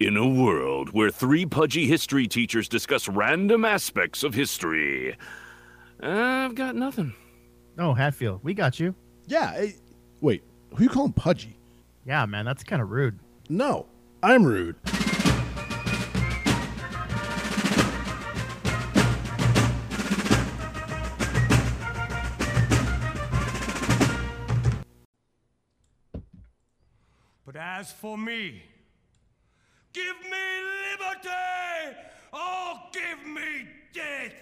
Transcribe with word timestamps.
In 0.00 0.16
a 0.16 0.28
world 0.28 0.90
where 0.92 1.10
three 1.10 1.44
pudgy 1.44 1.88
history 1.88 2.28
teachers 2.28 2.68
discuss 2.68 3.08
random 3.08 3.64
aspects 3.64 4.22
of 4.22 4.32
history, 4.32 5.16
I've 6.00 6.54
got 6.54 6.76
nothing. 6.76 7.14
Oh, 7.78 7.94
Hatfield, 7.94 8.40
we 8.44 8.54
got 8.54 8.78
you. 8.78 8.94
Yeah. 9.26 9.54
eh, 9.56 9.72
wait, 10.20 10.44
who 10.74 10.84
you 10.84 10.88
calling 10.88 11.12
pudgy? 11.12 11.58
Yeah, 12.06 12.24
man, 12.26 12.44
that's 12.44 12.62
kind 12.62 12.80
of 12.80 12.90
rude. 12.90 13.18
No, 13.48 13.86
I'm 14.22 14.44
rude. 14.44 14.76
But 27.44 27.56
as 27.56 27.90
for 27.90 28.16
me, 28.16 28.62
give 29.98 30.30
me 30.30 30.38
liberty 30.92 31.96
or 32.32 32.74
give 32.92 33.26
me 33.26 33.68
death. 33.92 34.32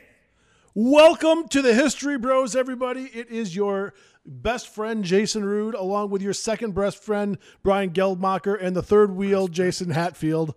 Welcome 0.75 1.49
to 1.49 1.63
the 1.63 1.73
History 1.73 2.19
Bros, 2.19 2.55
everybody. 2.55 3.05
It 3.05 3.31
is 3.31 3.57
your 3.57 3.95
best 4.27 4.69
friend 4.69 5.03
Jason 5.03 5.45
Rude, 5.47 5.75
along 5.75 6.11
with 6.11 6.21
your 6.21 6.35
second 6.35 6.75
best 6.75 7.03
friend 7.03 7.39
Brian 7.63 7.91
Geldmacher, 7.91 8.59
and 8.61 8.77
the 8.77 8.83
third 8.83 9.13
wheel 9.13 9.49
Jason 9.49 9.91
Hatfield. 9.91 10.55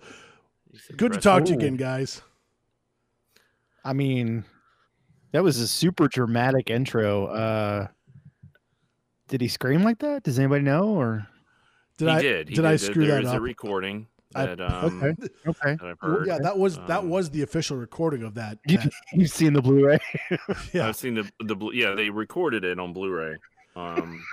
Good 0.98 1.14
to 1.14 1.20
talk 1.20 1.46
to 1.46 1.52
you 1.52 1.58
again, 1.58 1.78
guys. 1.78 2.22
I 3.86 3.94
mean, 3.94 4.44
that 5.32 5.44
was 5.44 5.60
a 5.60 5.68
super 5.68 6.10
dramatic 6.10 6.70
intro. 6.70 7.28
Uh 7.28 7.88
did 9.30 9.40
he 9.42 9.48
scream 9.48 9.84
like 9.84 10.00
that? 10.00 10.24
Does 10.24 10.40
anybody 10.40 10.64
know 10.64 10.90
or 10.90 11.28
Did 12.00 12.08
he 12.10 12.12
I 12.16 12.22
did. 12.22 12.50
He 12.50 12.56
did 12.56 12.62
did. 12.64 12.66
I 12.66 12.70
There- 12.72 12.78
screw 12.80 13.06
there 13.08 13.16
that 13.18 13.24
is 13.24 13.30
up? 13.30 13.38
a 13.38 13.40
recording 13.40 14.08
I- 14.36 14.46
that, 14.46 14.62
um, 14.62 14.86
okay. 15.04 15.30
Okay. 15.48 15.76
that 15.76 15.84
I've 15.84 15.98
Well, 16.04 16.28
yeah, 16.28 16.38
that 16.42 16.58
was 16.58 16.78
that 16.88 17.00
Um, 17.00 17.10
was 17.10 17.30
the 17.32 17.42
official 17.42 17.78
recording 17.78 18.24
of 18.24 18.36
that. 18.36 18.60
You, 18.68 18.78
that- 18.78 18.92
you've 19.14 19.32
seen 19.32 19.54
the 19.54 19.62
Blu-ray. 19.62 20.00
yeah, 20.74 20.88
I've 20.88 20.96
seen 20.96 21.16
the 21.16 21.32
the 21.40 21.56
blu- 21.56 21.74
yeah 21.74 21.96
they 21.96 22.10
recorded 22.10 22.64
it 22.64 22.80
on 22.80 22.94
Blu-ray. 22.94 23.36
Um, 23.76 24.24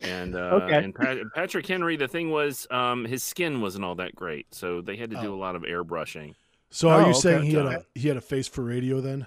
and 0.00 0.34
uh, 0.34 0.38
Okay. 0.62 0.82
and 0.84 0.94
Pat, 0.94 1.18
Patrick 1.34 1.66
Henry, 1.66 1.96
the 1.96 2.08
thing 2.08 2.30
was, 2.30 2.66
um, 2.70 3.04
his 3.04 3.22
skin 3.22 3.60
wasn't 3.60 3.84
all 3.84 3.94
that 3.96 4.14
great, 4.16 4.46
so 4.54 4.80
they 4.80 4.96
had 4.96 5.10
to 5.10 5.16
do 5.20 5.32
Oh. 5.32 5.34
a 5.34 5.36
lot 5.38 5.56
of 5.56 5.62
airbrushing. 5.62 6.34
So 6.70 6.88
are 6.88 7.00
Oh, 7.00 7.04
you 7.04 7.10
okay. 7.10 7.18
saying 7.20 7.42
he 7.44 7.52
had 7.54 7.66
a 7.66 7.84
he 7.94 8.08
had 8.08 8.16
a 8.16 8.20
face 8.22 8.48
for 8.48 8.62
radio 8.62 9.00
then, 9.00 9.26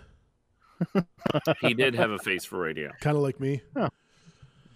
He 1.61 1.73
did 1.73 1.93
have 1.95 2.11
a 2.11 2.17
face 2.19 2.43
for 2.45 2.57
radio, 2.59 2.89
kind 3.01 3.15
of 3.15 3.21
like 3.23 3.39
me? 3.39 3.61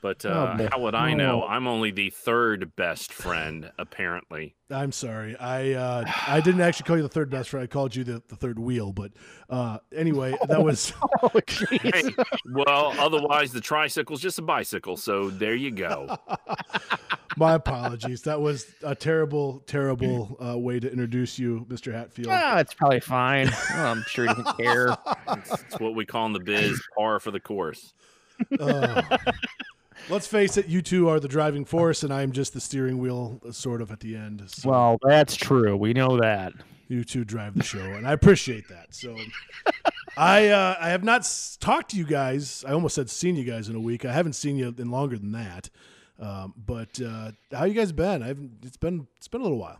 But 0.02 0.26
Oh, 0.26 0.30
uh, 0.30 0.58
boy. 0.58 0.68
how 0.72 0.80
would 0.80 0.96
I 0.96 1.14
know? 1.14 1.44
Oh. 1.44 1.48
I'm 1.48 1.68
only 1.68 1.92
the 1.92 2.10
third 2.10 2.76
best 2.76 3.12
friend, 3.14 3.72
apparently. 3.78 4.56
I'm 4.70 4.92
sorry. 4.92 5.38
I 5.38 5.74
uh, 5.74 6.04
I 6.28 6.42
didn't 6.42 6.62
actually 6.62 6.88
call 6.88 6.98
you 6.98 7.04
the 7.04 7.10
third 7.10 7.30
best 7.30 7.50
friend. 7.50 7.64
I 7.64 7.68
called 7.68 7.96
you 7.96 8.04
the, 8.04 8.22
the 8.28 8.36
third 8.36 8.60
wheel. 8.60 8.92
But 8.92 9.12
uh, 9.50 9.78
anyway, 9.96 10.36
that 10.48 10.62
was 10.64 10.94
oh. 11.24 11.30
Hey, 11.70 12.04
well, 12.52 12.94
otherwise 13.00 13.52
the 13.52 13.62
tricycle's 13.62 14.22
just 14.22 14.40
a 14.40 14.42
bicycle, 14.42 14.98
so 14.98 15.30
there 15.30 15.56
you 15.56 15.72
go. 15.72 16.18
my 17.38 17.54
apologies. 17.54 18.24
That 18.24 18.42
was 18.42 18.66
a 18.84 18.96
terrible, 18.96 19.64
terrible 19.68 20.38
uh, 20.46 20.58
way 20.58 20.80
to 20.80 20.92
introduce 20.92 21.40
you, 21.40 21.66
Mr. 21.70 21.94
Hatfield. 21.94 22.28
Yeah, 22.28 22.60
it's 22.60 22.74
probably 22.74 23.00
fine. 23.00 23.50
Well, 23.74 23.92
I'm 23.92 24.04
sure 24.08 24.28
he 24.28 24.34
doesn't 24.34 24.58
care. 24.58 24.98
It's, 25.30 25.62
it's 25.62 25.80
what 25.80 25.96
we 25.96 26.06
call 26.06 26.26
in 26.26 26.34
the 26.34 26.40
biz 26.40 26.82
par 26.98 27.20
for 27.20 27.32
the 27.32 27.40
course. 27.40 27.94
Oh. 28.60 29.02
Let's 30.10 30.28
face 30.28 30.56
it, 30.58 30.68
you 30.68 30.82
two 30.82 31.10
are 31.10 31.20
the 31.20 31.28
driving 31.28 31.66
force, 31.66 32.04
and 32.04 32.14
I'm 32.14 32.32
just 32.32 32.54
the 32.54 32.62
steering 32.62 32.98
wheel, 33.00 33.42
uh, 33.48 33.52
sort 33.52 33.82
of 33.82 33.92
at 33.92 34.00
the 34.00 34.16
end. 34.16 34.42
So 34.48 34.70
Well, 34.70 34.98
that's 35.04 35.36
true. 35.36 35.76
We 35.76 35.94
know 35.94 36.18
that. 36.22 36.54
you 36.88 37.04
two 37.04 37.26
drive 37.26 37.56
the 37.56 37.64
show, 37.64 37.80
and 37.82 38.08
I 38.08 38.14
appreciate 38.14 38.70
that. 38.70 38.96
So, 38.96 39.16
I 40.18 40.48
uh, 40.48 40.76
I 40.80 40.90
have 40.90 41.04
not 41.04 41.22
s- 41.22 41.58
talked 41.60 41.92
to 41.92 41.98
you 41.98 42.06
guys. 42.06 42.64
I 42.66 42.72
almost 42.72 42.96
said 42.96 43.10
seen 43.10 43.36
you 43.36 43.44
guys 43.44 43.68
in 43.68 43.76
a 43.76 43.80
week. 43.82 44.06
I 44.06 44.14
haven't 44.14 44.34
seen 44.34 44.56
you 44.58 44.74
in 44.78 44.90
longer 44.90 45.18
than 45.18 45.34
that. 45.34 45.70
Um, 46.20 46.54
but 46.58 47.00
uh, 47.02 47.32
how 47.52 47.66
you 47.66 47.74
guys 47.74 47.92
been? 47.92 48.24
I've 48.24 48.40
it's 48.64 48.78
been 48.78 49.08
it's 49.18 49.28
been 49.28 49.42
a 49.42 49.44
little 49.44 49.60
while. 49.60 49.80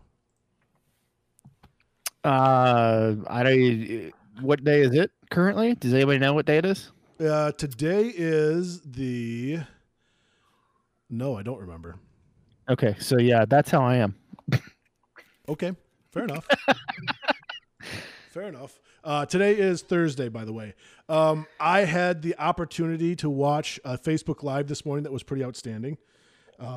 Uh, 2.24 3.14
I 3.28 3.42
don't. 3.42 4.12
What 4.40 4.62
day 4.62 4.82
is 4.82 4.94
it 4.94 5.10
currently? 5.30 5.74
Does 5.74 5.94
anybody 5.94 6.18
know 6.18 6.34
what 6.34 6.46
day 6.46 6.58
it 6.58 6.64
is? 6.66 6.90
Uh, 7.18 7.52
today 7.52 8.12
is 8.14 8.80
the. 8.82 9.60
No, 11.10 11.36
I 11.36 11.42
don't 11.42 11.60
remember. 11.60 11.96
Okay, 12.68 12.96
so 12.98 13.18
yeah, 13.18 13.44
that's 13.46 13.70
how 13.70 13.82
I 13.82 13.96
am. 13.96 14.14
Okay, 15.48 15.72
fair 16.12 16.24
enough. 16.24 16.46
fair 18.30 18.42
enough. 18.44 18.78
Uh, 19.02 19.24
today 19.24 19.56
is 19.56 19.80
Thursday, 19.80 20.28
by 20.28 20.44
the 20.44 20.52
way. 20.52 20.74
Um, 21.08 21.46
I 21.58 21.80
had 21.80 22.20
the 22.20 22.36
opportunity 22.38 23.16
to 23.16 23.30
watch 23.30 23.80
a 23.84 23.96
Facebook 23.96 24.42
Live 24.42 24.66
this 24.66 24.84
morning 24.84 25.04
that 25.04 25.12
was 25.12 25.22
pretty 25.22 25.42
outstanding. 25.42 25.96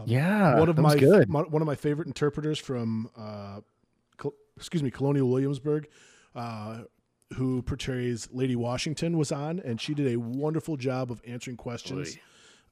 Yeah, 0.05 0.57
one 0.59 0.69
of 0.69 0.75
that 0.77 0.81
was 0.83 0.93
my, 0.93 0.99
good. 0.99 1.27
my- 1.29 1.41
one 1.41 1.61
of 1.61 1.65
my 1.65 1.75
favorite 1.75 2.07
interpreters 2.07 2.57
from, 2.59 3.09
uh, 3.17 3.59
Col- 4.17 4.35
excuse 4.55 4.83
me, 4.83 4.91
Colonial 4.91 5.27
Williamsburg, 5.27 5.89
uh, 6.35 6.83
who 7.33 7.61
portrays 7.63 8.29
Lady 8.31 8.55
Washington, 8.55 9.17
was 9.17 9.31
on, 9.31 9.59
and 9.59 9.81
she 9.81 9.93
did 9.93 10.07
a 10.13 10.17
wonderful 10.17 10.77
job 10.77 11.11
of 11.11 11.21
answering 11.27 11.57
questions 11.57 12.15
Oy. 12.15 12.21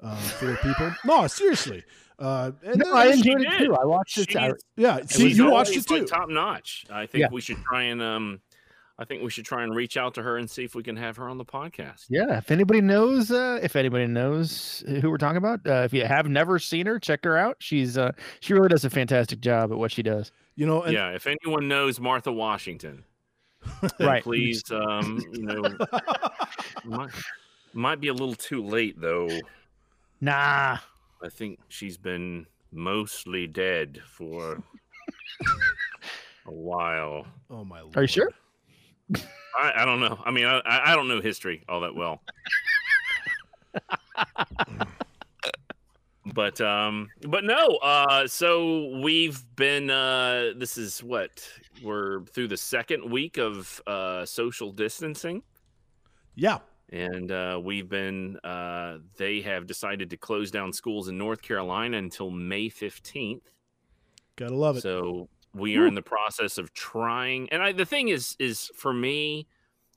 Uh, 0.02 0.16
for 0.16 0.56
people. 0.58 0.92
No, 1.06 1.28
seriously. 1.28 1.84
Uh, 2.18 2.52
and 2.64 2.78
No, 2.78 2.94
I 2.94 3.08
enjoyed 3.08 3.42
it 3.42 3.58
too. 3.60 3.76
I 3.76 3.86
watched 3.86 4.18
it. 4.18 4.36
I- 4.36 4.52
yeah, 4.76 5.00
see, 5.06 5.30
she's 5.30 5.38
you 5.38 5.50
watched 5.50 5.76
it 5.76 5.88
too. 5.88 6.00
like, 6.00 6.08
top 6.08 6.30
notch. 6.30 6.86
I 6.92 7.06
think 7.06 7.22
Yeah. 7.22 7.28
we 7.32 7.40
should 7.42 7.58
try 7.64 7.84
and 7.84 8.02
um, 8.02 8.42
I 8.98 9.06
think 9.06 9.24
we 9.24 9.30
should 9.30 9.46
try 9.46 9.64
and 9.64 9.74
reach 9.74 9.96
out 9.96 10.16
to 10.16 10.24
her 10.24 10.36
and 10.38 10.50
see 10.50 10.66
if 10.66 10.76
we 10.76 10.84
can 10.84 10.98
have 10.98 11.16
her 11.16 11.30
on 11.30 11.38
the 11.38 11.46
podcast. 11.46 12.08
Yeah, 12.10 12.38
if 12.40 12.52
anybody 12.52 12.82
knows, 12.82 13.32
uh, 13.32 13.60
if 13.64 13.78
anybody 13.78 14.08
knows 14.08 14.84
who 14.86 15.10
we're 15.10 15.18
talking 15.18 15.38
about, 15.38 15.62
uh, 15.66 15.84
if 15.86 15.94
you 15.94 16.04
have 16.06 16.28
never 16.28 16.60
seen 16.60 16.86
her, 16.88 17.00
check 17.00 17.24
her 17.24 17.38
out. 17.38 17.56
She's 17.60 17.98
uh, 17.98 18.12
she 18.42 18.54
really 18.54 18.68
does 18.68 18.84
a 18.84 18.90
fantastic 18.90 19.40
job 19.40 19.72
at 19.72 19.78
what 19.78 19.92
she 19.94 20.04
does. 20.04 20.34
you 20.56 20.66
know, 20.66 20.82
and 20.84 20.92
yeah, 20.94 21.12
if 21.12 21.26
anyone 21.26 21.70
knows 21.70 22.02
Martha 22.02 22.34
Washington, 22.34 23.06
Right. 23.98 24.22
please, 24.22 24.62
um, 24.72 25.22
you 25.32 25.44
know, 25.44 25.64
might, 26.86 27.10
might 27.74 28.02
be 28.02 28.10
a 28.10 28.14
little 28.14 28.36
too 28.36 28.62
late 28.62 29.00
though. 29.00 29.30
Nah, 30.22 30.78
I 31.24 31.30
think 31.30 31.60
she's 31.70 31.98
been 31.98 32.46
mostly 32.72 33.48
dead 33.48 34.02
for 34.06 34.62
a 36.46 36.52
while. 36.54 37.26
oh 37.50 37.64
my 37.64 37.82
lord. 37.82 37.96
are 37.98 38.02
you 38.04 38.08
sure? 38.08 38.30
I, 39.58 39.72
I 39.78 39.86
don't 39.86 40.00
know. 40.00 40.20
I 40.26 40.32
mean, 40.32 40.46
I, 40.46 40.60
I 40.60 40.92
I 40.92 40.96
don't 40.96 41.08
know 41.08 41.22
history 41.22 41.64
all 41.70 41.82
that 41.82 41.96
well. 41.96 42.22
but 46.34 46.60
um, 46.62 47.10
but 47.28 47.44
no. 47.44 47.68
Uh, 47.82 48.28
so 48.28 49.00
we've 49.02 49.44
been. 49.56 49.90
Uh, 49.90 50.52
this 50.56 50.78
is 50.78 51.02
what 51.04 51.48
we're 51.84 52.24
through 52.26 52.48
the 52.50 52.58
second 52.58 53.10
week 53.10 53.38
of 53.38 53.82
uh, 53.88 54.26
social 54.26 54.72
distancing, 54.72 55.44
Yeah. 56.36 56.60
And 56.92 57.32
uh, 57.32 57.60
we've 57.64 57.90
been. 57.90 58.38
Uh, 58.44 58.98
they 59.18 59.42
have 59.42 59.68
decided 59.68 60.10
to 60.10 60.18
close 60.18 60.52
down 60.52 60.74
schools 60.74 61.08
in 61.08 61.18
North 61.18 61.42
Carolina 61.42 61.98
until 61.98 62.30
May 62.30 62.70
fifteenth. 62.70 63.52
Gotta 64.36 64.56
love 64.56 64.78
it. 64.78 64.82
So 64.82 65.30
we 65.54 65.78
are 65.78 65.88
in 65.88 65.96
the 65.96 66.02
process 66.02 66.58
of 66.58 66.74
trying, 66.74 67.50
and 67.52 67.62
I, 67.62 67.72
the 67.72 67.86
thing 67.86 68.10
is, 68.10 68.36
is 68.40 68.72
for 68.76 68.94
me, 68.94 69.48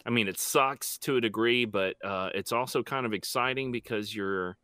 I 0.04 0.10
mean, 0.10 0.28
it 0.28 0.38
sucks 0.38 0.98
to 0.98 1.16
a 1.16 1.20
degree, 1.20 1.64
but 1.64 1.96
uh, 2.04 2.30
it's 2.34 2.52
also 2.52 2.82
kind 2.82 3.06
of 3.06 3.12
exciting 3.12 3.72
because 3.72 4.14
you're. 4.14 4.56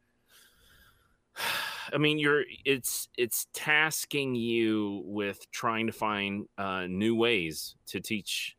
I 1.91 1.97
mean, 1.97 2.19
you're 2.19 2.45
it's 2.67 3.09
it's 3.17 3.47
tasking 3.55 4.35
you 4.35 5.03
with 5.07 5.51
trying 5.51 5.87
to 5.87 5.93
find 5.93 6.45
uh, 6.59 6.87
new 6.87 7.15
ways 7.15 7.77
to 7.87 8.01
teach 8.01 8.59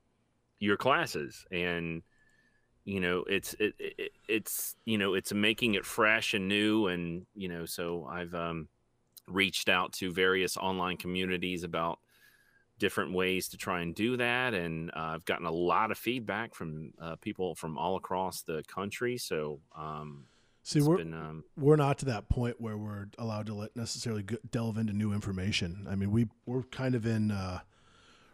your 0.60 0.78
classes, 0.78 1.46
and 1.52 2.02
you 2.86 3.00
know, 3.00 3.24
it's 3.28 3.54
it, 3.60 3.74
it 3.80 4.12
it's 4.28 4.76
you 4.86 4.98
know, 4.98 5.14
it's 5.14 5.34
making 5.34 5.76
it 5.76 5.86
fresh 5.86 6.34
and 6.34 6.48
new, 6.48 6.88
and 6.88 7.26
you 7.36 7.50
know, 7.50 7.66
so 7.66 8.08
I've 8.10 8.34
um 8.34 8.68
reached 9.28 9.70
out 9.70 9.94
to 9.94 10.12
various 10.12 10.58
online 10.58 10.98
communities 10.98 11.64
about 11.64 12.00
different 12.80 13.14
ways 13.14 13.50
to 13.50 13.58
try 13.58 13.82
and 13.82 13.94
do 13.94 14.16
that 14.16 14.54
and 14.54 14.90
uh, 14.92 15.12
i've 15.14 15.26
gotten 15.26 15.46
a 15.46 15.52
lot 15.52 15.92
of 15.92 15.98
feedback 15.98 16.56
from 16.56 16.92
uh, 17.00 17.16
people 17.18 17.54
from 17.54 17.78
all 17.78 17.98
across 17.98 18.42
the 18.42 18.64
country 18.74 19.18
so 19.18 19.60
um, 19.78 20.26
See, 20.64 20.82
we're 20.82 20.98
been 20.98 21.14
um, 21.14 21.44
we're 21.58 21.78
not 21.78 21.98
to 22.00 22.06
that 22.06 22.30
point 22.30 22.62
where 22.62 22.78
we're 22.78 23.08
allowed 23.18 23.48
to 23.48 23.56
let 23.56 23.76
necessarily 23.76 24.24
delve 24.52 24.78
into 24.78 24.94
new 24.94 25.14
information. 25.14 25.88
I 25.90 25.96
mean, 25.96 26.12
we 26.12 26.28
we're 26.46 26.62
kind 26.62 26.94
of 26.94 27.08
in 27.08 27.32
uh, 27.32 27.62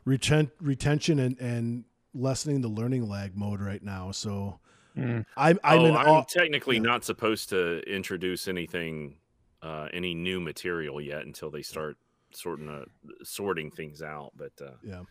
reten- 0.06 0.52
retention 0.60 1.20
and 1.20 1.40
and 1.40 1.86
lessening 2.16 2.62
the 2.62 2.68
learning 2.70 3.08
lag 3.08 3.36
mode 3.38 3.62
right 3.62 3.84
now. 3.84 4.12
So 4.12 4.60
Mm. 4.98 5.26
I'm 5.36 5.60
I'm 5.62 5.80
oh, 5.80 5.86
in 5.88 5.96
i'm 5.98 6.08
awe. 6.08 6.24
technically 6.24 6.78
yeah. 6.78 6.84
not 6.84 7.04
supposed 7.04 7.50
to 7.50 7.80
introduce 7.82 8.48
anything 8.48 9.18
uh, 9.62 9.90
any 9.92 10.14
new 10.14 10.40
material 10.40 11.02
yet 11.02 11.26
until 11.26 11.52
they 11.52 11.62
start 11.62 11.98
sorting 12.32 12.70
uh, 12.70 12.86
sorting 13.22 13.72
things 13.72 14.02
out. 14.02 14.32
But 14.38 14.54
uh, 14.62 14.72
Yeah. 14.84 15.02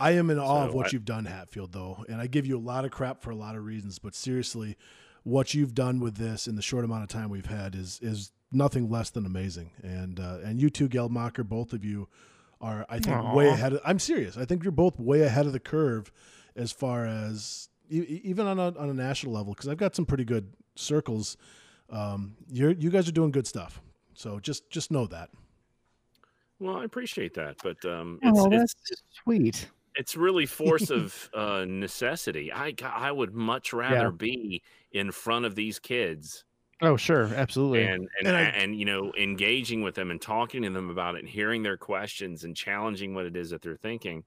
I 0.00 0.12
am 0.12 0.30
in 0.30 0.38
awe 0.40 0.64
of 0.66 0.74
what 0.74 0.86
I- 0.86 0.90
you've 0.92 1.04
done, 1.04 1.26
Hatfield, 1.26 1.70
though. 1.72 2.04
And 2.08 2.20
I 2.20 2.26
give 2.26 2.44
you 2.44 2.58
a 2.58 2.64
lot 2.72 2.84
of 2.84 2.90
crap 2.90 3.22
for 3.22 3.30
a 3.30 3.36
lot 3.36 3.54
of 3.54 3.64
reasons, 3.64 4.00
but 4.00 4.16
seriously, 4.16 4.76
what 5.22 5.54
you've 5.54 5.74
done 5.74 6.00
with 6.00 6.16
this 6.16 6.48
in 6.48 6.56
the 6.56 6.62
short 6.62 6.84
amount 6.84 7.02
of 7.04 7.08
time 7.08 7.28
we've 7.30 7.46
had 7.46 7.76
is 7.76 8.00
is 8.02 8.32
nothing 8.50 8.90
less 8.90 9.10
than 9.10 9.26
amazing. 9.26 9.70
And 9.84 10.18
uh, 10.18 10.38
and 10.42 10.60
you 10.60 10.70
two, 10.70 10.88
Geldmacher, 10.88 11.46
both 11.48 11.72
of 11.72 11.84
you 11.84 12.08
are, 12.60 12.84
I 12.88 12.98
think, 12.98 13.32
way 13.32 13.46
ahead. 13.48 13.74
Of, 13.74 13.80
I'm 13.84 14.00
serious. 14.00 14.36
I 14.36 14.44
think 14.44 14.64
you're 14.64 14.72
both 14.72 14.98
way 14.98 15.20
ahead 15.20 15.46
of 15.46 15.52
the 15.52 15.60
curve 15.60 16.10
as 16.56 16.72
far 16.72 17.06
as 17.06 17.68
even 17.88 18.46
on 18.46 18.58
a, 18.58 18.68
on 18.78 18.88
a 18.90 18.94
national 18.94 19.32
level, 19.32 19.52
because 19.52 19.68
I've 19.68 19.76
got 19.78 19.94
some 19.96 20.06
pretty 20.06 20.24
good 20.24 20.52
circles. 20.76 21.36
Um, 21.90 22.36
you're 22.48 22.70
you 22.72 22.90
guys 22.90 23.08
are 23.08 23.12
doing 23.12 23.30
good 23.32 23.46
stuff. 23.46 23.80
So 24.14 24.38
just 24.40 24.68
just 24.70 24.90
know 24.90 25.06
that. 25.06 25.30
well, 26.58 26.76
I 26.76 26.84
appreciate 26.84 27.34
that, 27.34 27.56
but 27.62 27.82
um, 27.84 28.18
it's, 28.22 28.38
Oh, 28.38 28.44
it's 28.50 28.74
that's 28.74 29.02
sweet. 29.24 29.68
it's 29.96 30.16
really 30.16 30.46
force 30.60 30.90
of 30.90 31.30
uh, 31.34 31.64
necessity. 31.66 32.52
I 32.52 33.10
would 33.10 33.34
much 33.34 33.72
rather 33.72 34.10
be 34.10 34.62
in 34.92 35.10
front 35.10 35.44
of 35.46 35.54
these 35.54 35.78
kids 35.78 36.44
Oh, 36.82 36.96
sure, 36.96 37.24
absolutely. 37.34 37.82
and 37.84 38.08
and, 38.18 38.28
And 38.28 38.36
I- 38.36 38.42
and 38.42 38.74
you 38.78 38.84
know 38.86 39.12
engaging 39.18 39.82
with 39.82 39.94
them 39.94 40.10
and 40.10 40.20
talking 40.20 40.62
to 40.62 40.70
them 40.70 40.90
about 40.90 41.14
it 41.14 41.18
and 41.20 41.28
hearing 41.28 41.62
their 41.62 41.76
questions 41.76 42.44
and 42.44 42.56
challenging 42.56 43.14
what 43.14 43.26
it 43.26 43.36
is 43.36 43.50
that 43.50 43.60
they're 43.62 43.76
thinking. 43.76 44.24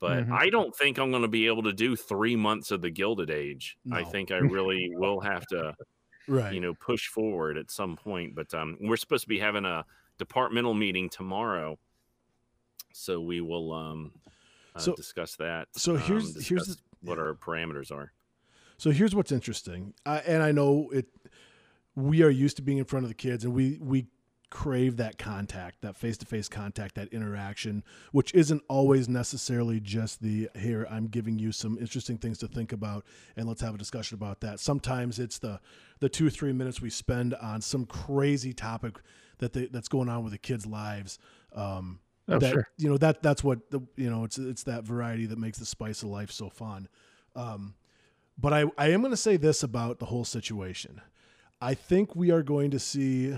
But 0.00 0.26
Mhm. 0.26 0.32
I 0.32 0.48
don't 0.50 0.74
think 0.74 0.98
I'm 0.98 1.10
going 1.10 1.22
to 1.22 1.28
be 1.28 1.46
able 1.46 1.62
to 1.64 1.72
do 1.74 1.94
three 1.94 2.34
months 2.34 2.70
of 2.70 2.80
the 2.80 2.90
Gilded 2.90 3.30
Age. 3.30 3.76
I 3.92 4.02
think 4.02 4.30
I 4.30 4.38
really 4.60 4.90
will 4.94 5.20
have 5.20 5.46
to, 5.48 5.76
Right. 6.26 6.54
you 6.54 6.60
know, 6.60 6.72
push 6.74 7.06
forward 7.08 7.58
at 7.58 7.70
some 7.70 7.96
point. 7.96 8.34
But 8.34 8.52
um, 8.54 8.78
we're 8.80 8.96
supposed 8.96 9.22
to 9.24 9.28
be 9.28 9.38
having 9.38 9.66
a 9.66 9.84
departmental 10.18 10.72
meeting 10.74 11.10
tomorrow, 11.10 11.78
so 12.92 13.20
we 13.20 13.40
will 13.42 13.72
um, 13.72 14.12
uh, 14.74 14.78
So- 14.80 14.94
discuss 14.94 15.36
that. 15.36 15.68
so 15.76 15.96
here's- 15.96 16.34
um, 16.36 16.42
here's 16.42 16.66
the- 16.66 16.78
what 17.02 17.18
our 17.18 17.34
parameters 17.34 17.90
are. 17.92 18.12
So 18.78 18.90
here's 18.90 19.14
what's 19.14 19.32
interesting, 19.32 19.92
I, 20.06 20.18
and 20.20 20.42
I 20.42 20.52
know 20.52 20.88
it. 20.90 21.06
We 21.94 22.22
are 22.22 22.30
used 22.30 22.56
to 22.56 22.62
being 22.62 22.78
in 22.78 22.84
front 22.86 23.04
of 23.04 23.10
the 23.10 23.14
kids, 23.14 23.44
and 23.44 23.52
we 23.52 23.78
we 23.82 24.06
crave 24.50 24.96
that 24.96 25.16
contact, 25.16 25.80
that 25.82 25.96
face 25.96 26.16
to 26.18 26.26
face 26.26 26.48
contact, 26.48 26.96
that 26.96 27.08
interaction, 27.12 27.84
which 28.12 28.34
isn't 28.34 28.62
always 28.68 29.08
necessarily 29.08 29.80
just 29.80 30.20
the 30.20 30.48
here. 30.56 30.86
I'm 30.90 31.06
giving 31.06 31.38
you 31.38 31.52
some 31.52 31.78
interesting 31.78 32.18
things 32.18 32.38
to 32.38 32.48
think 32.48 32.72
about, 32.72 33.04
and 33.36 33.48
let's 33.48 33.60
have 33.62 33.74
a 33.74 33.78
discussion 33.78 34.16
about 34.16 34.40
that. 34.40 34.60
Sometimes 34.60 35.18
it's 35.18 35.38
the 35.38 35.60
the 36.00 36.08
two 36.08 36.26
or 36.26 36.30
three 36.30 36.52
minutes 36.52 36.80
we 36.80 36.90
spend 36.90 37.34
on 37.34 37.60
some 37.60 37.86
crazy 37.86 38.52
topic 38.52 38.98
that 39.38 39.52
they, 39.52 39.66
that's 39.66 39.88
going 39.88 40.08
on 40.08 40.24
with 40.24 40.32
the 40.32 40.38
kids' 40.38 40.66
lives. 40.66 41.18
Um, 41.54 42.00
oh, 42.28 42.38
that 42.38 42.52
sure. 42.52 42.68
you 42.76 42.88
know 42.88 42.98
that 42.98 43.22
that's 43.22 43.44
what 43.44 43.70
the 43.70 43.80
you 43.96 44.10
know 44.10 44.24
it's 44.24 44.38
it's 44.38 44.64
that 44.64 44.84
variety 44.84 45.26
that 45.26 45.38
makes 45.38 45.58
the 45.58 45.66
spice 45.66 46.02
of 46.02 46.08
life 46.08 46.30
so 46.30 46.48
fun 46.48 46.88
um 47.36 47.74
but 48.38 48.52
i 48.52 48.64
i 48.78 48.88
am 48.88 49.00
going 49.00 49.10
to 49.10 49.16
say 49.16 49.36
this 49.36 49.62
about 49.62 49.98
the 49.98 50.06
whole 50.06 50.24
situation 50.24 51.00
i 51.60 51.74
think 51.74 52.14
we 52.14 52.30
are 52.30 52.42
going 52.42 52.70
to 52.70 52.78
see 52.78 53.36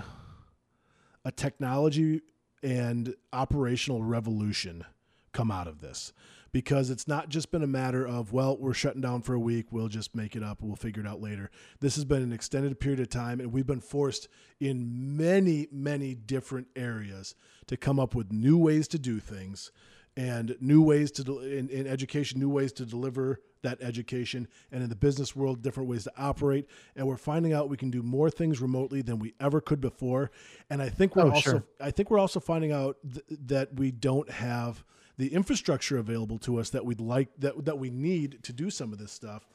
a 1.25 1.31
technology 1.31 2.21
and 2.61 3.15
operational 3.31 4.03
revolution 4.03 4.85
come 5.31 5.51
out 5.51 5.67
of 5.67 5.81
this. 5.81 6.13
Because 6.51 6.91
it's 6.91 7.07
not 7.07 7.29
just 7.29 7.51
been 7.51 7.63
a 7.63 7.67
matter 7.67 8.07
of 8.07 8.31
well 8.31 8.55
we're 8.57 8.75
shutting 8.75 9.01
down 9.01 9.23
for 9.23 9.33
a 9.33 9.39
week 9.39 9.71
we'll 9.71 9.87
just 9.87 10.15
make 10.15 10.35
it 10.35 10.43
up 10.43 10.61
we'll 10.61 10.75
figure 10.75 11.01
it 11.01 11.07
out 11.07 11.19
later. 11.19 11.49
This 11.79 11.95
has 11.95 12.05
been 12.05 12.21
an 12.21 12.31
extended 12.31 12.79
period 12.79 12.99
of 12.99 13.09
time 13.09 13.39
and 13.39 13.51
we've 13.51 13.65
been 13.65 13.81
forced 13.81 14.27
in 14.59 15.17
many 15.17 15.67
many 15.71 16.13
different 16.13 16.67
areas 16.75 17.33
to 17.65 17.75
come 17.75 17.99
up 17.99 18.13
with 18.13 18.31
new 18.31 18.57
ways 18.57 18.87
to 18.89 18.99
do 18.99 19.19
things 19.19 19.71
and 20.15 20.55
new 20.59 20.83
ways 20.83 21.11
to 21.13 21.39
in, 21.39 21.69
in 21.69 21.87
education 21.87 22.39
new 22.39 22.49
ways 22.49 22.71
to 22.73 22.85
deliver 22.85 23.41
that 23.63 23.81
education 23.81 24.47
and 24.71 24.83
in 24.83 24.89
the 24.89 24.95
business 24.95 25.35
world 25.35 25.61
different 25.61 25.89
ways 25.89 26.03
to 26.03 26.11
operate. 26.17 26.67
And 26.95 27.07
we're 27.07 27.17
finding 27.17 27.51
out 27.53 27.69
we 27.69 27.77
can 27.77 27.89
do 27.89 28.03
more 28.03 28.29
things 28.29 28.61
remotely 28.61 29.01
than 29.01 29.19
we 29.19 29.33
ever 29.39 29.59
could 29.59 29.81
before. 29.81 30.31
And 30.69 30.81
i 30.81 30.89
think 30.89 31.15
we're 31.15 31.23
Oh, 31.23 31.31
also 31.31 31.51
sure. 31.51 31.63
i 31.81 31.91
think 31.91 32.09
we're 32.11 32.19
also 32.19 32.39
finding 32.39 32.71
out 32.71 32.97
th- 33.03 33.25
that 33.47 33.75
we 33.75 33.91
don't 33.91 34.29
have 34.29 34.83
the 35.17 35.33
infrastructure 35.33 35.97
available 35.97 36.37
to 36.39 36.57
us 36.59 36.69
that 36.71 36.85
we'd 36.85 36.99
like 37.01 37.29
that 37.39 37.65
that 37.65 37.77
we 37.79 37.89
need 37.89 38.39
to 38.43 38.53
do 38.53 38.69
some 38.69 38.91
of 38.93 38.99
this 38.99 39.11
stuff. 39.11 39.47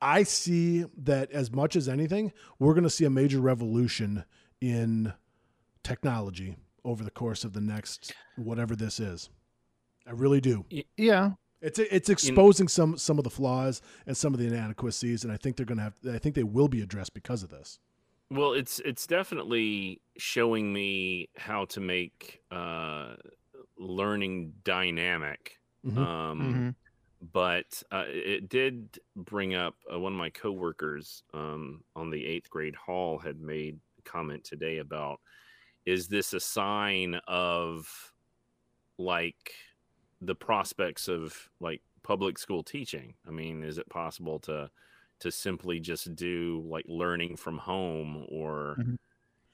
I 0.00 0.22
see 0.24 0.84
that 1.04 1.30
as 1.32 1.52
much 1.52 1.76
as 1.76 1.88
anything 1.88 2.32
we're 2.58 2.72
going 2.74 2.82
to 2.84 2.90
see 2.90 3.04
a 3.04 3.10
major 3.10 3.40
revolution 3.40 4.24
in 4.60 5.12
technology 5.84 6.56
over 6.84 7.04
the 7.04 7.10
course 7.10 7.44
of 7.44 7.52
the 7.52 7.60
next 7.60 8.12
whatever 8.36 8.74
this 8.74 8.98
is. 8.98 9.30
I 10.06 10.10
really 10.12 10.40
do. 10.40 10.64
Yeah. 10.96 11.32
It's 11.62 11.78
it's 11.78 12.08
exposing 12.10 12.68
some 12.68 12.98
some 12.98 13.18
of 13.18 13.24
the 13.24 13.30
flaws 13.30 13.80
and 14.06 14.16
some 14.16 14.34
of 14.34 14.40
the 14.40 14.46
inadequacies, 14.46 15.24
and 15.24 15.32
I 15.32 15.36
think 15.36 15.56
they're 15.56 15.66
going 15.66 15.78
to 15.78 15.84
have. 15.84 15.94
I 16.12 16.18
think 16.18 16.34
they 16.34 16.42
will 16.42 16.68
be 16.68 16.82
addressed 16.82 17.14
because 17.14 17.42
of 17.42 17.48
this. 17.50 17.78
Well, 18.30 18.52
it's 18.52 18.80
it's 18.80 19.06
definitely 19.06 20.00
showing 20.18 20.72
me 20.72 21.28
how 21.36 21.66
to 21.66 21.80
make 21.80 22.40
uh, 22.50 23.14
learning 23.78 24.54
dynamic. 24.64 25.58
Mhm. 25.86 25.96
Um, 25.98 26.40
Mhm. 26.40 26.74
But 27.32 27.84
uh, 27.92 28.04
it 28.08 28.48
did 28.48 28.98
bring 29.14 29.54
up 29.54 29.76
uh, 29.92 29.98
one 30.00 30.12
of 30.12 30.18
my 30.18 30.30
coworkers 30.30 31.22
um, 31.32 31.84
on 31.94 32.10
the 32.10 32.26
eighth 32.26 32.50
grade 32.50 32.74
hall 32.74 33.18
had 33.18 33.40
made 33.40 33.78
a 33.98 34.02
comment 34.02 34.42
today 34.42 34.78
about 34.78 35.20
is 35.86 36.08
this 36.08 36.32
a 36.32 36.40
sign 36.40 37.14
of 37.28 38.12
like 38.98 39.52
the 40.24 40.34
prospects 40.34 41.08
of 41.08 41.50
like 41.60 41.82
public 42.02 42.38
school 42.38 42.62
teaching? 42.62 43.14
I 43.26 43.30
mean, 43.30 43.62
is 43.62 43.78
it 43.78 43.88
possible 43.88 44.38
to 44.40 44.70
to 45.20 45.30
simply 45.30 45.78
just 45.80 46.14
do 46.16 46.64
like 46.66 46.84
learning 46.88 47.36
from 47.36 47.58
home 47.58 48.26
or 48.28 48.76
Mhm. 48.80 48.96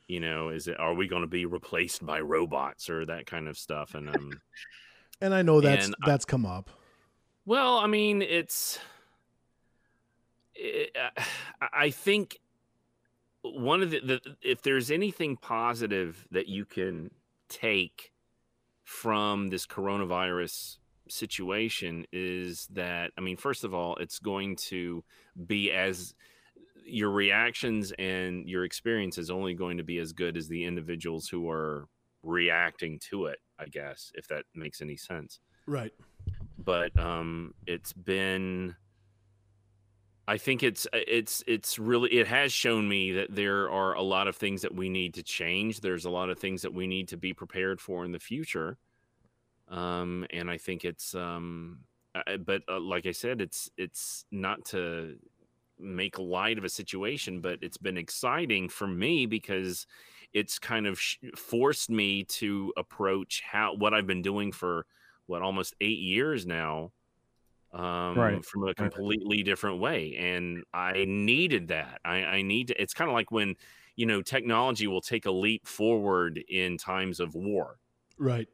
you 0.07 0.19
know 0.21 0.49
is 0.49 0.67
it 0.67 0.81
are 0.81 0.95
we 0.95 1.07
going 1.07 1.21
to 1.21 1.29
be 1.29 1.45
replaced 1.45 2.07
by 2.07 2.21
robots 2.21 2.89
or 2.89 3.05
that 3.05 3.27
kind 3.27 3.47
of 3.49 3.59
stuff 3.59 3.95
and 3.95 4.09
um 4.09 4.41
And 5.21 5.35
I 5.35 5.43
know 5.43 5.61
that's 5.61 5.87
And 5.87 5.95
I- 6.03 6.07
that's 6.07 6.25
come 6.25 6.47
up. 6.47 6.71
well 7.45 7.77
i 7.79 7.87
mean 7.87 8.23
it's 8.23 8.79
it, 10.55 10.97
uh, 10.97 11.11
I- 11.61 11.69
i 11.87 11.91
think 11.91 12.39
one 13.43 13.83
of 13.83 13.91
the, 13.91 14.01
the 14.01 14.37
if 14.43 14.63
there's 14.63 14.91
anything 14.91 15.37
positive 15.37 16.27
that 16.31 16.49
you 16.49 16.65
can 16.65 17.11
take 17.49 18.13
from 18.89 19.51
this 19.51 19.67
coronavirus 19.67 20.79
situation 21.11 22.07
is 22.11 22.67
that 22.73 23.11
i 23.19 23.21
mean 23.21 23.37
first 23.37 23.63
of 23.63 23.75
all 23.75 23.95
it's 23.97 24.19
going 24.19 24.57
to 24.57 25.05
be 25.47 25.71
as 25.71 26.15
your 26.87 27.11
reactions 27.11 27.93
and 27.99 28.49
your 28.49 28.65
experience 28.65 29.19
is 29.19 29.29
only 29.31 29.53
going 29.53 29.77
to 29.77 29.85
be 29.85 29.99
as 29.99 30.15
good 30.15 30.39
as 30.39 30.49
the 30.49 30.65
individuals 30.65 31.29
who 31.29 31.51
are 31.51 31.87
reacting 32.23 32.99
to 32.99 33.27
it 33.27 33.39
i 33.59 33.67
guess 33.67 34.11
if 34.15 34.27
that 34.27 34.45
makes 34.55 34.81
any 34.81 34.97
sense 34.97 35.41
Right. 35.67 35.93
but 36.57 36.99
um 36.99 37.53
it's 37.67 37.93
been 37.93 38.75
i 40.29 40.37
think 40.39 40.63
it's 40.63 40.87
uh, 40.93 41.01
it's 41.09 41.43
it's 41.49 41.79
really 41.79 42.11
it 42.13 42.29
has 42.29 42.53
shown 42.53 42.89
me 42.89 43.13
that 43.13 43.35
there 43.35 43.71
are 43.71 43.95
a 43.95 44.03
lot 44.03 44.29
of 44.29 44.37
things 44.37 44.63
that 44.63 44.75
we 44.75 44.89
need 44.91 45.15
to 45.15 45.23
change. 45.23 45.81
There's 45.81 46.07
a 46.07 46.11
lot 46.11 46.31
of 46.31 46.39
things 46.39 46.63
that 46.63 46.75
we 46.75 46.87
need 46.87 47.09
to 47.09 47.17
be 47.17 47.35
prepared 47.35 47.81
for 47.81 48.05
in 48.05 48.13
the 48.13 48.21
future. 48.21 48.79
Um 49.69 50.27
and 50.31 50.51
i 50.51 50.59
think 50.59 50.85
it's 50.85 51.15
um 51.15 51.81
I- 52.15 52.39
but 52.39 52.63
uh, 52.69 52.81
like 52.81 53.07
i 53.07 53.13
said 53.13 53.41
it's 53.41 53.71
it's 53.79 54.27
not 54.33 54.65
to 54.67 55.17
make 55.79 56.19
light 56.19 56.59
of 56.59 56.65
a 56.65 56.71
situation 56.71 57.41
but 57.41 57.61
it's 57.63 57.79
been 57.79 57.99
exciting 57.99 58.69
for 58.71 58.87
me 58.89 59.27
because 59.27 59.87
it's 60.35 60.59
kind 60.59 60.87
of 60.87 61.01
sh- 61.01 61.19
forced 61.37 61.91
me 61.91 62.25
to 62.25 62.73
approach 62.77 63.43
how 63.43 63.75
what 63.77 63.95
i've 63.95 64.07
been 64.09 64.23
doing 64.23 64.53
for 64.53 64.87
what 65.27 65.43
almost 65.43 65.75
eight 65.81 66.01
years 66.01 66.47
now 66.47 66.93
um 67.73 68.41
Right. 68.41 68.45
from 68.45 68.67
a 68.67 68.75
completely 68.75 69.43
different 69.43 69.79
way 69.79 70.17
and 70.17 70.65
i 70.73 71.05
needed 71.07 71.69
that 71.69 72.01
i 72.05 72.17
i 72.25 72.43
need 72.43 72.69
to 72.69 72.81
it's 72.83 72.95
kind 72.95 73.11
of 73.11 73.15
like 73.15 73.31
when 73.31 73.55
you 73.97 74.07
know 74.07 74.23
technology 74.23 74.87
will 74.87 75.03
take 75.03 75.27
a 75.27 75.31
leap 75.31 75.67
forward 75.67 76.43
in 76.49 76.79
times 76.79 77.21
of 77.21 77.35
war 77.35 77.79
Right. 78.19 78.49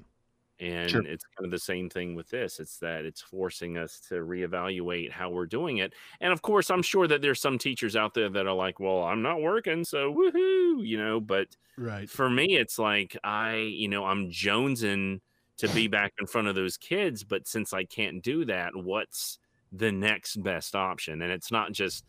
and 0.60 1.04
Sure. 1.04 1.04
it's 1.04 1.24
kind 1.36 1.44
of 1.44 1.50
the 1.50 1.58
same 1.58 1.90
thing 1.90 2.14
with 2.14 2.28
this 2.30 2.60
it's 2.60 2.78
that 2.78 3.04
it's 3.04 3.20
forcing 3.20 3.76
us 3.76 3.98
to 3.98 4.14
reevaluate 4.16 5.10
how 5.10 5.28
we're 5.28 5.46
doing 5.46 5.78
it 5.78 5.94
and 6.20 6.32
of 6.32 6.42
course 6.42 6.70
i'm 6.70 6.82
sure 6.82 7.08
that 7.08 7.20
there's 7.22 7.40
some 7.40 7.58
teachers 7.58 7.96
out 7.96 8.14
there 8.14 8.28
that 8.30 8.46
are 8.46 8.54
like 8.54 8.78
well 8.78 9.02
i'm 9.02 9.20
not 9.20 9.42
working 9.42 9.84
so 9.84 10.12
woohoo 10.14 10.86
you 10.86 10.96
know 10.96 11.20
but 11.20 11.56
Right. 11.76 12.10
for 12.10 12.30
me 12.30 12.56
it's 12.56 12.78
like 12.78 13.16
i 13.24 13.56
you 13.56 13.88
know 13.88 14.04
i'm 14.04 14.30
jonesing 14.30 15.20
to 15.58 15.68
be 15.68 15.86
back 15.88 16.12
in 16.20 16.26
front 16.26 16.48
of 16.48 16.54
those 16.54 16.76
kids 16.76 17.22
but 17.24 17.46
since 17.46 17.72
i 17.72 17.84
can't 17.84 18.22
do 18.22 18.44
that 18.44 18.74
what's 18.74 19.38
the 19.72 19.90
next 19.92 20.36
best 20.42 20.74
option 20.74 21.22
and 21.22 21.30
it's 21.32 21.50
not 21.50 21.72
just 21.72 22.04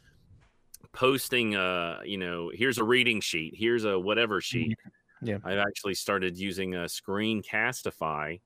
posting 0.92 1.56
a, 1.56 2.00
you 2.06 2.18
know 2.18 2.52
here's 2.54 2.78
a 2.78 2.84
reading 2.84 3.20
sheet 3.20 3.54
here's 3.56 3.86
a 3.86 3.98
whatever 4.00 4.40
sheet 4.42 4.78
Yeah. 5.22 5.40
I've 5.44 5.58
actually 5.58 5.96
started 5.96 6.38
using 6.38 6.76
a 6.76 6.86
Screencastify 6.86 8.40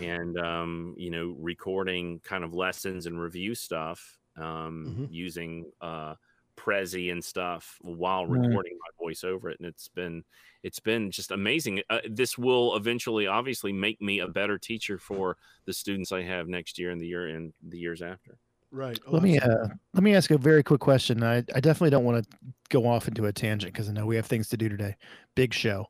and 0.00 0.38
um, 0.38 0.94
you 0.96 1.10
know 1.10 1.34
recording 1.38 2.20
kind 2.20 2.44
of 2.44 2.54
lessons 2.54 3.06
and 3.06 3.20
review 3.20 3.54
stuff 3.54 4.18
um, 4.36 4.86
Mhm. 4.86 5.08
using 5.10 5.72
uh, 5.80 6.14
Prezi 6.62 7.10
and 7.10 7.24
stuff 7.24 7.78
while 7.80 8.26
Right. 8.26 8.46
recording 8.46 8.78
my 8.78 9.04
voice 9.04 9.24
over 9.24 9.50
it, 9.50 9.58
and 9.58 9.66
it's 9.66 9.88
been 9.88 10.24
it's 10.62 10.78
been 10.78 11.10
just 11.10 11.32
amazing. 11.32 11.82
Uh, 11.90 11.98
this 12.08 12.38
will 12.38 12.76
eventually, 12.76 13.26
obviously, 13.26 13.72
make 13.72 14.00
me 14.00 14.20
a 14.20 14.28
better 14.28 14.58
teacher 14.58 14.96
for 14.96 15.36
the 15.64 15.72
students 15.72 16.12
I 16.12 16.22
have 16.22 16.46
next 16.46 16.78
year 16.78 16.90
and 16.90 17.00
the 17.00 17.06
year 17.06 17.26
and 17.28 17.52
the 17.68 17.78
years 17.78 18.00
after. 18.00 18.38
Right. 18.70 18.98
Oh, 19.06 19.12
Let 19.12 19.22
me 19.22 19.38
uh, 19.38 19.68
let 19.92 20.02
me 20.02 20.14
ask 20.14 20.30
a 20.30 20.38
very 20.38 20.62
quick 20.62 20.80
question. 20.80 21.22
I, 21.22 21.38
I 21.38 21.60
definitely 21.60 21.90
don't 21.90 22.04
want 22.04 22.24
to 22.30 22.36
go 22.70 22.86
off 22.86 23.08
into 23.08 23.26
a 23.26 23.32
tangent 23.32 23.72
because 23.72 23.88
I 23.88 23.92
know 23.92 24.06
we 24.06 24.16
have 24.16 24.26
things 24.26 24.48
to 24.50 24.56
do 24.56 24.68
today. 24.68 24.94
Big 25.34 25.52
show. 25.52 25.86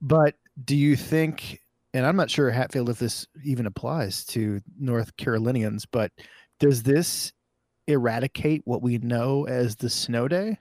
But 0.00 0.34
do 0.64 0.76
you 0.76 0.96
think 0.96 1.60
and 1.94 2.04
I'm 2.04 2.16
not 2.16 2.28
sure 2.28 2.50
Hatfield 2.50 2.90
if 2.90 2.98
this 2.98 3.26
even 3.42 3.64
applies 3.64 4.24
to 4.26 4.60
North 4.78 5.16
Carolinians, 5.16 5.86
but 5.86 6.12
does 6.60 6.82
this 6.82 7.32
eradicate 7.86 8.62
what 8.64 8.82
we 8.82 8.98
know 8.98 9.46
as 9.46 9.76
the 9.76 9.90
snow 9.90 10.28
day? 10.28 10.58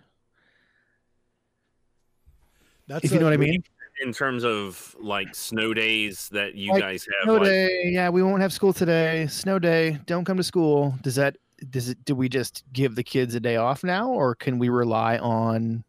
That's 2.87 3.05
If 3.05 3.11
you 3.11 3.19
know 3.19 3.25
what 3.25 3.33
I 3.33 3.37
mean? 3.37 3.63
In 4.03 4.11
terms 4.11 4.43
of 4.43 4.95
like 4.99 5.33
snow 5.33 5.73
days 5.73 6.29
that 6.29 6.55
you 6.55 6.71
Like, 6.73 6.81
guys 6.81 7.05
have, 7.05 7.23
Snow 7.23 7.35
like, 7.35 7.45
day, 7.45 7.83
yeah, 7.85 8.09
we 8.09 8.21
won't 8.21 8.41
have 8.41 8.51
school 8.51 8.73
today. 8.73 9.25
Snow 9.27 9.57
day, 9.57 9.99
don't 10.05 10.25
come 10.25 10.37
to 10.37 10.43
school. 10.43 10.93
Does 11.01 11.15
that 11.15 11.37
does 11.69 11.89
it 11.89 12.03
do 12.03 12.13
we 12.13 12.27
just 12.27 12.63
give 12.73 12.95
the 12.95 13.03
kids 13.03 13.33
a 13.33 13.39
day 13.39 13.55
off 13.55 13.83
now 13.83 14.09
or 14.09 14.35
can 14.35 14.59
we 14.59 14.67
rely 14.67 15.17
on 15.17 15.85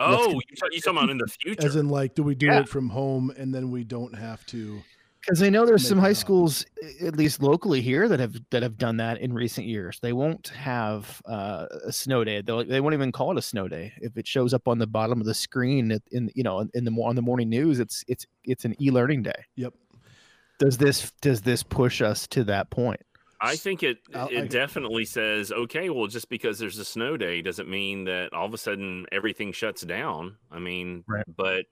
oh, 0.00 0.32
you 0.32 0.40
talk- 0.56 0.72
you 0.72 0.80
talking 0.80 0.98
about 0.98 1.10
in 1.10 1.18
the 1.18 1.28
future? 1.28 1.66
As 1.66 1.76
in, 1.76 1.88
like, 1.88 2.14
do 2.16 2.22
we 2.24 2.34
do 2.34 2.46
Yeah. 2.46 2.60
it 2.60 2.68
from 2.68 2.88
home 2.88 3.32
and 3.36 3.54
then 3.54 3.70
we 3.70 3.84
don't 3.84 4.14
have 4.16 4.44
to? 4.46 4.82
Because 5.20 5.42
I 5.42 5.48
know 5.50 5.66
there's 5.66 5.86
some 5.86 5.98
high 5.98 6.12
schools, 6.12 6.64
at 7.02 7.16
least 7.16 7.42
locally 7.42 7.80
here, 7.82 8.08
that 8.08 8.20
have 8.20 8.36
that 8.50 8.62
have 8.62 8.78
done 8.78 8.96
that 8.98 9.18
in 9.18 9.32
recent 9.32 9.66
years. 9.66 9.98
They 10.00 10.12
won't 10.12 10.48
have 10.48 11.20
uh, 11.26 11.66
a 11.84 11.92
snow 11.92 12.24
day. 12.24 12.40
They'll, 12.40 12.64
they 12.64 12.80
won't 12.80 12.94
even 12.94 13.12
call 13.12 13.32
it 13.32 13.38
a 13.38 13.42
snow 13.42 13.68
day. 13.68 13.92
If 14.00 14.16
it 14.16 14.26
shows 14.26 14.54
up 14.54 14.68
on 14.68 14.78
the 14.78 14.86
bottom 14.86 15.20
of 15.20 15.26
the 15.26 15.34
screen 15.34 15.98
in 16.12 16.30
you 16.34 16.44
know 16.44 16.66
in 16.72 16.84
the 16.84 16.92
on 17.02 17.16
the 17.16 17.22
morning 17.22 17.48
news, 17.50 17.80
it's 17.80 18.04
it's 18.08 18.26
it's 18.44 18.64
an 18.64 18.80
e-learning 18.80 19.24
day. 19.24 19.44
Yep. 19.56 19.74
Does 20.58 20.78
this 20.78 21.12
does 21.20 21.42
this 21.42 21.62
push 21.62 22.00
us 22.00 22.26
to 22.28 22.44
that 22.44 22.70
point? 22.70 23.00
I 23.40 23.54
think 23.56 23.82
it 23.82 23.98
I'll- 24.14 24.28
it 24.28 24.42
I- 24.42 24.46
definitely 24.46 25.04
says 25.04 25.52
okay. 25.52 25.90
Well, 25.90 26.06
just 26.06 26.28
because 26.28 26.58
there's 26.58 26.78
a 26.78 26.84
snow 26.84 27.16
day 27.16 27.42
doesn't 27.42 27.68
mean 27.68 28.04
that 28.04 28.32
all 28.32 28.46
of 28.46 28.54
a 28.54 28.58
sudden 28.58 29.06
everything 29.12 29.52
shuts 29.52 29.82
down. 29.82 30.36
I 30.50 30.58
mean, 30.58 31.04
Right. 31.06 31.24
but 31.36 31.60
I 31.60 31.62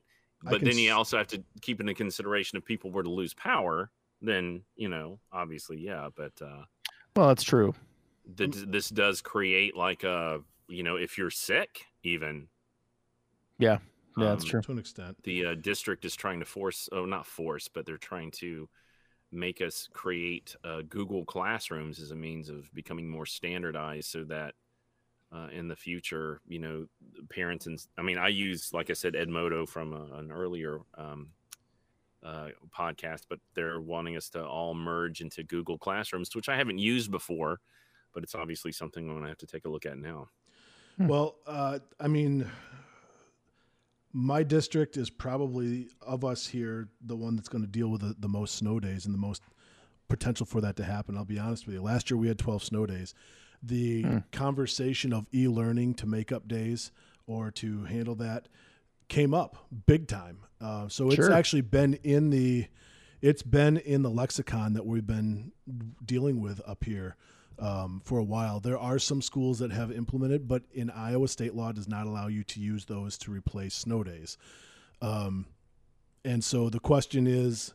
but 0.50 0.61
then 0.62 0.79
you 0.79 0.93
also 0.93 1.19
have 1.19 1.26
to 1.29 1.43
keep 1.61 1.81
into 1.81 1.95
consideration 1.95 2.59
if 2.59 2.65
people 2.65 2.91
were 2.91 3.03
to 3.03 3.11
lose 3.11 3.35
power, 3.35 3.91
then 4.23 4.62
you 4.76 4.88
know 4.88 5.19
obviously 5.33 5.79
yeah. 5.79 6.09
But 6.15 6.33
uh, 6.41 6.65
Well, 7.15 7.29
that's 7.29 7.43
true. 7.45 7.75
th- 8.37 8.55
this 8.69 8.88
does 8.88 9.21
create 9.21 9.76
like 9.76 10.05
a 10.05 10.41
you 10.69 10.83
know 10.83 10.97
if 10.97 11.17
you're 11.19 11.31
sick 11.31 11.85
even 12.03 12.49
Yeah, 13.59 13.79
Yeah. 14.17 14.31
that's 14.31 14.45
um, 14.45 14.50
true. 14.50 14.62
To 14.62 14.73
an 14.73 14.79
extent. 14.79 15.17
the 15.23 15.47
uh, 15.47 15.55
district 15.55 16.05
is 16.05 16.17
trying 16.17 16.41
to 16.41 16.47
force 16.47 16.88
oh 16.93 17.05
not 17.05 17.26
force 17.26 17.69
but 17.69 17.87
they're 17.87 17.97
trying 17.99 18.31
to 18.33 18.69
make 19.33 19.61
us 19.61 19.88
create 19.93 20.57
uh, 20.65 20.83
google 20.88 21.25
classrooms 21.25 22.00
as 22.00 22.11
a 22.11 22.17
means 22.17 22.49
of 22.49 22.73
becoming 22.75 23.09
more 23.09 23.26
standardized 23.26 24.09
so 24.11 24.25
that 24.25 24.55
uh, 25.37 25.49
in 25.52 25.69
the 25.69 25.76
future 25.76 26.40
you 26.49 26.59
know 26.59 26.87
parents 27.28 27.66
and 27.66 27.78
i 27.99 28.02
mean 28.02 28.19
i 28.19 28.28
use 28.28 28.73
like 28.73 28.88
i 28.90 28.95
said 28.95 29.14
edmodo 29.14 29.69
from 29.69 29.93
a, 29.93 30.19
an 30.19 30.33
earlier 30.33 30.81
um, 30.97 31.28
uh, 32.23 32.49
podcast 32.76 33.23
but 33.28 33.38
they're 33.55 33.81
wanting 33.81 34.16
us 34.16 34.31
to 34.31 34.43
all 34.43 34.75
merge 34.75 35.21
into 35.21 35.43
google 35.43 35.76
classrooms 35.76 36.35
which 36.35 36.49
i 36.49 36.57
haven't 36.57 36.78
used 36.78 37.11
before 37.11 37.61
but 38.14 38.23
it's 38.23 38.35
obviously 38.35 38.73
something 38.73 39.05
i'm 39.05 39.14
going 39.14 39.23
to 39.23 39.28
have 39.28 39.38
to 39.38 39.47
take 39.47 39.64
a 39.66 39.69
look 39.69 39.85
at 39.85 39.99
now 39.99 40.28
Hmm. 40.97 41.09
Well, 41.09 41.37
uh, 41.47 41.78
I 42.00 42.09
mean, 42.09 42.50
my 44.12 44.43
district 44.43 44.97
is 44.97 45.11
probably 45.11 45.88
of 46.00 46.25
us 46.25 46.47
here 46.47 46.88
the 47.05 47.16
one 47.16 47.37
that's 47.37 47.49
going 47.49 47.64
to 47.64 47.71
deal 47.71 47.88
with 47.88 48.00
the, 48.00 48.16
the 48.19 48.28
most 48.28 48.55
snow 48.57 48.81
days 48.81 49.05
and 49.05 49.14
the 49.14 49.19
most 49.19 49.43
potential 50.09 50.47
for 50.47 50.61
that 50.62 50.76
to 50.76 50.85
happen. 50.85 51.16
I'll 51.16 51.25
be 51.25 51.38
honest 51.38 51.66
with 51.66 51.75
you. 51.75 51.83
Last 51.83 52.11
year 52.11 52.16
we 52.16 52.28
had 52.28 52.38
12 52.38 52.64
snow 52.64 52.87
days. 52.87 53.14
The 53.63 54.03
Hmm. 54.03 54.19
conversation 54.33 55.13
of 55.13 55.27
e-learning 55.35 55.95
to 55.95 56.07
make 56.07 56.31
up 56.33 56.47
days 56.49 56.91
or 57.27 57.51
to 57.53 57.85
handle 57.85 58.15
that 58.17 58.49
came 59.09 59.33
up 59.35 59.67
big 59.87 60.07
time. 60.09 60.39
Uh, 60.61 60.89
so 60.89 61.07
it's 61.09 61.17
Sure. 61.17 61.33
actually 61.33 61.63
been 61.63 61.95
in 61.95 62.31
the 62.31 62.67
it's 63.23 63.43
been 63.43 63.79
in 63.79 64.03
the 64.03 64.11
lexicon 64.11 64.75
that 64.75 64.85
we've 64.85 65.07
been 65.07 65.51
dealing 66.05 66.39
with 66.41 66.61
up 66.67 66.85
here 66.85 67.17
um, 67.59 68.03
for 68.05 68.19
a 68.19 68.23
while. 68.25 68.61
There 68.61 68.79
are 68.79 68.99
some 68.99 69.23
schools 69.23 69.59
that 69.61 69.73
have 69.73 69.91
implemented, 69.91 70.47
but 70.47 70.65
in 70.71 70.91
Iowa, 70.91 71.27
state 71.27 71.55
law 71.55 71.73
does 71.73 71.89
not 71.89 72.07
allow 72.07 72.27
you 72.27 72.45
to 72.45 72.61
use 72.61 72.85
those 72.85 73.17
to 73.19 73.31
replace 73.33 73.75
snow 73.75 74.05
days. 74.05 74.37
Um, 75.01 75.47
and 76.25 76.45
so 76.45 76.69
the 76.69 76.79
question 76.79 77.27
is, 77.27 77.73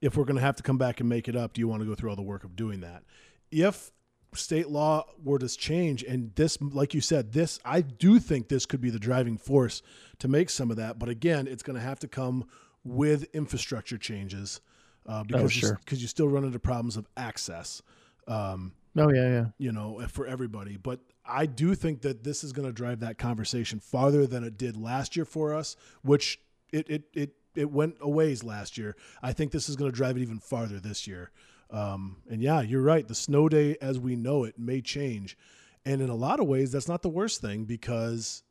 if 0.00 0.16
we're 0.16 0.24
going 0.24 0.36
to 0.36 0.42
have 0.42 0.56
to 0.56 0.62
come 0.62 0.78
back 0.78 1.00
and 1.00 1.08
make 1.08 1.28
it 1.28 1.36
up, 1.36 1.52
do 1.52 1.60
you 1.60 1.68
want 1.68 1.82
to 1.82 1.86
go 1.86 1.94
through 1.94 2.08
all 2.10 2.16
the 2.16 2.22
work 2.22 2.42
of 2.42 2.56
doing 2.56 2.80
that? 2.80 3.02
If 3.50 3.92
state 4.34 4.68
law 4.68 5.06
were 5.22 5.38
to 5.38 5.48
change, 5.48 6.02
and 6.02 6.34
this, 6.34 6.60
like 6.60 6.94
you 6.94 7.00
said, 7.00 7.32
this, 7.32 7.58
I 7.64 7.80
do 7.80 8.18
think 8.18 8.48
this 8.48 8.66
could 8.66 8.80
be 8.80 8.90
the 8.90 8.98
driving 8.98 9.38
force 9.38 9.82
to 10.18 10.28
make 10.28 10.50
some 10.50 10.70
of 10.70 10.76
that. 10.76 10.98
But 10.98 11.08
again, 11.08 11.46
it's 11.46 11.62
going 11.62 11.78
to 11.78 11.84
have 11.84 11.98
to 12.00 12.08
come 12.08 12.46
with 12.84 13.24
infrastructure 13.34 13.98
changes 13.98 14.60
uh, 15.06 15.24
because 15.24 15.56
you, 15.56 15.68
sure. 15.68 15.80
because 15.84 16.02
you 16.02 16.08
still 16.08 16.28
run 16.28 16.44
into 16.44 16.58
problems 16.58 16.96
of 16.96 17.06
access. 17.16 17.82
Um, 18.26 18.72
Oh 18.96 19.12
yeah, 19.12 19.28
yeah. 19.28 19.44
you 19.58 19.72
know, 19.72 20.04
for 20.08 20.26
everybody. 20.26 20.76
But 20.76 21.00
I 21.24 21.46
do 21.46 21.74
think 21.74 22.02
that 22.02 22.24
this 22.24 22.42
is 22.42 22.52
going 22.52 22.66
to 22.66 22.72
drive 22.72 23.00
that 23.00 23.18
conversation 23.18 23.80
farther 23.80 24.26
than 24.26 24.44
it 24.44 24.58
did 24.58 24.76
last 24.76 25.16
year 25.16 25.24
for 25.24 25.54
us, 25.54 25.76
which 26.02 26.40
it 26.72 26.88
it 26.88 27.04
it 27.14 27.34
it 27.54 27.70
went 27.70 27.96
a 28.00 28.08
ways 28.08 28.42
last 28.42 28.78
year. 28.78 28.96
I 29.22 29.32
think 29.32 29.52
this 29.52 29.68
is 29.68 29.76
going 29.76 29.90
to 29.90 29.96
drive 29.96 30.16
it 30.16 30.22
even 30.22 30.38
farther 30.38 30.80
this 30.80 31.06
year. 31.06 31.30
Um, 31.70 32.18
and 32.30 32.40
yeah, 32.42 32.60
you're 32.62 32.82
right. 32.82 33.06
The 33.06 33.14
snow 33.14 33.48
day 33.48 33.76
as 33.80 33.98
we 33.98 34.16
know 34.16 34.44
it 34.44 34.58
may 34.58 34.80
change, 34.80 35.36
and 35.84 36.00
in 36.00 36.08
a 36.08 36.14
lot 36.14 36.40
of 36.40 36.46
ways, 36.46 36.72
that's 36.72 36.88
not 36.88 37.02
the 37.02 37.08
worst 37.10 37.40
thing 37.40 37.64
because 37.64 38.42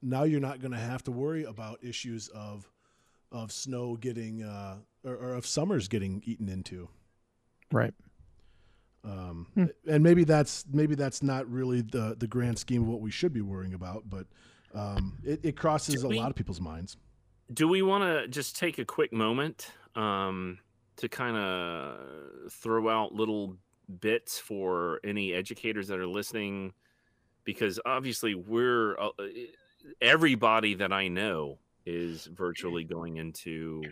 now 0.00 0.24
you're 0.24 0.40
not 0.40 0.60
going 0.60 0.72
to 0.72 0.78
have 0.78 1.02
to 1.04 1.12
worry 1.12 1.44
about 1.44 1.78
issues 1.84 2.28
of 2.28 2.68
of 3.30 3.52
snow 3.52 3.96
getting 3.96 4.42
uh, 4.42 4.76
or, 5.04 5.14
or 5.14 5.34
of 5.34 5.46
summers 5.46 5.88
getting 5.88 6.22
eaten 6.26 6.48
into 6.48 6.88
Right. 7.70 7.94
um, 9.04 9.46
Hmm. 9.54 9.64
and 9.88 10.02
maybe 10.02 10.24
that's 10.24 10.64
maybe 10.70 10.94
that's 10.94 11.22
not 11.22 11.48
really 11.50 11.80
the 11.82 12.14
the 12.18 12.26
grand 12.26 12.58
scheme 12.58 12.82
of 12.82 12.88
what 12.88 13.00
we 13.00 13.10
should 13.10 13.32
be 13.32 13.40
worrying 13.40 13.74
about, 13.74 14.04
but 14.08 14.26
um, 14.74 15.18
it, 15.24 15.40
it 15.42 15.56
crosses 15.56 16.02
Did 16.02 16.12
a 16.12 16.16
lot 16.16 16.30
of 16.30 16.36
people's 16.36 16.60
minds. 16.60 16.96
do 17.52 17.68
we 17.68 17.82
want 17.82 18.04
to 18.04 18.28
just 18.28 18.56
take 18.56 18.78
a 18.78 18.84
quick 18.84 19.12
moment 19.12 19.70
um, 19.94 20.58
to 21.02 21.08
kind 21.08 21.36
of 21.36 22.52
throw 22.52 22.88
out 22.88 23.12
little 23.12 23.56
bits 24.00 24.38
for 24.38 25.00
any 25.02 25.34
educators 25.34 25.88
that 25.88 25.98
are 25.98 26.06
listening 26.06 26.72
because 27.42 27.80
obviously 27.84 28.36
we're 28.36 28.96
uh, 28.98 29.08
everybody 30.00 30.74
that 30.74 30.92
i 30.92 31.08
know 31.08 31.58
is 31.84 32.26
virtually 32.26 32.84
going 32.84 33.16
into 33.16 33.82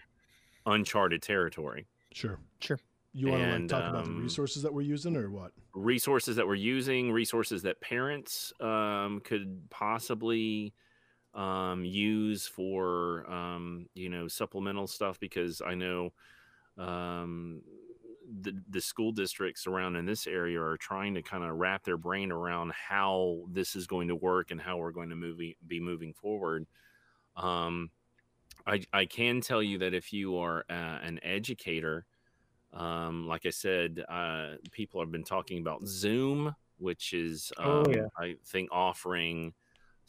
uncharted 0.66 1.20
territory 1.20 1.86
Sure, 2.12 2.38
Sure. 2.60 2.78
You 3.12 3.28
want 3.28 3.42
to 3.42 3.46
like 3.46 3.56
And, 3.56 3.68
talk 3.68 3.90
about 3.90 4.04
the 4.04 4.10
um, 4.10 4.22
resources 4.22 4.62
that 4.62 4.72
we're 4.72 4.82
using, 4.82 5.16
or 5.16 5.30
what? 5.30 5.50
resources 5.74 6.36
that 6.36 6.46
we're 6.46 6.54
using, 6.54 7.10
resources 7.12 7.62
that 7.62 7.80
parents 7.80 8.52
um, 8.60 9.20
could 9.24 9.60
possibly 9.70 10.72
um, 11.34 11.84
use 11.84 12.46
for 12.46 13.28
um, 13.30 13.86
you 13.94 14.08
know 14.08 14.28
supplemental 14.28 14.86
stuff 14.86 15.18
because 15.20 15.60
I 15.60 15.74
know 15.74 16.12
um, 16.80 17.62
the 18.42 18.54
the 18.68 18.80
school 18.80 19.12
districts 19.12 19.66
around 19.66 19.96
in 19.96 20.06
this 20.06 20.26
area 20.26 20.60
are 20.60 20.76
trying 20.76 21.14
to 21.14 21.22
kind 21.22 21.44
of 21.44 21.56
wrap 21.56 21.84
their 21.84 21.96
brain 21.98 22.32
around 22.32 22.72
how 22.72 23.42
this 23.50 23.76
is 23.76 23.86
going 23.86 24.08
to 24.08 24.16
work 24.16 24.50
and 24.50 24.60
how 24.60 24.78
we're 24.78 24.92
going 24.92 25.10
to 25.10 25.16
move 25.16 25.38
be 25.66 25.80
moving 25.80 26.14
forward. 26.14 26.66
Um, 27.36 27.90
I 28.66 28.82
I 28.92 29.06
can 29.06 29.40
tell 29.40 29.62
you 29.62 29.78
that 29.78 29.94
if 29.94 30.12
you 30.12 30.36
are 30.38 30.64
uh, 30.70 30.98
an 31.02 31.20
educator 31.22 32.06
um, 32.72 33.26
like 33.26 33.46
I 33.46 33.50
said, 33.50 34.04
uh, 34.08 34.56
people 34.70 35.00
have 35.00 35.10
been 35.10 35.24
talking 35.24 35.58
about 35.60 35.86
Zoom, 35.86 36.54
which 36.78 37.12
is, 37.12 37.52
um, 37.58 37.84
Oh, 37.86 37.90
yeah. 37.90 38.06
I 38.18 38.36
think, 38.46 38.68
offering 38.72 39.54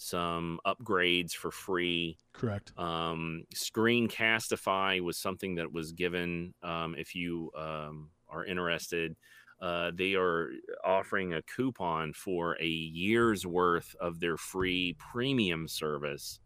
some 0.03 0.59
upgrades 0.65 1.33
for 1.33 1.51
free. 1.51 2.17
Correct. 2.33 2.73
Um, 2.77 3.43
Screencastify 3.55 4.99
was 5.01 5.17
something 5.17 5.55
that 5.55 5.71
was 5.71 5.91
given. 5.91 6.53
Um, 6.63 6.95
if 6.97 7.13
you 7.15 7.51
um, 7.55 8.09
are 8.27 8.43
interested, 8.43 9.15
uh, 9.61 9.91
they 9.93 10.15
are 10.15 10.49
offering 10.83 11.33
a 11.33 11.43
coupon 11.43 12.13
for 12.13 12.57
a 12.59 12.67
year's 12.67 13.45
worth 13.45 13.95
of 13.99 14.19
their 14.19 14.37
free 14.37 14.95
premium 14.97 15.67
service. 15.67 16.39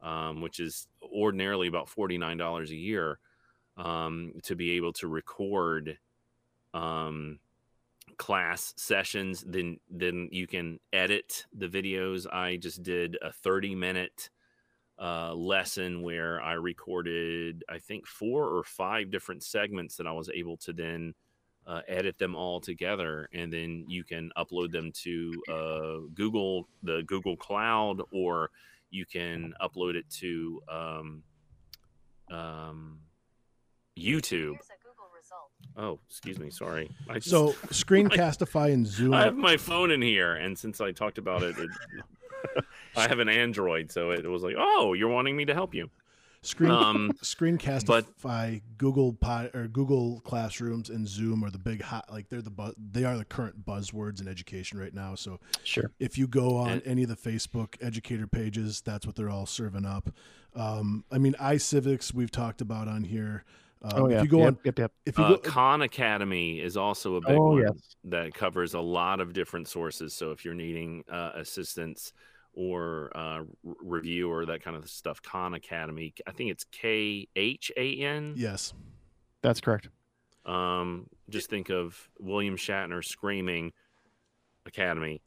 um, 0.00 0.40
which 0.40 0.58
is 0.58 0.88
ordinarily 1.02 1.68
about 1.68 1.88
forty 1.88 2.18
nine 2.18 2.36
dollars 2.36 2.70
a 2.70 2.76
year, 2.76 3.18
um, 3.76 4.32
to 4.42 4.56
be 4.56 4.72
able 4.72 4.92
to 4.94 5.06
record 5.06 5.98
um, 6.74 7.38
class 8.22 8.72
sessions. 8.76 9.44
Then 9.54 9.80
then 9.90 10.28
you 10.30 10.46
can 10.46 10.78
edit 10.92 11.46
the 11.52 11.68
videos. 11.68 12.26
I 12.32 12.56
just 12.56 12.82
did 12.82 13.10
a 13.20 13.32
thirty 13.32 13.74
minute 13.74 14.30
uh, 14.98 15.34
lesson 15.34 16.02
where 16.02 16.40
I 16.40 16.52
recorded, 16.52 17.64
I 17.68 17.78
think, 17.78 18.06
four 18.06 18.40
or 18.56 18.62
five 18.62 19.10
different 19.10 19.42
segments 19.42 19.96
that 19.96 20.06
I 20.06 20.12
was 20.12 20.30
able 20.32 20.56
to 20.58 20.72
then 20.72 21.14
uh, 21.66 21.80
edit 21.88 22.16
them 22.18 22.36
all 22.36 22.60
together, 22.60 23.28
and 23.32 23.52
then 23.52 23.84
you 23.88 24.04
can 24.04 24.30
upload 24.36 24.70
them 24.70 24.92
to 25.04 25.14
uh, 25.48 25.96
Google, 26.14 26.68
the 26.82 27.02
Google 27.06 27.36
Cloud, 27.36 28.02
or 28.12 28.50
you 28.90 29.04
can 29.04 29.52
upload 29.60 29.94
it 29.96 30.08
to 30.20 30.62
um, 30.70 31.22
um, 32.30 33.00
YouTube. 33.96 34.58
Oh, 35.76 35.98
excuse 36.08 36.38
me. 36.38 36.50
Sorry. 36.50 36.90
I 37.08 37.14
just, 37.14 37.30
So 37.30 37.52
Screencastify 37.68 38.72
and 38.72 38.86
Zoom. 38.86 39.14
I 39.14 39.22
have 39.24 39.36
my 39.36 39.56
phone 39.56 39.90
in 39.90 40.02
here, 40.02 40.34
and 40.34 40.58
since 40.58 40.80
I 40.80 40.92
talked 40.92 41.18
about 41.18 41.42
it, 41.42 41.56
it 41.58 41.70
I 42.96 43.08
have 43.08 43.20
an 43.20 43.28
Android, 43.28 43.90
so 43.90 44.10
it 44.10 44.26
was 44.28 44.42
like, 44.42 44.56
"Oh, 44.58 44.92
you're 44.94 45.08
wanting 45.08 45.36
me 45.36 45.44
to 45.46 45.54
help 45.54 45.74
you." 45.74 45.88
Screen 46.44 46.72
Um, 46.72 47.12
Screencastify, 47.22 48.62
Google 48.76 49.12
Pi 49.12 49.48
or 49.54 49.68
Google 49.68 50.20
Classrooms 50.22 50.90
and 50.90 51.06
Zoom 51.08 51.44
are 51.44 51.50
the 51.50 51.58
big 51.58 51.82
hot 51.82 52.10
like 52.12 52.28
they're 52.28 52.42
the 52.42 52.50
bu- 52.50 52.74
they 52.76 53.04
are 53.04 53.16
the 53.16 53.24
current 53.24 53.64
buzzwords 53.64 54.20
in 54.20 54.26
education 54.28 54.78
right 54.78 54.92
now. 54.92 55.14
So 55.14 55.38
Sure. 55.62 55.92
if 56.00 56.18
you 56.18 56.26
go 56.26 56.56
on 56.56 56.70
And- 56.70 56.82
any 56.84 57.04
of 57.04 57.08
the 57.08 57.16
Facebook 57.16 57.76
educator 57.80 58.26
pages, 58.26 58.80
that's 58.80 59.06
what 59.06 59.14
they're 59.14 59.30
all 59.30 59.46
serving 59.46 59.84
up. 59.84 60.10
Um, 60.54 61.04
I 61.12 61.18
mean, 61.18 61.34
iCivics 61.34 62.12
we've 62.12 62.30
talked 62.32 62.60
about 62.60 62.88
on 62.88 63.04
here. 63.04 63.44
Um, 63.84 63.90
oh 63.94 64.08
yeah. 64.08 64.18
If 64.18 64.24
you 64.24 64.28
go 64.30 64.38
yep, 64.38 64.46
on, 64.48 64.58
Yep. 64.64 64.78
Yep. 64.78 64.92
if 65.06 65.18
you 65.18 65.24
Uh, 65.24 65.28
go, 65.30 65.38
Khan 65.38 65.82
Academy 65.82 66.60
is 66.60 66.76
also 66.76 67.16
a 67.16 67.20
big 67.20 67.36
Oh 67.36 67.52
one 67.54 67.62
yes. 67.62 67.96
that 68.04 68.32
covers 68.34 68.74
a 68.74 68.80
lot 68.80 69.20
of 69.20 69.32
different 69.32 69.68
sources. 69.68 70.14
So 70.14 70.30
if 70.30 70.44
you're 70.44 70.54
needing 70.54 71.04
uh, 71.10 71.32
assistance 71.34 72.12
or 72.54 73.10
uh, 73.16 73.42
review 73.64 74.30
or 74.30 74.46
that 74.46 74.62
kind 74.62 74.76
of 74.76 74.88
stuff, 74.88 75.20
Khan 75.22 75.54
Academy, 75.54 76.14
I 76.26 76.32
think 76.32 76.50
it's 76.50 76.64
K 76.64 77.26
H 77.34 77.72
A 77.76 77.96
N. 77.96 78.34
yes, 78.36 78.72
That's 79.42 79.60
correct. 79.60 79.88
Um, 80.46 81.06
just 81.30 81.48
think 81.50 81.70
of 81.70 82.08
William 82.20 82.56
Shatner 82.56 83.04
screaming 83.04 83.72
Academy. 84.66 85.22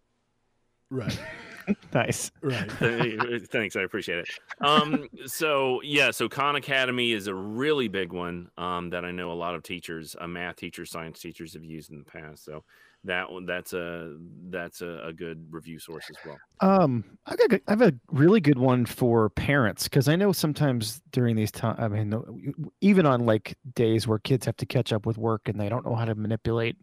right, 0.90 1.18
Nice. 1.94 2.32
right. 2.42 2.70
Thanks, 3.50 3.76
I 3.76 3.82
appreciate 3.82 4.20
it. 4.20 4.30
Um, 4.60 5.08
so 5.26 5.82
yeah, 5.82 6.12
so 6.12 6.28
Khan 6.28 6.56
Academy 6.56 7.14
is 7.14 7.28
a 7.28 7.34
really 7.34 7.88
big 7.88 8.12
one 8.12 8.50
um, 8.58 8.90
that 8.90 9.06
I 9.06 9.12
know 9.12 9.32
a 9.32 9.34
lot 9.34 9.56
of 9.56 9.64
teachers, 9.64 10.16
uh, 10.20 10.28
math 10.28 10.58
teachers, 10.58 10.92
science 10.92 11.20
teachers 11.20 11.54
have 11.54 11.64
used 11.64 11.92
in 11.92 12.00
the 12.00 12.06
past. 12.06 12.44
So 12.44 12.64
that 13.06 13.32
one, 13.32 13.46
that's 13.46 13.74
a 13.74 14.18
that's 14.50 14.82
a, 14.82 15.02
a 15.06 15.14
good 15.14 15.46
review 15.50 15.80
source 15.80 16.06
as 16.10 16.16
well. 16.26 16.38
Um, 16.62 17.04
I 17.26 17.36
got, 17.36 17.54
I 17.54 17.72
have 17.72 17.82
a 17.82 17.94
really 18.12 18.40
good 18.40 18.58
one 18.58 18.86
for 18.86 19.30
parents 19.30 19.86
because 19.86 20.08
I 20.08 20.16
know 20.16 20.32
sometimes 20.32 21.02
during 21.12 21.36
these 21.36 21.52
times, 21.52 21.78
I 21.80 21.88
mean, 21.88 22.72
even 22.82 23.06
on 23.06 23.26
like 23.26 23.58
days 23.74 24.08
where 24.08 24.20
kids 24.20 24.46
have 24.46 24.58
to 24.58 24.66
catch 24.66 24.94
up 24.94 25.06
with 25.06 25.18
work 25.18 25.48
and 25.48 25.60
they 25.60 25.70
don't 25.70 25.86
know 25.86 25.96
how 25.96 26.06
to 26.06 26.16
manipulate 26.16 26.78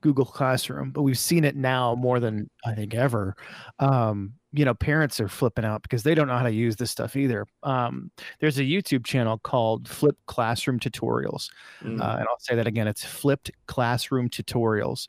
Google 0.00 0.24
Classroom, 0.24 0.90
but 0.90 1.02
we've 1.02 1.18
seen 1.18 1.44
it 1.44 1.56
now 1.56 1.94
more 1.94 2.20
than 2.20 2.50
I 2.64 2.74
think 2.74 2.94
ever. 2.94 3.36
Um, 3.78 4.34
you 4.52 4.64
know, 4.64 4.74
parents 4.74 5.20
are 5.20 5.28
flipping 5.28 5.64
out 5.64 5.82
because 5.82 6.02
they 6.02 6.14
don't 6.14 6.28
know 6.28 6.36
how 6.36 6.44
to 6.44 6.52
use 6.52 6.76
this 6.76 6.90
stuff 6.90 7.16
either. 7.16 7.46
Um, 7.62 8.10
there's 8.40 8.58
a 8.58 8.62
YouTube 8.62 9.04
channel 9.04 9.38
called 9.38 9.88
Flip 9.88 10.16
Classroom 10.26 10.78
Tutorials. 10.78 11.50
Mm. 11.82 12.00
Uh, 12.00 12.16
and 12.18 12.26
I'll 12.28 12.38
say 12.38 12.54
that 12.54 12.66
again 12.66 12.88
it's 12.88 13.04
flipped 13.04 13.50
classroom 13.66 14.30
tutorials. 14.30 15.08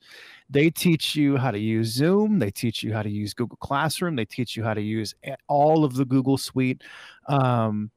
They 0.49 0.69
teach 0.69 1.15
you 1.15 1.37
how 1.37 1.51
to 1.51 1.59
use 1.59 1.87
Zoom, 1.87 2.39
they 2.39 2.51
teach 2.51 2.83
you 2.83 2.93
how 2.93 3.03
to 3.03 3.09
use 3.09 3.33
Google 3.33 3.57
Classroom, 3.57 4.15
they 4.15 4.25
teach 4.25 4.57
you 4.57 4.63
how 4.63 4.73
to 4.73 4.81
use 4.81 5.13
all 5.47 5.85
of 5.85 5.95
the 5.95 6.05
Google 6.05 6.37
suite. 6.37 6.83
Um, 7.27 7.91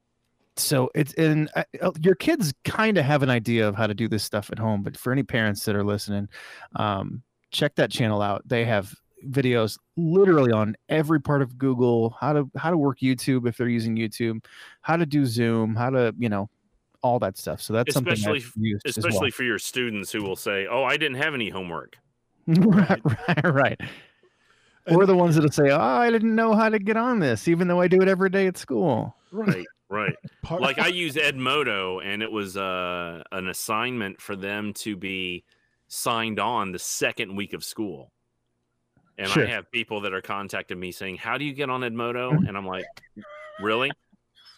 so 0.57 0.91
it's 0.95 1.15
in 1.15 1.49
uh, 1.55 1.65
uh, 1.81 1.93
your 2.03 2.15
kids 2.15 2.53
kind 2.65 2.99
of 2.99 3.05
have 3.05 3.23
an 3.23 3.31
idea 3.31 3.67
of 3.67 3.75
how 3.75 3.87
to 3.87 3.95
do 3.95 4.09
this 4.09 4.25
stuff 4.25 4.51
at 4.53 4.59
home, 4.59 4.83
but 4.83 4.97
for 4.97 5.13
any 5.13 5.23
parents 5.23 5.65
that 5.65 5.75
are 5.75 5.85
listening, 5.85 6.29
um, 6.77 7.23
check 7.51 7.75
that 7.77 7.91
channel 7.91 8.21
out. 8.21 8.47
They 8.47 8.65
have 8.65 8.95
videos 9.29 9.79
literally 9.97 10.53
on 10.53 10.77
every 10.89 11.21
part 11.21 11.43
of 11.43 11.59
Google, 11.59 12.17
how 12.21 12.33
to 12.33 12.51
how 12.57 12.71
to 12.71 12.77
work 12.77 13.01
YouTube 13.01 13.47
if 13.49 13.57
they're 13.57 13.69
using 13.69 13.97
YouTube, 13.97 14.45
how 14.83 14.97
to 14.97 15.07
do 15.07 15.27
Zoom, 15.27 15.75
how 15.75 15.91
to, 15.91 16.15
you 16.19 16.29
know, 16.29 16.49
all 17.03 17.19
that 17.19 17.37
stuff. 17.37 17.61
So 17.63 17.73
that's 17.73 17.95
something 17.95 18.13
Especially- 18.13 18.39
I've 18.39 18.53
used 18.57 18.87
as 18.87 18.99
well. 18.99 19.07
Especially 19.07 19.31
for 19.31 19.43
your 19.43 19.59
students 19.59 20.13
who 20.13 20.23
will 20.23 20.37
say, 20.37 20.67
"Oh, 20.67 20.85
I 20.85 20.97
didn't 20.97 21.19
have 21.19 21.35
any 21.35 21.51
homework." 21.51 21.97
right, 22.47 23.01
right, 23.05 23.45
right. 23.55 23.81
Or 24.87 25.07
the 25.07 25.15
ones 25.15 25.35
that'll 25.37 25.51
say, 25.53 25.71
"Oh, 25.71 25.79
I 25.79 26.11
didn't 26.11 26.35
know 26.35 26.55
how 26.55 26.69
to 26.69 26.79
get 26.79 26.97
on 26.97 27.21
this, 27.21 27.49
even 27.49 27.69
though 27.69 27.81
I 27.81 27.89
do 27.89 28.01
it 28.01 28.09
every 28.09 28.31
day 28.31 28.47
at 28.47 28.57
school." 28.59 29.15
Right, 29.31 29.67
right. 29.89 30.15
Part, 30.43 30.63
like 30.63 30.79
I 30.79 30.89
use 31.05 31.15
Edmodo, 31.15 32.05
and 32.05 32.23
it 32.23 32.33
was 32.33 32.57
uh, 32.57 33.23
an 33.31 33.49
assignment 33.49 34.21
for 34.21 34.37
them 34.37 34.73
to 34.75 34.97
be 34.97 35.45
signed 35.89 36.39
on 36.41 36.73
the 36.73 36.79
second 36.79 37.37
week 37.37 37.53
of 37.53 37.63
school. 37.63 38.11
And 39.21 39.29
Sure. 39.29 39.47
I 39.47 39.51
have 39.51 39.71
people 39.71 40.01
that 40.01 40.13
are 40.13 40.23
contacting 40.23 40.81
me 40.81 40.91
saying, 40.93 41.19
"How 41.19 41.39
do 41.39 41.45
you 41.45 41.53
get 41.53 41.69
on 41.71 41.83
Edmodo?" 41.83 42.37
And 42.49 42.57
I'm 42.57 42.67
like, 42.67 42.87
"Really, 43.61 43.93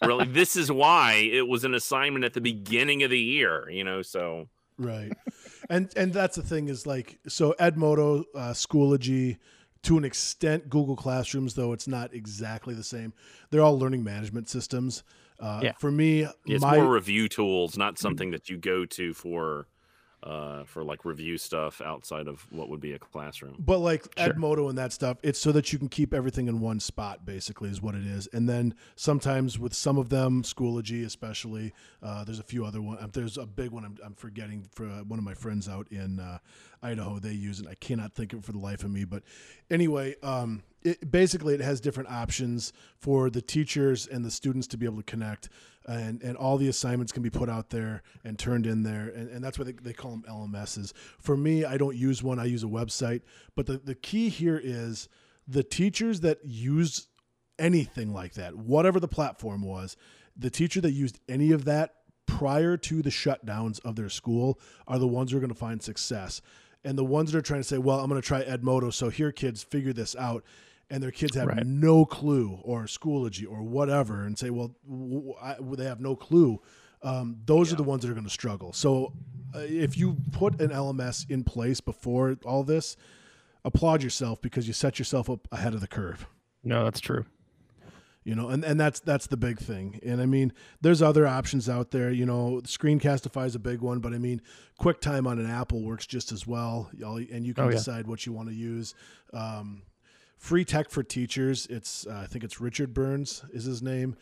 really? 0.03 0.27
This 0.27 0.57
is 0.57 0.71
why 0.71 1.15
it 1.15 1.47
was 1.49 1.65
an 1.65 1.75
assignment 1.75 2.25
at 2.25 2.33
the 2.33 2.41
beginning 2.41 3.03
of 3.03 3.11
the 3.11 3.19
year, 3.19 3.69
you 3.69 3.85
know." 3.85 4.03
So 4.03 4.49
right 4.79 5.13
and 5.69 5.93
and 5.97 6.15
that's 6.15 6.35
the 6.35 6.43
thing 6.43 6.69
is 6.69 6.87
like 6.87 7.19
so 7.29 7.55
edmodo 7.61 8.25
uh, 8.35 8.53
schoology 8.53 9.37
to 9.83 9.99
an 9.99 10.05
extent 10.05 10.71
google 10.71 10.97
classrooms 10.97 11.55
though 11.55 11.75
it's 11.75 11.87
not 11.87 12.13
exactly 12.15 12.73
the 12.75 12.83
same 12.83 13.13
they're 13.51 13.61
all 13.61 13.79
learning 13.79 14.03
management 14.03 14.49
systems 14.49 15.05
uh, 15.41 15.61
Yeah. 15.63 15.73
for 15.79 15.91
me 15.91 16.27
it's 16.47 16.63
my 16.63 16.79
more 16.79 16.91
review 16.93 17.29
tools, 17.29 17.77
not 17.77 17.99
something 17.99 18.31
that 18.31 18.49
you 18.49 18.57
go 18.57 18.87
to 18.87 19.13
for. 19.13 19.67
Uh, 20.25 20.63
for 20.65 20.85
like 20.85 21.05
review 21.05 21.37
stuff 21.37 21.81
outside 21.81 22.29
of 22.29 22.47
what 22.53 22.69
would 22.69 22.79
be 22.81 22.93
a 22.93 22.99
classroom. 22.99 23.57
but 23.59 23.79
like 23.81 24.07
Sure. 24.17 24.33
edmodo 24.33 24.69
and 24.69 24.79
that 24.79 24.93
stuff 24.93 25.17
it's 25.25 25.41
so 25.41 25.51
that 25.51 25.73
you 25.73 25.81
can 25.81 25.89
keep 25.89 26.15
everything 26.15 26.47
in 26.47 26.61
one 26.61 26.79
spot 26.79 27.25
basically 27.27 27.69
is 27.71 27.83
what 27.83 27.97
it 27.97 28.07
is 28.07 28.29
and 28.33 28.49
then 28.49 28.73
sometimes 28.95 29.59
with 29.59 29.75
some 29.75 29.99
of 29.99 30.11
them 30.11 30.45
schoology 30.45 31.05
especially 31.05 31.73
uh, 32.05 32.23
there's 32.23 32.39
a 32.39 32.45
few 32.45 32.65
other 32.65 32.81
one 32.81 32.97
there's 33.13 33.37
a 33.37 33.47
big 33.47 33.73
one 33.73 33.85
i'm, 33.85 33.97
I'm 34.05 34.15
forgetting 34.15 34.69
for 34.73 34.87
uh, 34.87 35.03
one 35.03 35.19
of 35.19 35.25
my 35.25 35.35
friends 35.35 35.69
out 35.69 35.89
in 35.91 36.21
uh, 36.21 36.39
idaho 36.85 37.19
they 37.19 37.33
use 37.33 37.59
it 37.59 37.67
i 37.67 37.75
cannot 37.75 38.13
think 38.15 38.33
of 38.33 38.39
it 38.41 38.45
for 38.45 38.53
the 38.53 38.59
life 38.61 38.85
of 38.85 38.91
me 38.93 39.05
but 39.05 39.25
anyway 39.73 40.15
um, 40.23 40.63
it, 40.85 41.11
basically 41.11 41.55
it 41.55 41.61
has 41.61 41.81
different 41.81 42.11
options 42.11 42.73
for 42.97 43.31
the 43.31 43.43
teachers 43.43 44.07
and 44.07 44.25
the 44.25 44.31
students 44.31 44.67
to 44.69 44.77
be 44.77 44.87
able 44.87 44.99
to 44.99 45.03
connect 45.03 45.49
and, 45.87 46.23
and 46.23 46.37
all 46.37 46.57
the 46.59 46.69
assignments 46.69 47.13
can 47.13 47.23
be 47.23 47.31
put 47.31 47.49
out 47.49 47.71
there 47.71 48.03
and 48.25 48.39
turned 48.39 48.67
in 48.67 48.83
there 48.83 49.09
and, 49.09 49.29
and 49.31 49.45
that's 49.45 49.59
why 49.59 49.65
they, 49.65 49.73
they 49.73 49.93
call 49.93 50.13
them 50.13 50.25
lms's 50.29 50.95
for 51.19 51.37
me 51.37 51.65
i 51.65 51.77
don't 51.77 51.97
use 51.97 52.23
one 52.23 52.39
i 52.39 52.45
use 52.45 52.63
a 52.63 52.69
website 52.69 53.23
but 53.55 53.67
the, 53.67 53.79
the 53.79 53.95
key 53.95 54.29
here 54.29 54.61
is 54.63 55.09
the 55.49 55.63
teachers 55.63 56.21
that 56.21 56.39
use 56.45 57.09
anything 57.59 58.13
like 58.13 58.35
that 58.35 58.57
whatever 58.57 59.01
the 59.01 59.09
platform 59.09 59.63
was 59.63 59.97
the 60.37 60.51
teacher 60.51 60.81
that 60.81 60.93
used 60.93 61.21
any 61.29 61.53
of 61.53 61.65
that 61.65 61.95
prior 62.27 62.77
to 62.77 63.03
the 63.03 63.11
shutdowns 63.11 63.81
of 63.85 63.97
their 63.97 64.09
school 64.09 64.59
are 64.87 64.99
the 64.99 65.07
ones 65.07 65.31
who 65.31 65.37
are 65.37 65.41
going 65.41 65.53
to 65.53 65.59
find 65.59 65.83
success. 65.83 66.41
And 66.85 66.97
the 66.97 67.05
ones 67.05 67.31
that 67.31 67.39
are 67.39 67.43
trying 67.43 67.61
to 67.61 67.65
say 67.65 67.79
well 67.79 68.01
i'm 68.01 68.09
going 68.09 68.21
to 68.21 68.27
try 68.27 68.43
edmodo 68.43 68.93
so 68.93 69.09
here 69.09 69.31
kids 69.31 69.63
figure 69.63 69.93
this 69.93 70.17
out 70.17 70.43
and 70.93 71.03
their 71.03 71.11
kids 71.11 71.35
have 71.37 71.49
Right. 71.49 71.67
no 71.67 72.05
clue 72.05 72.61
or 72.63 72.85
schoology 72.85 73.47
or 73.51 73.63
whatever 73.63 74.25
and 74.25 74.39
say 74.39 74.51
well 74.51 74.77
w- 74.89 75.35
I, 75.43 75.57
they 75.61 75.85
have 75.87 76.01
no 76.01 76.15
clue. 76.15 76.61
Um, 77.03 77.39
those 77.47 77.73
are 77.73 77.77
the 77.77 77.83
ones 77.83 78.03
that 78.03 78.11
are 78.11 78.15
going 78.15 78.25
to 78.27 78.31
struggle. 78.31 78.73
So 78.73 79.13
uh, 79.55 79.61
if 79.61 79.97
you 79.99 80.17
put 80.33 80.61
an 80.61 80.69
lms 80.71 81.29
in 81.31 81.43
place 81.45 81.81
before 81.81 82.37
all 82.45 82.63
this 82.63 82.97
applaud 83.65 84.03
yourself 84.03 84.41
because 84.41 84.67
you 84.67 84.73
set 84.73 84.99
yourself 84.99 85.29
up 85.31 85.49
ahead 85.51 85.75
of 85.75 85.81
the 85.81 85.89
curve. 85.89 86.27
No, 86.63 86.85
that's 86.85 87.01
true. 87.01 87.25
you 88.25 88.35
know 88.37 88.49
and, 88.51 88.63
and 88.65 88.79
that's 88.79 89.01
that's 89.01 89.27
the 89.27 89.37
big 89.37 89.59
thing. 89.59 89.99
And 90.05 90.21
i 90.21 90.27
mean 90.27 90.53
there's 90.81 91.03
other 91.03 91.27
options 91.27 91.69
out 91.69 91.91
there. 91.91 92.11
You 92.13 92.27
know 92.27 92.61
screencastify 92.65 93.47
is 93.47 93.55
a 93.57 93.59
big 93.71 93.81
one 93.81 93.99
but 94.01 94.13
i 94.13 94.19
mean 94.19 94.41
quicktime 94.81 95.27
on 95.27 95.39
an 95.39 95.51
apple 95.51 95.83
works 95.83 96.07
just 96.07 96.31
as 96.33 96.47
well 96.47 96.89
Y'all- 96.97 97.17
and 97.17 97.45
you 97.47 97.55
can 97.55 97.65
Oh, 97.65 97.69
yeah. 97.69 97.77
decide 97.77 98.07
what 98.07 98.27
you 98.27 98.33
want 98.33 98.49
to 98.49 98.55
use. 98.55 98.95
Um, 99.33 99.83
free 100.43 100.65
tech 100.65 100.91
for 100.91 101.05
teachers 101.05 101.69
it's 101.71 102.05
uh, 102.09 102.21
i 102.25 102.27
think 102.27 102.43
it's 102.43 102.61
richard 102.61 102.93
burns 102.93 103.45
is 103.53 103.63
his 103.65 103.81
name 103.81 104.17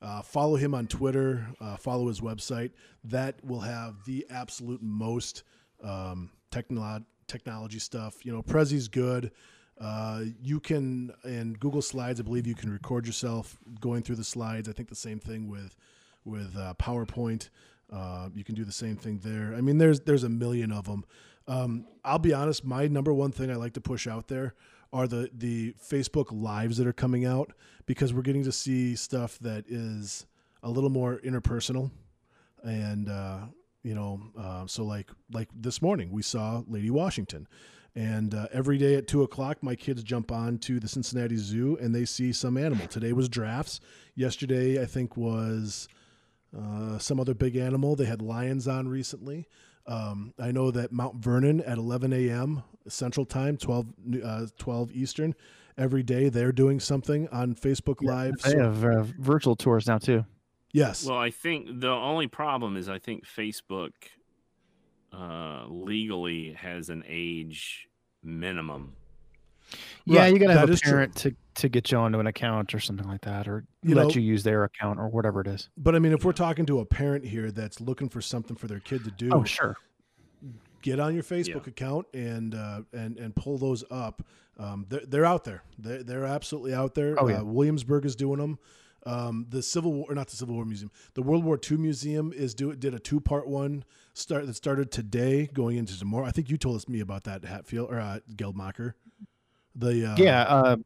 uh, 0.00 0.22
follow 0.22 0.56
him 0.56 0.74
on 0.74 0.86
twitter 0.86 1.46
uh, 1.60 1.76
follow 1.76 2.08
his 2.08 2.22
website 2.22 2.70
that 3.04 3.34
will 3.44 3.60
have 3.60 4.02
the 4.06 4.24
absolute 4.30 4.82
most 4.82 5.42
um, 5.84 6.30
technolo- 6.50 7.04
technology 7.26 7.78
stuff 7.78 8.24
you 8.24 8.32
know 8.32 8.42
prezi's 8.42 8.88
good 8.88 9.30
Uh, 9.78 10.22
you 10.42 10.58
can 10.58 11.12
in 11.24 11.52
Google 11.60 11.82
Slides, 11.82 12.18
I 12.18 12.22
believe 12.22 12.46
you 12.46 12.54
can 12.54 12.70
record 12.72 13.04
yourself 13.06 13.58
going 13.78 14.02
through 14.02 14.16
the 14.16 14.24
slides. 14.24 14.70
I 14.70 14.72
think 14.72 14.88
the 14.88 14.94
same 15.08 15.20
thing 15.20 15.50
with 15.50 15.76
with 16.24 16.56
uh, 16.56 16.72
PowerPoint. 16.78 17.50
Uh, 17.92 18.30
you 18.34 18.42
can 18.42 18.54
do 18.54 18.64
the 18.64 18.72
same 18.72 18.96
thing 18.96 19.20
there. 19.22 19.54
I 19.54 19.60
mean, 19.60 19.76
there's 19.76 20.00
there's 20.00 20.24
a 20.24 20.30
million 20.30 20.72
of 20.72 20.84
them. 20.86 21.04
Um, 21.46 21.86
I'll 22.02 22.18
be 22.18 22.32
honest. 22.32 22.64
My 22.64 22.88
number 22.88 23.12
one 23.12 23.32
thing 23.32 23.50
I 23.50 23.56
like 23.56 23.74
to 23.74 23.82
push 23.82 24.06
out 24.06 24.28
there 24.28 24.54
are 24.96 25.06
the 25.06 25.30
the 25.34 25.74
Facebook 25.74 26.26
lives 26.30 26.78
that 26.78 26.86
are 26.86 26.92
coming 26.92 27.26
out 27.26 27.52
because 27.84 28.14
we're 28.14 28.22
getting 28.22 28.44
to 28.44 28.52
see 28.52 28.96
stuff 28.96 29.38
that 29.40 29.64
is 29.68 30.26
a 30.62 30.70
little 30.70 30.88
more 30.88 31.20
interpersonal, 31.22 31.90
and 32.62 33.10
uh, 33.10 33.40
you 33.82 33.94
know, 33.94 34.20
uh, 34.38 34.66
so 34.66 34.84
like 34.84 35.10
like 35.30 35.48
this 35.54 35.82
morning 35.82 36.10
we 36.10 36.22
saw 36.22 36.62
Lady 36.66 36.88
Washington, 36.88 37.46
and 37.94 38.34
uh, 38.34 38.46
every 38.52 38.78
day 38.78 38.94
at 38.94 39.06
two 39.06 39.22
o'clock 39.22 39.62
my 39.62 39.74
kids 39.74 40.02
jump 40.02 40.32
on 40.32 40.56
to 40.58 40.80
the 40.80 40.88
Cincinnati 40.88 41.36
Zoo 41.36 41.76
and 41.78 41.94
they 41.94 42.06
see 42.06 42.32
some 42.32 42.56
animal. 42.56 42.86
Today 42.86 43.12
was 43.12 43.28
giraffes. 43.28 43.80
Yesterday 44.14 44.80
I 44.82 44.86
think 44.86 45.16
was 45.16 45.88
uh, 46.56 46.96
some 46.98 47.20
other 47.20 47.34
big 47.34 47.56
animal. 47.56 47.96
They 47.96 48.06
had 48.06 48.22
lions 48.22 48.66
on 48.66 48.88
recently. 48.88 49.46
Um, 49.86 50.34
I 50.38 50.50
know 50.52 50.70
that 50.72 50.90
Mount 50.92 51.16
Vernon 51.16 51.60
at 51.60 51.78
11 51.78 52.12
a.m. 52.12 52.62
Central 52.88 53.24
Time, 53.26 53.56
12, 53.56 53.86
uh, 54.24 54.46
12 54.58 54.92
Eastern, 54.92 55.34
every 55.78 56.02
day 56.02 56.28
they're 56.28 56.52
doing 56.52 56.80
something 56.80 57.28
on 57.28 57.54
Facebook 57.54 58.02
Live. 58.02 58.34
They 58.42 58.50
So- 58.52 58.58
have 58.62 58.84
uh, 58.84 59.02
virtual 59.18 59.54
tours 59.56 59.86
now 59.86 59.98
too. 59.98 60.24
yes. 60.72 61.06
Well, 61.06 61.18
I 61.18 61.30
think 61.30 61.80
the 61.80 61.90
only 61.90 62.26
problem 62.26 62.76
is 62.76 62.88
I 62.88 62.98
think 62.98 63.24
Facebook 63.26 63.90
uh, 65.12 65.66
legally 65.68 66.52
has 66.52 66.88
an 66.90 67.02
age 67.06 67.88
minimum. 68.22 68.94
Yeah, 70.04 70.20
Right, 70.20 70.32
you 70.32 70.38
gotta 70.38 70.52
have 70.54 70.68
that 70.68 70.70
a 70.70 70.74
is 70.74 70.80
true. 70.80 70.92
parent 70.92 71.14
to 71.16 71.34
to 71.56 71.68
get 71.70 71.90
you 71.90 71.96
onto 71.98 72.18
an 72.20 72.26
account 72.26 72.74
or 72.74 72.78
something 72.80 73.06
like 73.08 73.22
that, 73.22 73.48
or 73.48 73.64
You 73.82 73.94
let 73.94 74.02
know- 74.08 74.10
you 74.10 74.20
use 74.20 74.42
their 74.42 74.64
account 74.64 74.98
or 74.98 75.08
whatever 75.08 75.40
it 75.40 75.46
is. 75.46 75.70
But 75.78 75.94
I 75.94 75.98
mean, 75.98 76.12
if 76.12 76.24
we're 76.24 76.32
talking 76.32 76.66
to 76.66 76.80
a 76.80 76.84
parent 76.84 77.24
here 77.24 77.50
that's 77.50 77.80
looking 77.80 78.08
for 78.10 78.20
something 78.20 78.56
for 78.56 78.66
their 78.66 78.80
kid 78.80 79.04
to 79.04 79.10
do, 79.10 79.30
Oh, 79.32 79.42
sure. 79.44 79.76
get 80.82 81.00
on 81.00 81.14
your 81.14 81.22
Facebook 81.24 81.66
account 81.66 82.06
and 82.14 82.54
uh, 82.54 82.82
and 82.92 83.18
and 83.18 83.34
pull 83.34 83.58
those 83.58 83.84
up. 83.90 84.22
Um, 84.58 84.86
they're, 84.88 85.02
they're 85.06 85.24
out 85.26 85.44
there. 85.44 85.62
They're, 85.78 86.02
they're 86.02 86.24
absolutely 86.24 86.72
out 86.72 86.94
there. 86.94 87.14
Oh, 87.18 87.28
yeah. 87.28 87.40
uh, 87.40 87.44
Williamsburg 87.44 88.06
is 88.06 88.16
doing 88.16 88.38
them. 88.38 88.58
Um, 89.04 89.44
the 89.50 89.62
Civil 89.62 89.92
War, 89.92 90.06
or 90.08 90.14
not 90.14 90.28
the 90.28 90.36
Civil 90.36 90.54
War 90.56 90.64
Museum, 90.64 90.90
the 91.14 91.22
World 91.22 91.44
War 91.44 91.60
II 91.70 91.76
Museum 91.76 92.32
is 92.34 92.54
do 92.54 92.74
did 92.74 92.92
a 92.94 92.98
two 92.98 93.20
part 93.20 93.46
one 93.46 93.84
start 94.14 94.46
that 94.46 94.54
started 94.54 94.90
today, 94.90 95.46
going 95.52 95.76
into 95.76 95.98
tomorrow. 95.98 96.24
I 96.26 96.30
think 96.32 96.50
you 96.50 96.56
told 96.56 96.76
us 96.76 96.88
me 96.88 97.00
about 97.00 97.24
that 97.24 97.44
Hatfield 97.44 97.90
or 97.90 98.00
uh, 98.00 98.18
Geldmacher. 98.34 98.94
The 99.76 100.12
uh, 100.12 100.16
yeah, 100.16 100.42
uh, 100.42 100.76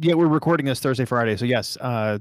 yeah, 0.00 0.14
we're 0.14 0.26
recording 0.26 0.66
this 0.66 0.80
Thursday, 0.80 1.04
Friday, 1.04 1.36
so 1.36 1.44
yes, 1.44 1.76
uh, 1.80 2.18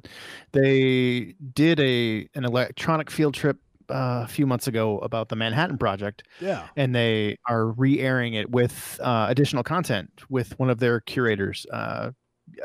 they 0.51 1.35
did 1.53 1.79
a 1.79 2.27
an 2.35 2.43
electronic 2.45 3.09
field 3.09 3.33
trip 3.33 3.57
uh, 3.89 4.23
a 4.25 4.27
few 4.27 4.45
months 4.45 4.67
ago 4.67 4.99
about 4.99 5.29
the 5.29 5.35
Manhattan 5.35 5.77
Project, 5.77 6.23
yeah, 6.41 6.67
and 6.75 6.93
they 6.93 7.37
are 7.47 7.67
re-airing 7.67 8.33
it 8.33 8.51
with 8.51 8.99
uh, 9.01 9.27
additional 9.29 9.63
content 9.63 10.09
with 10.29 10.57
one 10.59 10.69
of 10.69 10.79
their 10.79 10.99
curators. 10.99 11.65
Uh, 11.71 12.11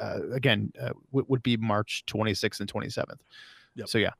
uh, 0.01 0.19
again, 0.33 0.73
uh, 0.81 0.91
w- 1.13 1.27
would 1.29 1.43
be 1.43 1.57
March 1.57 2.03
26th 2.07 2.61
and 2.61 2.73
27th. 2.73 3.21
Yep. 3.77 3.89
So 3.89 3.99
yeah, 3.99 4.11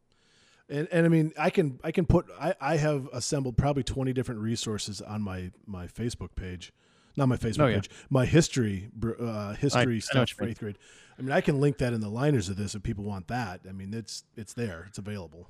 and 0.69 0.89
and 0.93 1.07
I 1.07 1.09
mean, 1.09 1.33
I 1.39 1.51
can 1.51 1.81
I 1.83 1.91
can 1.91 2.07
put 2.07 2.27
I 2.41 2.55
I 2.61 2.77
have 2.77 3.09
assembled 3.13 3.57
probably 3.57 3.83
twenty 3.83 4.13
different 4.13 4.41
resources 4.41 5.01
on 5.01 5.23
my 5.23 5.51
my 5.67 5.87
Facebook 5.87 6.35
page, 6.37 6.73
not 7.17 7.29
my 7.29 7.37
Facebook 7.37 7.61
Oh, 7.65 7.67
yeah. 7.67 7.77
page, 7.77 7.91
my 8.11 8.25
history 8.27 8.89
uh, 9.21 9.55
history 9.55 9.97
I 9.97 9.99
stuff 10.01 10.21
what 10.21 10.31
you 10.31 10.35
for 10.37 10.45
eighth 10.49 10.61
grade. 10.61 10.79
I 11.19 11.23
mean, 11.23 11.31
I 11.33 11.41
can 11.41 11.61
link 11.61 11.79
that 11.79 11.93
in 11.93 12.01
the 12.01 12.09
liners 12.09 12.49
of 12.49 12.57
this 12.57 12.75
if 12.75 12.83
people 12.83 13.05
want 13.05 13.29
that. 13.29 13.61
I 13.69 13.73
mean, 13.73 13.95
it's 13.95 14.25
it's 14.37 14.53
there, 14.55 14.85
it's 14.89 14.99
available. 14.99 15.49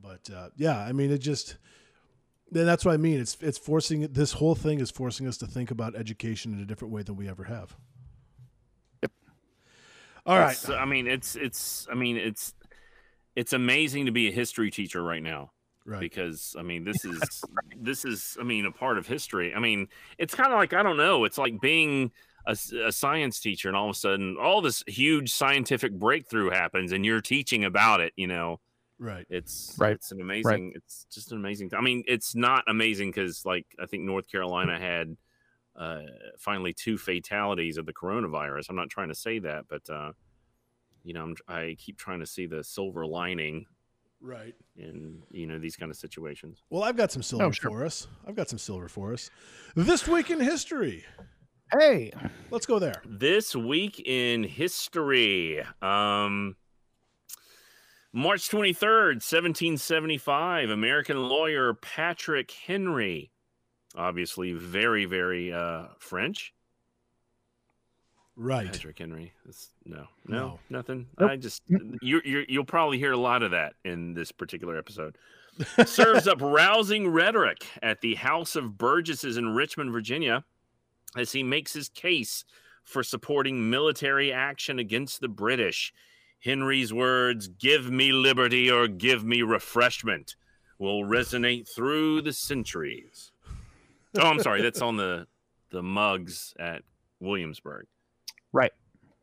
But 0.00 0.28
uh, 0.34 0.48
yeah, 0.56 0.78
I 0.78 0.92
mean, 0.92 1.10
it 1.10 1.18
just. 1.18 1.56
Then 2.50 2.66
that's 2.66 2.84
what 2.84 2.92
I 2.92 2.98
mean. 2.98 3.18
It's 3.20 3.36
it's 3.40 3.58
forcing 3.58 4.02
this 4.12 4.32
whole 4.32 4.54
thing 4.54 4.78
is 4.78 4.90
forcing 4.90 5.26
us 5.26 5.36
to 5.38 5.46
think 5.46 5.70
about 5.70 5.96
education 5.96 6.52
in 6.52 6.60
a 6.60 6.64
different 6.64 6.92
way 6.92 7.02
than 7.02 7.16
we 7.16 7.28
ever 7.28 7.44
have. 7.44 7.74
Yep. 9.02 9.12
All 10.26 10.38
right. 10.38 10.52
It's- 10.52 10.68
I 10.70 10.84
mean, 10.84 11.06
it's 11.06 11.36
it's. 11.36 11.88
I 11.90 11.94
mean, 11.94 12.16
it's 12.16 12.54
it's 13.34 13.52
amazing 13.52 14.06
to 14.06 14.12
be 14.12 14.28
a 14.28 14.30
history 14.32 14.70
teacher 14.70 15.02
right 15.02 15.22
now. 15.22 15.50
Right. 15.86 16.00
because 16.00 16.56
I 16.58 16.62
mean 16.62 16.84
this 16.84 17.04
is 17.04 17.42
this 17.76 18.04
is 18.04 18.36
I 18.40 18.44
mean 18.44 18.66
a 18.66 18.72
part 18.72 18.98
of 18.98 19.06
history. 19.06 19.54
I 19.54 19.58
mean 19.60 19.88
it's 20.18 20.34
kind 20.34 20.52
of 20.52 20.58
like 20.58 20.72
I 20.72 20.82
don't 20.82 20.96
know. 20.96 21.24
It's 21.24 21.38
like 21.38 21.60
being 21.60 22.10
a 22.46 22.92
science 22.92 23.40
teacher 23.40 23.68
and 23.68 23.76
all 23.76 23.88
of 23.88 23.96
a 23.96 23.98
sudden 23.98 24.36
all 24.38 24.60
this 24.60 24.84
huge 24.86 25.32
scientific 25.32 25.92
breakthrough 25.92 26.50
happens 26.50 26.92
and 26.92 27.04
you're 27.04 27.22
teaching 27.22 27.64
about 27.64 28.00
it. 28.00 28.12
You 28.16 28.26
know, 28.26 28.60
Right. 28.98 29.26
it's 29.30 29.74
Right. 29.78 29.92
It's 29.94 30.12
an 30.12 30.20
amazing. 30.20 30.72
It's 30.74 31.06
just 31.10 31.32
an 31.32 31.38
amazing. 31.38 31.70
I 31.76 31.80
mean, 31.80 32.04
it's 32.06 32.34
not 32.34 32.64
amazing 32.68 33.10
because 33.10 33.44
like 33.46 33.66
I 33.80 33.86
think 33.86 34.02
North 34.04 34.30
Carolina 34.30 34.78
had 34.78 35.16
uh, 35.76 36.02
finally 36.38 36.72
two 36.72 36.96
fatalities 36.98 37.78
of 37.78 37.86
the 37.86 37.92
coronavirus. 37.92 38.66
I'm 38.68 38.76
not 38.76 38.90
trying 38.90 39.08
to 39.08 39.14
say 39.14 39.38
that, 39.40 39.64
but 39.68 39.88
uh, 39.90 40.12
you 41.02 41.14
know, 41.14 41.22
I'm, 41.22 41.36
I 41.48 41.76
keep 41.78 41.98
trying 41.98 42.20
to 42.20 42.26
see 42.26 42.46
the 42.46 42.62
silver 42.62 43.06
lining 43.06 43.66
Right. 44.26 44.54
in 44.76 45.22
you 45.30 45.46
know 45.46 45.58
these 45.58 45.76
kind 45.76 45.90
of 45.90 45.98
situations. 45.98 46.62
Well, 46.70 46.82
I've 46.82 46.96
got 46.96 47.12
some 47.12 47.22
silver 47.22 47.44
Oh, 47.44 47.50
sure. 47.50 47.70
for 47.70 47.84
us. 47.84 48.06
I've 48.26 48.34
got 48.34 48.48
some 48.48 48.58
silver 48.58 48.88
for 48.88 49.12
us. 49.12 49.28
This 49.76 50.08
week 50.08 50.30
in 50.30 50.40
history. 50.40 51.04
hey, 51.78 52.10
Let's 52.50 52.64
go 52.64 52.78
there. 52.78 53.02
This 53.04 53.54
week 53.54 54.00
in 54.00 54.44
history, 54.44 55.62
um, 55.82 56.56
March 58.14 58.48
23rd, 58.48 59.16
1775, 59.20 60.70
American 60.70 61.18
lawyer 61.28 61.74
Patrick 61.74 62.50
Henry, 62.52 63.30
obviously 63.94 64.52
very, 64.52 65.04
very 65.04 65.52
uh, 65.52 65.88
French. 65.98 66.53
Right. 68.36 68.66
Patrick 68.72 68.98
Henry. 68.98 69.32
It's, 69.48 69.70
no, 69.84 70.06
No. 70.26 70.38
no, 70.38 70.58
nothing. 70.70 71.06
Nope. 71.20 71.30
I 71.30 71.36
just, 71.36 71.62
you 71.68 72.20
you 72.24 72.44
you'll 72.48 72.64
probably 72.64 72.98
hear 72.98 73.12
a 73.12 73.16
lot 73.16 73.42
of 73.42 73.52
that 73.52 73.74
in 73.84 74.14
this 74.14 74.32
particular 74.32 74.76
episode. 74.76 75.16
serves 75.86 76.26
up 76.26 76.40
rousing 76.42 77.08
rhetoric 77.08 77.64
at 77.82 78.00
the 78.00 78.16
House 78.16 78.56
of 78.56 78.76
Burgesses 78.76 79.36
in 79.36 79.54
Richmond, 79.54 79.92
Virginia, 79.92 80.44
as 81.16 81.30
he 81.32 81.44
makes 81.44 81.72
his 81.72 81.88
case 81.88 82.44
for 82.82 83.02
supporting 83.04 83.70
military 83.70 84.32
action 84.32 84.78
against 84.80 85.20
the 85.20 85.28
British. 85.28 85.92
Henry's 86.42 86.92
words, 86.92 87.46
give 87.48 87.90
me 87.90 88.12
liberty 88.12 88.68
or 88.70 88.88
give 88.88 89.24
me 89.24 89.42
refreshment, 89.42 90.34
will 90.78 91.02
resonate 91.04 91.68
through 91.74 92.20
the 92.20 92.32
centuries. 92.32 93.30
Oh, 94.18 94.26
I'm 94.28 94.40
sorry. 94.40 94.60
That's 94.60 94.82
on 94.82 94.96
the, 94.96 95.26
the 95.70 95.82
mugs 95.82 96.52
at 96.58 96.82
Williamsburg. 97.20 97.86
Right. 98.54 98.72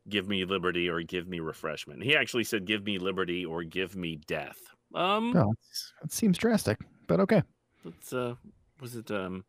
Give 0.09 0.27
me 0.27 0.45
liberty 0.45 0.89
or 0.89 1.01
give 1.01 1.27
me 1.27 1.39
refreshment. 1.39 2.03
He 2.03 2.15
actually 2.15 2.43
said, 2.43 2.65
give 2.65 2.83
me 2.85 2.99
liberty 2.99 3.45
or 3.45 3.63
give 3.63 3.95
me 3.95 4.17
death. 4.27 4.57
Um, 4.93 5.31
no, 5.33 5.51
it's- 5.53 5.93
it 6.03 6.11
seems 6.11 6.37
drastic, 6.37 6.79
but 7.07 7.19
okay. 7.21 7.41
Let's 7.85 8.11
uh 8.13 8.35
was 8.81 8.95
it 8.95 9.09
um 9.09 9.45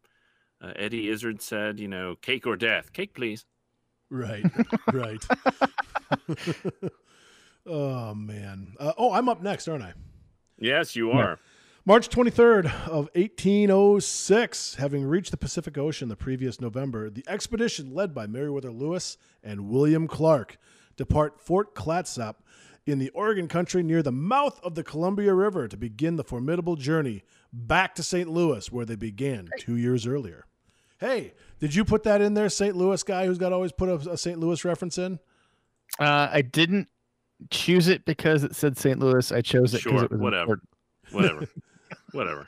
uh, 0.62 0.72
Eddie 0.76 1.08
Izzard 1.10 1.42
said, 1.42 1.80
you 1.80 1.88
know, 1.88 2.14
cake 2.22 2.46
or 2.46 2.56
death. 2.56 2.92
Cake, 2.92 3.12
please. 3.14 3.44
Right. 4.08 4.44
right. 4.92 5.22
oh 7.66 8.14
man. 8.14 8.74
Uh, 8.78 8.92
oh, 8.96 9.12
I'm 9.12 9.28
up 9.28 9.42
next, 9.42 9.68
aren't 9.68 9.82
I? 9.84 9.92
Yes, 10.58 10.94
you 10.94 11.10
Yeah. 11.10 11.16
are. 11.18 11.38
March 11.84 12.08
23rd 12.10 12.66
of 12.86 13.08
1806, 13.16 14.76
having 14.76 15.04
reached 15.04 15.32
the 15.32 15.36
Pacific 15.36 15.76
Ocean 15.76 16.08
the 16.08 16.14
previous 16.14 16.60
November, 16.60 17.10
the 17.10 17.24
expedition 17.26 17.92
led 17.92 18.14
by 18.14 18.24
Meriwether 18.28 18.70
Lewis 18.70 19.16
and 19.42 19.68
William 19.68 20.06
Clark 20.06 20.58
depart 20.96 21.40
Fort 21.40 21.74
Clatsop 21.74 22.36
in 22.86 23.00
the 23.00 23.10
Oregon 23.10 23.48
country 23.48 23.82
near 23.82 24.00
the 24.00 24.12
mouth 24.12 24.60
of 24.62 24.76
the 24.76 24.84
Columbia 24.84 25.34
River 25.34 25.66
to 25.66 25.76
begin 25.76 26.14
the 26.14 26.22
formidable 26.22 26.76
journey 26.76 27.24
back 27.52 27.96
to 27.96 28.02
St. 28.04 28.28
Louis 28.28 28.70
where 28.70 28.86
they 28.86 28.96
began 28.96 29.48
2 29.58 29.76
years 29.76 30.06
earlier. 30.06 30.46
Hey, 30.98 31.34
did 31.58 31.74
you 31.74 31.84
put 31.84 32.04
that 32.04 32.20
in 32.20 32.34
there, 32.34 32.48
St. 32.48 32.76
Louis 32.76 33.02
guy 33.02 33.26
who's 33.26 33.38
got 33.38 33.48
to 33.48 33.56
always 33.56 33.72
put 33.72 33.88
a, 33.88 34.12
a 34.12 34.16
St. 34.16 34.38
Louis 34.38 34.64
reference 34.64 34.98
in? 34.98 35.18
Uh, 35.98 36.28
I 36.30 36.42
didn't 36.42 36.86
choose 37.50 37.88
it 37.88 38.04
because 38.04 38.44
it 38.44 38.54
said 38.54 38.78
St. 38.78 39.00
Louis. 39.00 39.32
I 39.32 39.40
chose 39.40 39.74
it 39.74 39.82
because 39.82 39.98
Sure, 39.98 40.04
it 40.04 40.12
was 40.12 40.20
whatever. 40.20 40.42
important. 40.52 40.68
Whatever. 41.10 41.48
Whatever. 42.12 42.46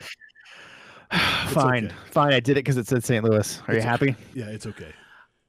fine, 1.49 1.85
okay. 1.85 1.95
fine. 2.11 2.33
I 2.33 2.39
did 2.39 2.53
it 2.53 2.65
because 2.65 2.77
it 2.77 2.87
said 2.87 3.03
St. 3.03 3.23
Louis. 3.23 3.61
Are 3.67 3.73
you 3.73 3.77
It's 3.77 3.85
happy? 3.85 4.15
Yeah, 4.33 4.45
it's 4.45 4.65
okay. 4.65 4.93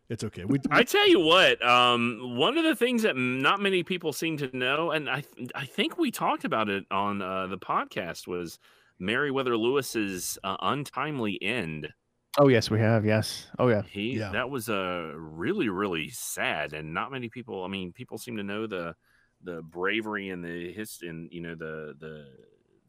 It's 0.09 0.23
okay. 0.23 0.45
We, 0.45 0.59
I 0.71 0.85
tell 0.85 1.09
you 1.09 1.19
what, 1.19 1.65
um, 1.67 2.37
one 2.37 2.57
of 2.59 2.65
the 2.65 2.77
things 2.77 3.03
that 3.03 3.17
not 3.17 3.61
many 3.61 3.83
people 3.83 4.13
seem 4.13 4.37
to 4.37 4.57
know, 4.57 4.93
and 4.93 5.11
I 5.11 5.25
I 5.55 5.65
think 5.65 5.99
we 5.99 6.13
talked 6.13 6.45
about 6.45 6.69
it 6.69 6.85
on 6.93 7.21
uh, 7.21 7.49
the 7.49 7.59
podcast, 7.59 8.29
was 8.29 8.59
Meriwether 9.01 9.57
Lewis's 9.57 10.39
uh, 10.45 10.57
untimely 10.61 11.43
end. 11.43 11.89
Oh 12.39 12.47
yes, 12.47 12.71
we 12.71 12.79
have. 12.79 13.05
Yes. 13.05 13.49
Oh 13.59 13.69
yeah. 13.69 13.83
He 13.83 14.19
Yeah. 14.19 14.31
that 14.31 14.49
was 14.49 14.69
a 14.69 15.13
really 15.17 15.69
really 15.71 16.11
sad, 16.11 16.73
and 16.73 16.95
not 16.95 17.11
many 17.11 17.29
people. 17.29 17.65
I 17.65 17.69
mean, 17.69 17.93
people 17.93 18.19
seem 18.19 18.37
to 18.37 18.45
know 18.45 18.69
the 18.69 18.95
the 19.43 19.61
bravery 19.63 20.31
and 20.31 20.45
the 20.45 20.73
his 20.73 20.99
and 21.03 21.29
you 21.33 21.41
know 21.41 21.57
the 21.57 21.95
the 21.99 22.27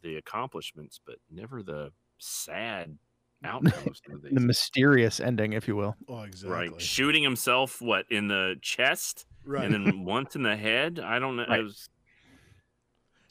the 0.01 0.15
accomplishments, 0.17 0.99
but 1.05 1.15
never 1.31 1.63
the 1.63 1.91
sad 2.17 2.97
outcome 3.43 3.71
of 3.87 3.97
some 3.97 4.21
The 4.31 4.39
mysterious 4.41 5.19
ending, 5.19 5.53
if 5.53 5.67
you 5.67 5.75
will. 5.75 5.95
Oh, 6.07 6.21
exactly. 6.23 6.69
Right, 6.69 6.81
shooting 6.81 7.23
himself 7.23 7.81
what 7.81 8.05
in 8.09 8.27
the 8.27 8.55
chest 8.61 9.25
Right. 9.45 9.63
and 9.65 9.73
then 9.85 10.03
once 10.05 10.35
in 10.35 10.43
the 10.43 10.57
head. 10.57 10.99
I 10.99 11.19
don't 11.19 11.35
know. 11.37 11.45
Right. 11.47 11.59
It 11.59 11.63
was, 11.63 11.89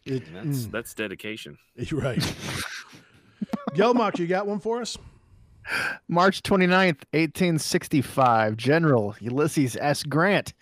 It- 0.04 0.32
that's 0.32 0.46
mm, 0.66 0.70
that's 0.70 0.94
dedication. 0.94 1.58
you're 1.76 2.00
right. 2.00 2.18
Gelmock, 3.74 4.18
you 4.18 4.26
got 4.26 4.46
one 4.46 4.60
for 4.60 4.80
us? 4.80 4.96
March 6.08 6.42
29th, 6.42 7.02
1865, 7.12 8.56
General 8.56 9.16
Ulysses 9.20 9.76
S. 9.80 10.04
Grant, 10.04 10.54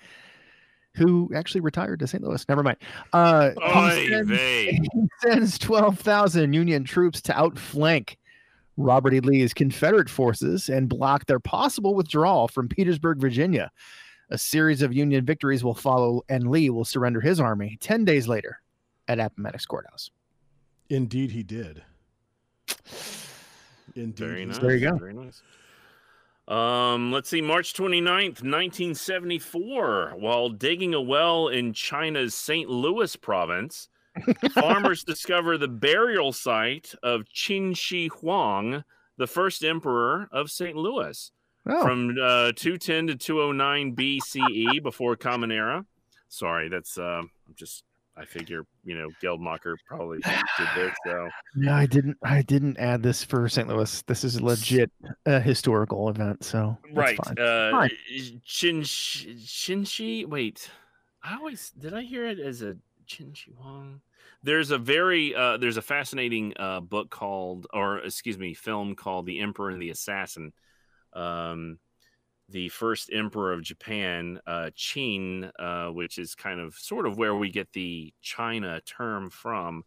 who 0.97 1.31
actually 1.35 1.61
retired 1.61 1.99
to 2.01 2.07
St. 2.07 2.23
Louis. 2.23 2.49
Never 2.49 2.63
mind. 2.63 2.79
Uh, 3.13 3.51
he 3.97 4.09
sends- 4.09 4.31
he 4.41 5.09
sends 5.23 5.59
12,000 5.59 6.53
Union 6.53 6.85
troops 6.85 7.21
to 7.23 7.37
outflank 7.39 8.19
Robert 8.77 9.15
E. 9.15 9.21
Lee's 9.21 9.55
Confederate 9.55 10.09
forces 10.11 10.69
and 10.69 10.89
block 10.89 11.27
their 11.27 11.41
possible 11.41 11.95
withdrawal 11.95 12.49
from 12.49 12.69
Petersburg, 12.69 13.19
Virginia. 13.21 13.71
A 14.31 14.39
series 14.39 14.83
of 14.83 14.93
Union 14.93 15.25
victories 15.25 15.63
will 15.63 15.75
follow, 15.75 16.23
and 16.29 16.51
Lee 16.51 16.71
will 16.71 16.85
surrender 16.85 17.21
his 17.21 17.39
army 17.41 17.77
10 17.81 18.05
days 18.05 18.27
later 18.27 18.61
at 19.07 19.19
Appomattox 19.21 19.67
Courthouse. 19.67 20.11
Indeed, 20.91 21.31
he 21.31 21.43
did. 21.43 21.83
Indeed. 23.95 24.17
Very 24.19 24.45
nice. 24.47 24.57
did. 24.57 24.65
There 24.65 24.77
you 24.77 24.91
go. 24.91 24.97
Very 24.97 25.15
nice. 25.15 25.43
Um, 26.47 27.11
let's 27.11 27.29
see, 27.31 27.41
March 27.41 27.73
29th, 27.75 28.43
1974, 28.43 30.13
while 30.17 30.51
digging 30.51 30.93
a 30.95 31.01
well 31.01 31.49
in 31.49 31.73
China's 31.73 32.35
St. 32.35 32.69
Louis 32.69 33.17
province, 33.17 33.89
farmers 34.53 35.05
discover 35.05 35.57
the 35.57 35.69
burial 35.69 36.33
site 36.33 36.95
of 37.03 37.23
Qin 37.35 37.77
Shi 37.77 38.09
Huang, 38.09 38.85
the 39.17 39.27
first 39.27 39.65
emperor 39.65 40.29
of 40.33 40.51
St. 40.51 40.77
Louis, 40.77 41.31
Oh, 41.67 41.83
from 41.83 42.11
uh, 42.23 42.53
210 42.55 43.07
to 43.07 43.15
209 43.17 43.97
BCE 43.97 44.83
before 44.83 45.17
Common 45.17 45.51
Era. 45.51 45.87
Sorry, 46.29 46.69
that's 46.69 46.99
uh, 46.99 47.23
I'm 47.23 47.55
just 47.57 47.85
I 48.17 48.25
figure 48.25 48.65
you 48.85 48.97
know 48.97 49.09
Geldmacher 49.23 49.77
probably 49.87 50.19
did 50.19 50.69
this. 50.77 50.95
So 51.07 51.29
no, 51.57 51.73
I 51.73 51.87
didn't. 51.87 52.17
I 52.23 52.43
didn't 52.43 52.79
add 52.79 53.03
this 53.03 53.23
for 53.25 53.49
St. 53.49 53.69
Louis. 53.69 54.03
This 54.07 54.25
is 54.25 54.37
a 54.37 54.45
legit 54.45 54.91
uh, 55.27 55.41
historical 55.41 56.09
event, 56.09 56.45
so 56.45 56.79
right 56.93 57.19
fine. 57.25 57.39
uh 57.39 57.71
Fine. 57.71 57.91
chin 58.45 58.81
chinshi 58.83 60.27
wait 60.27 60.71
i 61.23 61.35
always 61.35 61.71
did 61.71 61.93
i 61.95 62.03
hear 62.03 62.27
it 62.27 62.39
as 62.39 62.63
a 62.63 62.77
chinshi 63.07 63.49
wong 63.59 64.01
there's 64.43 64.71
a 64.71 64.79
very 64.79 65.35
uh 65.35 65.57
there's 65.57 65.77
a 65.77 65.83
fascinating 65.83 66.53
uh 66.59 66.81
book 66.81 67.11
called 67.11 67.67
or 67.73 67.99
excuse 67.99 68.39
me 68.39 68.55
film 68.55 68.95
called 68.95 69.27
the 69.27 69.41
emperor 69.41 69.71
and 69.71 69.83
the 69.83 69.91
assassin 69.91 70.53
um 71.15 71.79
the 72.55 72.69
first 72.69 73.11
emperor 73.13 73.53
of 73.53 73.63
japan 73.63 74.39
uh 74.47 74.71
qin 74.77 75.51
uh 75.59 75.89
which 75.89 76.19
is 76.19 76.37
kind 76.37 76.61
of 76.61 76.73
sort 76.77 77.05
of 77.05 77.19
where 77.19 77.35
we 77.35 77.51
get 77.51 77.71
the 77.73 78.15
china 78.23 78.81
term 78.83 79.29
from. 79.29 79.85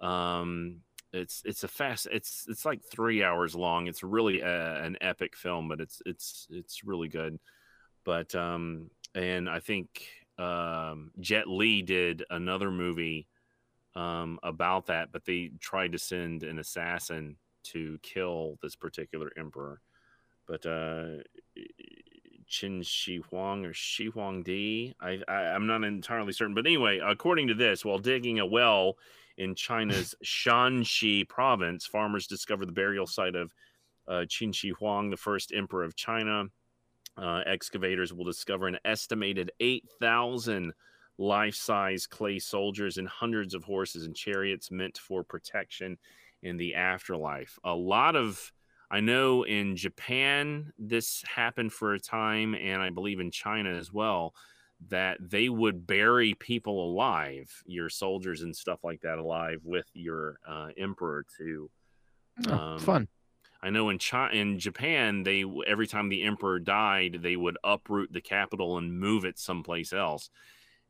Um 0.00 0.82
it's 1.14 1.40
it's 1.46 1.64
a 1.64 1.68
fast 1.68 2.06
it's 2.12 2.44
it's 2.46 2.66
like 2.66 2.82
three 2.84 3.24
hours 3.24 3.54
long. 3.54 3.86
It's 3.86 4.02
really 4.02 4.42
a, 4.42 4.84
an 4.84 4.98
epic 5.00 5.34
film 5.34 5.66
but 5.66 5.80
it's 5.80 6.02
it's 6.04 6.46
it's 6.50 6.84
really 6.84 7.08
good. 7.08 7.40
But 8.04 8.34
um 8.34 8.90
and 9.14 9.48
i 9.48 9.58
think 9.58 10.06
um 10.36 11.10
jet 11.18 11.48
Li 11.48 11.80
did 11.80 12.22
another 12.28 12.70
movie 12.70 13.26
um 13.96 14.38
about 14.42 14.86
that 14.86 15.10
but 15.10 15.24
they 15.24 15.50
tried 15.58 15.92
to 15.92 15.98
send 15.98 16.42
an 16.42 16.58
assassin 16.58 17.36
to 17.64 17.98
kill 18.02 18.58
this 18.62 18.76
particular 18.76 19.32
emperor 19.38 19.80
but 20.48 20.66
uh 20.66 21.22
Qin 22.50 22.84
Shi 22.84 23.18
Huang 23.28 23.64
or 23.64 23.72
Shi 23.74 24.06
Huang 24.06 24.42
Di. 24.42 24.94
I, 25.00 25.20
I 25.28 25.34
I'm 25.54 25.66
not 25.66 25.84
entirely 25.84 26.32
certain, 26.32 26.54
but 26.54 26.66
anyway, 26.66 27.00
according 27.04 27.48
to 27.48 27.54
this, 27.54 27.84
while 27.84 27.98
digging 27.98 28.38
a 28.38 28.46
well 28.46 28.96
in 29.36 29.54
China's 29.54 30.14
Shanxi 30.24 31.28
province, 31.28 31.86
farmers 31.86 32.26
discovered 32.26 32.66
the 32.66 32.72
burial 32.72 33.06
site 33.06 33.36
of 33.36 33.52
uh, 34.08 34.24
Qin 34.26 34.54
Shi 34.54 34.70
Huang, 34.70 35.10
the 35.10 35.16
first 35.16 35.52
emperor 35.54 35.84
of 35.84 35.94
China. 35.94 36.44
Uh, 37.16 37.42
excavators 37.46 38.12
will 38.12 38.24
discover 38.24 38.68
an 38.68 38.78
estimated 38.84 39.50
8,000 39.60 40.72
life 41.18 41.54
size 41.56 42.06
clay 42.06 42.38
soldiers 42.38 42.96
and 42.96 43.08
hundreds 43.08 43.54
of 43.54 43.64
horses 43.64 44.06
and 44.06 44.14
chariots 44.14 44.70
meant 44.70 44.96
for 44.96 45.24
protection 45.24 45.98
in 46.42 46.56
the 46.56 46.76
afterlife. 46.76 47.58
A 47.64 47.74
lot 47.74 48.14
of, 48.14 48.52
I 48.90 49.00
know 49.00 49.42
in 49.42 49.76
Japan, 49.76 50.72
this 50.78 51.22
happened 51.22 51.72
for 51.72 51.94
a 51.94 52.00
time, 52.00 52.54
and 52.54 52.80
I 52.82 52.90
believe 52.90 53.20
in 53.20 53.30
China 53.30 53.70
as 53.70 53.92
well 53.92 54.34
that 54.88 55.18
they 55.20 55.48
would 55.48 55.86
bury 55.86 56.34
people 56.34 56.90
alive, 56.90 57.62
your 57.66 57.90
soldiers 57.90 58.42
and 58.42 58.56
stuff 58.56 58.84
like 58.84 59.00
that, 59.00 59.18
alive 59.18 59.60
with 59.64 59.90
your 59.92 60.38
uh, 60.46 60.68
emperor 60.76 61.26
too. 61.36 61.70
Oh, 62.46 62.62
um, 62.76 62.78
fun. 62.78 63.08
I 63.62 63.70
know 63.70 63.88
in 63.90 63.98
China, 63.98 64.34
in 64.34 64.58
Japan, 64.58 65.24
they 65.24 65.44
every 65.66 65.86
time 65.86 66.08
the 66.08 66.22
emperor 66.22 66.60
died, 66.60 67.20
they 67.22 67.36
would 67.36 67.58
uproot 67.64 68.12
the 68.12 68.20
capital 68.20 68.78
and 68.78 68.98
move 68.98 69.24
it 69.24 69.38
someplace 69.38 69.92
else, 69.92 70.30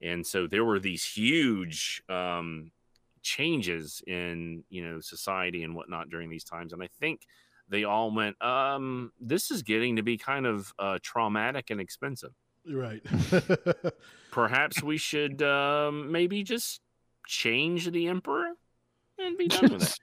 and 0.02 0.26
so 0.26 0.46
there 0.46 0.64
were 0.64 0.80
these 0.80 1.04
huge 1.04 2.02
um, 2.08 2.72
changes 3.22 4.02
in 4.06 4.64
you 4.70 4.84
know 4.84 5.00
society 5.00 5.64
and 5.64 5.74
whatnot 5.74 6.10
during 6.10 6.30
these 6.30 6.44
times, 6.44 6.72
and 6.72 6.82
I 6.82 6.88
think 6.88 7.26
they 7.68 7.84
all 7.84 8.10
went, 8.10 8.40
um, 8.42 9.12
"This 9.20 9.50
is 9.50 9.62
getting 9.62 9.96
to 9.96 10.02
be 10.02 10.16
kind 10.16 10.46
of 10.46 10.72
uh, 10.78 10.98
traumatic 11.02 11.70
and 11.70 11.80
expensive." 11.80 12.32
Right. 12.66 13.02
perhaps 14.30 14.82
we 14.82 14.98
should 14.98 15.42
um, 15.42 16.12
maybe 16.12 16.42
just 16.42 16.80
change 17.26 17.90
the 17.90 18.08
emperor 18.08 18.52
and 19.18 19.36
be 19.36 19.48
done 19.48 19.72
with 19.72 19.82
it. 19.82 19.98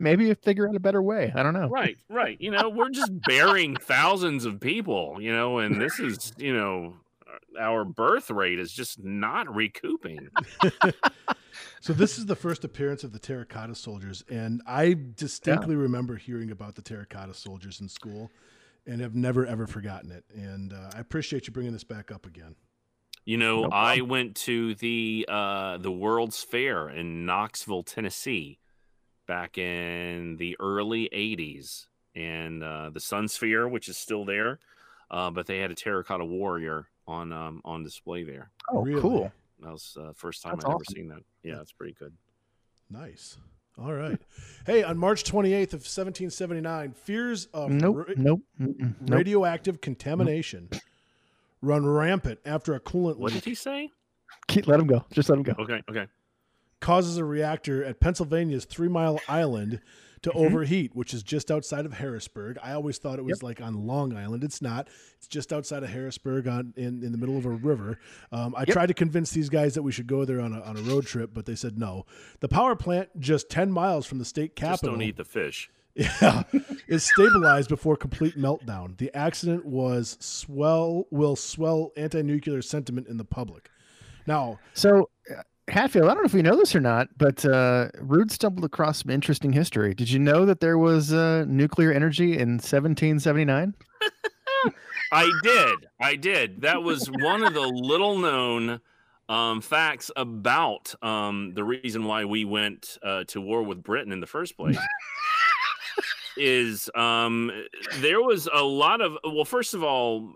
Maybe 0.00 0.32
figure 0.34 0.66
out 0.68 0.74
a 0.74 0.80
better 0.80 1.02
way. 1.02 1.30
I 1.34 1.42
don't 1.42 1.52
know. 1.52 1.68
right, 1.68 1.98
right. 2.08 2.40
You 2.40 2.50
know, 2.50 2.70
we're 2.70 2.88
just 2.88 3.12
burying 3.28 3.76
thousands 3.76 4.46
of 4.46 4.60
people, 4.60 5.18
you 5.20 5.32
know, 5.32 5.58
and 5.58 5.80
this 5.80 6.00
is, 6.00 6.32
you 6.38 6.54
know, 6.54 6.94
our 7.58 7.84
birth 7.84 8.30
rate 8.30 8.58
is 8.58 8.72
just 8.72 9.02
not 9.02 9.54
recouping. 9.54 10.28
so 11.80 11.92
this 11.92 12.18
is 12.18 12.26
the 12.26 12.36
first 12.36 12.64
appearance 12.64 13.04
of 13.04 13.12
the 13.12 13.18
terracotta 13.18 13.74
soldiers, 13.74 14.24
and 14.28 14.62
I 14.66 14.96
distinctly 15.16 15.76
remember 15.76 16.16
hearing 16.16 16.50
about 16.50 16.74
the 16.74 16.82
terracotta 16.82 17.34
soldiers 17.34 17.80
in 17.80 17.88
school, 17.88 18.30
and 18.86 19.00
have 19.00 19.14
never 19.14 19.46
ever 19.46 19.66
forgotten 19.66 20.10
it. 20.10 20.24
And 20.34 20.72
uh, 20.72 20.90
I 20.94 21.00
appreciate 21.00 21.46
you 21.46 21.52
bringing 21.52 21.72
this 21.72 21.84
back 21.84 22.10
up 22.10 22.26
again. 22.26 22.54
You 23.24 23.36
know, 23.36 23.62
No 23.64 23.68
I 23.70 24.00
went 24.00 24.36
to 24.36 24.74
the 24.76 25.26
uh, 25.28 25.78
the 25.78 25.92
World's 25.92 26.42
Fair 26.42 26.88
in 26.88 27.26
Knoxville, 27.26 27.82
Tennessee, 27.82 28.58
back 29.26 29.58
in 29.58 30.36
the 30.38 30.56
early 30.60 31.08
'80s, 31.12 31.86
and 32.14 32.62
uh, 32.62 32.90
the 32.90 33.00
Sun 33.00 33.28
Sphere, 33.28 33.68
which 33.68 33.88
is 33.88 33.98
still 33.98 34.24
there, 34.24 34.58
uh, 35.10 35.30
but 35.30 35.46
they 35.46 35.58
had 35.58 35.70
a 35.70 35.74
terracotta 35.74 36.24
warrior 36.24 36.86
on 37.08 37.32
um, 37.32 37.60
on 37.64 37.82
display 37.82 38.22
there. 38.22 38.50
Oh, 38.70 38.82
Really? 38.82 39.00
cool. 39.00 39.32
That 39.60 39.72
was 39.72 39.92
the 39.96 40.02
uh, 40.04 40.12
first 40.14 40.42
time 40.42 40.52
That's 40.54 40.66
I'd 40.66 40.70
ever 40.70 40.84
seen 40.84 41.08
that. 41.08 41.22
Yeah, 41.42 41.56
that's 41.56 41.72
pretty 41.72 41.94
good. 41.98 42.12
Nice. 42.90 43.38
All 43.76 43.92
right. 43.92 44.18
hey, 44.66 44.82
on 44.84 44.98
March 44.98 45.24
28th 45.24 45.72
of 45.74 45.80
1779, 45.86 46.92
fears 46.92 47.46
of 47.52 47.70
Nope. 47.70 47.96
ra- 47.96 48.14
Nope. 48.16 48.40
Nope. 48.58 48.92
radioactive 49.08 49.80
contamination 49.80 50.68
run 51.60 51.86
rampant 51.86 52.38
after 52.44 52.74
a 52.74 52.80
coolant 52.80 53.16
What 53.16 53.32
leak 53.32 53.34
did 53.42 53.44
he 53.44 53.54
say? 53.54 53.90
Keep, 54.46 54.68
let 54.68 54.78
him 54.78 54.86
go. 54.86 55.04
Just 55.12 55.28
let 55.28 55.36
him 55.38 55.42
go. 55.42 55.54
Okay, 55.58 55.82
okay. 55.90 56.06
causes 56.80 57.16
a 57.18 57.24
reactor 57.24 57.82
at 57.84 57.98
Pennsylvania's 58.00 58.64
Three 58.64 58.88
Mile 58.88 59.20
Island 59.28 59.80
to 60.22 60.30
Mhm. 60.30 60.34
overheat, 60.36 60.94
which 60.96 61.14
is 61.14 61.22
just 61.22 61.50
outside 61.50 61.86
of 61.86 61.94
Harrisburg. 61.94 62.58
I 62.62 62.72
always 62.72 62.98
thought 62.98 63.18
it 63.18 63.24
was 63.24 63.42
like 63.42 63.60
on 63.60 63.86
Long 63.86 64.16
Island. 64.16 64.42
It's 64.44 64.60
not. 64.62 64.88
It's 65.16 65.28
just 65.28 65.52
outside 65.52 65.82
of 65.82 65.90
Harrisburg 65.90 66.46
on 66.48 66.72
in, 66.76 67.02
in 67.02 67.12
the 67.12 67.18
middle 67.18 67.36
of 67.36 67.44
a 67.46 67.50
river. 67.50 67.98
Um, 68.32 68.54
I 68.56 68.60
Yep. 68.60 68.68
tried 68.68 68.86
to 68.86 68.94
convince 68.94 69.30
these 69.30 69.48
guys 69.48 69.74
that 69.74 69.82
we 69.82 69.92
should 69.92 70.06
go 70.06 70.24
there 70.24 70.40
on 70.40 70.52
a, 70.52 70.60
on 70.60 70.76
a 70.76 70.82
road 70.82 71.06
trip, 71.06 71.30
but 71.32 71.46
they 71.46 71.54
said 71.54 71.78
no. 71.78 72.06
The 72.40 72.48
power 72.48 72.74
plant, 72.76 73.08
just 73.20 73.48
10 73.50 73.70
miles 73.70 74.06
from 74.06 74.18
the 74.18 74.24
state 74.24 74.56
Just 74.56 74.66
capital, 74.82 74.94
don't 74.94 75.02
eat 75.02 75.16
the 75.16 75.24
fish. 75.24 75.70
yeah, 75.98 76.44
is 76.86 77.02
stabilized 77.02 77.68
before 77.68 77.96
complete 77.96 78.36
meltdown. 78.38 78.96
The 78.98 79.12
accident 79.16 79.64
was 79.66 80.16
swell 80.20 81.06
will 81.10 81.34
swell 81.34 81.90
anti-nuclear 81.96 82.62
sentiment 82.62 83.08
in 83.08 83.16
the 83.16 83.24
public. 83.24 83.68
Now, 84.26 84.60
So, 84.74 85.08
uh, 85.36 85.42
Hatfield, 85.68 86.06
I 86.06 86.14
don't 86.14 86.22
know 86.22 86.26
if 86.26 86.34
we 86.34 86.42
know 86.42 86.56
this 86.56 86.74
or 86.74 86.80
not, 86.80 87.08
but 87.16 87.44
uh, 87.44 87.88
Rude 88.00 88.30
stumbled 88.30 88.64
across 88.64 89.02
some 89.02 89.10
interesting 89.10 89.52
history. 89.52 89.94
Did 89.94 90.10
you 90.10 90.18
know 90.18 90.44
that 90.44 90.60
there 90.60 90.78
was 90.78 91.12
uh, 91.12 91.44
nuclear 91.46 91.92
energy 91.92 92.32
in 92.32 92.54
1779? 92.54 93.74
I 95.12 95.30
did. 95.42 95.86
I 96.00 96.16
did. 96.16 96.62
That 96.62 96.82
was 96.82 97.06
one 97.08 97.42
of 97.42 97.54
the 97.54 97.60
little 97.60 98.18
known 98.18 98.80
um, 99.28 99.60
facts 99.60 100.10
about 100.16 100.94
um, 101.02 101.52
the 101.54 101.64
reason 101.64 102.04
why 102.04 102.24
we 102.24 102.44
went 102.44 102.98
uh, 103.02 103.24
to 103.28 103.40
war 103.40 103.62
with 103.62 103.82
Britain 103.82 104.12
in 104.12 104.20
the 104.20 104.26
first 104.26 104.56
place. 104.56 104.78
is 106.38 106.88
um, 106.94 107.50
there 107.96 108.22
was 108.22 108.48
a 108.52 108.62
lot 108.62 109.00
of 109.00 109.18
well, 109.24 109.44
first 109.44 109.74
of 109.74 109.82
all, 109.82 110.34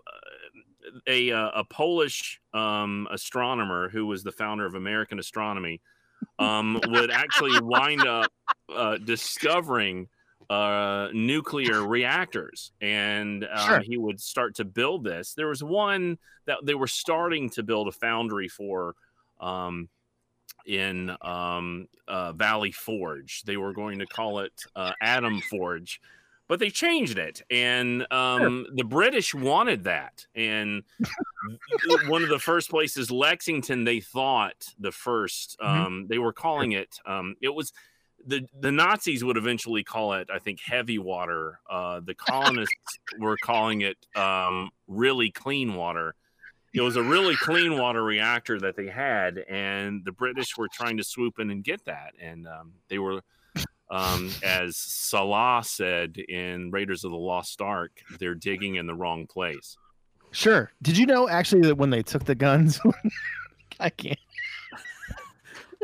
a 1.07 1.31
uh, 1.31 1.51
a 1.55 1.63
Polish 1.63 2.41
um, 2.53 3.07
astronomer 3.11 3.89
who 3.89 4.05
was 4.05 4.23
the 4.23 4.31
founder 4.31 4.65
of 4.65 4.75
American 4.75 5.19
astronomy 5.19 5.81
um, 6.39 6.79
would 6.87 7.11
actually 7.11 7.59
wind 7.61 8.05
up 8.07 8.31
uh, 8.73 8.97
discovering 8.97 10.07
uh, 10.49 11.07
nuclear 11.13 11.85
reactors, 11.85 12.71
and 12.81 13.45
um, 13.45 13.67
Sure. 13.67 13.79
he 13.79 13.97
would 13.97 14.19
start 14.19 14.55
to 14.55 14.65
build 14.65 15.03
this. 15.03 15.33
There 15.33 15.47
was 15.47 15.63
one 15.63 16.17
that 16.45 16.59
they 16.63 16.75
were 16.75 16.87
starting 16.87 17.49
to 17.51 17.63
build 17.63 17.87
a 17.87 17.91
foundry 17.91 18.47
for. 18.47 18.95
Um, 19.39 19.89
in 20.65 21.13
um, 21.21 21.87
uh, 22.07 22.31
Valley 22.31 22.71
Forge, 22.71 23.43
they 23.43 23.57
were 23.57 23.73
going 23.73 23.99
to 23.99 24.05
call 24.05 24.39
it 24.39 24.53
uh, 24.77 24.93
Atom 25.01 25.41
Forge, 25.41 25.99
but 26.53 26.59
they 26.59 26.69
changed 26.69 27.17
it, 27.17 27.41
and 27.49 28.05
um, 28.13 28.67
the 28.75 28.83
British 28.83 29.33
wanted 29.33 29.85
that. 29.85 30.23
And 30.35 30.83
one 32.07 32.21
of 32.21 32.29
the 32.29 32.37
first 32.37 32.69
places, 32.69 33.09
Lexington, 33.09 33.85
they 33.85 33.99
thought 33.99 34.67
the 34.77 34.91
first, 34.91 35.57
Mhm. 35.59 35.65
um, 35.65 36.05
they 36.07 36.19
were 36.19 36.31
calling 36.31 36.73
it. 36.73 36.99
Um, 37.07 37.35
it 37.41 37.49
was 37.49 37.73
the 38.23 38.47
the 38.59 38.71
Nazis 38.71 39.23
would 39.23 39.35
eventually 39.35 39.83
call 39.83 40.13
it, 40.13 40.29
I 40.31 40.37
think, 40.37 40.59
heavy 40.61 40.99
water. 40.99 41.59
Uh, 41.67 42.01
the 42.01 42.13
colonists 42.13 42.99
were 43.17 43.37
calling 43.43 43.81
it 43.81 43.97
um, 44.15 44.69
really 44.87 45.31
clean 45.31 45.73
water. 45.73 46.13
It 46.71 46.81
was 46.81 46.97
a 46.97 47.01
really 47.01 47.35
clean 47.35 47.79
water 47.79 48.03
reactor 48.03 48.59
that 48.59 48.75
they 48.75 48.89
had, 48.89 49.39
and 49.49 50.05
the 50.05 50.11
British 50.11 50.55
were 50.55 50.69
trying 50.71 50.97
to 50.97 51.03
swoop 51.03 51.39
in 51.39 51.49
and 51.49 51.63
get 51.63 51.83
that, 51.85 52.13
and 52.21 52.47
um, 52.47 52.73
they 52.89 52.99
were 52.99 53.23
um, 53.93 54.31
as 54.43 54.75
Sallah 54.75 55.61
said 55.63 56.17
in 56.17 56.71
Raiders 56.71 57.03
of 57.03 57.11
the 57.11 57.17
Lost 57.17 57.61
Ark, 57.61 57.91
they're 58.19 58.33
digging 58.35 58.75
in 58.75 58.87
the 58.87 58.95
wrong 58.95 59.27
place. 59.27 59.77
Sure. 60.31 60.71
Did 60.81 60.97
you 60.97 61.05
know 61.05 61.29
actually 61.29 61.61
that 61.61 61.75
when 61.77 61.91
they 61.91 62.01
took 62.01 62.25
the 62.25 62.33
guns, 62.35 62.79
I 63.79 63.89
can't. 63.91 64.17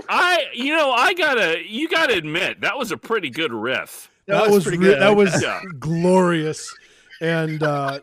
I, 0.08 0.46
you 0.54 0.76
know, 0.76 0.92
I 0.92 1.14
gotta, 1.14 1.60
you 1.68 1.88
gotta 1.90 2.16
admit 2.16 2.62
that 2.62 2.78
was 2.78 2.92
a 2.92 2.98
pretty 2.98 3.30
good 3.30 3.54
riff. 3.54 4.10
That, 4.28 4.50
was, 4.50 4.64
pretty 4.64 4.78
re- 4.78 4.86
good. 4.86 5.02
that 5.02 5.16
was 5.16 5.42
Yeah. 5.42 5.60
glorious, 5.80 6.74
and 7.22 7.62
uh, 7.62 8.00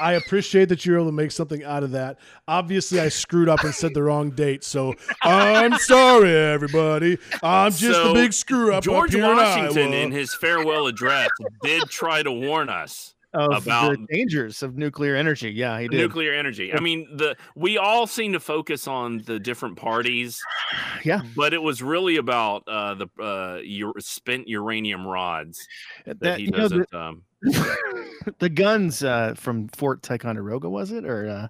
I 0.00 0.14
appreciate 0.14 0.68
that 0.70 0.84
you're 0.86 0.96
able 0.96 1.06
to 1.06 1.12
make 1.12 1.30
something 1.30 1.62
out 1.64 1.82
of 1.82 1.90
that. 1.92 2.18
Obviously, 2.48 3.00
I 3.00 3.08
screwed 3.08 3.48
up 3.48 3.62
and 3.64 3.74
said 3.74 3.94
the 3.94 4.02
wrong 4.02 4.30
date, 4.30 4.64
so 4.64 4.94
I'm 5.22 5.76
sorry, 5.78 6.34
everybody. 6.34 7.18
I'm 7.42 7.72
just 7.72 8.00
So, 8.00 8.10
a 8.10 8.14
big 8.14 8.32
screw 8.32 8.72
up. 8.74 8.82
George 8.82 9.14
up 9.14 9.20
here 9.20 9.34
Washington, 9.34 9.88
in, 9.88 9.92
in 9.94 10.12
his 10.12 10.34
farewell 10.34 10.86
address, 10.86 11.28
did 11.62 11.82
try 11.88 12.22
to 12.22 12.32
warn 12.32 12.68
us 12.68 13.14
Of 13.32 13.62
About- 13.64 13.92
the 13.92 14.06
dangers 14.12 14.62
of 14.64 14.76
nuclear 14.76 15.14
energy. 15.14 15.50
Yeah, 15.50 15.78
he 15.80 15.86
did. 15.88 15.98
nuclear 15.98 16.32
energy. 16.34 16.74
I 16.74 16.80
mean, 16.80 17.06
the 17.16 17.36
we 17.54 17.78
all 17.78 18.06
seem 18.08 18.32
to 18.32 18.40
focus 18.40 18.88
on 18.88 19.22
the 19.26 19.38
different 19.38 19.76
parties, 19.76 20.40
Yeah. 21.04 21.22
but 21.36 21.54
it 21.54 21.62
was 21.62 21.80
really 21.82 22.16
about 22.16 22.64
uh, 22.66 22.94
the 22.94 23.06
uh, 23.20 23.60
ur- 23.88 24.00
spent 24.00 24.48
uranium 24.48 25.06
rods 25.06 25.64
that, 26.06 26.18
That, 26.20 26.38
he 26.38 26.46
you 26.46 26.50
know, 26.50 26.56
the, 26.68 26.78
doesn't. 26.86 26.94
um, 26.94 27.22
the 27.42 28.48
guns 28.48 29.02
uh, 29.02 29.34
from 29.36 29.68
Fort 29.68 30.02
Ticonderoga 30.02 30.68
was 30.68 30.92
it 30.92 31.04
or 31.04 31.28
uh, 31.28 31.48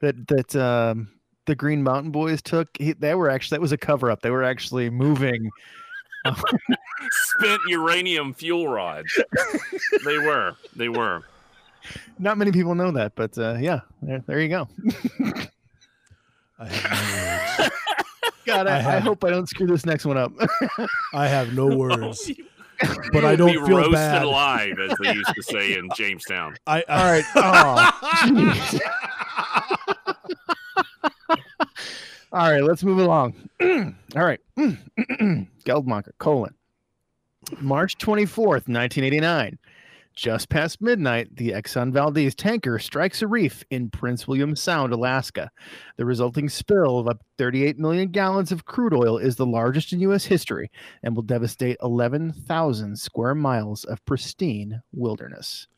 that 0.00 0.26
that 0.28 0.56
um, 0.56 1.10
the 1.46 1.54
Green 1.54 1.82
Mountain 1.82 2.10
Boys 2.10 2.42
took? 2.42 2.68
He, 2.78 2.92
they 2.92 3.14
were 3.14 3.30
actually 3.30 3.56
that 3.56 3.60
was 3.62 3.72
a 3.72 3.78
cover 3.78 4.10
up. 4.10 4.22
They 4.22 4.30
were 4.30 4.44
actually 4.44 4.90
moving. 4.90 5.50
spent 7.10 7.60
uranium 7.66 8.34
fuel 8.34 8.68
rods. 8.68 9.18
they 10.04 10.18
were. 10.18 10.54
They 10.76 10.88
were. 10.88 11.22
Not 12.18 12.36
many 12.36 12.52
people 12.52 12.74
know 12.74 12.90
that, 12.90 13.14
but 13.14 13.36
uh, 13.38 13.56
yeah, 13.58 13.80
there, 14.02 14.22
there 14.26 14.40
you 14.40 14.48
go. 14.48 14.68
I 16.58 16.68
have 16.68 17.58
no 17.58 17.58
words. 17.62 17.74
God, 18.46 18.66
I 18.66 18.80
I, 18.80 18.96
I, 18.96 18.98
hope 19.00 19.24
I 19.24 19.30
don't 19.30 19.48
screw 19.48 19.66
this 19.66 19.86
next 19.86 20.04
one 20.04 20.16
up. 20.18 20.32
I 21.14 21.26
have 21.26 21.54
no 21.54 21.66
words, 21.76 22.28
You- 22.28 22.44
but 23.12 23.24
I 23.24 23.30
will 23.30 23.36
don't 23.36 23.48
be 23.48 23.66
feel 23.66 23.76
roasted 23.78 23.92
bad. 23.94 24.22
alive, 24.22 24.78
as 24.78 24.96
they 25.02 25.12
used 25.14 25.34
to 25.34 25.42
say 25.42 25.74
in 25.76 25.88
Jamestown. 25.96 26.56
I, 26.66 26.82
uh, 26.82 26.92
All 26.96 27.12
right. 27.12 27.24
Oh, 27.36 28.80
All 32.32 32.50
right, 32.50 32.62
let's 32.62 32.84
move 32.84 32.98
along. 32.98 33.34
All 33.60 34.24
right. 34.24 34.40
Geldmacher, 34.58 36.12
colon. 36.18 36.54
March 37.60 37.98
24th, 37.98 38.68
1989. 38.68 39.58
Just 40.14 40.48
past 40.48 40.82
midnight, 40.82 41.34
the 41.36 41.50
Exxon 41.50 41.92
Valdez 41.92 42.34
tanker 42.34 42.78
strikes 42.78 43.22
a 43.22 43.26
reef 43.26 43.64
in 43.70 43.90
Prince 43.90 44.28
William 44.28 44.54
Sound, 44.54 44.92
Alaska. 44.92 45.50
The 45.96 46.04
resulting 46.04 46.48
spill 46.48 46.98
of 46.98 47.08
up 47.08 47.22
38 47.38 47.78
million 47.78 48.08
gallons 48.10 48.52
of 48.52 48.66
crude 48.66 48.92
oil 48.92 49.16
is 49.18 49.36
the 49.36 49.46
largest 49.46 49.92
in 49.92 50.00
U.S. 50.00 50.24
history 50.24 50.70
and 51.02 51.14
will 51.14 51.22
devastate 51.22 51.78
11,000 51.82 52.98
square 52.98 53.34
miles 53.34 53.84
of 53.84 54.04
pristine 54.04 54.82
wilderness. 54.92 55.68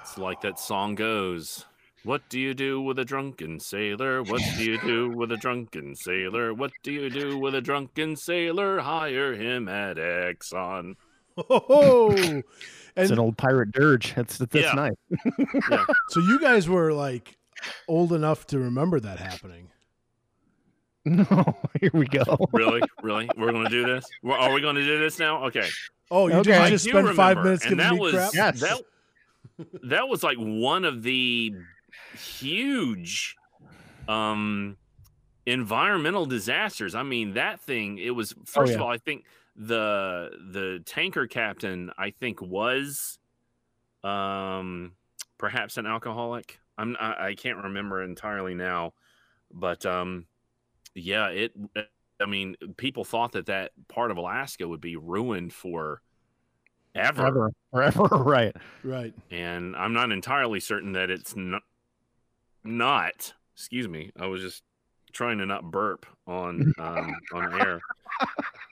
It's 0.00 0.18
like 0.18 0.40
that 0.40 0.58
song 0.58 0.94
goes. 0.94 1.66
What 2.04 2.28
do 2.28 2.40
you 2.40 2.54
do 2.54 2.80
with 2.80 2.98
a 2.98 3.04
drunken 3.04 3.60
sailor? 3.60 4.24
What 4.24 4.42
do 4.56 4.64
you 4.64 4.80
do 4.80 5.10
with 5.10 5.30
a 5.30 5.36
drunken 5.36 5.94
sailor? 5.94 6.52
What 6.52 6.72
do 6.82 6.90
you 6.90 7.08
do 7.08 7.38
with 7.38 7.54
a 7.54 7.60
drunken 7.60 8.16
sailor? 8.16 8.80
Hire 8.80 9.34
him 9.34 9.68
at 9.68 9.98
Exxon. 9.98 10.96
Oh, 11.36 12.42
It's 12.94 13.10
an 13.10 13.18
old 13.18 13.38
pirate 13.38 13.72
dirge. 13.72 14.14
That's 14.14 14.36
that's 14.36 14.54
Yeah. 14.54 14.72
nice. 14.72 14.94
so 16.10 16.20
you 16.20 16.38
guys 16.38 16.68
were 16.68 16.92
like 16.92 17.36
old 17.88 18.12
enough 18.12 18.46
to 18.48 18.58
remember 18.58 19.00
that 19.00 19.18
happening. 19.18 19.68
No, 21.04 21.56
here 21.80 21.90
we 21.94 22.06
go. 22.06 22.22
Really? 22.52 22.80
Really? 23.02 23.28
We're 23.36 23.50
going 23.50 23.64
to 23.64 23.70
do 23.70 23.84
this? 23.86 24.04
We're- 24.22 24.52
we 24.52 24.60
going 24.60 24.76
to 24.76 24.84
do 24.84 24.98
this 25.00 25.18
now? 25.18 25.44
Okay. 25.46 25.66
Oh, 26.10 26.28
you 26.28 26.34
Okay. 26.34 26.68
just 26.70 26.84
do 26.84 26.90
spend 26.90 27.08
five 27.16 27.38
minutes 27.38 27.64
and 27.64 27.76
giving 27.78 27.84
that 27.84 27.94
me 27.94 28.00
was 28.00 28.12
crap. 28.12 28.34
Yes. 28.34 28.60
that 28.60 28.80
that 29.84 30.08
was 30.08 30.22
like 30.22 30.36
one 30.38 30.84
of 30.84 31.02
the 31.02 31.54
huge 32.14 33.36
um 34.06 34.76
environmental 35.46 36.26
disasters. 36.26 36.94
I 36.94 37.02
mean, 37.02 37.34
that 37.34 37.60
thing 37.60 37.98
it 37.98 38.10
was 38.10 38.34
first 38.44 38.74
of 38.74 38.78
yeah. 38.78 38.84
all, 38.84 38.90
I 38.92 38.98
think 38.98 39.24
the 39.56 40.30
the 40.50 40.82
tanker 40.86 41.26
captain 41.26 41.90
I 41.98 42.10
think 42.10 42.40
was 42.40 43.18
um 44.02 44.92
perhaps 45.38 45.76
an 45.76 45.86
alcoholic. 45.86 46.58
I'm 46.78 46.96
I, 46.98 47.28
I 47.28 47.34
can't 47.34 47.58
remember 47.58 48.02
entirely 48.02 48.54
now, 48.54 48.94
but 49.52 49.84
um 49.86 50.26
yeah, 50.94 51.28
it 51.28 51.52
I 52.20 52.26
mean, 52.26 52.56
people 52.76 53.04
thought 53.04 53.32
that 53.32 53.46
that 53.46 53.72
part 53.88 54.10
of 54.10 54.16
Alaska 54.16 54.66
would 54.66 54.80
be 54.80 54.96
ruined 54.96 55.52
for 55.52 56.00
ever 56.94 57.16
Forever, 57.16 57.52
forever, 57.70 58.02
right? 58.24 58.56
Right. 58.84 59.14
and 59.30 59.74
I'm 59.76 59.92
not 59.92 60.12
entirely 60.12 60.60
certain 60.60 60.92
that 60.92 61.10
it's 61.10 61.34
not. 61.36 61.62
Not, 62.64 63.32
excuse 63.56 63.88
me. 63.88 64.12
I 64.16 64.26
was 64.26 64.40
just 64.40 64.62
trying 65.12 65.38
to 65.38 65.46
not 65.46 65.64
burp 65.68 66.06
on 66.28 66.72
um, 66.78 67.16
on 67.34 67.60
air. 67.60 67.80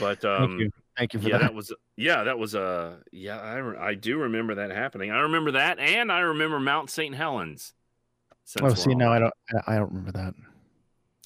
But 0.00 0.20
Thank 0.22 0.24
um, 0.40 0.58
you, 0.58 0.70
thank 0.96 1.14
you 1.14 1.20
for 1.20 1.28
yeah, 1.28 1.38
that. 1.38 1.42
that 1.44 1.54
was 1.54 1.72
yeah, 1.96 2.24
that 2.24 2.38
was 2.38 2.54
uh, 2.54 2.96
yeah. 3.12 3.38
I 3.40 3.56
re- 3.56 3.78
I 3.78 3.94
do 3.94 4.18
remember 4.18 4.54
that 4.56 4.70
happening. 4.70 5.10
I 5.10 5.20
remember 5.20 5.52
that, 5.52 5.78
and 5.78 6.10
I 6.10 6.20
remember 6.20 6.58
Mount 6.60 6.90
St. 6.90 7.14
Helens. 7.14 7.74
Oh, 8.62 8.72
see, 8.74 8.94
no. 8.94 9.10
I 9.12 9.18
don't. 9.18 9.34
I- 9.66 9.76
don't 9.76 9.88
remember 9.90 10.12
that. 10.12 10.34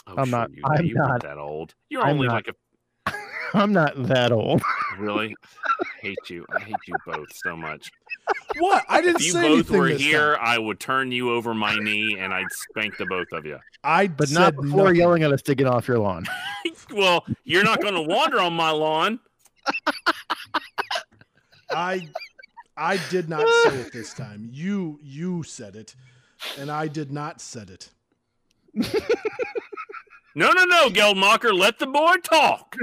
Oh, 0.06 0.14
I'm 0.16 0.26
sure 0.28 0.38
not- 0.38 0.50
You, 0.54 0.62
I'm 0.64 0.84
you 0.86 0.94
not- 0.94 1.22
that 1.22 1.38
old. 1.38 1.74
You're 1.90 2.02
I'm 2.02 2.14
only 2.16 2.26
not. 2.28 2.34
like 2.46 2.48
a 3.06 3.12
I'm 3.54 3.72
not 3.72 3.92
that 4.08 4.32
old. 4.32 4.62
really. 4.98 5.36
I 5.80 5.84
hate 6.00 6.30
you. 6.30 6.46
I 6.56 6.60
hate 6.60 6.76
you 6.86 6.94
both 7.06 7.28
so 7.34 7.56
much. 7.56 7.90
What? 8.58 8.84
I 8.88 9.00
didn't 9.00 9.16
If 9.16 9.26
you 9.26 9.32
say 9.32 9.42
both 9.42 9.52
anything 9.52 9.78
were 9.78 9.88
here, 9.88 10.34
time. 10.36 10.44
I 10.44 10.58
would 10.58 10.80
turn 10.80 11.12
you 11.12 11.30
over 11.32 11.54
my 11.54 11.76
knee 11.78 12.16
and 12.18 12.34
I'd 12.34 12.50
spank 12.50 12.96
the 12.98 13.06
both 13.06 13.28
of 13.32 13.44
you. 13.46 13.58
I 13.84 14.08
But 14.08 14.30
not 14.30 14.56
before 14.56 14.84
nothing. 14.84 14.96
yelling 14.96 15.22
at 15.22 15.32
us 15.32 15.42
to 15.42 15.54
get 15.54 15.66
off 15.66 15.86
your 15.88 15.98
lawn. 15.98 16.26
Well, 16.92 17.24
you're 17.44 17.62
not 17.62 17.80
going 17.80 17.94
to 17.94 18.02
wander 18.02 18.40
on 18.40 18.52
my 18.52 18.72
lawn. 18.72 19.20
I 21.70 22.08
I 22.76 22.98
did 23.10 23.28
not 23.28 23.46
say 23.64 23.76
it 23.76 23.92
this 23.92 24.12
time. 24.12 24.48
You 24.52 24.98
you 25.00 25.44
said 25.44 25.76
it, 25.76 25.94
and 26.58 26.68
I 26.68 26.88
did 26.88 27.12
not 27.12 27.40
said 27.40 27.70
it. 27.70 27.90
No, 30.34 30.50
no, 30.50 30.64
no, 30.64 30.88
Geldmacher, 30.88 31.56
let 31.56 31.78
the 31.78 31.86
boy 31.86 32.16
talk. 32.24 32.74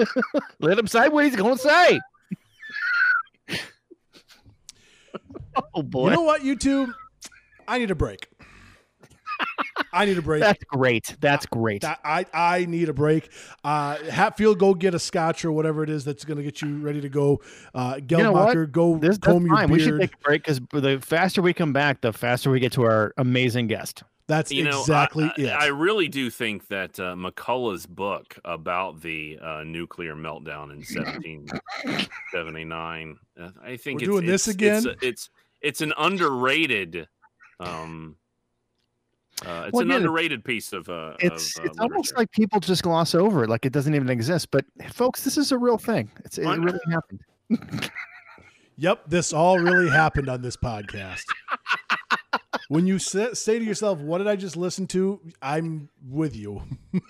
Let 0.60 0.78
him 0.78 0.86
say 0.86 1.08
what 1.08 1.24
he's 1.24 1.36
going 1.36 1.56
to 1.56 1.62
say. 1.62 1.98
oh 5.74 5.82
boy, 5.82 6.10
You 6.10 6.16
know 6.16 6.22
what, 6.22 6.44
you 6.44 6.56
two? 6.56 6.92
I 7.68 7.78
need 7.78 7.90
a 7.90 7.94
break. 7.94 8.28
I 9.92 10.04
need 10.04 10.18
a 10.18 10.22
break. 10.22 10.40
that's 10.42 10.62
great. 10.64 11.16
That's 11.20 11.46
great. 11.46 11.82
I, 11.84 11.96
I 12.04 12.26
I 12.34 12.64
need 12.66 12.88
a 12.90 12.92
break. 12.92 13.30
Uh, 13.64 13.96
Hatfield, 14.10 14.58
go 14.58 14.74
get 14.74 14.94
a 14.94 14.98
scotch 14.98 15.44
or 15.44 15.52
whatever 15.52 15.82
it 15.82 15.88
is 15.90 16.04
that's 16.04 16.24
going 16.24 16.36
to 16.36 16.42
get 16.42 16.60
you 16.62 16.78
ready 16.78 17.00
to 17.00 17.08
go. 17.08 17.40
Uh, 17.74 17.98
know 18.10 18.32
what? 18.32 18.54
Geldmacher, 18.54 18.70
go 18.70 18.98
This 18.98 19.16
comb 19.18 19.46
your 19.46 19.56
fine. 19.56 19.68
beard. 19.68 19.78
We 19.78 19.84
should 19.84 20.00
take 20.00 20.14
a 20.14 20.18
break 20.18 20.44
because 20.44 20.60
the 20.72 21.00
faster 21.00 21.40
we 21.42 21.54
come 21.54 21.72
back, 21.72 22.02
the 22.02 22.12
faster 22.12 22.50
we 22.50 22.60
get 22.60 22.72
to 22.72 22.82
our 22.82 23.14
amazing 23.16 23.66
guest. 23.68 24.02
that's 24.26 24.52
You 24.52 24.64
know, 24.64 24.80
exactly 24.80 25.24
I, 25.24 25.32
it. 25.40 25.48
I, 25.48 25.64
I 25.64 25.68
really 25.68 26.08
do 26.08 26.28
think 26.30 26.68
that 26.68 27.00
uh, 27.00 27.14
McCullough's 27.14 27.86
book 27.86 28.38
about 28.44 29.00
the 29.00 29.38
uh, 29.42 29.62
nuclear 29.64 30.14
meltdown 30.14 30.70
in 30.70 30.84
1779, 31.84 33.18
uh, 33.40 33.48
I 33.62 33.76
think 33.76 34.00
We're 34.00 34.04
it's, 34.04 34.10
doing 34.12 34.26
this 34.26 34.48
it's- 34.48 34.54
again? 34.54 34.94
It's, 35.00 35.02
it's 35.02 35.30
it's 35.62 35.80
an 35.80 35.92
underrated. 35.98 37.06
Um, 37.58 38.16
uh, 39.44 39.64
it's 39.66 39.72
Well, 39.72 39.82
an 39.82 39.90
yeah, 39.90 39.96
underrated 39.96 40.44
piece 40.44 40.72
of. 40.72 40.88
Uh, 40.88 41.14
It's 41.18 41.58
of, 41.58 41.64
uh, 41.64 41.68
it's 41.68 41.78
almost 41.78 42.16
like 42.16 42.30
people 42.32 42.60
just 42.60 42.82
gloss 42.82 43.14
over 43.14 43.44
it, 43.44 43.50
like 43.50 43.64
it 43.66 43.72
doesn't 43.72 43.94
even 43.94 44.10
exist. 44.10 44.50
But 44.50 44.64
folks, 44.92 45.24
this 45.24 45.36
is 45.38 45.52
a 45.52 45.58
real 45.58 45.78
thing. 45.78 46.10
It's 46.24 46.38
it 46.38 46.46
I 46.46 46.54
really 46.56 46.78
happened. 46.90 47.20
Yep, 48.76 49.08
this 49.10 49.34
all 49.34 49.58
really 49.58 49.90
happened 49.90 50.30
on 50.30 50.40
this 50.40 50.56
podcast. 50.56 51.24
when 52.68 52.86
you 52.86 52.98
say, 52.98 53.34
say 53.34 53.58
to 53.58 53.64
yourself, 53.64 53.98
"What 53.98 54.18
did 54.18 54.26
I 54.26 54.36
just 54.36 54.56
listen 54.56 54.86
to?" 54.86 55.20
I'm 55.42 55.90
with 56.08 56.34
you. 56.34 56.62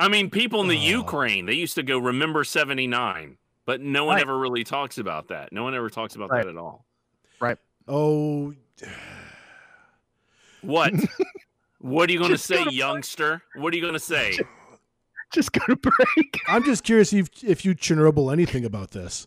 I 0.00 0.08
mean, 0.08 0.30
people 0.30 0.60
in 0.62 0.68
the 0.68 0.76
Oh. 0.78 0.80
Ukraine 1.00 1.46
they 1.46 1.52
used 1.54 1.74
to 1.74 1.82
go 1.82 1.98
remember 1.98 2.42
'79, 2.44 3.36
but 3.68 3.82
no 3.82 4.06
one 4.06 4.14
Right. 4.14 4.22
ever 4.22 4.38
really 4.38 4.64
talks 4.64 4.96
about 4.96 5.28
that. 5.28 5.52
No 5.52 5.62
one 5.62 5.74
ever 5.74 5.90
talks 5.90 6.16
about 6.16 6.30
Right. 6.30 6.42
that 6.42 6.48
at 6.50 6.56
all. 6.56 6.86
Right. 7.38 7.58
Oh, 7.86 8.54
What? 10.62 10.94
what 11.78 12.08
are 12.08 12.12
you 12.14 12.18
going 12.18 12.30
to 12.30 12.38
say, 12.38 12.64
youngster? 12.70 13.42
What 13.56 13.74
are 13.74 13.76
you 13.76 13.82
going 13.82 13.92
to 13.92 14.00
say? 14.00 14.38
Just 15.34 15.52
go 15.52 15.60
to 15.66 15.76
break. 15.76 16.40
I'm 16.48 16.64
just 16.64 16.82
curious 16.82 17.12
if 17.12 17.28
if 17.44 17.66
you 17.66 17.74
Chernobyl 17.74 18.32
anything 18.32 18.64
about 18.64 18.92
this. 18.92 19.26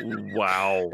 Wow. 0.00 0.92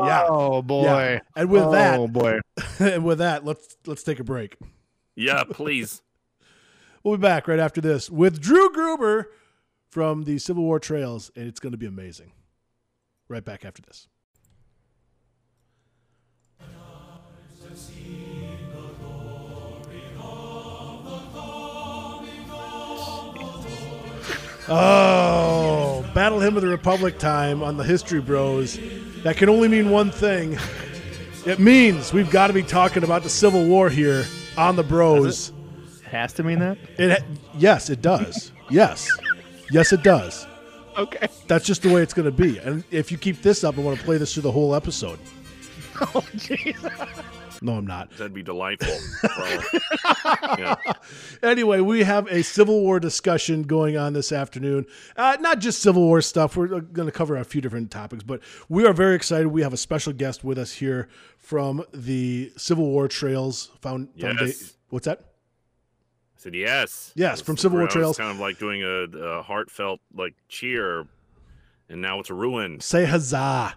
Yeah. 0.00 0.26
Oh 0.28 0.60
boy. 0.60 0.82
Yeah. 0.84 1.20
And 1.36 1.50
with 1.50 1.62
oh 1.62 1.70
that, 1.70 2.12
boy. 2.12 2.40
and 2.80 3.04
with 3.04 3.18
that, 3.18 3.44
let's 3.44 3.76
let's 3.86 4.02
take 4.02 4.18
a 4.18 4.24
break. 4.24 4.56
Yeah, 5.14 5.44
please. 5.48 6.02
We'll 7.04 7.18
be 7.18 7.20
back 7.20 7.46
right 7.48 7.58
after 7.60 7.82
this 7.82 8.08
with 8.08 8.40
Drew 8.40 8.72
Gruber 8.72 9.28
from 9.94 10.24
the 10.24 10.40
Civil 10.40 10.64
War 10.64 10.80
Trails, 10.80 11.30
and 11.36 11.46
it's 11.46 11.60
going 11.60 11.70
to 11.70 11.78
be 11.78 11.86
amazing. 11.86 12.32
Right 13.28 13.44
back 13.44 13.64
after 13.64 13.80
this. 13.80 14.08
Oh, 24.66 26.04
Battle 26.12 26.40
Hymn 26.40 26.56
of 26.56 26.62
the 26.62 26.68
Republic 26.68 27.20
time 27.20 27.62
on 27.62 27.76
the 27.76 27.84
History 27.84 28.20
Bros. 28.20 28.76
That 29.22 29.36
can 29.36 29.48
only 29.48 29.68
mean 29.68 29.90
one 29.90 30.10
thing. 30.10 30.58
It 31.46 31.60
means 31.60 32.12
we've 32.12 32.32
got 32.32 32.48
to 32.48 32.52
be 32.52 32.64
talking 32.64 33.04
about 33.04 33.22
the 33.22 33.30
Civil 33.30 33.64
War 33.64 33.88
here 33.90 34.24
on 34.58 34.74
the 34.74 34.82
Bros. 34.82 35.52
Has 36.02 36.32
to 36.32 36.42
mean 36.42 36.58
that. 36.58 36.78
It, 36.98 37.22
yes, 37.56 37.90
it 37.90 38.02
does. 38.02 38.50
Yes, 38.70 39.08
yes, 39.70 39.92
it 39.92 40.02
does. 40.02 40.46
Okay. 40.96 41.26
That's 41.48 41.64
just 41.66 41.82
the 41.82 41.92
way 41.92 42.02
it's 42.02 42.14
going 42.14 42.26
to 42.26 42.30
be. 42.42 42.58
And 42.58 42.84
if 42.90 43.10
you 43.10 43.18
keep 43.18 43.42
this 43.42 43.64
up, 43.64 43.76
I 43.76 43.80
want 43.80 43.98
to 43.98 44.04
play 44.04 44.16
this 44.16 44.32
through 44.34 44.42
the 44.44 44.52
whole 44.52 44.74
episode. 44.74 45.18
Oh 46.00 46.24
jeez. 46.34 47.22
No, 47.62 47.74
I'm 47.76 47.86
not. 47.86 48.10
That'd 48.16 48.34
be 48.34 48.42
delightful. 48.42 48.96
yeah. 50.58 50.74
Anyway, 51.42 51.78
we 51.80 52.02
have 52.02 52.26
a 52.32 52.42
Civil 52.42 52.80
War 52.80 52.98
discussion 52.98 53.62
going 53.62 53.96
on 53.96 54.12
this 54.12 54.32
afternoon. 54.32 54.86
Uh, 55.16 55.36
not 55.40 55.60
just 55.60 55.80
Civil 55.82 56.02
War 56.02 56.20
stuff. 56.20 56.56
We're 56.56 56.66
going 56.80 57.06
to 57.06 57.12
cover 57.12 57.36
a 57.36 57.44
few 57.44 57.60
different 57.60 57.90
topics, 57.92 58.24
but 58.24 58.40
we 58.68 58.84
are 58.86 58.92
very 58.92 59.14
excited. 59.14 59.46
We 59.48 59.62
have 59.62 59.72
a 59.72 59.76
special 59.76 60.12
guest 60.12 60.42
with 60.42 60.58
us 60.58 60.72
here 60.72 61.08
from 61.38 61.84
the 61.92 62.52
Civil 62.56 62.86
War 62.86 63.06
Trails 63.06 63.70
Found. 63.82 64.08
Founda- 64.16 64.40
Yes. 64.48 64.74
What's 64.88 65.04
that? 65.06 65.33
Said 66.44 66.54
yes. 66.54 67.10
Yes, 67.14 67.38
was- 67.38 67.40
from 67.40 67.56
Civil 67.56 67.78
War 67.78 67.88
Trails. 67.88 68.18
Kind 68.18 68.30
of 68.30 68.38
like 68.38 68.58
doing 68.58 68.82
a, 68.82 69.04
a 69.18 69.42
heartfelt 69.42 70.00
like 70.14 70.34
cheer, 70.50 71.06
and 71.88 72.02
now 72.02 72.20
it's 72.20 72.30
ruined. 72.30 72.82
Say 72.82 73.06
huzzah. 73.06 73.74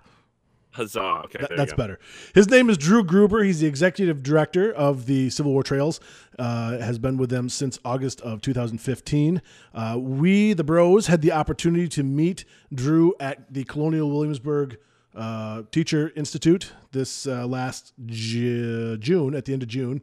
Huzzah! 0.72 1.22
Okay, 1.26 1.48
you 1.50 1.56
that's 1.56 1.74
better. 1.74 1.98
His 2.36 2.50
name 2.50 2.70
is 2.70 2.78
Drew 2.78 3.06
Gruber. 3.06 3.42
He's 3.42 3.62
the 3.62 3.68
executive 3.68 4.22
director 4.22 4.74
of 4.74 5.06
the 5.06 5.30
Civil 5.30 5.54
War 5.54 5.64
Trails. 5.64 6.02
Uh, 6.38 6.78
has 6.80 7.00
been 7.00 7.16
with 7.16 7.30
them 7.30 7.48
since 7.48 7.80
August 7.86 8.20
of 8.20 8.42
2015. 8.42 9.42
Uh, 9.74 9.96
we, 9.98 10.52
the 10.52 10.66
Bros, 10.66 11.08
had 11.08 11.22
the 11.22 11.32
opportunity 11.32 11.88
to 11.88 12.04
meet 12.04 12.44
Drew 12.74 13.16
at 13.22 13.52
the 13.54 13.64
Colonial 13.64 14.12
Williamsburg 14.12 14.78
uh, 15.16 15.64
Teacher 15.72 16.12
Institute 16.18 16.74
this 16.92 17.26
uh, 17.28 17.48
last 17.48 17.94
Ju- 18.06 18.98
June, 18.98 19.36
at 19.36 19.46
the 19.46 19.54
end 19.54 19.64
of 19.64 19.70
June. 19.70 20.02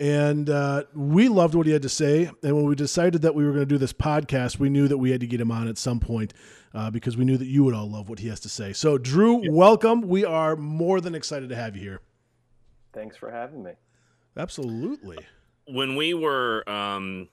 And 0.00 0.48
uh, 0.48 0.84
we 0.94 1.28
loved 1.28 1.54
what 1.54 1.66
he 1.66 1.72
had 1.72 1.82
to 1.82 1.88
say. 1.88 2.30
And 2.42 2.56
when 2.56 2.66
we 2.66 2.76
decided 2.76 3.22
that 3.22 3.34
we 3.34 3.44
were 3.44 3.50
going 3.50 3.62
to 3.62 3.66
do 3.66 3.78
this 3.78 3.92
podcast, 3.92 4.58
we 4.58 4.70
knew 4.70 4.86
that 4.86 4.98
we 4.98 5.10
had 5.10 5.20
to 5.20 5.26
get 5.26 5.40
him 5.40 5.50
on 5.50 5.66
at 5.66 5.76
some 5.76 5.98
point 5.98 6.34
uh, 6.72 6.90
because 6.90 7.16
we 7.16 7.24
knew 7.24 7.36
that 7.36 7.46
you 7.46 7.64
would 7.64 7.74
all 7.74 7.90
love 7.90 8.08
what 8.08 8.20
he 8.20 8.28
has 8.28 8.38
to 8.40 8.48
say. 8.48 8.72
So, 8.72 8.96
Drew, 8.96 9.50
welcome. 9.50 10.02
We 10.02 10.24
are 10.24 10.54
more 10.54 11.00
than 11.00 11.14
excited 11.16 11.48
to 11.48 11.56
have 11.56 11.74
you 11.74 11.82
here. 11.82 12.00
Thanks 12.92 13.16
for 13.16 13.30
having 13.30 13.62
me. 13.62 13.72
Absolutely. 14.36 15.18
when 15.66 15.96
we 15.96 16.14
were 16.14 16.68
um, 16.70 17.28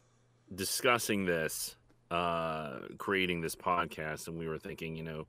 discussing 0.54 1.26
this, 1.26 1.76
uh, 2.10 2.80
creating 2.98 3.42
this 3.42 3.56
podcast, 3.56 4.28
and 4.28 4.40
we 4.40 4.48
were 4.48 4.58
thinking, 4.58 4.96
you 4.96 5.04
know, 5.04 5.28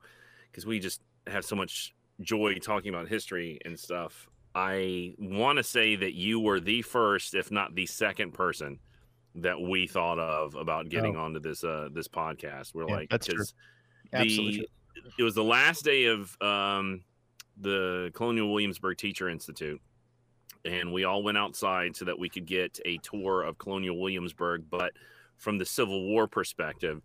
because 0.51 0.65
we 0.65 0.79
just 0.79 1.03
have 1.27 1.45
so 1.45 1.55
much 1.55 1.95
joy 2.21 2.55
talking 2.55 2.95
about 2.95 3.09
history 3.09 3.59
and 3.65 3.79
stuff. 3.79 4.29
I 4.57 5.13
want 5.19 5.59
to 5.59 5.63
say 5.63 5.97
that 5.97 6.15
you 6.15 6.41
were 6.41 6.61
the 6.61 6.81
first, 6.81 7.35
if 7.35 7.51
not 7.51 7.75
the 7.75 7.85
second 7.85 8.33
person 8.33 8.79
that 9.35 9.61
we 9.61 9.87
thought 9.87 10.19
of 10.19 10.55
about 10.55 10.89
getting 10.89 11.15
onto 11.15 11.39
this 11.41 11.63
uh, 11.63 11.91
this 11.93 12.09
podcast. 12.09 12.75
We're 12.75 12.89
Yeah, 12.89 12.97
like, 12.97 13.11
that's 13.11 13.27
true. 13.27 13.45
Absolutely. 14.15 14.67
the 14.95 15.13
it 15.19 15.23
was 15.23 15.35
the 15.35 15.45
last 15.45 15.85
day 15.85 16.07
of 16.07 16.35
um, 16.41 17.03
the 17.61 18.11
Colonial 18.15 18.51
Williamsburg 18.51 18.97
Teacher 18.97 19.29
Institute, 19.29 19.79
and 20.65 20.91
we 20.91 21.05
all 21.05 21.23
went 21.23 21.37
outside 21.37 21.95
so 21.95 22.07
that 22.07 22.19
we 22.19 22.31
could 22.31 22.47
get 22.47 22.81
a 22.87 22.97
tour 22.99 23.43
of 23.43 23.59
Colonial 23.59 24.01
Williamsburg, 24.01 24.65
but 24.71 24.93
from 25.37 25.59
the 25.59 25.67
Civil 25.67 26.09
War 26.09 26.27
perspective. 26.27 27.03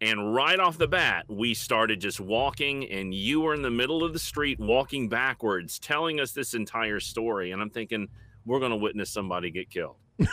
And 0.00 0.34
right 0.34 0.58
off 0.58 0.78
the 0.78 0.88
bat, 0.88 1.26
we 1.28 1.52
started 1.52 2.00
just 2.00 2.20
walking, 2.20 2.88
and 2.90 3.12
you 3.12 3.42
were 3.42 3.52
in 3.52 3.60
the 3.60 3.70
middle 3.70 4.02
of 4.02 4.14
the 4.14 4.18
street 4.18 4.58
walking 4.58 5.08
backwards, 5.08 5.78
telling 5.78 6.20
us 6.20 6.32
this 6.32 6.54
entire 6.54 7.00
story. 7.00 7.52
And 7.52 7.60
I'm 7.60 7.68
thinking, 7.68 8.08
we're 8.46 8.60
going 8.60 8.70
to 8.70 8.78
witness 8.78 9.10
somebody 9.10 9.50
get 9.50 9.68
killed. 9.68 9.96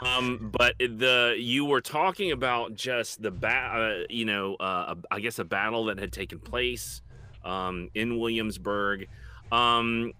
um, 0.00 0.50
but 0.56 0.76
the 0.78 1.34
you 1.38 1.64
were 1.64 1.80
talking 1.80 2.30
about 2.32 2.74
just 2.74 3.22
the 3.22 3.30
bat, 3.30 3.80
uh, 3.80 3.94
you 4.08 4.24
know, 4.24 4.54
uh, 4.56 4.94
I 5.10 5.20
guess 5.20 5.38
a 5.38 5.44
battle 5.44 5.86
that 5.86 5.98
had 5.98 6.12
taken 6.12 6.38
place 6.38 7.02
um, 7.44 7.88
in 7.94 8.18
Williamsburg. 8.18 9.08
Um, 9.50 10.12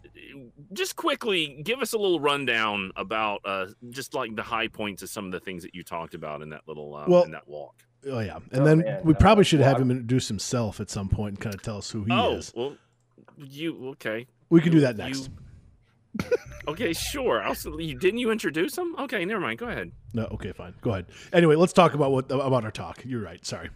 just 0.72 0.96
quickly, 0.96 1.60
give 1.64 1.80
us 1.80 1.92
a 1.92 1.98
little 1.98 2.20
rundown 2.20 2.92
about 2.96 3.40
uh, 3.44 3.66
just 3.90 4.14
like 4.14 4.34
the 4.36 4.42
high 4.42 4.68
points 4.68 5.02
of 5.02 5.10
some 5.10 5.26
of 5.26 5.32
the 5.32 5.40
things 5.40 5.62
that 5.62 5.74
you 5.74 5.82
talked 5.82 6.14
about 6.14 6.42
in 6.42 6.50
that 6.50 6.62
little 6.66 6.94
uh, 6.94 7.04
Well, 7.08 7.22
in 7.24 7.30
that 7.32 7.46
walk. 7.48 7.74
Oh, 8.10 8.18
yeah. 8.20 8.36
And 8.50 8.62
Oh, 8.62 8.64
then 8.64 8.78
man. 8.80 9.00
we 9.04 9.14
probably 9.14 9.42
Uh, 9.42 9.44
should 9.44 9.60
have 9.60 9.80
him 9.80 9.90
introduce 9.90 10.28
himself 10.28 10.80
at 10.80 10.90
some 10.90 11.08
point 11.08 11.34
and 11.34 11.40
kind 11.40 11.54
of 11.54 11.62
tell 11.62 11.78
us 11.78 11.90
who 11.90 12.04
he 12.04 12.10
oh, 12.12 12.34
is. 12.36 12.52
well, 12.56 12.76
you 13.36 13.90
okay? 13.90 14.26
We 14.50 14.60
can 14.60 14.72
do 14.72 14.80
that 14.80 14.96
You- 14.96 15.04
next. 15.04 15.30
okay, 16.68 16.92
sure. 16.92 17.42
Also, 17.42 17.78
you 17.78 17.98
didn't 17.98 18.18
you 18.18 18.30
introduce 18.30 18.76
him? 18.76 18.94
Okay, 18.98 19.24
never 19.24 19.40
mind. 19.40 19.58
Go 19.58 19.66
ahead. 19.68 19.92
No, 20.12 20.24
okay, 20.32 20.52
fine. 20.52 20.74
Go 20.82 20.90
ahead. 20.90 21.06
Anyway, 21.32 21.56
let's 21.56 21.72
talk 21.72 21.94
about 21.94 22.12
what 22.12 22.30
about 22.30 22.64
our 22.64 22.70
talk. 22.70 23.02
You're 23.04 23.22
right. 23.22 23.44
Sorry. 23.46 23.70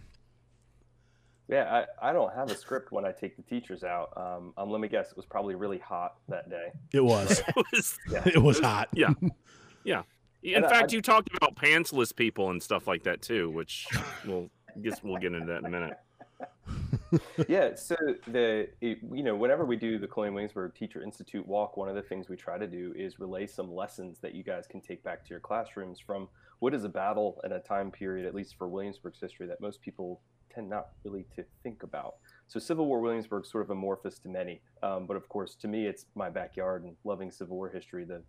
Yeah, 1.49 1.85
I, 2.01 2.09
I 2.09 2.13
don't 2.13 2.33
have 2.33 2.51
a 2.51 2.55
script 2.55 2.91
when 2.91 3.05
I 3.05 3.11
take 3.13 3.37
the 3.37 3.41
teachers 3.43 3.83
out. 3.85 4.11
Um, 4.17 4.53
um, 4.57 4.69
let 4.69 4.81
me 4.81 4.87
guess, 4.89 5.11
it 5.11 5.15
was 5.17 5.25
probably 5.25 5.55
really 5.55 5.77
hot 5.77 6.15
that 6.27 6.49
day. 6.49 6.71
It 6.93 6.99
was. 7.03 7.41
It 7.47 7.55
was- 7.73 7.97
Yeah. 8.11 8.23
it 8.25 8.41
was 8.41 8.59
hot. 8.59 8.89
yeah, 8.93 9.13
yeah. 9.85 10.01
In 10.43 10.55
And 10.57 10.65
I- 10.65 10.69
fact, 10.69 10.91
you 10.91 11.01
talked 11.01 11.29
about 11.35 11.55
pantsless 11.55 12.13
people 12.15 12.49
and 12.49 12.61
stuff 12.61 12.85
like 12.87 13.03
that 13.03 13.21
too, 13.21 13.49
which 13.49 13.87
we'll 14.25 14.49
I 14.75 14.79
guess 14.81 15.01
we'll 15.01 15.17
get 15.17 15.33
into 15.33 15.47
that 15.47 15.59
in 15.59 15.65
a 15.65 15.69
minute. 15.69 15.93
yeah, 17.47 17.73
so 17.75 17.95
the 18.27 18.67
it, 18.81 18.99
you 19.13 19.23
know 19.23 19.35
whenever 19.35 19.65
we 19.65 19.75
do 19.77 19.97
the 19.97 20.07
Colonial 20.07 20.35
Williamsburg 20.35 20.75
Teacher 20.75 21.01
Institute 21.01 21.47
walk, 21.47 21.77
one 21.77 21.87
of 21.89 21.95
the 21.95 22.01
things 22.01 22.27
we 22.29 22.35
try 22.35 22.57
to 22.57 22.67
do 22.67 22.93
is 22.95 23.19
relay 23.19 23.47
some 23.47 23.73
lessons 23.73 24.19
that 24.19 24.35
you 24.35 24.43
guys 24.43 24.67
can 24.67 24.81
take 24.81 25.01
back 25.03 25.23
to 25.23 25.29
your 25.29 25.39
classrooms 25.39 25.99
from 25.99 26.27
what 26.59 26.73
is 26.73 26.83
a 26.83 26.89
battle 26.89 27.39
and 27.43 27.53
a 27.53 27.59
time 27.59 27.89
period, 27.89 28.25
at 28.27 28.35
least 28.35 28.55
for 28.57 28.67
Williamsburg's 28.67 29.19
history, 29.19 29.47
that 29.47 29.61
most 29.61 29.81
people 29.81 30.19
tend 30.57 30.69
not 30.69 30.87
really 31.03 31.25
to 31.35 31.43
think 31.63 31.83
about. 31.83 32.15
So 32.47 32.59
Civil 32.59 32.87
War 32.87 32.99
Williamsburg 32.99 33.45
sort 33.45 33.63
of 33.63 33.69
amorphous 33.69 34.19
to 34.19 34.29
many, 34.29 34.61
um, 34.81 35.05
but 35.05 35.15
of 35.15 35.29
course 35.29 35.55
to 35.55 35.67
me 35.67 35.85
it's 35.85 36.05
my 36.15 36.29
backyard 36.29 36.83
and 36.83 36.95
loving 37.03 37.31
Civil 37.31 37.55
War 37.55 37.69
history. 37.69 38.05
The 38.05 38.23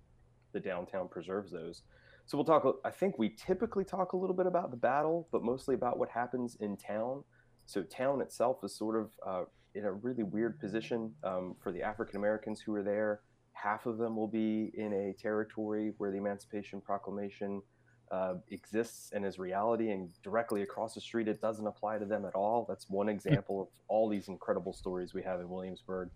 the 0.52 0.60
downtown 0.60 1.08
preserves 1.08 1.52
those. 1.52 1.82
So 2.26 2.36
we'll 2.36 2.44
talk. 2.44 2.80
I 2.84 2.90
think 2.90 3.18
we 3.18 3.30
typically 3.30 3.84
talk 3.84 4.12
a 4.12 4.16
little 4.16 4.36
bit 4.36 4.46
about 4.46 4.70
the 4.70 4.76
battle, 4.76 5.28
but 5.32 5.42
mostly 5.42 5.74
about 5.74 5.98
what 5.98 6.10
happens 6.10 6.56
in 6.60 6.76
town. 6.76 7.24
So 7.66 7.82
town 7.82 8.20
itself 8.20 8.58
is 8.62 8.76
sort 8.76 8.96
of 8.96 9.10
uh, 9.26 9.44
in 9.74 9.84
a 9.84 9.92
really 9.92 10.22
weird 10.22 10.58
position 10.58 11.12
um, 11.24 11.54
for 11.62 11.72
the 11.72 11.82
African 11.82 12.16
Americans 12.16 12.60
who 12.60 12.74
are 12.74 12.82
there. 12.82 13.20
Half 13.52 13.86
of 13.86 13.98
them 13.98 14.14
will 14.16 14.28
be 14.28 14.70
in 14.74 14.92
a 14.92 15.20
territory 15.20 15.92
where 15.98 16.10
the 16.10 16.18
Emancipation 16.18 16.80
Proclamation 16.80 17.60
uh, 18.10 18.34
exists 18.50 19.12
and 19.14 19.24
is 19.24 19.38
reality, 19.38 19.90
and 19.90 20.10
directly 20.22 20.62
across 20.62 20.94
the 20.94 21.00
street, 21.00 21.28
it 21.28 21.40
doesn't 21.40 21.66
apply 21.66 21.98
to 21.98 22.04
them 22.04 22.24
at 22.24 22.34
all. 22.34 22.64
That's 22.68 22.88
one 22.88 23.08
example 23.08 23.62
of 23.62 23.68
all 23.88 24.08
these 24.08 24.28
incredible 24.28 24.72
stories 24.72 25.14
we 25.14 25.22
have 25.22 25.40
in 25.40 25.48
Williamsburg. 25.48 26.10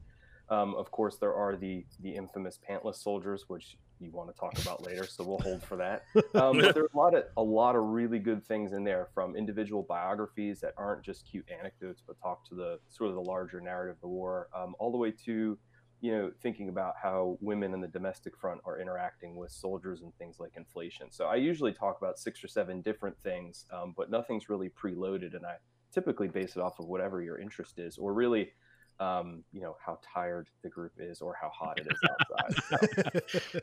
Um, 0.49 0.75
of 0.75 0.91
course, 0.91 1.17
there 1.17 1.35
are 1.35 1.57
the 1.57 1.85
the 2.01 2.11
infamous 2.11 2.59
pantless 2.69 2.97
soldiers, 2.97 3.45
which 3.49 3.77
you 4.01 4.11
want 4.11 4.35
to 4.35 4.39
talk 4.39 4.59
about 4.59 4.85
later, 4.85 5.07
so 5.07 5.25
we'll 5.25 5.39
hold 5.39 5.63
for 5.63 5.77
that. 5.77 6.05
Um, 6.35 6.59
but 6.59 6.75
there 6.75 6.85
are 6.85 6.91
a 6.93 6.97
lot 6.97 7.15
of 7.15 7.25
a 7.37 7.43
lot 7.43 7.77
of 7.77 7.85
really 7.85 8.19
good 8.19 8.45
things 8.45 8.73
in 8.73 8.85
there, 8.85 9.09
from 9.15 9.37
individual 9.37 9.83
biographies 9.83 10.61
that 10.61 10.75
aren't 10.77 11.03
just 11.03 11.27
cute 11.31 11.47
anecdotes, 11.59 12.03
but 12.07 12.21
talk 12.21 12.45
to 12.49 12.55
the 12.55 12.79
sort 12.91 13.11
of 13.11 13.17
the 13.17 13.23
larger 13.23 13.61
narrative 13.61 13.97
of 13.97 14.01
the 14.01 14.09
war, 14.09 14.49
um, 14.55 14.75
all 14.79 14.91
the 14.91 14.99
way 14.99 15.13
to 15.25 15.57
you 16.03 16.11
know, 16.11 16.33
thinking 16.43 16.69
about 16.69 16.95
how 17.01 17.39
women 17.41 17.73
in 17.73 17.81
the 17.81 17.87
domestic 17.87 18.37
front 18.37 18.61
are 18.65 18.81
interacting 18.81 19.37
with 19.37 19.53
soldiers 19.53 20.03
and 20.03 20.13
things 20.17 20.41
like 20.41 20.51
inflation. 20.57 21.07
So 21.11 21.27
I 21.27 21.37
usually 21.37 21.73
talk 21.73 21.97
about 21.97 22.19
six 22.19 22.43
or 22.43 22.49
seven 22.49 22.83
different 22.83 23.17
things, 23.23 23.67
um, 23.73 23.95
but 23.97 24.11
nothing's 24.11 24.49
really 24.49 24.69
preloaded, 24.69 25.37
and 25.37 25.47
I 25.47 25.55
typically 25.95 26.27
base 26.27 26.57
it 26.57 26.61
off 26.61 26.81
of 26.81 26.87
whatever 26.87 27.23
your 27.23 27.39
interest 27.39 27.79
is, 27.79 27.99
or 27.99 28.15
really, 28.15 28.51
um, 28.99 29.45
you 29.53 29.61
know, 29.61 29.77
how 29.85 30.01
tired 30.13 30.49
the 30.65 30.69
group 30.69 30.93
is 30.99 31.21
or 31.21 31.37
how 31.41 31.51
hot 31.51 31.79
it 31.79 31.87
is 31.89 32.01
outside. 32.11 33.23
So. 33.29 33.61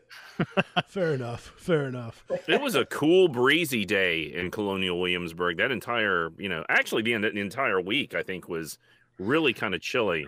fair 0.87 1.13
enough. 1.15 1.51
Fair 1.57 1.87
enough. 1.87 2.23
It 2.47 2.61
was 2.61 2.75
a 2.75 2.85
cool, 2.85 3.27
breezy 3.27 3.83
day 3.83 4.21
in 4.21 4.49
Colonial 4.49 4.97
Williamsburg. 4.97 5.57
That 5.57 5.71
entire, 5.71 6.29
you 6.37 6.47
know, 6.47 6.63
actually 6.69 7.01
the, 7.01 7.17
the 7.17 7.41
entire 7.41 7.81
week, 7.81 8.15
I 8.15 8.23
think, 8.23 8.47
was 8.47 8.77
really 9.17 9.53
kind 9.53 9.75
of 9.75 9.81
chilly 9.81 10.25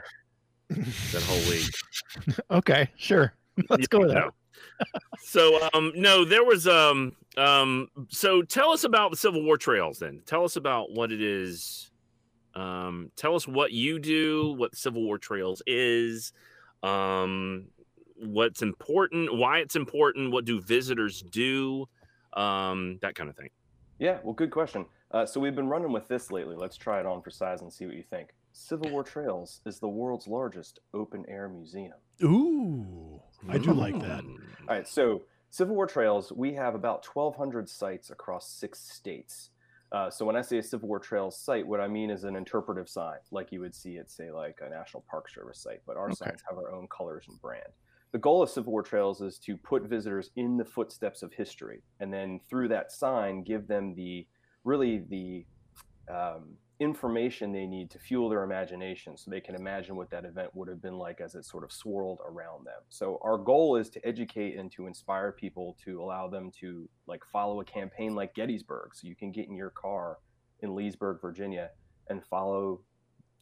that 1.11 1.23
whole 1.23 1.49
week. 1.49 1.69
okay, 2.49 2.89
sure. 2.95 3.33
Let's 3.69 3.87
go 3.87 3.99
with 3.99 4.13
that. 4.13 4.31
so 5.23 5.69
um 5.73 5.91
no, 5.95 6.25
there 6.25 6.43
was 6.43 6.67
um 6.67 7.15
um 7.37 7.87
so 8.09 8.41
tell 8.41 8.71
us 8.71 8.83
about 8.83 9.11
the 9.11 9.17
Civil 9.17 9.43
War 9.43 9.57
trails 9.57 9.99
then. 9.99 10.21
Tell 10.25 10.43
us 10.43 10.55
about 10.55 10.91
what 10.91 11.11
it 11.11 11.21
is. 11.21 11.91
Um 12.55 13.11
tell 13.15 13.35
us 13.35 13.47
what 13.47 13.71
you 13.71 13.99
do, 13.99 14.53
what 14.53 14.75
Civil 14.75 15.03
War 15.03 15.17
trails 15.17 15.61
is, 15.67 16.33
um 16.83 17.67
what's 18.15 18.61
important, 18.61 19.35
why 19.35 19.59
it's 19.59 19.75
important, 19.75 20.31
what 20.31 20.45
do 20.45 20.61
visitors 20.61 21.21
do, 21.21 21.87
um 22.33 22.97
that 23.01 23.15
kind 23.15 23.29
of 23.29 23.35
thing. 23.35 23.49
Yeah, 23.99 24.19
well 24.23 24.33
good 24.33 24.51
question. 24.51 24.85
Uh, 25.11 25.25
so 25.25 25.41
we've 25.41 25.55
been 25.55 25.67
running 25.67 25.91
with 25.91 26.07
this 26.07 26.31
lately. 26.31 26.55
Let's 26.55 26.77
try 26.77 27.01
it 27.01 27.05
on 27.05 27.21
for 27.21 27.29
size 27.29 27.61
and 27.61 27.71
see 27.71 27.85
what 27.85 27.95
you 27.95 28.03
think. 28.03 28.29
Civil 28.53 28.91
War 28.91 29.03
Trails 29.03 29.61
is 29.65 29.79
the 29.79 29.87
world's 29.87 30.27
largest 30.27 30.79
open 30.93 31.25
air 31.27 31.49
museum. 31.49 31.93
Ooh, 32.23 33.21
I 33.49 33.57
do 33.57 33.73
like 33.73 33.99
that. 33.99 34.23
Mm. 34.23 34.37
All 34.67 34.75
right, 34.75 34.87
so 34.87 35.23
Civil 35.49 35.75
War 35.75 35.87
Trails, 35.87 36.31
we 36.31 36.53
have 36.53 36.75
about 36.75 37.05
1,200 37.05 37.69
sites 37.69 38.09
across 38.09 38.49
six 38.49 38.79
states. 38.79 39.49
Uh, 39.91 40.09
so 40.09 40.25
when 40.25 40.37
I 40.37 40.41
say 40.41 40.57
a 40.57 40.63
Civil 40.63 40.87
War 40.87 40.99
Trails 40.99 41.37
site, 41.37 41.67
what 41.67 41.81
I 41.81 41.87
mean 41.87 42.09
is 42.09 42.23
an 42.23 42.35
interpretive 42.35 42.87
sign, 42.87 43.17
like 43.31 43.51
you 43.51 43.59
would 43.59 43.75
see 43.75 43.97
at, 43.97 44.09
say, 44.09 44.31
like 44.31 44.59
a 44.65 44.69
National 44.69 45.03
Park 45.09 45.29
Service 45.29 45.59
site, 45.59 45.81
but 45.85 45.97
our 45.97 46.05
okay. 46.05 46.15
signs 46.15 46.41
have 46.47 46.57
our 46.57 46.71
own 46.71 46.87
colors 46.87 47.25
and 47.27 47.41
brand. 47.41 47.67
The 48.13 48.17
goal 48.17 48.41
of 48.41 48.49
Civil 48.49 48.71
War 48.71 48.83
Trails 48.83 49.21
is 49.21 49.37
to 49.39 49.57
put 49.57 49.83
visitors 49.83 50.31
in 50.35 50.57
the 50.57 50.65
footsteps 50.65 51.23
of 51.23 51.33
history, 51.33 51.81
and 51.99 52.13
then 52.13 52.39
through 52.49 52.69
that 52.69 52.91
sign, 52.91 53.43
give 53.43 53.67
them 53.67 53.95
the 53.95 54.27
really 54.63 54.99
the 55.09 55.45
um, 56.09 56.55
information 56.81 57.51
they 57.51 57.67
need 57.67 57.91
to 57.91 57.99
fuel 57.99 58.27
their 58.27 58.43
imagination 58.43 59.15
so 59.15 59.29
they 59.29 59.39
can 59.39 59.53
imagine 59.53 59.95
what 59.95 60.09
that 60.09 60.25
event 60.25 60.49
would 60.55 60.67
have 60.67 60.81
been 60.81 60.97
like 60.97 61.21
as 61.21 61.35
it 61.35 61.45
sort 61.45 61.63
of 61.63 61.71
swirled 61.71 62.19
around 62.25 62.65
them. 62.65 62.81
So 62.89 63.19
our 63.21 63.37
goal 63.37 63.75
is 63.75 63.87
to 63.91 64.05
educate 64.05 64.57
and 64.57 64.71
to 64.71 64.87
inspire 64.87 65.31
people 65.31 65.77
to 65.85 66.01
allow 66.01 66.27
them 66.27 66.51
to 66.59 66.89
like 67.05 67.23
follow 67.31 67.61
a 67.61 67.65
campaign 67.65 68.15
like 68.15 68.33
Gettysburg. 68.33 68.95
So 68.95 69.07
you 69.07 69.15
can 69.15 69.31
get 69.31 69.47
in 69.47 69.55
your 69.55 69.69
car 69.69 70.17
in 70.61 70.73
Leesburg, 70.73 71.21
Virginia 71.21 71.69
and 72.09 72.25
follow 72.25 72.81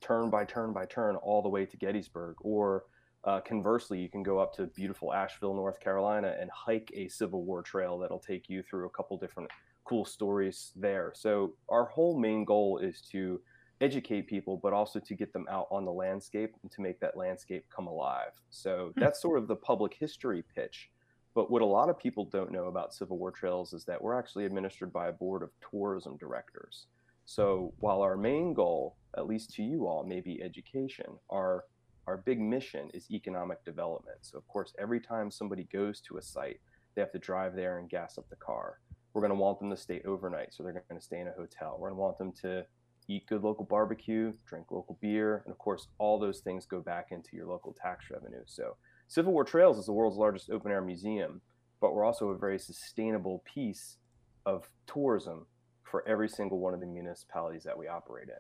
turn 0.02 0.30
by 0.30 0.44
turn 0.44 0.74
by 0.74 0.86
turn 0.86 1.16
all 1.16 1.42
the 1.42 1.50
way 1.50 1.66
to 1.66 1.78
Gettysburg 1.78 2.36
or 2.42 2.84
uh, 3.26 3.42
conversely, 3.42 4.00
you 4.00 4.10
can 4.10 4.24
go 4.24 4.40
up 4.40 4.54
to 4.54 4.68
beautiful 4.68 5.14
Asheville, 5.14 5.54
North 5.54 5.80
Carolina, 5.82 6.36
and 6.40 6.50
hike 6.52 6.90
a 6.94 7.10
Civil 7.10 7.44
War 7.44 7.62
trail 7.62 7.98
that'll 8.00 8.20
take 8.20 8.50
you 8.50 8.64
through 8.64 8.86
a 8.86 8.90
couple 8.92 9.18
different 9.18 9.50
cool 9.90 10.06
stories 10.06 10.72
there. 10.76 11.12
So 11.16 11.56
our 11.68 11.86
whole 11.86 12.20
main 12.20 12.46
goal 12.46 12.78
is 12.78 13.02
to 13.12 13.42
educate 13.82 14.28
people, 14.28 14.60
but 14.62 14.72
also 14.72 15.00
to 15.00 15.16
get 15.16 15.34
them 15.34 15.48
out 15.50 15.68
on 15.72 15.84
the 15.84 15.92
landscape 15.92 16.54
and 16.62 16.72
to 16.72 16.82
make 16.82 17.00
that 17.00 17.18
landscape 17.18 17.66
come 17.76 17.88
alive. 17.88 18.32
So 18.52 18.92
hmm. 18.94 19.00
that's 19.00 19.20
sort 19.22 19.40
of 19.40 19.48
the 19.48 19.56
public 19.56 19.96
history 20.00 20.44
pitch. 20.56 20.90
But 21.34 21.50
what 21.50 21.64
a 21.64 21.66
lot 21.66 21.90
of 21.90 21.98
people 21.98 22.26
don't 22.26 22.52
know 22.52 22.66
about 22.66 22.94
Civil 22.94 23.18
War 23.18 23.32
Trails 23.32 23.74
is 23.74 23.86
that 23.86 24.02
we're 24.02 24.18
actually 24.18 24.46
administered 24.46 24.94
by 24.94 25.08
a 25.08 25.14
board 25.14 25.42
of 25.42 25.50
tourism 25.72 26.18
directors. 26.18 26.86
So 27.26 27.74
while 27.80 28.02
our 28.02 28.18
main 28.18 28.54
goal, 28.54 28.96
at 29.18 29.28
least 29.28 29.54
to 29.56 29.64
you 29.64 29.88
all, 29.88 30.04
may 30.04 30.22
be 30.22 30.42
education, 30.42 31.06
our 31.30 31.66
our 32.08 32.18
big 32.18 32.42
mission 32.42 32.90
is 32.96 33.12
economic 33.12 33.64
development. 33.64 34.18
So 34.22 34.40
of 34.40 34.48
course, 34.48 34.74
every 34.80 35.00
time 35.00 35.30
somebody 35.30 35.68
goes 35.72 36.02
to 36.02 36.18
a 36.18 36.22
site, 36.24 36.60
they 36.96 37.02
have 37.02 37.12
to 37.12 37.20
drive 37.20 37.56
there 37.56 37.78
and 37.78 37.88
gas 37.88 38.18
up 38.18 38.28
the 38.30 38.36
car 38.36 38.80
we're 39.14 39.22
going 39.22 39.32
to 39.32 39.36
want 39.36 39.60
them 39.60 39.70
to 39.70 39.78
stay 39.78 40.02
overnight. 40.06 40.54
So 40.54 40.64
they're 40.64 40.74
going 40.74 41.00
to 41.00 41.06
stay 41.06 41.20
in 41.20 41.28
a 41.28 41.32
hotel. 41.32 41.78
We're 41.80 41.90
going 41.90 41.98
to 41.98 42.02
want 42.02 42.18
them 42.18 42.32
to 42.42 42.66
eat 43.08 43.26
good 43.28 43.44
local 43.44 43.66
barbecue, 43.66 44.34
drink 44.48 44.68
local 44.70 44.98
beer. 45.02 45.42
And 45.46 45.52
of 45.52 45.58
course, 45.58 45.88
all 45.98 46.20
those 46.20 46.40
things 46.40 46.66
go 46.66 46.80
back 46.80 47.08
into 47.12 47.36
your 47.36 47.48
local 47.48 47.74
tax 47.74 48.06
revenue. 48.12 48.44
So 48.46 48.76
Civil 49.08 49.34
War 49.34 49.44
Trails 49.44 49.78
is 49.78 49.88
the 49.88 49.94
world's 49.94 50.18
largest 50.18 50.52
open 50.52 50.72
air 50.72 50.82
museum, 50.82 51.42
but 51.82 51.96
we're 51.96 52.06
also 52.06 52.30
a 52.30 52.38
very 52.38 52.60
sustainable 52.60 53.44
piece 53.46 53.98
of 54.46 54.70
tourism 54.86 55.48
for 55.84 56.08
every 56.08 56.30
single 56.30 56.60
one 56.60 56.74
of 56.74 56.80
the 56.80 56.86
municipalities 56.86 57.64
that 57.64 57.78
we 57.78 57.88
operate 57.88 58.30
in. 58.30 58.36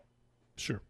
Sure. 0.55 0.81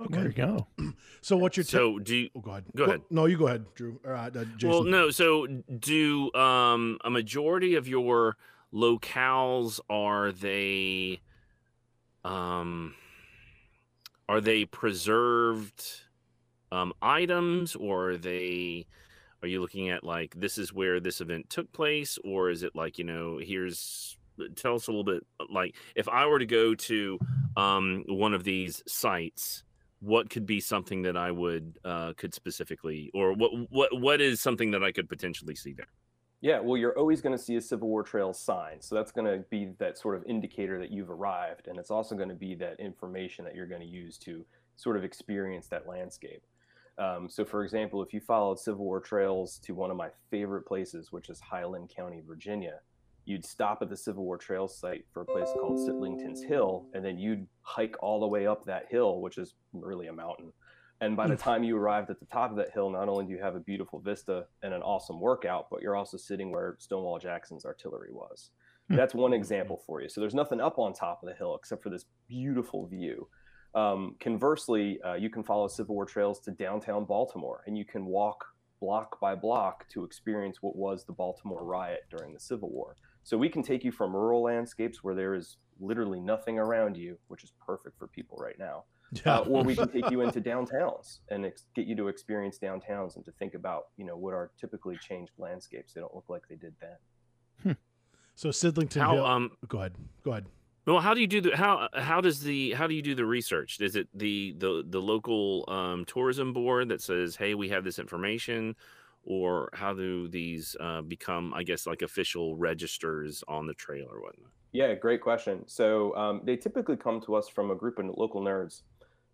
Okay. 0.00 0.14
There 0.14 0.26
you 0.26 0.32
go. 0.32 0.66
So 1.20 1.38
what 1.38 1.56
you're 1.56 1.64
t- 1.64 1.70
so 1.70 1.98
do 1.98 2.14
you, 2.14 2.30
oh, 2.36 2.40
go 2.40 2.50
ahead. 2.50 2.64
Go 2.76 2.84
ahead. 2.84 3.00
No, 3.08 3.24
you 3.24 3.38
go 3.38 3.46
ahead, 3.46 3.64
Drew. 3.74 3.98
Or, 4.04 4.14
uh, 4.14 4.30
well, 4.62 4.84
no. 4.84 5.08
So 5.08 5.46
do 5.46 6.30
um, 6.34 6.98
a 7.02 7.08
majority 7.08 7.76
of 7.76 7.88
your 7.88 8.36
locales 8.74 9.78
are 9.88 10.32
they 10.32 11.20
um 12.24 12.94
are 14.28 14.40
they 14.40 14.64
preserved 14.64 15.84
um 16.72 16.92
items 17.00 17.76
or 17.76 18.10
are 18.10 18.16
they 18.16 18.86
are 19.42 19.48
you 19.48 19.60
looking 19.60 19.90
at 19.90 20.02
like 20.02 20.34
this 20.36 20.58
is 20.58 20.72
where 20.72 20.98
this 20.98 21.20
event 21.20 21.48
took 21.48 21.70
place 21.72 22.18
or 22.24 22.50
is 22.50 22.62
it 22.62 22.74
like 22.74 22.98
you 22.98 23.04
know 23.04 23.38
here's 23.40 24.16
tell 24.56 24.74
us 24.74 24.88
a 24.88 24.90
little 24.90 25.04
bit 25.04 25.24
like 25.50 25.76
if 25.94 26.08
i 26.08 26.26
were 26.26 26.38
to 26.40 26.46
go 26.46 26.74
to 26.74 27.18
um 27.56 28.02
one 28.08 28.34
of 28.34 28.42
these 28.42 28.82
sites 28.88 29.62
what 30.00 30.28
could 30.28 30.46
be 30.46 30.58
something 30.58 31.02
that 31.02 31.16
i 31.16 31.30
would 31.30 31.78
uh 31.84 32.12
could 32.16 32.34
specifically 32.34 33.10
or 33.14 33.32
what 33.34 33.52
what 33.70 34.00
what 34.00 34.20
is 34.20 34.40
something 34.40 34.72
that 34.72 34.82
i 34.82 34.90
could 34.90 35.08
potentially 35.08 35.54
see 35.54 35.72
there 35.72 35.86
yeah, 36.44 36.60
well, 36.60 36.76
you're 36.76 36.96
always 36.98 37.22
going 37.22 37.34
to 37.34 37.42
see 37.42 37.56
a 37.56 37.60
Civil 37.60 37.88
War 37.88 38.02
Trail 38.02 38.34
sign. 38.34 38.78
So 38.78 38.94
that's 38.94 39.10
going 39.10 39.26
to 39.26 39.42
be 39.48 39.70
that 39.78 39.96
sort 39.96 40.14
of 40.14 40.24
indicator 40.26 40.78
that 40.78 40.90
you've 40.90 41.08
arrived. 41.08 41.68
And 41.68 41.78
it's 41.78 41.90
also 41.90 42.14
going 42.14 42.28
to 42.28 42.34
be 42.34 42.54
that 42.56 42.78
information 42.78 43.46
that 43.46 43.54
you're 43.54 43.66
going 43.66 43.80
to 43.80 43.86
use 43.86 44.18
to 44.18 44.44
sort 44.76 44.98
of 44.98 45.04
experience 45.04 45.68
that 45.68 45.88
landscape. 45.88 46.42
Um, 46.98 47.30
so, 47.30 47.46
for 47.46 47.64
example, 47.64 48.02
if 48.02 48.12
you 48.12 48.20
followed 48.20 48.60
Civil 48.60 48.84
War 48.84 49.00
Trails 49.00 49.58
to 49.60 49.74
one 49.74 49.90
of 49.90 49.96
my 49.96 50.10
favorite 50.30 50.66
places, 50.66 51.10
which 51.10 51.30
is 51.30 51.40
Highland 51.40 51.88
County, 51.88 52.20
Virginia, 52.20 52.80
you'd 53.24 53.46
stop 53.46 53.78
at 53.80 53.88
the 53.88 53.96
Civil 53.96 54.24
War 54.24 54.36
Trail 54.36 54.68
site 54.68 55.06
for 55.14 55.22
a 55.22 55.24
place 55.24 55.48
called 55.58 55.80
Sitlington's 55.80 56.42
Hill, 56.42 56.84
and 56.92 57.02
then 57.02 57.18
you'd 57.18 57.46
hike 57.62 57.96
all 58.02 58.20
the 58.20 58.28
way 58.28 58.46
up 58.46 58.66
that 58.66 58.84
hill, 58.90 59.22
which 59.22 59.38
is 59.38 59.54
really 59.72 60.08
a 60.08 60.12
mountain 60.12 60.52
and 61.00 61.16
by 61.16 61.26
the 61.26 61.36
time 61.36 61.64
you 61.64 61.76
arrived 61.76 62.10
at 62.10 62.20
the 62.20 62.26
top 62.26 62.50
of 62.50 62.56
that 62.56 62.72
hill, 62.72 62.90
not 62.90 63.08
only 63.08 63.24
do 63.24 63.32
you 63.32 63.42
have 63.42 63.56
a 63.56 63.60
beautiful 63.60 63.98
vista 64.00 64.46
and 64.62 64.72
an 64.72 64.82
awesome 64.82 65.20
workout, 65.20 65.66
but 65.70 65.82
you're 65.82 65.96
also 65.96 66.16
sitting 66.16 66.50
where 66.50 66.76
Stonewall 66.78 67.18
Jackson's 67.18 67.64
artillery 67.64 68.12
was. 68.12 68.50
Hmm. 68.88 68.96
That's 68.96 69.14
one 69.14 69.32
example 69.32 69.82
for 69.86 70.00
you. 70.00 70.08
So 70.08 70.20
there's 70.20 70.34
nothing 70.34 70.60
up 70.60 70.78
on 70.78 70.92
top 70.92 71.22
of 71.22 71.28
the 71.28 71.34
hill 71.34 71.56
except 71.56 71.82
for 71.82 71.90
this 71.90 72.04
beautiful 72.28 72.86
view. 72.86 73.28
Um, 73.74 74.14
conversely, 74.20 75.00
uh, 75.02 75.14
you 75.14 75.30
can 75.30 75.42
follow 75.42 75.66
Civil 75.66 75.96
War 75.96 76.06
trails 76.06 76.38
to 76.40 76.52
downtown 76.52 77.04
Baltimore, 77.04 77.62
and 77.66 77.76
you 77.76 77.84
can 77.84 78.06
walk 78.06 78.44
block 78.80 79.18
by 79.20 79.34
block 79.34 79.88
to 79.88 80.04
experience 80.04 80.58
what 80.60 80.76
was 80.76 81.04
the 81.04 81.12
Baltimore 81.12 81.64
riot 81.64 82.02
during 82.10 82.32
the 82.32 82.40
Civil 82.40 82.70
War. 82.70 82.96
So 83.22 83.38
we 83.38 83.48
can 83.48 83.62
take 83.62 83.82
you 83.82 83.90
from 83.90 84.14
rural 84.14 84.42
landscapes 84.42 85.02
where 85.02 85.14
there 85.14 85.34
is 85.34 85.56
literally 85.80 86.20
nothing 86.20 86.58
around 86.58 86.96
you, 86.96 87.18
which 87.28 87.42
is 87.42 87.52
perfect 87.64 87.98
for 87.98 88.06
people 88.06 88.36
right 88.38 88.58
now, 88.58 88.84
Yeah. 89.24 89.38
uh, 89.38 89.40
or 89.42 89.62
we 89.62 89.76
can 89.76 89.88
take 89.88 90.10
you 90.10 90.22
into 90.22 90.40
downtowns 90.50 91.18
and 91.30 91.46
ex- 91.46 91.64
get 91.74 91.86
you 91.86 91.94
to 91.96 92.08
experience 92.08 92.58
downtowns 92.58 93.16
and 93.16 93.24
to 93.26 93.32
think 93.32 93.54
about, 93.54 93.84
you 93.96 94.04
know, 94.04 94.16
what 94.16 94.34
are 94.34 94.50
typically 94.60 94.96
changed 94.96 95.32
landscapes. 95.38 95.92
They 95.92 96.00
don't 96.00 96.14
look 96.14 96.24
like 96.28 96.42
they 96.48 96.56
did 96.56 96.74
then. 96.80 97.76
so 98.34 98.48
Sitlington 98.48 99.00
How 99.00 99.14
Hill. 99.14 99.24
um 99.26 99.50
go 99.68 99.78
ahead. 99.78 99.92
Go 100.24 100.32
ahead. 100.32 100.46
well 100.86 101.00
how 101.00 101.14
do 101.14 101.20
you 101.20 101.26
do 101.28 101.40
the 101.40 101.56
how 101.56 101.88
how 101.94 102.20
does 102.20 102.42
the 102.42 102.72
how 102.72 102.86
do 102.86 102.94
you 102.94 103.02
do 103.02 103.14
the 103.14 103.24
research? 103.24 103.80
Is 103.80 103.94
it 103.96 104.08
the 104.14 104.54
the 104.58 104.84
the 104.88 105.00
local 105.00 105.64
um, 105.68 106.04
tourism 106.06 106.52
board 106.52 106.88
that 106.88 107.00
says, 107.00 107.36
"Hey, 107.36 107.54
we 107.54 107.68
have 107.68 107.84
this 107.84 107.98
information," 108.00 108.74
or 109.22 109.70
how 109.72 109.94
do 109.94 110.28
these 110.28 110.76
uh, 110.80 111.02
become, 111.02 111.54
I 111.54 111.62
guess, 111.62 111.86
like 111.86 112.02
official 112.02 112.56
registers 112.56 113.44
on 113.48 113.66
the 113.66 113.74
trail 113.74 114.06
or 114.10 114.20
whatnot? 114.20 114.50
Yeah, 114.72 114.92
great 114.94 115.20
question. 115.20 115.62
So 115.68 116.14
um, 116.16 116.40
they 116.44 116.56
typically 116.56 116.96
come 116.96 117.20
to 117.22 117.36
us 117.36 117.48
from 117.48 117.70
a 117.70 117.76
group 117.76 117.98
of 118.00 118.06
local 118.16 118.42
nerds. 118.42 118.82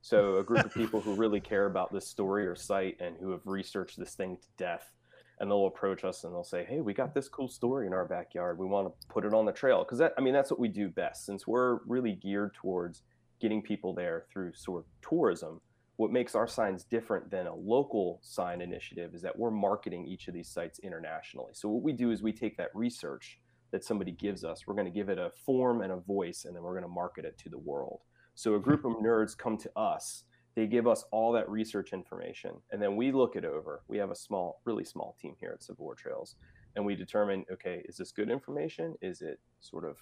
So 0.02 0.36
a 0.38 0.44
group 0.44 0.64
of 0.64 0.74
people 0.74 1.00
who 1.00 1.14
really 1.14 1.40
care 1.40 1.66
about 1.66 1.92
this 1.92 2.06
story 2.06 2.46
or 2.46 2.56
site 2.56 2.96
and 3.00 3.16
who 3.20 3.30
have 3.30 3.46
researched 3.46 3.98
this 3.98 4.14
thing 4.14 4.36
to 4.36 4.48
death. 4.56 4.92
And 5.38 5.50
they'll 5.50 5.66
approach 5.66 6.04
us 6.04 6.24
and 6.24 6.34
they'll 6.34 6.44
say, 6.44 6.64
"Hey, 6.64 6.82
we 6.82 6.92
got 6.92 7.14
this 7.14 7.28
cool 7.28 7.48
story 7.48 7.86
in 7.86 7.94
our 7.94 8.04
backyard. 8.04 8.58
We 8.58 8.66
want 8.66 8.88
to 8.88 9.06
put 9.08 9.24
it 9.24 9.32
on 9.32 9.46
the 9.46 9.52
trail." 9.52 9.84
Because 9.84 9.98
that, 9.98 10.12
I 10.18 10.20
mean, 10.20 10.34
that's 10.34 10.50
what 10.50 10.60
we 10.60 10.68
do 10.68 10.90
best. 10.90 11.24
Since 11.24 11.46
we're 11.46 11.78
really 11.86 12.12
geared 12.12 12.52
towards 12.54 13.02
getting 13.40 13.62
people 13.62 13.94
there 13.94 14.26
through 14.30 14.52
sort 14.54 14.84
of 14.84 15.08
tourism. 15.08 15.60
What 15.96 16.12
makes 16.12 16.34
our 16.34 16.46
signs 16.46 16.84
different 16.84 17.30
than 17.30 17.46
a 17.46 17.54
local 17.54 18.20
sign 18.22 18.60
initiative 18.60 19.14
is 19.14 19.22
that 19.22 19.38
we're 19.38 19.50
marketing 19.50 20.06
each 20.06 20.28
of 20.28 20.34
these 20.34 20.48
sites 20.48 20.78
internationally. 20.80 21.52
So 21.54 21.68
what 21.68 21.82
we 21.82 21.92
do 21.92 22.10
is 22.10 22.22
we 22.22 22.32
take 22.32 22.56
that 22.58 22.70
research 22.74 23.38
that 23.70 23.84
somebody 23.84 24.12
gives 24.12 24.44
us. 24.44 24.66
We're 24.66 24.74
going 24.74 24.86
to 24.86 24.92
give 24.92 25.08
it 25.08 25.18
a 25.18 25.30
form 25.44 25.82
and 25.82 25.92
a 25.92 25.96
voice, 25.96 26.44
and 26.44 26.54
then 26.54 26.62
we're 26.62 26.72
going 26.72 26.82
to 26.82 26.88
market 26.88 27.24
it 27.24 27.38
to 27.38 27.48
the 27.48 27.58
world. 27.58 28.00
So 28.40 28.54
a 28.54 28.58
group 28.58 28.86
of 28.86 28.92
nerds 28.92 29.36
come 29.36 29.58
to 29.58 29.70
us. 29.76 30.24
They 30.54 30.66
give 30.66 30.86
us 30.86 31.04
all 31.10 31.30
that 31.32 31.50
research 31.50 31.92
information, 31.92 32.52
and 32.72 32.80
then 32.80 32.96
we 32.96 33.12
look 33.12 33.36
it 33.36 33.44
over. 33.44 33.82
We 33.86 33.98
have 33.98 34.10
a 34.10 34.16
small, 34.16 34.62
really 34.64 34.82
small 34.82 35.14
team 35.20 35.34
here 35.38 35.50
at 35.52 35.62
Civil 35.62 35.84
War 35.84 35.94
Trails, 35.94 36.36
and 36.74 36.86
we 36.86 36.96
determine, 36.96 37.44
okay, 37.52 37.82
is 37.84 37.98
this 37.98 38.12
good 38.12 38.30
information? 38.30 38.94
Is 39.02 39.20
it 39.20 39.40
sort 39.60 39.84
of 39.84 39.98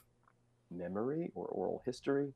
memory 0.70 1.32
or 1.34 1.46
oral 1.46 1.82
history? 1.84 2.32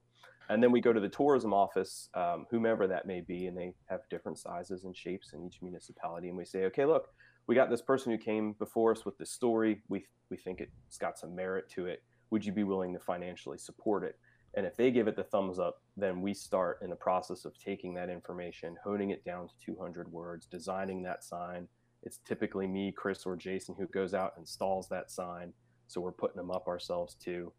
And 0.49 0.61
then 0.61 0.73
we 0.73 0.81
go 0.81 0.93
to 0.93 0.99
the 0.99 1.09
tourism 1.09 1.55
office, 1.55 2.09
um, 2.15 2.47
whomever 2.51 2.89
that 2.89 3.07
may 3.07 3.21
be, 3.21 3.47
and 3.47 3.57
they 3.57 3.73
have 3.87 4.01
different 4.11 4.39
sizes 4.39 4.83
and 4.83 4.97
shapes 4.97 5.35
in 5.35 5.47
each 5.47 5.63
municipality. 5.63 6.27
And 6.27 6.37
we 6.37 6.45
say, 6.45 6.65
okay, 6.65 6.85
look, 6.85 7.11
we 7.47 7.55
got 7.55 7.71
this 7.71 7.81
person 7.81 8.11
who 8.11 8.19
came 8.19 8.55
before 8.55 8.91
us 8.91 9.05
with 9.05 9.17
this 9.19 9.31
story. 9.31 9.83
We 9.89 10.05
we 10.31 10.37
think 10.37 10.61
it's 10.61 10.99
got 10.99 11.17
some 11.17 11.37
merit 11.37 11.71
to 11.77 11.87
it. 11.87 12.03
Would 12.31 12.45
you 12.45 12.51
be 12.51 12.65
willing 12.65 12.93
to 12.93 12.99
financially 12.99 13.59
support 13.59 14.03
it? 14.03 14.19
And 14.55 14.67
if 14.67 14.77
they 14.77 14.91
give 14.91 15.09
it 15.09 15.17
the 15.17 15.25
thumbs 15.25 15.59
up, 15.59 15.83
then 15.97 16.21
we 16.21 16.35
start 16.35 16.79
in 16.83 16.91
the 16.91 16.97
process 16.97 17.45
of 17.45 17.59
taking 17.59 17.95
that 17.95 18.11
information, 18.11 18.77
honing 18.85 19.11
it 19.11 19.25
down 19.25 19.49
to 19.49 19.55
200 19.65 20.11
words, 20.13 20.47
designing 20.47 21.03
that 21.03 21.25
sign. 21.25 21.69
It's 22.03 22.19
typically 22.27 22.67
me, 22.67 22.93
Chris, 22.93 23.25
or 23.25 23.37
Jason 23.37 23.75
who 23.79 23.87
goes 23.87 24.13
out 24.13 24.33
and 24.37 24.43
installs 24.43 24.89
that 24.89 25.11
sign. 25.11 25.53
So 25.87 26.01
we're 26.01 26.13
putting 26.13 26.37
them 26.37 26.51
up 26.51 26.67
ourselves 26.69 27.15
too. 27.15 27.53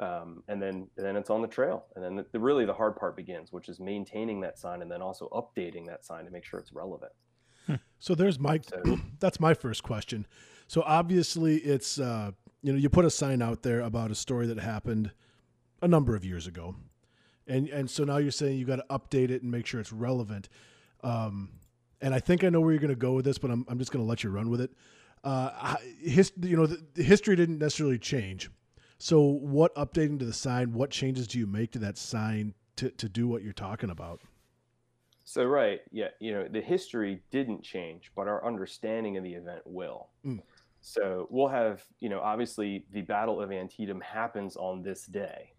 Um, 0.00 0.42
and 0.48 0.60
then 0.62 0.88
and 0.96 1.06
then 1.06 1.14
it's 1.16 1.28
on 1.30 1.42
the 1.42 1.48
trail. 1.48 1.84
And 1.94 2.02
then 2.04 2.16
the, 2.16 2.26
the, 2.32 2.40
really 2.40 2.64
the 2.64 2.72
hard 2.72 2.96
part 2.96 3.16
begins, 3.16 3.52
which 3.52 3.68
is 3.68 3.78
maintaining 3.78 4.40
that 4.40 4.58
sign 4.58 4.80
and 4.82 4.90
then 4.90 5.02
also 5.02 5.28
updating 5.28 5.86
that 5.86 6.04
sign 6.04 6.24
to 6.24 6.30
make 6.30 6.44
sure 6.44 6.58
it's 6.58 6.72
relevant. 6.72 7.12
So 8.00 8.14
there's 8.16 8.40
my 8.40 8.58
So- 8.66 8.98
that's 9.20 9.38
my 9.38 9.54
first 9.54 9.82
question. 9.82 10.26
So 10.66 10.82
obviously 10.86 11.58
it's 11.58 12.00
uh, 12.00 12.32
you 12.62 12.72
know 12.72 12.78
you 12.78 12.88
put 12.88 13.04
a 13.04 13.10
sign 13.10 13.42
out 13.42 13.62
there 13.62 13.80
about 13.82 14.10
a 14.10 14.14
story 14.14 14.46
that 14.48 14.58
happened 14.58 15.12
a 15.82 15.88
number 15.88 16.14
of 16.14 16.24
years 16.24 16.46
ago, 16.46 16.74
and 17.46 17.68
and 17.68 17.90
so 17.90 18.04
now 18.04 18.18
you're 18.18 18.30
saying 18.30 18.58
you 18.58 18.64
got 18.64 18.76
to 18.76 18.84
update 18.90 19.30
it 19.30 19.42
and 19.42 19.50
make 19.50 19.66
sure 19.66 19.80
it's 19.80 19.92
relevant. 19.92 20.48
Um, 21.02 21.50
and 22.00 22.14
I 22.14 22.20
think 22.20 22.44
I 22.44 22.48
know 22.48 22.60
where 22.60 22.72
you're 22.72 22.80
going 22.80 22.90
to 22.90 22.96
go 22.96 23.12
with 23.12 23.24
this, 23.24 23.38
but 23.38 23.50
I'm 23.50 23.64
I'm 23.68 23.78
just 23.78 23.92
going 23.92 24.04
to 24.04 24.08
let 24.08 24.24
you 24.24 24.30
run 24.30 24.50
with 24.50 24.60
it. 24.60 24.70
Uh, 25.22 25.76
his, 26.00 26.32
you 26.40 26.56
know 26.56 26.66
the, 26.66 26.82
the 26.94 27.02
history 27.02 27.36
didn't 27.36 27.58
necessarily 27.58 27.98
change. 27.98 28.50
So 28.98 29.20
what 29.20 29.74
updating 29.76 30.18
to 30.18 30.24
the 30.24 30.32
sign? 30.32 30.72
What 30.72 30.90
changes 30.90 31.26
do 31.26 31.38
you 31.38 31.46
make 31.46 31.72
to 31.72 31.78
that 31.80 31.98
sign 31.98 32.54
to 32.76 32.90
to 32.90 33.08
do 33.08 33.28
what 33.28 33.42
you're 33.42 33.52
talking 33.52 33.90
about? 33.90 34.20
So 35.24 35.44
right, 35.44 35.80
yeah, 35.92 36.08
you 36.18 36.32
know, 36.32 36.48
the 36.48 36.60
history 36.60 37.22
didn't 37.30 37.62
change, 37.62 38.10
but 38.16 38.26
our 38.26 38.44
understanding 38.44 39.16
of 39.16 39.22
the 39.22 39.34
event 39.34 39.62
will. 39.64 40.08
Mm. 40.26 40.40
So 40.80 41.28
we'll 41.30 41.48
have, 41.48 41.84
you 42.00 42.08
know, 42.08 42.20
obviously 42.20 42.84
the 42.92 43.02
Battle 43.02 43.40
of 43.40 43.52
Antietam 43.52 44.00
happens 44.00 44.56
on 44.56 44.82
this 44.82 45.06
day. 45.06 45.49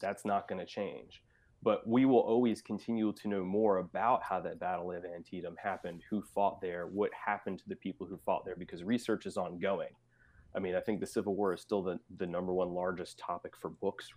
That's 0.00 0.24
not 0.24 0.48
going 0.48 0.58
to 0.58 0.66
change. 0.66 1.22
But 1.62 1.86
we 1.88 2.04
will 2.04 2.20
always 2.20 2.62
continue 2.62 3.12
to 3.12 3.28
know 3.28 3.42
more 3.44 3.78
about 3.78 4.22
how 4.22 4.40
that 4.40 4.60
Battle 4.60 4.92
of 4.92 5.04
Antietam 5.04 5.56
happened, 5.62 6.02
who 6.08 6.22
fought 6.22 6.60
there, 6.60 6.86
what 6.86 7.10
happened 7.26 7.58
to 7.58 7.68
the 7.68 7.76
people 7.76 8.06
who 8.06 8.16
fought 8.24 8.44
there, 8.44 8.54
because 8.56 8.84
research 8.84 9.26
is 9.26 9.36
ongoing. 9.36 9.90
I 10.54 10.60
mean, 10.60 10.76
I 10.76 10.80
think 10.80 11.00
the 11.00 11.06
Civil 11.06 11.34
War 11.34 11.52
is 11.54 11.60
still 11.60 11.82
the, 11.82 11.98
the 12.16 12.26
number 12.26 12.52
one 12.52 12.70
largest 12.70 13.18
topic 13.18 13.52
for 13.60 13.70
books. 13.70 14.08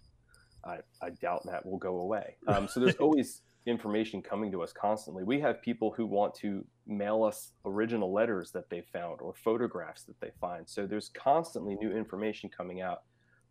I, 0.63 0.77
I 1.01 1.09
doubt 1.09 1.41
that 1.45 1.65
will 1.65 1.77
go 1.77 2.01
away. 2.01 2.35
Um, 2.47 2.67
so 2.67 2.79
there's 2.79 2.95
always 2.95 3.41
information 3.65 4.21
coming 4.21 4.51
to 4.51 4.63
us 4.63 4.73
constantly. 4.73 5.23
We 5.23 5.39
have 5.41 5.61
people 5.61 5.93
who 5.95 6.05
want 6.05 6.33
to 6.35 6.65
mail 6.87 7.23
us 7.23 7.51
original 7.65 8.11
letters 8.11 8.51
that 8.51 8.69
they 8.69 8.81
found 8.81 9.21
or 9.21 9.33
photographs 9.33 10.03
that 10.03 10.19
they 10.19 10.31
find. 10.39 10.67
So 10.67 10.87
there's 10.87 11.09
constantly 11.09 11.75
new 11.75 11.95
information 11.95 12.49
coming 12.49 12.81
out 12.81 13.03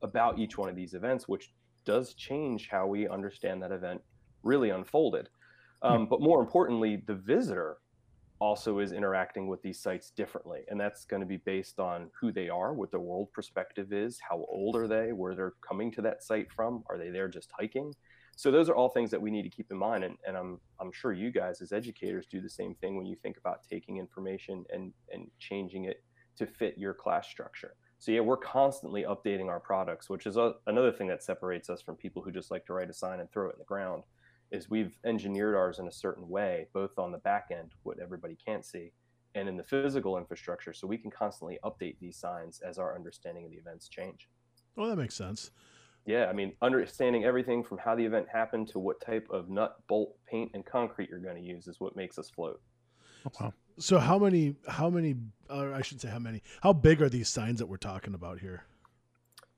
about 0.02 0.38
each 0.38 0.58
one 0.58 0.68
of 0.68 0.76
these 0.76 0.94
events, 0.94 1.28
which 1.28 1.52
does 1.84 2.14
change 2.14 2.68
how 2.68 2.86
we 2.86 3.08
understand 3.08 3.62
that 3.62 3.72
event 3.72 4.00
really 4.42 4.70
unfolded. 4.70 5.28
Um, 5.82 6.06
but 6.06 6.20
more 6.20 6.40
importantly, 6.40 7.02
the 7.06 7.14
visitor 7.14 7.78
also 8.40 8.78
is 8.78 8.92
interacting 8.92 9.48
with 9.48 9.62
these 9.62 9.78
sites 9.78 10.10
differently. 10.10 10.60
And 10.68 10.80
that's 10.80 11.04
going 11.04 11.20
to 11.20 11.26
be 11.26 11.36
based 11.36 11.78
on 11.78 12.10
who 12.18 12.32
they 12.32 12.48
are, 12.48 12.72
what 12.72 12.90
their 12.90 13.00
world 13.00 13.28
perspective 13.32 13.92
is, 13.92 14.18
how 14.26 14.46
old 14.48 14.76
are 14.76 14.88
they, 14.88 15.12
where 15.12 15.34
they're 15.34 15.54
coming 15.66 15.92
to 15.92 16.02
that 16.02 16.22
site 16.22 16.50
from, 16.50 16.82
are 16.88 16.98
they 16.98 17.10
there 17.10 17.28
just 17.28 17.50
hiking? 17.58 17.94
So 18.36 18.50
those 18.50 18.70
are 18.70 18.74
all 18.74 18.88
things 18.88 19.10
that 19.10 19.20
we 19.20 19.30
need 19.30 19.42
to 19.42 19.50
keep 19.50 19.70
in 19.70 19.76
mind. 19.76 20.04
And, 20.04 20.16
and 20.26 20.36
I'm, 20.36 20.58
I'm 20.80 20.90
sure 20.92 21.12
you 21.12 21.30
guys 21.30 21.60
as 21.60 21.72
educators 21.72 22.26
do 22.26 22.40
the 22.40 22.48
same 22.48 22.74
thing 22.76 22.96
when 22.96 23.04
you 23.04 23.16
think 23.22 23.36
about 23.36 23.62
taking 23.68 23.98
information 23.98 24.64
and, 24.72 24.92
and 25.12 25.30
changing 25.38 25.84
it 25.84 26.02
to 26.36 26.46
fit 26.46 26.78
your 26.78 26.94
class 26.94 27.28
structure. 27.28 27.74
So 28.00 28.12
yeah, 28.12 28.20
we're 28.20 28.38
constantly 28.38 29.02
updating 29.02 29.48
our 29.48 29.60
products, 29.60 30.08
which 30.08 30.26
is 30.26 30.38
a, 30.38 30.54
another 30.66 30.90
thing 30.90 31.06
that 31.08 31.22
separates 31.22 31.68
us 31.68 31.82
from 31.82 31.96
people 31.96 32.22
who 32.22 32.32
just 32.32 32.50
like 32.50 32.64
to 32.64 32.72
write 32.72 32.88
a 32.88 32.94
sign 32.94 33.20
and 33.20 33.30
throw 33.30 33.50
it 33.50 33.52
in 33.52 33.58
the 33.58 33.64
ground 33.66 34.04
is 34.50 34.70
we've 34.70 34.98
engineered 35.04 35.54
ours 35.54 35.78
in 35.78 35.86
a 35.86 35.92
certain 35.92 36.26
way, 36.26 36.66
both 36.72 36.98
on 36.98 37.12
the 37.12 37.18
back 37.18 37.48
end, 37.52 37.72
what 37.82 37.98
everybody 38.00 38.38
can't 38.42 38.64
see, 38.64 38.90
and 39.34 39.50
in 39.50 39.56
the 39.58 39.62
physical 39.62 40.16
infrastructure, 40.16 40.72
so 40.72 40.86
we 40.86 40.96
can 40.96 41.10
constantly 41.10 41.58
update 41.62 41.98
these 42.00 42.16
signs 42.16 42.60
as 42.60 42.78
our 42.78 42.96
understanding 42.96 43.44
of 43.44 43.50
the 43.50 43.58
events 43.58 43.86
change. 43.86 44.30
Oh, 44.78 44.88
that 44.88 44.96
makes 44.96 45.14
sense. 45.14 45.50
Yeah, 46.06 46.26
I 46.26 46.32
mean, 46.32 46.54
understanding 46.62 47.24
everything 47.24 47.62
from 47.62 47.76
how 47.76 47.94
the 47.94 48.06
event 48.06 48.28
happened 48.32 48.68
to 48.68 48.78
what 48.78 49.00
type 49.04 49.28
of 49.30 49.50
nut, 49.50 49.76
bolt, 49.88 50.16
paint, 50.26 50.52
and 50.54 50.64
concrete 50.64 51.10
you're 51.10 51.20
going 51.20 51.36
to 51.36 51.46
use 51.46 51.68
is 51.68 51.80
what 51.80 51.94
makes 51.96 52.18
us 52.18 52.30
float. 52.30 52.62
Oh, 53.26 53.32
wow. 53.38 53.52
So 53.80 53.98
how 53.98 54.18
many? 54.18 54.54
How 54.68 54.90
many? 54.90 55.16
Or 55.48 55.74
I 55.74 55.82
should 55.82 56.00
say, 56.00 56.08
how 56.08 56.18
many? 56.18 56.42
How 56.62 56.72
big 56.72 57.02
are 57.02 57.08
these 57.08 57.28
signs 57.28 57.58
that 57.58 57.66
we're 57.66 57.76
talking 57.76 58.14
about 58.14 58.38
here? 58.38 58.64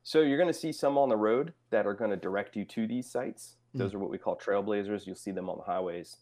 So 0.05 0.21
you're 0.21 0.39
going 0.39 0.53
to 0.53 0.59
see 0.59 0.73
some 0.73 0.99
on 0.99 1.09
the 1.09 1.17
road 1.17 1.53
that 1.71 1.87
are 1.87 1.95
going 1.95 2.11
to 2.11 2.17
direct 2.17 2.57
you 2.57 2.65
to 2.65 2.87
these 2.87 3.11
sites. 3.11 3.57
Those 3.75 3.95
are 3.95 3.99
what 3.99 4.11
we 4.11 4.19
call 4.19 4.37
trailblazers. 4.37 5.07
You'll 5.07 5.17
see 5.17 5.31
them 5.31 5.49
on 5.49 5.57
the 5.59 5.65
highways. 5.65 6.19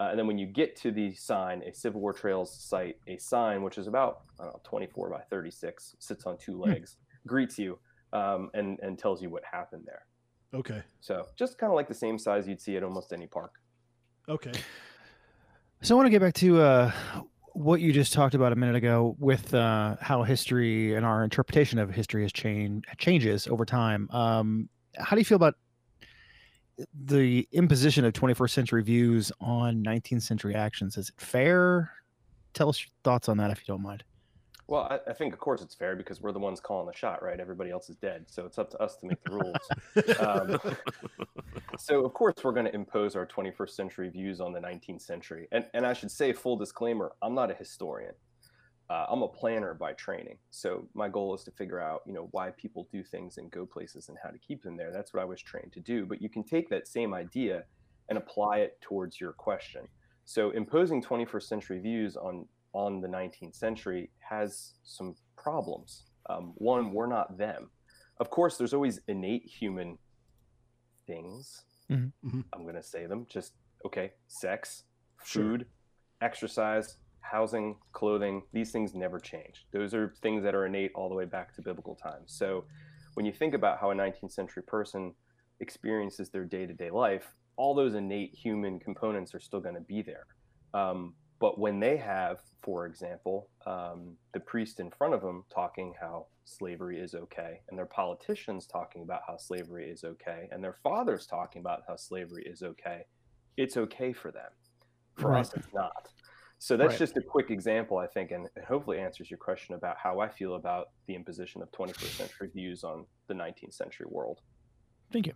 Uh, 0.00 0.08
and 0.10 0.18
then 0.18 0.26
when 0.26 0.38
you 0.38 0.46
get 0.46 0.74
to 0.76 0.90
the 0.90 1.14
sign, 1.14 1.62
a 1.62 1.72
Civil 1.72 2.00
War 2.00 2.12
Trails 2.12 2.52
site, 2.52 2.96
a 3.06 3.16
sign 3.18 3.62
which 3.62 3.78
is 3.78 3.86
about 3.86 4.22
I 4.40 4.44
don't 4.44 4.54
know, 4.54 4.60
24 4.64 5.10
by 5.10 5.20
36, 5.30 5.96
sits 5.98 6.24
on 6.24 6.38
two 6.38 6.58
legs, 6.58 6.96
greets 7.26 7.58
you 7.58 7.78
um, 8.12 8.50
and 8.54 8.78
and 8.80 8.98
tells 8.98 9.22
you 9.22 9.30
what 9.30 9.42
happened 9.50 9.84
there. 9.86 10.02
Okay. 10.54 10.82
So 11.00 11.26
just 11.36 11.58
kind 11.58 11.70
of 11.70 11.76
like 11.76 11.88
the 11.88 11.94
same 11.94 12.18
size 12.18 12.48
you'd 12.48 12.60
see 12.60 12.76
at 12.76 12.82
almost 12.82 13.12
any 13.12 13.26
park. 13.26 13.52
Okay. 14.28 14.52
So 15.82 15.94
I 15.94 15.96
want 15.96 16.06
to 16.06 16.10
get 16.10 16.20
back 16.20 16.34
to 16.34 16.60
uh, 16.60 16.92
what 17.54 17.80
you 17.80 17.92
just 17.92 18.12
talked 18.12 18.34
about 18.34 18.52
a 18.52 18.56
minute 18.56 18.74
ago 18.74 19.16
with 19.18 19.54
uh, 19.54 19.96
how 20.00 20.24
history 20.24 20.94
and 20.94 21.06
our 21.06 21.22
interpretation 21.22 21.78
of 21.78 21.88
history 21.88 22.22
has 22.22 22.32
changed 22.32 22.86
changes 22.98 23.46
over 23.46 23.64
time. 23.64 24.08
Um, 24.10 24.68
how 24.98 25.14
do 25.16 25.20
you 25.20 25.24
feel 25.24 25.36
about 25.36 25.54
the 27.04 27.48
imposition 27.52 28.04
of 28.04 28.12
21st 28.12 28.50
century 28.50 28.82
views 28.82 29.30
on 29.40 29.84
19th 29.84 30.22
century 30.22 30.54
actions? 30.54 30.96
Is 30.96 31.10
it 31.10 31.14
fair? 31.20 31.90
Tell 32.54 32.68
us 32.68 32.80
your 32.80 32.90
thoughts 33.04 33.28
on 33.28 33.36
that 33.38 33.52
if 33.52 33.60
you 33.60 33.64
don't 33.66 33.82
mind. 33.82 34.02
Well, 34.66 34.88
I, 34.90 35.10
I 35.10 35.12
think 35.12 35.34
of 35.34 35.40
course 35.40 35.60
it's 35.60 35.74
fair 35.74 35.94
because 35.94 36.20
we're 36.20 36.32
the 36.32 36.38
ones 36.38 36.60
calling 36.60 36.86
the 36.86 36.96
shot, 36.96 37.22
right? 37.22 37.38
Everybody 37.38 37.70
else 37.70 37.90
is 37.90 37.96
dead, 37.96 38.24
so 38.28 38.46
it's 38.46 38.58
up 38.58 38.70
to 38.70 38.78
us 38.78 38.96
to 38.96 39.06
make 39.06 39.22
the 39.24 39.32
rules. 39.32 40.18
um, 40.20 40.76
so 41.78 42.04
of 42.04 42.14
course 42.14 42.36
we're 42.42 42.52
going 42.52 42.66
to 42.66 42.74
impose 42.74 43.14
our 43.14 43.26
21st 43.26 43.70
century 43.70 44.08
views 44.08 44.40
on 44.40 44.52
the 44.52 44.60
19th 44.60 45.02
century, 45.02 45.48
and 45.52 45.66
and 45.74 45.86
I 45.86 45.92
should 45.92 46.10
say, 46.10 46.32
full 46.32 46.56
disclaimer, 46.56 47.12
I'm 47.22 47.34
not 47.34 47.50
a 47.50 47.54
historian. 47.54 48.14
Uh, 48.90 49.06
I'm 49.08 49.22
a 49.22 49.28
planner 49.28 49.72
by 49.72 49.94
training, 49.94 50.36
so 50.50 50.86
my 50.94 51.08
goal 51.08 51.34
is 51.34 51.42
to 51.44 51.50
figure 51.50 51.80
out, 51.80 52.02
you 52.06 52.12
know, 52.12 52.28
why 52.32 52.50
people 52.50 52.86
do 52.92 53.02
things 53.02 53.38
and 53.38 53.50
go 53.50 53.64
places 53.64 54.08
and 54.08 54.18
how 54.22 54.28
to 54.28 54.38
keep 54.38 54.62
them 54.62 54.76
there. 54.76 54.92
That's 54.92 55.12
what 55.14 55.22
I 55.22 55.24
was 55.24 55.40
trained 55.40 55.72
to 55.72 55.80
do. 55.80 56.04
But 56.04 56.20
you 56.20 56.28
can 56.28 56.44
take 56.44 56.68
that 56.68 56.86
same 56.86 57.14
idea 57.14 57.64
and 58.10 58.18
apply 58.18 58.58
it 58.58 58.78
towards 58.82 59.20
your 59.20 59.32
question. 59.32 59.88
So 60.26 60.50
imposing 60.50 61.02
21st 61.02 61.42
century 61.42 61.78
views 61.80 62.16
on 62.16 62.46
on 62.74 63.00
the 63.00 63.08
19th 63.08 63.54
century 63.54 64.10
has 64.18 64.74
some 64.82 65.14
problems. 65.36 66.04
Um, 66.28 66.52
one, 66.56 66.92
we're 66.92 67.06
not 67.06 67.38
them. 67.38 67.70
Of 68.18 68.30
course, 68.30 68.56
there's 68.58 68.74
always 68.74 69.00
innate 69.08 69.44
human 69.46 69.98
things. 71.06 71.64
Mhm. 71.90 72.12
Mhm. 72.24 72.44
I'm 72.52 72.62
going 72.62 72.74
to 72.74 72.82
say 72.82 73.06
them. 73.06 73.26
Just 73.26 73.54
okay, 73.84 74.12
sex, 74.26 74.84
Sure. 75.24 75.42
food, 75.42 75.66
exercise, 76.20 76.98
housing, 77.20 77.78
clothing. 77.92 78.42
These 78.52 78.72
things 78.72 78.94
never 78.94 79.18
change. 79.18 79.66
Those 79.72 79.94
are 79.94 80.14
things 80.22 80.42
that 80.42 80.54
are 80.54 80.66
innate 80.66 80.92
all 80.94 81.08
the 81.08 81.14
way 81.14 81.26
back 81.26 81.54
to 81.54 81.62
biblical 81.62 81.94
times. 81.94 82.32
So 82.32 82.64
when 83.14 83.26
you 83.26 83.32
think 83.32 83.54
about 83.54 83.78
how 83.78 83.90
a 83.90 83.94
19th 83.94 84.32
century 84.32 84.62
person 84.62 85.14
experiences 85.60 86.30
their 86.30 86.44
day-to-day 86.44 86.90
life, 86.90 87.36
all 87.56 87.74
those 87.74 87.94
innate 87.94 88.34
human 88.34 88.80
components 88.80 89.34
are 89.34 89.40
still 89.40 89.60
going 89.60 89.74
to 89.76 89.80
be 89.80 90.02
there. 90.02 90.26
Um, 90.72 91.14
but 91.40 91.58
when 91.58 91.80
they 91.80 91.96
have, 91.96 92.40
for 92.62 92.86
example, 92.86 93.50
um, 93.66 94.16
the 94.32 94.40
priest 94.40 94.80
in 94.80 94.90
front 94.90 95.14
of 95.14 95.20
them 95.20 95.44
talking 95.54 95.94
how 96.00 96.26
slavery 96.44 97.00
is 97.00 97.14
okay, 97.14 97.60
and 97.68 97.78
their 97.78 97.86
politicians 97.86 98.66
talking 98.66 99.02
about 99.02 99.22
how 99.26 99.36
slavery 99.36 99.90
is 99.90 100.04
okay, 100.04 100.48
and 100.50 100.62
their 100.62 100.76
fathers 100.82 101.26
talking 101.26 101.60
about 101.60 101.82
how 101.88 101.96
slavery 101.96 102.44
is 102.46 102.62
okay, 102.62 103.02
it's 103.56 103.76
okay 103.76 104.12
for 104.12 104.30
them. 104.30 104.50
For 105.16 105.30
Right. 105.30 105.40
us, 105.40 105.52
it's 105.54 105.68
not. 105.72 106.08
So 106.58 106.76
that's 106.76 106.90
Right. 106.92 106.98
just 106.98 107.16
a 107.16 107.22
quick 107.22 107.50
example, 107.50 107.98
I 107.98 108.06
think, 108.06 108.30
and 108.30 108.46
it 108.56 108.64
hopefully 108.64 108.98
answers 108.98 109.30
your 109.30 109.38
question 109.38 109.74
about 109.74 109.96
how 110.02 110.20
I 110.20 110.28
feel 110.28 110.54
about 110.54 110.86
the 111.06 111.14
imposition 111.14 111.62
of 111.62 111.70
21st 111.72 112.16
century 112.16 112.48
views 112.54 112.84
on 112.84 113.06
the 113.28 113.34
19th 113.34 113.74
century 113.74 114.06
world. 114.08 114.40
Thank 115.12 115.26
you. 115.26 115.34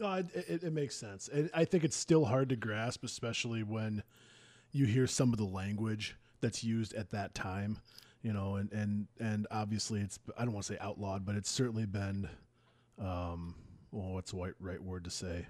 No, 0.00 0.12
it, 0.14 0.28
it, 0.34 0.72
makes 0.72 0.96
sense. 0.96 1.30
I 1.54 1.64
think 1.64 1.84
it's 1.84 1.96
still 1.96 2.24
hard 2.24 2.48
to 2.48 2.56
grasp, 2.56 3.04
especially 3.04 3.62
when 3.62 4.02
you 4.72 4.86
hear 4.86 5.06
some 5.06 5.32
of 5.32 5.38
the 5.38 5.44
language 5.44 6.16
that's 6.40 6.64
used 6.64 6.94
at 6.94 7.10
that 7.10 7.34
time. 7.34 7.78
You 8.22 8.32
know, 8.32 8.56
and 8.56 8.72
and 8.72 9.06
and 9.20 9.46
obviously 9.50 10.00
it's 10.00 10.18
I 10.38 10.44
don't 10.44 10.54
want 10.54 10.66
to 10.66 10.72
say 10.72 10.78
outlawed, 10.80 11.26
but 11.26 11.36
it's 11.36 11.50
certainly 11.50 11.84
been, 11.84 12.28
um, 12.98 13.54
well, 13.92 14.14
what's 14.14 14.30
the 14.30 14.38
right 14.38 14.54
right 14.60 14.82
word 14.82 15.04
to 15.04 15.10
say? 15.10 15.46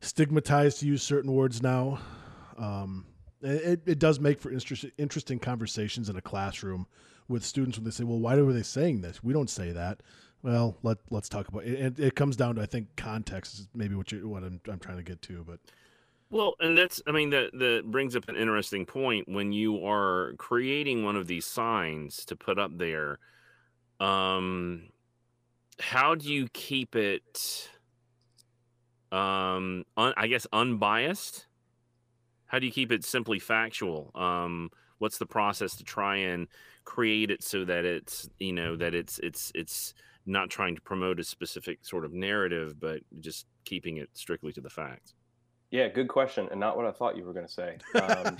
Stigmatized 0.00 0.80
to 0.80 0.86
use 0.86 1.02
certain 1.02 1.32
words 1.32 1.62
now. 1.62 1.98
Um, 2.58 3.06
it, 3.40 3.80
it 3.86 3.98
does 3.98 4.20
make 4.20 4.38
for 4.38 4.50
interest, 4.52 4.84
interesting 4.98 5.38
conversations 5.38 6.08
in 6.08 6.16
a 6.16 6.20
classroom 6.20 6.86
with 7.26 7.44
students 7.44 7.78
when 7.78 7.84
they 7.86 7.90
say, 7.90 8.04
"Well, 8.04 8.18
why 8.18 8.36
were 8.36 8.52
they 8.52 8.62
saying 8.62 9.00
this? 9.00 9.24
We 9.24 9.32
don't 9.32 9.50
say 9.50 9.72
that." 9.72 10.00
Well, 10.44 10.76
let 10.82 10.98
let's 11.10 11.28
talk 11.28 11.48
about 11.48 11.64
it. 11.64 11.80
And 11.80 11.98
it 11.98 12.14
comes 12.14 12.36
down 12.36 12.56
to 12.56 12.62
I 12.62 12.66
think 12.66 12.94
context 12.96 13.54
is 13.58 13.68
maybe 13.74 13.94
what 13.96 14.12
you 14.12 14.28
what 14.28 14.44
I'm, 14.44 14.60
I'm 14.68 14.78
trying 14.78 14.98
to 14.98 15.02
get 15.02 15.22
to, 15.22 15.42
but 15.44 15.58
Well, 16.30 16.54
and 16.60 16.76
that's 16.76 17.00
I 17.06 17.12
mean 17.12 17.30
that 17.30 17.52
that 17.58 17.84
brings 17.90 18.16
up 18.16 18.28
an 18.28 18.36
interesting 18.36 18.86
point 18.86 19.28
when 19.28 19.52
you 19.52 19.86
are 19.86 20.34
creating 20.38 21.04
one 21.04 21.16
of 21.16 21.26
these 21.26 21.46
signs 21.46 22.24
to 22.26 22.36
put 22.36 22.58
up 22.58 22.76
there. 22.78 23.18
Um 24.00 24.90
how 25.80 26.14
do 26.16 26.32
you 26.32 26.48
keep 26.54 26.96
it 26.96 27.70
um 29.12 29.84
un, 29.96 30.14
I 30.16 30.26
guess 30.26 30.46
unbiased? 30.52 31.46
How 32.46 32.58
do 32.58 32.66
you 32.66 32.72
keep 32.72 32.92
it 32.92 33.04
simply 33.04 33.38
factual? 33.38 34.10
Um 34.14 34.70
what's 34.98 35.18
the 35.18 35.26
process 35.26 35.76
to 35.76 35.84
try 35.84 36.16
and 36.16 36.48
create 36.84 37.30
it 37.30 37.42
so 37.42 37.64
that 37.64 37.84
it's, 37.84 38.28
you 38.38 38.52
know, 38.52 38.76
that 38.76 38.94
it's 38.94 39.18
it's 39.20 39.50
it's 39.54 39.94
not 40.26 40.50
trying 40.50 40.74
to 40.74 40.80
promote 40.80 41.20
a 41.20 41.24
specific 41.24 41.84
sort 41.84 42.04
of 42.04 42.12
narrative 42.12 42.80
but 42.80 43.00
just 43.20 43.46
keeping 43.64 43.98
it 43.98 44.08
strictly 44.14 44.52
to 44.52 44.60
the 44.60 44.70
facts? 44.70 45.14
Yeah, 45.70 45.88
good 45.88 46.06
question, 46.06 46.46
and 46.52 46.60
not 46.60 46.76
what 46.76 46.86
I 46.86 46.92
thought 46.92 47.16
you 47.16 47.24
were 47.24 47.32
going 47.32 47.48
to 47.48 47.52
say. 47.52 47.78
Um, 48.00 48.36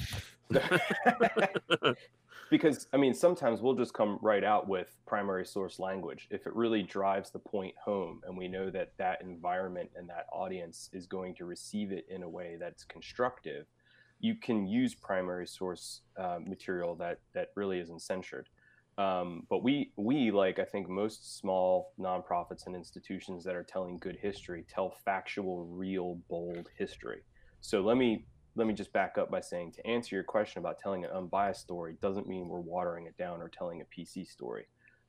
because 2.51 2.87
I 2.93 2.97
mean, 2.97 3.13
sometimes 3.13 3.61
we'll 3.61 3.75
just 3.75 3.93
come 3.93 4.21
right 4.23 4.45
out 4.45 4.69
with 4.69 4.97
primary 5.05 5.45
source 5.45 5.81
language 5.81 6.29
if 6.31 6.47
it 6.47 6.55
really 6.55 6.85
drives 6.85 7.31
the 7.31 7.41
point 7.41 7.75
home, 7.83 8.21
and 8.25 8.37
we 8.37 8.47
know 8.47 8.71
that 8.71 8.93
that 8.99 9.21
environment 9.21 9.91
and 9.97 10.09
that 10.09 10.27
audience 10.33 10.91
is 10.93 11.07
going 11.07 11.35
to 11.35 11.45
receive 11.45 11.91
it 11.91 12.07
in 12.09 12.23
a 12.23 12.29
way 12.29 12.57
that's 12.59 12.85
constructive. 12.85 13.67
You 14.21 14.37
can 14.37 14.67
use 14.69 14.95
primary 14.95 15.49
source 15.49 16.03
uh, 16.17 16.39
material 16.47 16.95
that 16.97 17.19
that 17.33 17.49
really 17.57 17.81
isn't 17.81 18.01
censored. 18.01 18.49
Um, 18.97 19.47
but 19.51 19.63
we 19.63 19.93
we 19.97 20.31
like 20.31 20.59
I 20.59 20.65
think 20.65 20.89
most 20.89 21.39
small 21.39 21.93
nonprofits 21.99 22.67
and 22.67 22.77
institutions 22.77 23.45
that 23.45 23.57
are 23.57 23.65
telling 23.65 23.99
good 23.99 24.17
history 24.21 24.65
tell 24.73 24.95
factual, 25.05 25.67
real, 25.67 26.21
bold 26.29 26.69
history. 26.79 27.23
So 27.61 27.81
let 27.81 27.97
me 27.97 28.27
let 28.57 28.67
me 28.67 28.75
just 28.75 28.93
back 28.93 29.19
up 29.19 29.31
by 29.31 29.41
saying 29.41 29.73
to 29.73 29.87
answer 29.87 30.15
your 30.15 30.25
question 30.25 30.61
about 30.61 30.79
telling 30.79 31.05
an 31.05 31.11
unbiased 31.11 31.61
story 31.61 31.97
doesn't 32.01 32.29
mean 32.29 32.49
we're 32.49 32.61
watering 32.61 33.07
it 33.07 33.17
down 33.17 33.43
or 33.43 33.49
telling 33.49 33.83
a 33.83 33.85
PC 33.85 34.29
story. 34.29 34.67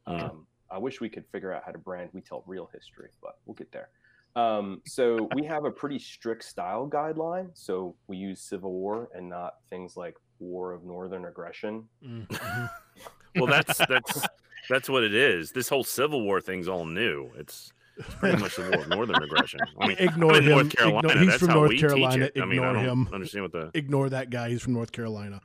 Okay. 0.08 0.24
Um, 0.24 0.48
I 0.72 0.80
wish 0.80 1.00
we 1.00 1.10
could 1.10 1.26
figure 1.32 1.54
out 1.54 1.62
how 1.64 1.72
to 1.72 1.78
brand 1.78 2.10
we 2.14 2.22
tell 2.22 2.44
real 2.48 2.70
history, 2.74 3.10
but 3.22 3.38
we'll 3.46 3.54
get 3.54 3.72
there. 3.72 3.90
Um, 4.36 4.82
so 4.86 5.30
we 5.34 5.46
have 5.46 5.66
a 5.66 5.72
pretty 5.72 6.00
strict 6.00 6.44
style 6.44 6.90
guideline. 6.90 7.52
So 7.54 7.96
we 8.08 8.18
use 8.18 8.42
Civil 8.42 8.74
War 8.74 9.10
and 9.14 9.30
not 9.30 9.56
things 9.70 9.96
like 9.96 10.16
War 10.40 10.74
of 10.74 10.84
Northern 10.84 11.26
Aggression. 11.26 11.88
Well, 13.36 13.48
that's 13.48 13.78
that's 13.78 14.28
that's 14.70 14.90
what 14.90 15.04
it 15.04 15.14
is. 15.14 15.52
This 15.52 15.70
whole 15.70 15.84
Civil 15.84 16.22
War 16.24 16.42
thing's 16.42 16.68
all 16.68 16.86
new. 16.86 17.30
It's, 17.38 17.72
it's 17.98 18.14
pretty 18.16 18.38
much 18.42 18.56
the 18.56 18.64
war 18.64 18.82
of 18.82 18.90
northern 18.90 19.22
aggression. 19.24 19.60
I 19.80 19.88
mean, 19.88 19.98
ignore 20.00 20.36
I'm 20.36 20.44
him. 20.44 20.50
North 20.50 20.76
Carolina. 20.76 21.08
Ignore, 21.10 21.18
he's 21.22 21.28
that's 21.28 21.40
from 21.40 21.48
how 21.50 21.56
North 21.56 21.70
we 21.70 21.80
Carolina. 21.80 22.26
teach 22.28 22.36
it. 22.36 22.42
I 22.42 22.46
mean, 22.46 22.60
I 22.60 22.70
Ignore 22.70 22.84
him. 22.84 23.10
understand 23.14 23.44
what 23.44 23.52
the. 23.52 23.72
Ignore 23.74 24.10
that 24.10 24.30
guy. 24.30 24.50
He's 24.50 24.62
from 24.62 24.74
North 24.74 24.92
Carolina. 24.92 25.42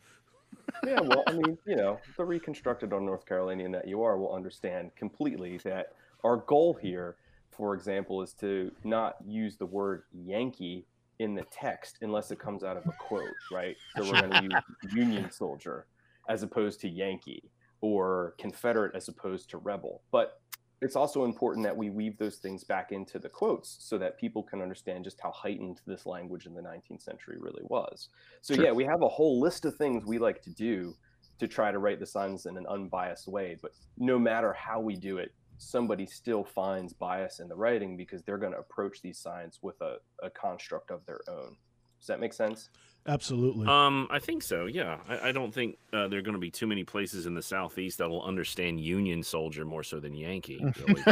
yeah, 0.87 1.01
well, 1.01 1.23
I 1.27 1.33
mean, 1.33 1.59
you 1.67 1.77
know, 1.77 1.99
the 2.17 2.25
reconstructed 2.25 2.93
on 2.93 3.05
North 3.05 3.27
Carolinian 3.27 3.73
that 3.73 3.87
you 3.87 4.03
are 4.03 4.17
will 4.19 4.35
understand 4.35 4.91
completely 4.97 5.59
that 5.65 5.89
our 6.25 6.39
goal 6.39 6.75
here, 6.75 7.17
for 7.51 7.75
example, 7.75 8.23
is 8.23 8.33
to 8.35 8.71
not 8.85 9.17
use 9.27 9.57
the 9.57 9.67
word 9.67 10.05
Yankee 10.13 10.87
in 11.19 11.35
the 11.35 11.45
text 11.51 11.99
unless 12.03 12.31
it 12.31 12.39
comes 12.39 12.63
out 12.65 12.77
of 12.77 12.87
a 12.87 12.93
quote, 12.99 13.29
right? 13.53 13.77
So 13.97 14.05
we're 14.05 14.21
going 14.23 14.31
to 14.31 14.43
use 14.43 14.95
Union 14.95 15.31
soldier 15.31 15.87
as 16.29 16.43
opposed 16.43 16.81
to 16.81 16.89
Yankee 16.89 17.43
or 17.81 18.35
Confederate 18.39 18.95
as 18.95 19.09
opposed 19.09 19.51
to 19.51 19.59
rebel. 19.59 20.03
But 20.11 20.41
it's 20.83 20.97
also 20.97 21.25
important 21.25 21.65
that 21.65 21.77
we 21.77 21.91
weave 21.91 22.17
those 22.19 22.37
things 22.37 22.65
back 22.65 22.91
into 22.91 23.19
the 23.19 23.29
quotes 23.29 23.77
so 23.81 23.99
that 23.99 24.19
people 24.19 24.43
can 24.43 24.63
understand 24.63 25.05
just 25.05 25.21
how 25.21 25.31
heightened 25.31 25.81
this 25.87 26.07
language 26.07 26.47
in 26.47 26.55
the 26.55 26.63
19th 26.63 27.03
century 27.03 27.37
really 27.39 27.63
was. 27.65 28.09
So 28.41 28.55
Sure. 28.55 28.65
yeah, 28.65 28.73
we 28.73 28.85
have 28.85 29.03
a 29.03 29.09
whole 29.09 29.41
list 29.41 29.65
of 29.67 29.77
things 29.77 30.07
we 30.07 30.19
like 30.19 30.41
to 30.43 30.51
do 30.51 30.95
to 31.39 31.49
try 31.49 31.71
to 31.71 31.79
write 31.79 32.01
the 32.01 32.07
signs 32.07 32.47
in 32.47 32.57
an 32.57 32.67
unbiased 32.67 33.29
way, 33.29 33.59
but 33.61 33.73
no 33.99 34.19
matter 34.19 34.53
how 34.55 34.81
we 34.81 34.97
do 34.97 35.19
it, 35.19 35.33
somebody 35.59 36.07
still 36.07 36.45
finds 36.45 36.95
bias 36.95 37.41
in 37.41 37.49
the 37.49 37.55
writing 37.57 37.97
because 37.97 38.23
they're 38.23 38.39
going 38.39 38.53
to 38.53 38.59
approach 38.59 39.03
these 39.03 39.19
signs 39.19 39.59
with 39.63 39.79
a, 39.83 39.97
a 40.23 40.31
construct 40.31 40.91
of 40.91 41.05
their 41.05 41.21
own. 41.29 41.57
Does 41.99 42.07
that 42.07 42.21
make 42.21 42.33
sense? 42.33 42.71
Absolutely. 43.07 43.67
Um, 43.67 44.07
I 44.11 44.19
think 44.19 44.43
so. 44.43 44.67
Yeah, 44.67 44.99
I, 45.09 45.29
I 45.29 45.33
don't 45.33 45.53
think 45.53 45.79
uh, 45.93 46.09
there 46.09 46.19
are 46.19 46.23
going 46.23 46.35
to 46.35 46.41
be 46.41 46.51
too 46.51 46.67
many 46.67 46.85
places 46.85 47.27
in 47.27 47.35
the 47.35 47.43
southeast 47.43 47.99
that 47.99 48.09
will 48.09 48.23
understand 48.23 48.81
Union 48.81 49.23
soldier 49.23 49.65
more 49.65 49.83
so 49.83 50.01
than 50.01 50.15
Yankee. 50.15 50.65
Really, 50.81 51.03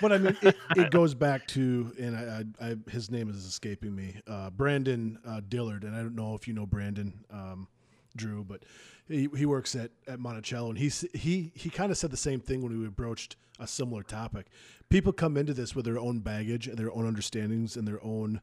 but, 0.00 0.12
I 0.12 0.18
mean, 0.18 0.36
it, 0.42 0.56
it 0.76 0.90
goes 0.90 1.14
back 1.14 1.46
to, 1.48 1.92
and 1.98 2.16
I, 2.16 2.44
I, 2.60 2.70
I 2.70 2.76
his 2.90 3.10
name 3.10 3.28
is 3.28 3.44
escaping 3.44 3.94
me, 3.94 4.20
uh, 4.26 4.50
Brandon 4.50 5.18
uh, 5.26 5.40
Dillard, 5.48 5.84
and 5.84 5.94
I 5.94 5.98
don't 5.98 6.14
know 6.14 6.34
if 6.34 6.48
you 6.48 6.54
know 6.54 6.66
Brandon 6.66 7.24
um, 7.30 7.68
Drew, 8.16 8.44
but 8.44 8.64
he, 9.08 9.28
he 9.36 9.46
works 9.46 9.74
at 9.74 9.90
at 10.06 10.18
Monticello, 10.18 10.70
and 10.70 10.78
he's 10.78 11.04
he 11.12 11.52
he 11.54 11.70
kind 11.70 11.90
of 11.92 11.98
said 11.98 12.10
the 12.10 12.16
same 12.16 12.40
thing 12.40 12.62
when 12.62 12.78
we 12.78 12.88
broached 12.88 13.36
a 13.58 13.66
similar 13.66 14.02
topic. 14.02 14.46
People 14.88 15.12
come 15.12 15.36
into 15.36 15.54
this 15.54 15.74
with 15.74 15.84
their 15.84 15.98
own 15.98 16.20
baggage 16.20 16.66
and 16.66 16.76
their 16.76 16.92
own 16.92 17.06
understandings 17.06 17.76
and 17.76 17.86
their 17.86 18.02
own 18.04 18.40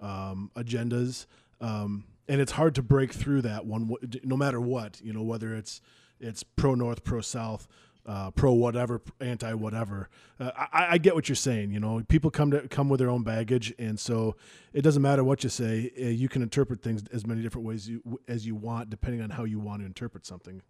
um, 0.00 0.50
agendas, 0.56 1.26
um, 1.60 2.04
and 2.28 2.40
it's 2.40 2.52
hard 2.52 2.74
to 2.76 2.82
break 2.82 3.12
through 3.12 3.42
that 3.42 3.66
one, 3.66 3.94
no 4.22 4.36
matter 4.36 4.60
what. 4.60 5.00
You 5.02 5.12
know, 5.12 5.22
whether 5.22 5.54
it's 5.54 5.80
it's 6.20 6.42
pro 6.42 6.74
North, 6.74 7.04
pro 7.04 7.20
South, 7.20 7.68
uh, 8.06 8.30
pro 8.30 8.52
whatever, 8.52 9.00
anti 9.20 9.52
whatever. 9.54 10.08
Uh, 10.38 10.50
I, 10.56 10.86
I 10.92 10.98
get 10.98 11.14
what 11.14 11.28
you're 11.28 11.36
saying. 11.36 11.72
You 11.72 11.80
know, 11.80 12.02
people 12.08 12.30
come 12.30 12.50
to 12.50 12.68
come 12.68 12.88
with 12.88 13.00
their 13.00 13.10
own 13.10 13.22
baggage, 13.22 13.74
and 13.78 13.98
so 13.98 14.36
it 14.72 14.82
doesn't 14.82 15.02
matter 15.02 15.24
what 15.24 15.42
you 15.44 15.50
say. 15.50 15.90
Uh, 15.98 16.06
you 16.06 16.28
can 16.28 16.42
interpret 16.42 16.82
things 16.82 17.02
as 17.12 17.26
many 17.26 17.42
different 17.42 17.66
ways 17.66 17.88
you, 17.88 18.20
as 18.28 18.46
you 18.46 18.54
want, 18.54 18.90
depending 18.90 19.22
on 19.22 19.30
how 19.30 19.44
you 19.44 19.58
want 19.58 19.80
to 19.80 19.86
interpret 19.86 20.26
something. 20.26 20.62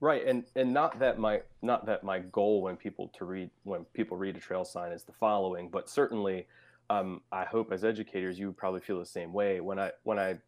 Right, 0.00 0.26
and 0.26 0.44
and 0.54 0.72
not 0.72 0.98
that 0.98 1.18
my 1.18 1.42
not 1.62 1.86
that 1.86 2.04
my 2.04 2.18
goal 2.18 2.62
when 2.62 2.76
people 2.76 3.10
to 3.16 3.24
read 3.24 3.50
when 3.62 3.84
people 3.86 4.16
read 4.16 4.36
a 4.36 4.40
trail 4.40 4.64
sign 4.64 4.92
is 4.92 5.04
the 5.04 5.12
following, 5.12 5.68
but 5.68 5.88
certainly, 5.88 6.46
um, 6.90 7.22
I 7.32 7.44
hope 7.44 7.72
as 7.72 7.84
educators 7.84 8.38
you 8.38 8.52
probably 8.52 8.80
feel 8.80 8.98
the 8.98 9.06
same 9.06 9.32
way. 9.32 9.60
When 9.60 9.78
I 9.78 9.92
when 10.02 10.18
I 10.18 10.38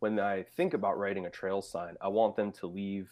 when 0.00 0.18
I 0.20 0.42
think 0.44 0.74
about 0.74 0.98
writing 0.98 1.26
a 1.26 1.30
trail 1.30 1.62
sign, 1.62 1.96
I 2.00 2.08
want 2.08 2.36
them 2.36 2.52
to 2.54 2.66
leave 2.66 3.10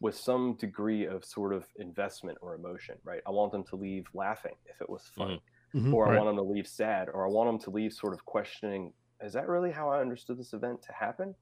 with 0.00 0.16
some 0.16 0.56
degree 0.56 1.06
of 1.06 1.24
sort 1.24 1.52
of 1.54 1.68
investment 1.76 2.38
or 2.42 2.54
emotion, 2.54 2.98
right? 3.04 3.22
I 3.26 3.30
want 3.30 3.52
them 3.52 3.64
to 3.66 3.76
leave 3.76 4.06
laughing 4.14 4.56
if 4.66 4.80
it 4.80 4.90
was 4.90 5.08
funny, 5.16 5.42
Mhm. 5.74 5.92
or 5.92 6.08
I 6.08 6.10
Right. 6.10 6.24
want 6.24 6.28
them 6.28 6.36
to 6.36 6.42
leave 6.42 6.66
sad, 6.66 7.08
or 7.08 7.26
I 7.26 7.30
want 7.30 7.48
them 7.48 7.58
to 7.60 7.70
leave 7.70 7.92
sort 7.92 8.14
of 8.14 8.24
questioning, 8.24 8.94
is 9.20 9.32
that 9.34 9.48
really 9.48 9.70
how 9.70 9.90
I 9.90 10.00
understood 10.00 10.38
this 10.38 10.52
event 10.54 10.82
to 10.82 10.92
happen? 10.92 11.36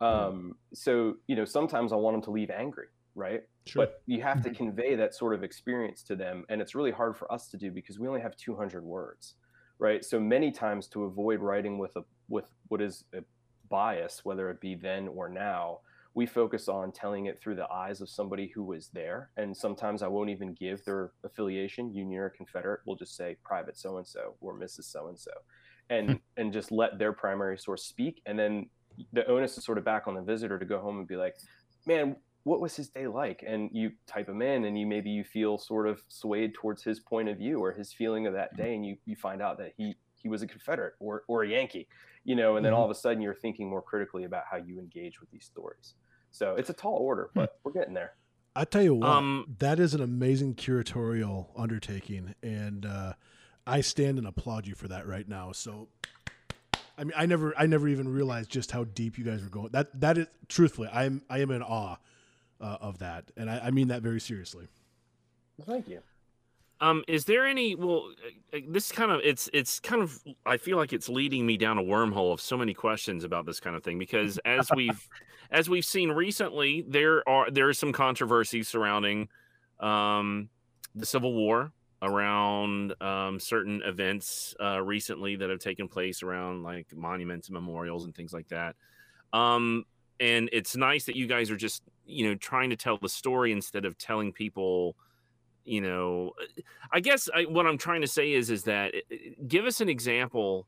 Um, 0.00 0.58
so, 0.74 1.16
you 1.26 1.36
know, 1.36 1.44
sometimes 1.44 1.92
I 1.92 1.96
want 1.96 2.14
them 2.14 2.22
to 2.22 2.30
leave 2.30 2.50
angry, 2.50 2.88
right? 3.14 3.42
Sure. 3.66 3.86
But 3.86 4.02
you 4.06 4.22
have 4.22 4.40
to 4.42 4.50
convey 4.50 4.94
that 4.96 5.14
sort 5.14 5.34
of 5.34 5.42
experience 5.42 6.02
to 6.04 6.16
them. 6.16 6.44
And 6.48 6.60
it's 6.62 6.74
really 6.74 6.90
hard 6.90 7.16
for 7.16 7.30
us 7.30 7.48
to 7.50 7.58
do 7.58 7.70
because 7.70 7.98
we 7.98 8.08
only 8.08 8.20
have 8.20 8.36
200 8.36 8.84
words, 8.84 9.36
right? 9.78 10.04
So 10.04 10.18
many 10.18 10.50
times 10.50 10.88
to 10.88 11.04
avoid 11.04 11.40
writing 11.40 11.78
with 11.78 11.96
a, 11.96 12.04
with 12.28 12.46
what 12.68 12.80
is 12.80 13.04
a 13.14 13.22
bias, 13.68 14.24
whether 14.24 14.50
it 14.50 14.60
be 14.60 14.74
then 14.74 15.08
or 15.08 15.28
now, 15.28 15.78
we 16.14 16.24
focus 16.24 16.66
on 16.66 16.92
telling 16.92 17.26
it 17.26 17.38
through 17.40 17.56
the 17.56 17.70
eyes 17.70 18.00
of 18.00 18.08
somebody 18.08 18.50
who 18.54 18.64
was 18.64 18.88
there. 18.94 19.30
And 19.36 19.54
sometimes 19.54 20.02
I 20.02 20.08
won't 20.08 20.30
even 20.30 20.54
give 20.54 20.82
their 20.84 21.12
affiliation, 21.24 21.92
Union 21.94 22.22
or 22.22 22.30
Confederate. 22.30 22.80
We'll 22.86 22.96
just 22.96 23.16
say 23.16 23.36
Private 23.44 23.76
so 23.76 23.98
and 23.98 24.06
so 24.06 24.34
or 24.40 24.58
Mrs. 24.58 24.84
so 24.84 25.08
and 25.08 25.18
so, 25.18 25.32
and 25.90 26.18
and 26.38 26.54
just 26.54 26.72
let 26.72 26.98
their 26.98 27.12
primary 27.12 27.58
source 27.58 27.84
speak. 27.84 28.22
And 28.24 28.38
then 28.38 28.70
the 29.12 29.26
onus 29.26 29.58
is 29.58 29.64
sort 29.64 29.76
of 29.76 29.84
back 29.84 30.08
on 30.08 30.14
the 30.14 30.22
visitor 30.22 30.58
to 30.58 30.64
go 30.64 30.80
home 30.80 30.98
and 30.98 31.06
be 31.06 31.16
like, 31.16 31.36
man, 31.84 32.16
what 32.46 32.60
was 32.60 32.76
his 32.76 32.88
day 32.88 33.08
like? 33.08 33.42
And 33.44 33.70
you 33.72 33.90
type 34.06 34.28
him 34.28 34.40
in, 34.40 34.64
and 34.66 34.78
you 34.78 34.86
maybe 34.86 35.10
you 35.10 35.24
feel 35.24 35.58
sort 35.58 35.88
of 35.88 36.00
swayed 36.06 36.54
towards 36.54 36.84
his 36.84 37.00
point 37.00 37.28
of 37.28 37.38
view 37.38 37.58
or 37.58 37.72
his 37.72 37.92
feeling 37.92 38.28
of 38.28 38.34
that 38.34 38.56
day, 38.56 38.72
and 38.72 38.86
you 38.86 38.96
you 39.04 39.16
find 39.16 39.42
out 39.42 39.58
that 39.58 39.72
he 39.76 39.96
he 40.14 40.28
was 40.28 40.42
a 40.42 40.46
Confederate 40.46 40.94
or 41.00 41.24
or 41.26 41.42
a 41.42 41.48
Yankee, 41.48 41.88
you 42.24 42.36
know, 42.36 42.56
and 42.56 42.64
then 42.64 42.72
all 42.72 42.84
of 42.84 42.90
a 42.90 42.94
sudden 42.94 43.20
you're 43.20 43.34
thinking 43.34 43.68
more 43.68 43.82
critically 43.82 44.22
about 44.22 44.44
how 44.48 44.56
you 44.56 44.78
engage 44.78 45.20
with 45.20 45.28
these 45.32 45.44
stories. 45.44 45.94
So 46.30 46.54
it's 46.54 46.70
a 46.70 46.72
tall 46.72 46.94
order, 46.94 47.30
but 47.34 47.58
we're 47.64 47.72
getting 47.72 47.94
there. 47.94 48.12
I 48.54 48.64
tell 48.64 48.82
you 48.82 48.94
what, 48.94 49.08
Um, 49.08 49.56
that 49.58 49.80
is 49.80 49.92
an 49.92 50.00
amazing 50.00 50.54
curatorial 50.54 51.48
undertaking, 51.56 52.36
and 52.44 52.86
uh, 52.86 53.14
I 53.66 53.80
stand 53.80 54.18
and 54.18 54.26
applaud 54.26 54.68
you 54.68 54.76
for 54.76 54.86
that 54.86 55.08
right 55.08 55.28
now. 55.28 55.50
So, 55.50 55.88
I 56.96 57.02
mean, 57.02 57.12
I 57.16 57.26
never, 57.26 57.54
I 57.58 57.66
never 57.66 57.88
even 57.88 58.08
realized 58.08 58.50
just 58.50 58.70
how 58.70 58.84
deep 58.84 59.18
you 59.18 59.24
guys 59.24 59.42
were 59.42 59.50
going. 59.50 59.70
That 59.72 60.00
that 60.00 60.16
is 60.16 60.28
truthfully, 60.48 60.88
I 60.92 61.06
am, 61.06 61.22
I 61.28 61.40
am 61.40 61.50
in 61.50 61.62
awe 61.62 61.96
uh, 62.60 62.78
of 62.80 62.98
that, 62.98 63.30
and 63.36 63.50
I, 63.50 63.58
I 63.64 63.70
mean 63.70 63.88
that 63.88 64.02
very 64.02 64.20
seriously. 64.20 64.68
Thank 65.64 65.88
you. 65.88 66.00
Um, 66.80 67.04
is 67.08 67.24
there 67.24 67.46
any? 67.46 67.74
Well, 67.74 68.12
uh, 68.52 68.58
uh, 68.58 68.60
this 68.68 68.92
kind 68.92 69.10
of 69.10 69.20
it's 69.24 69.48
it's 69.52 69.80
kind 69.80 70.02
of 70.02 70.22
I 70.44 70.58
feel 70.58 70.76
like 70.76 70.92
it's 70.92 71.08
leading 71.08 71.46
me 71.46 71.56
down 71.56 71.78
a 71.78 71.82
wormhole 71.82 72.32
of 72.32 72.40
so 72.40 72.56
many 72.56 72.74
questions 72.74 73.24
about 73.24 73.46
this 73.46 73.60
kind 73.60 73.74
of 73.74 73.82
thing 73.82 73.98
because 73.98 74.38
as 74.44 74.68
we've 74.74 75.08
as 75.50 75.70
we've 75.70 75.84
seen 75.84 76.10
recently, 76.10 76.84
there 76.86 77.26
are 77.28 77.50
there 77.50 77.70
is 77.70 77.78
some 77.78 77.92
controversy 77.92 78.62
surrounding 78.62 79.28
um, 79.80 80.50
the 80.94 81.06
Civil 81.06 81.32
War 81.32 81.72
around 82.02 82.94
um, 83.00 83.40
certain 83.40 83.80
events 83.82 84.54
uh, 84.62 84.82
recently 84.82 85.36
that 85.36 85.48
have 85.48 85.60
taken 85.60 85.88
place 85.88 86.22
around 86.22 86.62
like 86.62 86.86
monuments 86.94 87.48
and 87.48 87.54
memorials 87.54 88.04
and 88.04 88.14
things 88.14 88.34
like 88.34 88.48
that. 88.48 88.76
Um, 89.32 89.84
and 90.20 90.50
it's 90.52 90.76
nice 90.76 91.04
that 91.04 91.16
you 91.16 91.26
guys 91.26 91.50
are 91.50 91.56
just 91.56 91.82
you 92.06 92.26
know 92.26 92.34
trying 92.34 92.70
to 92.70 92.76
tell 92.76 92.98
the 92.98 93.08
story 93.08 93.52
instead 93.52 93.84
of 93.84 93.98
telling 93.98 94.32
people 94.32 94.96
you 95.64 95.80
know 95.80 96.32
i 96.92 97.00
guess 97.00 97.28
I, 97.34 97.42
what 97.42 97.66
i'm 97.66 97.78
trying 97.78 98.00
to 98.02 98.06
say 98.06 98.32
is 98.32 98.50
is 98.50 98.64
that 98.64 98.94
uh, 98.94 99.16
give 99.46 99.64
us 99.64 99.80
an 99.80 99.88
example 99.88 100.66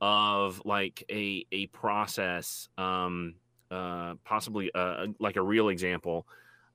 of 0.00 0.60
like 0.64 1.04
a 1.10 1.46
a 1.52 1.66
process 1.68 2.68
um 2.76 3.36
uh 3.70 4.14
possibly 4.24 4.70
uh 4.74 5.06
like 5.20 5.36
a 5.36 5.42
real 5.42 5.68
example 5.68 6.26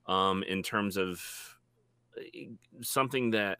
um 0.06 0.42
in 0.44 0.62
terms 0.62 0.96
of 0.96 1.22
uh, 2.16 2.22
something 2.80 3.30
that 3.32 3.58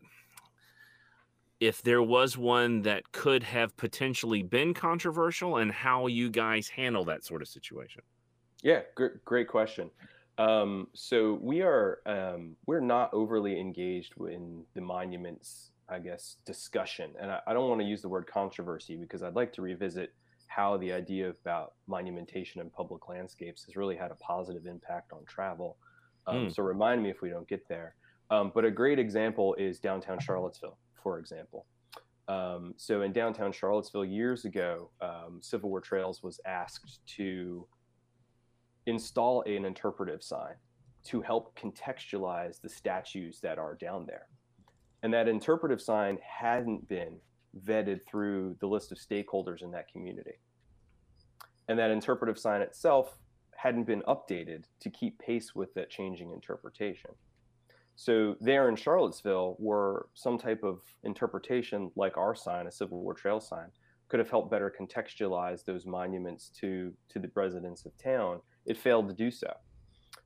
if 1.60 1.82
there 1.82 2.02
was 2.02 2.38
one 2.38 2.82
that 2.82 3.10
could 3.10 3.42
have 3.42 3.76
potentially 3.76 4.44
been 4.44 4.72
controversial 4.72 5.56
and 5.56 5.72
how 5.72 6.06
you 6.06 6.30
guys 6.30 6.68
handle 6.68 7.04
that 7.04 7.24
sort 7.24 7.42
of 7.42 7.48
situation 7.48 8.02
Yeah, 8.62 8.82
great 9.24 9.48
question. 9.48 9.90
Um, 10.38 10.86
so 10.94 11.38
we 11.42 11.62
are 11.62 11.98
um, 12.06 12.56
we're 12.66 12.80
not 12.80 13.12
overly 13.12 13.60
engaged 13.60 14.14
in 14.20 14.64
the 14.74 14.80
monuments, 14.80 15.72
I 15.88 15.98
guess, 15.98 16.36
discussion, 16.46 17.10
and 17.20 17.30
I, 17.30 17.40
I 17.48 17.52
don't 17.52 17.68
want 17.68 17.80
to 17.80 17.86
use 17.86 18.02
the 18.02 18.08
word 18.08 18.26
controversy 18.26 18.96
because 18.96 19.22
I'd 19.22 19.34
like 19.34 19.52
to 19.54 19.62
revisit 19.62 20.14
how 20.46 20.76
the 20.78 20.92
idea 20.92 21.28
about 21.28 21.74
monumentation 21.86 22.60
in 22.60 22.70
public 22.70 23.08
landscapes 23.08 23.64
has 23.64 23.76
really 23.76 23.96
had 23.96 24.10
a 24.10 24.16
positive 24.16 24.66
impact 24.66 25.12
on 25.12 25.24
travel. 25.26 25.76
Um, 26.26 26.46
Mm. 26.46 26.54
So 26.54 26.62
remind 26.62 27.02
me 27.02 27.10
if 27.10 27.22
we 27.22 27.30
don't 27.30 27.48
get 27.48 27.66
there. 27.68 27.94
Um, 28.30 28.52
but 28.54 28.64
a 28.64 28.70
great 28.70 28.98
example 28.98 29.54
is 29.54 29.80
downtown 29.80 30.18
Charlottesville, 30.20 30.78
for 31.02 31.18
example. 31.18 31.66
Um, 32.28 32.74
so 32.76 33.02
in 33.02 33.12
downtown 33.12 33.52
Charlottesville 33.52 34.04
years 34.04 34.44
ago, 34.44 34.90
um, 35.00 35.38
Civil 35.40 35.70
War 35.70 35.80
Trails 35.80 36.22
was 36.22 36.38
asked 36.44 37.00
to 37.16 37.66
install 38.88 39.42
an 39.42 39.64
interpretive 39.64 40.22
sign 40.22 40.54
to 41.04 41.20
help 41.20 41.58
contextualize 41.58 42.60
the 42.60 42.68
statues 42.68 43.40
that 43.40 43.58
are 43.58 43.74
down 43.74 44.06
there. 44.06 44.26
And 45.02 45.12
that 45.14 45.28
interpretive 45.28 45.80
sign 45.80 46.18
hadn't 46.22 46.88
been 46.88 47.18
vetted 47.64 48.00
through 48.06 48.56
the 48.60 48.66
list 48.66 48.92
of 48.92 48.98
stakeholders 48.98 49.62
in 49.62 49.70
that 49.70 49.90
community. 49.90 50.38
And 51.68 51.78
that 51.78 51.90
interpretive 51.90 52.38
sign 52.38 52.62
itself 52.62 53.18
hadn't 53.56 53.84
been 53.84 54.02
updated 54.02 54.64
to 54.80 54.90
keep 54.90 55.18
pace 55.18 55.54
with 55.54 55.72
that 55.74 55.90
changing 55.90 56.32
interpretation. 56.32 57.10
So 57.96 58.36
there 58.40 58.68
in 58.68 58.76
Charlottesville, 58.76 59.56
were 59.58 60.08
some 60.14 60.38
type 60.38 60.62
of 60.62 60.80
interpretation 61.02 61.90
like 61.96 62.16
our 62.16 62.34
sign, 62.34 62.66
a 62.66 62.72
Civil 62.72 63.00
War 63.00 63.14
trail 63.14 63.40
sign, 63.40 63.68
could 64.08 64.20
have 64.20 64.30
helped 64.30 64.50
better 64.50 64.72
contextualize 64.80 65.64
those 65.64 65.84
monuments 65.84 66.50
to 66.60 66.92
to 67.10 67.18
the 67.18 67.30
residents 67.34 67.84
of 67.84 67.96
town. 67.98 68.40
It 68.68 68.76
failed 68.76 69.08
to 69.08 69.14
do 69.14 69.30
so. 69.30 69.52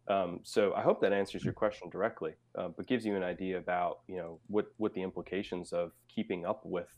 Um, 0.08 0.40
so 0.42 0.74
I 0.74 0.82
hope 0.82 1.00
that 1.00 1.12
answers 1.12 1.44
your 1.44 1.54
question 1.54 1.88
directly, 1.88 2.32
uh, 2.58 2.68
but 2.76 2.86
gives 2.86 3.06
you 3.06 3.16
an 3.16 3.22
idea 3.22 3.56
about 3.56 4.00
you 4.08 4.16
know 4.16 4.40
what 4.48 4.66
what 4.76 4.92
the 4.94 5.02
implications 5.02 5.72
of 5.72 5.92
keeping 6.08 6.44
up 6.44 6.62
with 6.64 6.88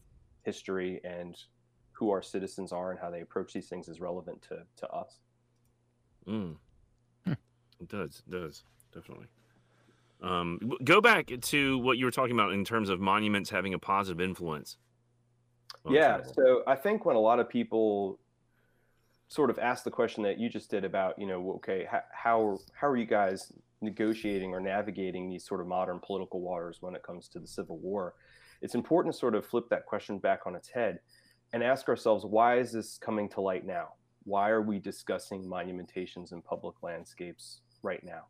history 0.42 1.00
and 1.04 1.36
who 1.92 2.10
our 2.10 2.22
citizens 2.22 2.72
are 2.72 2.90
and 2.90 2.98
how 2.98 3.10
they 3.10 3.20
approach 3.20 3.52
these 3.52 3.68
things 3.68 3.88
is 3.88 4.00
relevant 4.00 4.40
to 4.48 4.62
to 4.76 4.88
us. 4.88 5.18
Mm. 6.26 6.56
Hmm. 7.26 7.32
It 7.80 7.88
does. 7.88 8.22
It 8.26 8.32
does. 8.32 8.64
Definitely. 8.92 9.26
Um, 10.22 10.58
go 10.84 11.02
back 11.02 11.30
to 11.40 11.78
what 11.78 11.98
you 11.98 12.06
were 12.06 12.10
talking 12.10 12.32
about 12.32 12.52
in 12.52 12.64
terms 12.64 12.88
of 12.88 13.00
monuments 13.00 13.50
having 13.50 13.74
a 13.74 13.78
positive 13.78 14.20
influence. 14.20 14.78
Yeah. 15.90 16.22
So 16.22 16.62
I 16.66 16.76
think 16.76 17.04
when 17.04 17.16
a 17.16 17.20
lot 17.20 17.40
of 17.40 17.48
people 17.48 18.18
sort 19.28 19.50
of 19.50 19.58
ask 19.58 19.84
the 19.84 19.90
question 19.90 20.22
that 20.24 20.38
you 20.38 20.48
just 20.48 20.70
did 20.70 20.84
about, 20.84 21.18
you 21.18 21.26
know, 21.26 21.52
okay, 21.56 21.86
how 21.90 22.00
how, 22.12 22.58
how 22.74 22.88
are 22.88 22.96
you 22.96 23.06
guys 23.06 23.52
negotiating 23.80 24.52
or 24.52 24.60
navigating 24.60 25.28
these 25.28 25.46
sort 25.46 25.60
of 25.60 25.66
modern 25.66 26.00
political 26.04 26.40
waters 26.40 26.78
when 26.80 26.94
it 26.94 27.02
comes 27.02 27.28
to 27.28 27.38
the 27.38 27.46
Civil 27.46 27.78
War? 27.78 28.14
It's 28.62 28.74
important 28.74 29.14
to 29.14 29.18
sort 29.18 29.34
of 29.34 29.44
flip 29.46 29.64
that 29.70 29.86
question 29.86 30.18
back 30.18 30.40
on 30.46 30.54
its 30.54 30.68
head 30.68 31.00
and 31.52 31.62
ask 31.62 31.88
ourselves, 31.88 32.24
why 32.24 32.58
is 32.58 32.72
this 32.72 32.98
coming 32.98 33.28
to 33.30 33.40
light 33.40 33.66
now? 33.66 33.88
Why 34.24 34.50
are 34.50 34.62
we 34.62 34.78
discussing 34.78 35.44
monumentations 35.44 36.32
in 36.32 36.42
public 36.42 36.76
landscapes 36.82 37.60
right 37.82 38.02
now? 38.02 38.24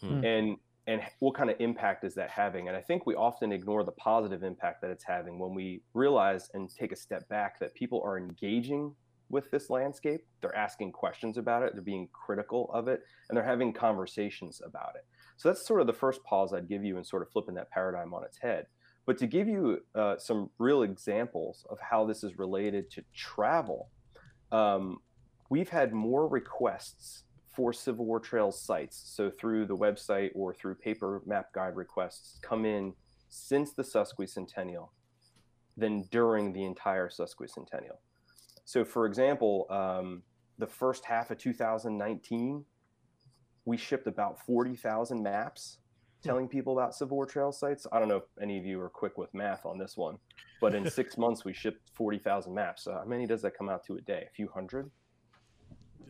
Hmm. 0.00 0.24
And 0.24 0.56
and 0.86 1.00
what 1.20 1.34
kind 1.34 1.50
of 1.50 1.56
impact 1.60 2.04
is 2.04 2.14
that 2.14 2.28
having? 2.28 2.68
And 2.68 2.76
I 2.76 2.80
think 2.82 3.06
we 3.06 3.14
often 3.14 3.52
ignore 3.52 3.84
the 3.84 3.92
positive 3.92 4.42
impact 4.42 4.82
that 4.82 4.90
it's 4.90 5.04
having 5.04 5.38
when 5.38 5.54
we 5.54 5.80
realize 5.94 6.50
and 6.52 6.68
take 6.68 6.92
a 6.92 6.96
step 6.96 7.26
back 7.30 7.58
that 7.60 7.74
people 7.74 8.02
are 8.04 8.18
engaging 8.18 8.94
with 9.30 9.50
this 9.50 9.70
landscape. 9.70 10.24
They're 10.40 10.56
asking 10.56 10.92
questions 10.92 11.38
about 11.38 11.62
it, 11.62 11.72
they're 11.74 11.82
being 11.82 12.08
critical 12.12 12.70
of 12.72 12.88
it, 12.88 13.02
and 13.28 13.36
they're 13.36 13.44
having 13.44 13.72
conversations 13.72 14.60
about 14.64 14.92
it. 14.96 15.04
So 15.36 15.48
that's 15.48 15.66
sort 15.66 15.80
of 15.80 15.86
the 15.86 15.92
first 15.92 16.22
pause 16.24 16.52
I'd 16.52 16.68
give 16.68 16.84
you 16.84 16.98
in 16.98 17.04
sort 17.04 17.22
of 17.22 17.30
flipping 17.30 17.54
that 17.56 17.70
paradigm 17.70 18.14
on 18.14 18.24
its 18.24 18.38
head. 18.38 18.66
But 19.06 19.18
to 19.18 19.26
give 19.26 19.48
you 19.48 19.80
uh, 19.94 20.16
some 20.16 20.50
real 20.58 20.82
examples 20.82 21.66
of 21.68 21.78
how 21.80 22.06
this 22.06 22.24
is 22.24 22.38
related 22.38 22.90
to 22.92 23.02
travel, 23.14 23.90
um, 24.52 24.98
we've 25.50 25.68
had 25.68 25.92
more 25.92 26.26
requests 26.26 27.24
for 27.54 27.72
Civil 27.72 28.06
War 28.06 28.18
Trails 28.18 28.60
sites, 28.60 29.00
so 29.14 29.30
through 29.30 29.66
the 29.66 29.76
website 29.76 30.30
or 30.34 30.54
through 30.54 30.74
paper 30.76 31.22
map 31.26 31.52
guide 31.52 31.76
requests, 31.76 32.38
come 32.42 32.64
in 32.64 32.94
since 33.28 33.72
the 33.72 33.82
sesquicentennial 33.82 34.88
than 35.76 36.02
during 36.10 36.52
the 36.52 36.64
entire 36.64 37.08
sesquicentennial. 37.08 37.98
So, 38.64 38.84
for 38.84 39.06
example, 39.06 39.66
um, 39.70 40.22
the 40.58 40.66
first 40.66 41.04
half 41.04 41.30
of 41.30 41.38
2019, 41.38 42.64
we 43.64 43.76
shipped 43.76 44.06
about 44.06 44.44
40,000 44.46 45.22
maps 45.22 45.78
telling 46.22 46.48
people 46.48 46.72
about 46.78 46.94
Civil 46.94 47.16
War 47.16 47.26
Trail 47.26 47.52
sites. 47.52 47.86
I 47.92 47.98
don't 47.98 48.08
know 48.08 48.16
if 48.16 48.24
any 48.40 48.58
of 48.58 48.64
you 48.64 48.80
are 48.80 48.88
quick 48.88 49.18
with 49.18 49.32
math 49.34 49.66
on 49.66 49.78
this 49.78 49.96
one, 49.96 50.18
but 50.60 50.74
in 50.74 50.88
six 50.90 51.18
months, 51.18 51.44
we 51.44 51.52
shipped 51.52 51.90
40,000 51.92 52.54
maps. 52.54 52.84
So, 52.84 52.92
how 52.92 53.04
many 53.04 53.26
does 53.26 53.42
that 53.42 53.56
come 53.56 53.68
out 53.68 53.84
to 53.86 53.96
a 53.96 54.00
day? 54.00 54.24
A 54.26 54.34
few 54.34 54.48
hundred? 54.48 54.90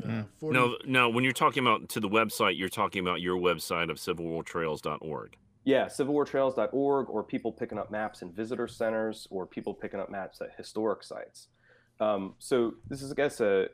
Uh, 0.03 0.23
40 0.39 0.59
No, 0.59 0.77
no. 0.87 1.09
When 1.09 1.25
you're 1.25 1.33
talking 1.33 1.65
about 1.67 1.89
to 1.91 2.01
the 2.01 2.09
website, 2.09 2.59
you're 2.59 2.69
talking 2.69 3.01
about 3.01 3.21
your 3.21 3.39
website 3.39 3.91
of 3.91 3.97
civilwartrails.org. 3.97 5.37
Yeah, 5.65 5.87
civilwartrails.org, 5.87 7.09
or 7.09 7.23
people 7.23 7.51
picking 7.51 7.79
up 7.79 7.91
maps 7.91 8.23
in 8.23 8.31
visitor 8.33 8.69
centers, 8.69 9.27
or 9.31 9.47
people 9.47 9.73
picking 9.73 9.99
up 9.99 10.11
maps 10.11 10.41
at 10.41 10.51
historic 10.57 11.03
sites. 11.03 11.49
Um, 12.01 12.35
so 12.39 12.75
this 12.89 13.03
is, 13.03 13.13
I 13.13 13.15
guess, 13.15 13.41
a, 13.41 13.67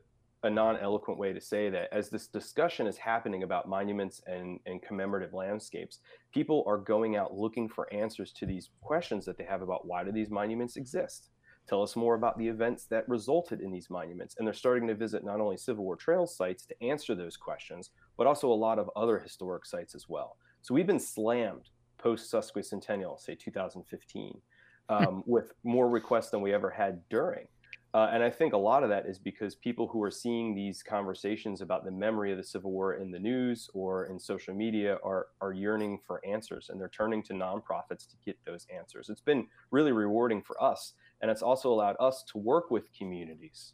a 0.43 0.51
non-eloquent 0.51 1.19
way 1.19 1.33
to 1.33 1.41
say 1.41 1.71
that 1.71 1.93
as 1.93 2.09
this 2.09 2.27
discussion 2.27 2.87
is 2.87 2.97
happening 2.97 3.43
about 3.43 3.69
monuments 3.69 4.23
and, 4.27 4.59
and 4.67 4.83
commemorative 4.83 5.35
landscapes, 5.35 5.99
people 6.33 6.65
are 6.67 6.79
going 6.79 7.17
out 7.17 7.35
looking 7.35 7.69
for 7.69 7.93
answers 7.93 8.33
to 8.33 8.47
these 8.47 8.71
questions 8.81 9.25
that 9.27 9.37
they 9.37 9.45
have 9.45 9.63
about 9.63 9.87
why 9.87 10.05
do 10.05 10.13
these 10.13 10.31
monuments 10.31 10.77
exist? 10.77 11.31
Tell 11.69 11.83
us 11.83 11.95
more 11.95 12.15
about 12.15 12.39
the 12.39 12.49
events 12.49 12.87
that 12.87 13.09
resulted 13.09 13.61
in 13.61 13.71
these 13.71 13.91
monuments. 13.91 14.35
And 14.39 14.47
they're 14.47 14.55
starting 14.55 14.89
to 14.89 14.95
visit 14.95 15.25
not 15.25 15.41
only 15.41 15.57
Civil 15.57 15.85
War 15.85 15.95
trail 15.95 16.27
sites 16.27 16.67
to 16.67 16.83
answer 16.83 17.15
those 17.15 17.37
questions, 17.37 17.91
but 18.17 18.27
also 18.27 18.51
a 18.51 18.55
lot 18.55 18.79
of 18.79 18.91
other 18.97 19.19
historic 19.19 19.67
sites 19.67 19.95
as 19.95 20.09
well. 20.09 20.37
So 20.63 20.75
we've 20.75 20.87
been 20.87 20.99
slammed 20.99 21.69
post 21.99 22.33
sesquicentennial, 22.33 23.21
say 23.21 23.35
2015, 23.35 24.41
um, 24.89 25.23
with 25.27 25.53
more 25.63 25.89
requests 25.89 26.31
than 26.31 26.41
we 26.41 26.53
ever 26.53 26.71
had 26.71 27.01
during. 27.09 27.47
Uh, 27.93 28.09
and 28.13 28.23
I 28.23 28.31
think 28.31 28.53
a 28.53 28.59
lot 28.59 28.85
of 28.85 28.89
that 28.91 29.07
is 29.07 29.19
because 29.19 29.57
people 29.57 29.89
who 29.89 30.01
are 30.03 30.13
seeing 30.13 30.55
these 30.55 30.81
conversations 30.81 31.61
about 31.61 31.85
the 31.85 31.91
memory 31.91 32.31
of 32.31 32.39
the 32.39 32.45
Civil 32.45 32.71
War 32.71 32.95
in 32.95 33.11
the 33.11 33.19
news 33.19 33.69
or 33.75 34.07
in 34.07 34.19
social 34.19 34.55
media 34.55 34.99
are, 35.03 35.27
are 35.41 35.53
yearning 35.53 35.99
for 36.07 36.25
answers 36.25 36.69
and 36.69 36.81
they're 36.81 36.89
turning 36.89 37.21
to 37.25 37.33
nonprofits 37.33 38.09
to 38.09 38.17
get 38.25 38.39
those 38.47 38.65
answers. 38.73 39.09
It's 39.09 39.21
been 39.21 39.49
really 39.73 39.91
rewarding 39.91 40.41
for 40.41 40.63
us. 40.63 40.93
And 41.21 41.31
it's 41.31 41.43
also 41.43 41.73
allowed 41.73 41.97
us 41.99 42.23
to 42.31 42.39
work 42.39 42.71
with 42.71 42.85
communities 42.97 43.73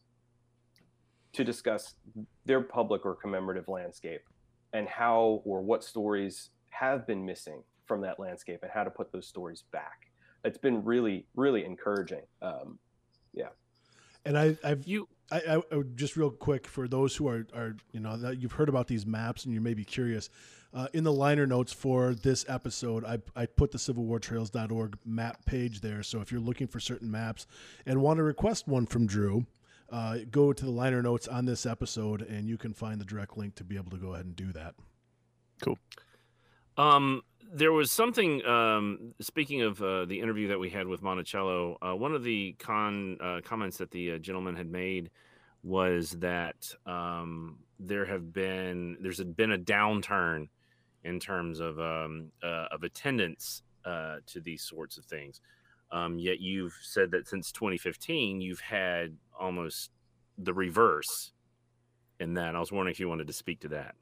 to 1.34 1.44
discuss 1.44 1.94
their 2.46 2.62
public 2.62 3.04
or 3.04 3.14
commemorative 3.14 3.68
landscape 3.68 4.22
and 4.72 4.88
how 4.88 5.42
or 5.44 5.60
what 5.60 5.84
stories 5.84 6.50
have 6.70 7.06
been 7.06 7.24
missing 7.24 7.62
from 7.84 8.00
that 8.00 8.18
landscape 8.18 8.60
and 8.62 8.70
how 8.72 8.82
to 8.82 8.90
put 8.90 9.12
those 9.12 9.26
stories 9.26 9.64
back. 9.72 10.10
It's 10.42 10.58
been 10.58 10.82
really, 10.84 11.26
really 11.34 11.66
encouraging. 11.66 12.22
Um, 12.40 12.78
and 14.26 14.38
I, 14.38 14.56
I've 14.62 14.86
You 14.86 15.08
I, 15.30 15.36
I, 15.36 15.56
I 15.56 15.82
just 15.94 16.16
real 16.16 16.30
quick 16.30 16.66
for 16.66 16.86
those 16.86 17.16
who 17.16 17.28
are, 17.28 17.46
are 17.54 17.76
you 17.92 18.00
know 18.00 18.16
that 18.16 18.40
you've 18.40 18.52
heard 18.52 18.68
about 18.68 18.86
these 18.86 19.06
maps 19.06 19.44
and 19.44 19.54
you 19.54 19.60
may 19.60 19.74
be 19.74 19.84
curious 19.84 20.28
uh, 20.74 20.88
in 20.92 21.04
the 21.04 21.12
liner 21.12 21.46
notes 21.46 21.72
for 21.72 22.14
this 22.14 22.44
episode 22.48 23.04
I, 23.04 23.18
I 23.34 23.46
put 23.46 23.72
the 23.72 23.78
civilwartrails.org 23.78 24.98
map 25.04 25.44
page 25.46 25.80
there. 25.80 26.02
So 26.02 26.20
if 26.20 26.30
you're 26.30 26.40
looking 26.40 26.66
for 26.66 26.80
certain 26.80 27.10
maps 27.10 27.46
and 27.86 28.02
want 28.02 28.18
to 28.18 28.22
request 28.22 28.68
one 28.68 28.86
from 28.86 29.06
drew 29.06 29.46
uh, 29.90 30.18
go 30.30 30.52
to 30.52 30.64
the 30.64 30.70
liner 30.70 31.02
notes 31.02 31.28
on 31.28 31.44
this 31.44 31.64
episode 31.64 32.22
and 32.22 32.48
you 32.48 32.58
can 32.58 32.72
find 32.72 33.00
the 33.00 33.04
direct 33.04 33.38
link 33.38 33.54
to 33.54 33.64
be 33.64 33.76
able 33.76 33.90
to 33.90 33.98
go 33.98 34.14
ahead 34.14 34.26
and 34.26 34.34
do 34.34 34.52
that. 34.52 34.74
Cool. 35.62 35.78
Um, 36.76 37.22
there 37.52 37.72
was 37.72 37.90
something. 37.90 38.44
Um, 38.44 39.14
speaking 39.20 39.62
of 39.62 39.80
uh, 39.82 40.04
the 40.04 40.20
interview 40.20 40.48
that 40.48 40.58
we 40.58 40.70
had 40.70 40.86
with 40.86 41.02
Monticello, 41.02 41.78
uh, 41.82 41.94
one 41.94 42.14
of 42.14 42.22
the 42.22 42.54
con 42.58 43.18
uh, 43.20 43.40
comments 43.44 43.78
that 43.78 43.90
the 43.90 44.12
uh, 44.12 44.18
gentleman 44.18 44.56
had 44.56 44.70
made 44.70 45.10
was 45.62 46.10
that 46.12 46.72
um, 46.86 47.58
there 47.80 48.04
have 48.04 48.32
been 48.32 48.96
there's 49.00 49.22
been 49.22 49.52
a 49.52 49.58
downturn 49.58 50.48
in 51.04 51.20
terms 51.20 51.60
of 51.60 51.78
um, 51.78 52.30
uh, 52.42 52.66
of 52.70 52.82
attendance 52.82 53.62
uh, 53.84 54.16
to 54.26 54.40
these 54.40 54.62
sorts 54.62 54.98
of 54.98 55.04
things. 55.04 55.40
Um, 55.92 56.18
yet 56.18 56.40
you've 56.40 56.76
said 56.82 57.12
that 57.12 57.28
since 57.28 57.52
2015 57.52 58.40
you've 58.40 58.60
had 58.60 59.16
almost 59.38 59.90
the 60.36 60.52
reverse 60.52 61.32
in 62.18 62.34
that. 62.34 62.56
I 62.56 62.60
was 62.60 62.72
wondering 62.72 62.92
if 62.92 63.00
you 63.00 63.08
wanted 63.08 63.28
to 63.28 63.32
speak 63.32 63.60
to 63.60 63.68
that. 63.68 63.94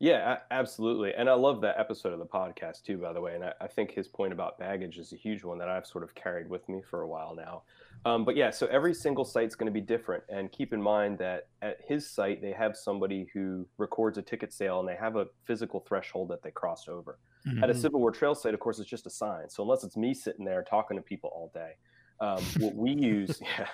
Yeah, 0.00 0.38
absolutely. 0.52 1.12
And 1.14 1.28
I 1.28 1.34
love 1.34 1.60
that 1.62 1.76
episode 1.78 2.12
of 2.12 2.20
the 2.20 2.26
podcast 2.26 2.84
too, 2.84 2.98
by 2.98 3.12
the 3.12 3.20
way. 3.20 3.34
And 3.34 3.44
I, 3.44 3.52
I 3.62 3.66
think 3.66 3.90
his 3.90 4.06
point 4.06 4.32
about 4.32 4.56
baggage 4.56 4.96
is 4.96 5.12
a 5.12 5.16
huge 5.16 5.42
one 5.42 5.58
that 5.58 5.68
I've 5.68 5.86
sort 5.86 6.04
of 6.04 6.14
carried 6.14 6.48
with 6.48 6.68
me 6.68 6.80
for 6.88 7.00
a 7.00 7.08
while 7.08 7.34
now. 7.34 7.62
Um, 8.04 8.24
but 8.24 8.36
yeah, 8.36 8.50
so 8.50 8.68
every 8.68 8.94
single 8.94 9.24
site's 9.24 9.56
going 9.56 9.66
to 9.66 9.72
be 9.72 9.80
different. 9.80 10.22
And 10.28 10.52
keep 10.52 10.72
in 10.72 10.80
mind 10.80 11.18
that 11.18 11.48
at 11.62 11.78
his 11.84 12.08
site, 12.08 12.40
they 12.40 12.52
have 12.52 12.76
somebody 12.76 13.28
who 13.34 13.66
records 13.76 14.18
a 14.18 14.22
ticket 14.22 14.52
sale 14.52 14.78
and 14.78 14.88
they 14.88 14.94
have 14.94 15.16
a 15.16 15.26
physical 15.42 15.80
threshold 15.80 16.28
that 16.28 16.42
they 16.44 16.52
cross 16.52 16.86
over. 16.86 17.18
At 17.62 17.70
a 17.70 17.72
Mhm. 17.72 17.80
Civil 17.80 17.98
War 18.00 18.12
Trail 18.12 18.34
site, 18.36 18.54
of 18.54 18.60
course, 18.60 18.78
it's 18.78 18.88
just 18.90 19.06
a 19.06 19.10
sign. 19.10 19.48
So 19.48 19.62
unless 19.64 19.82
it's 19.82 19.96
me 19.96 20.14
sitting 20.14 20.44
there 20.44 20.62
talking 20.62 20.96
to 20.96 21.02
people 21.02 21.30
all 21.34 21.50
day, 21.52 21.72
um, 22.20 22.42
what 22.60 22.74
we 22.76 22.92
use, 22.92 23.40
yeah, 23.58 23.68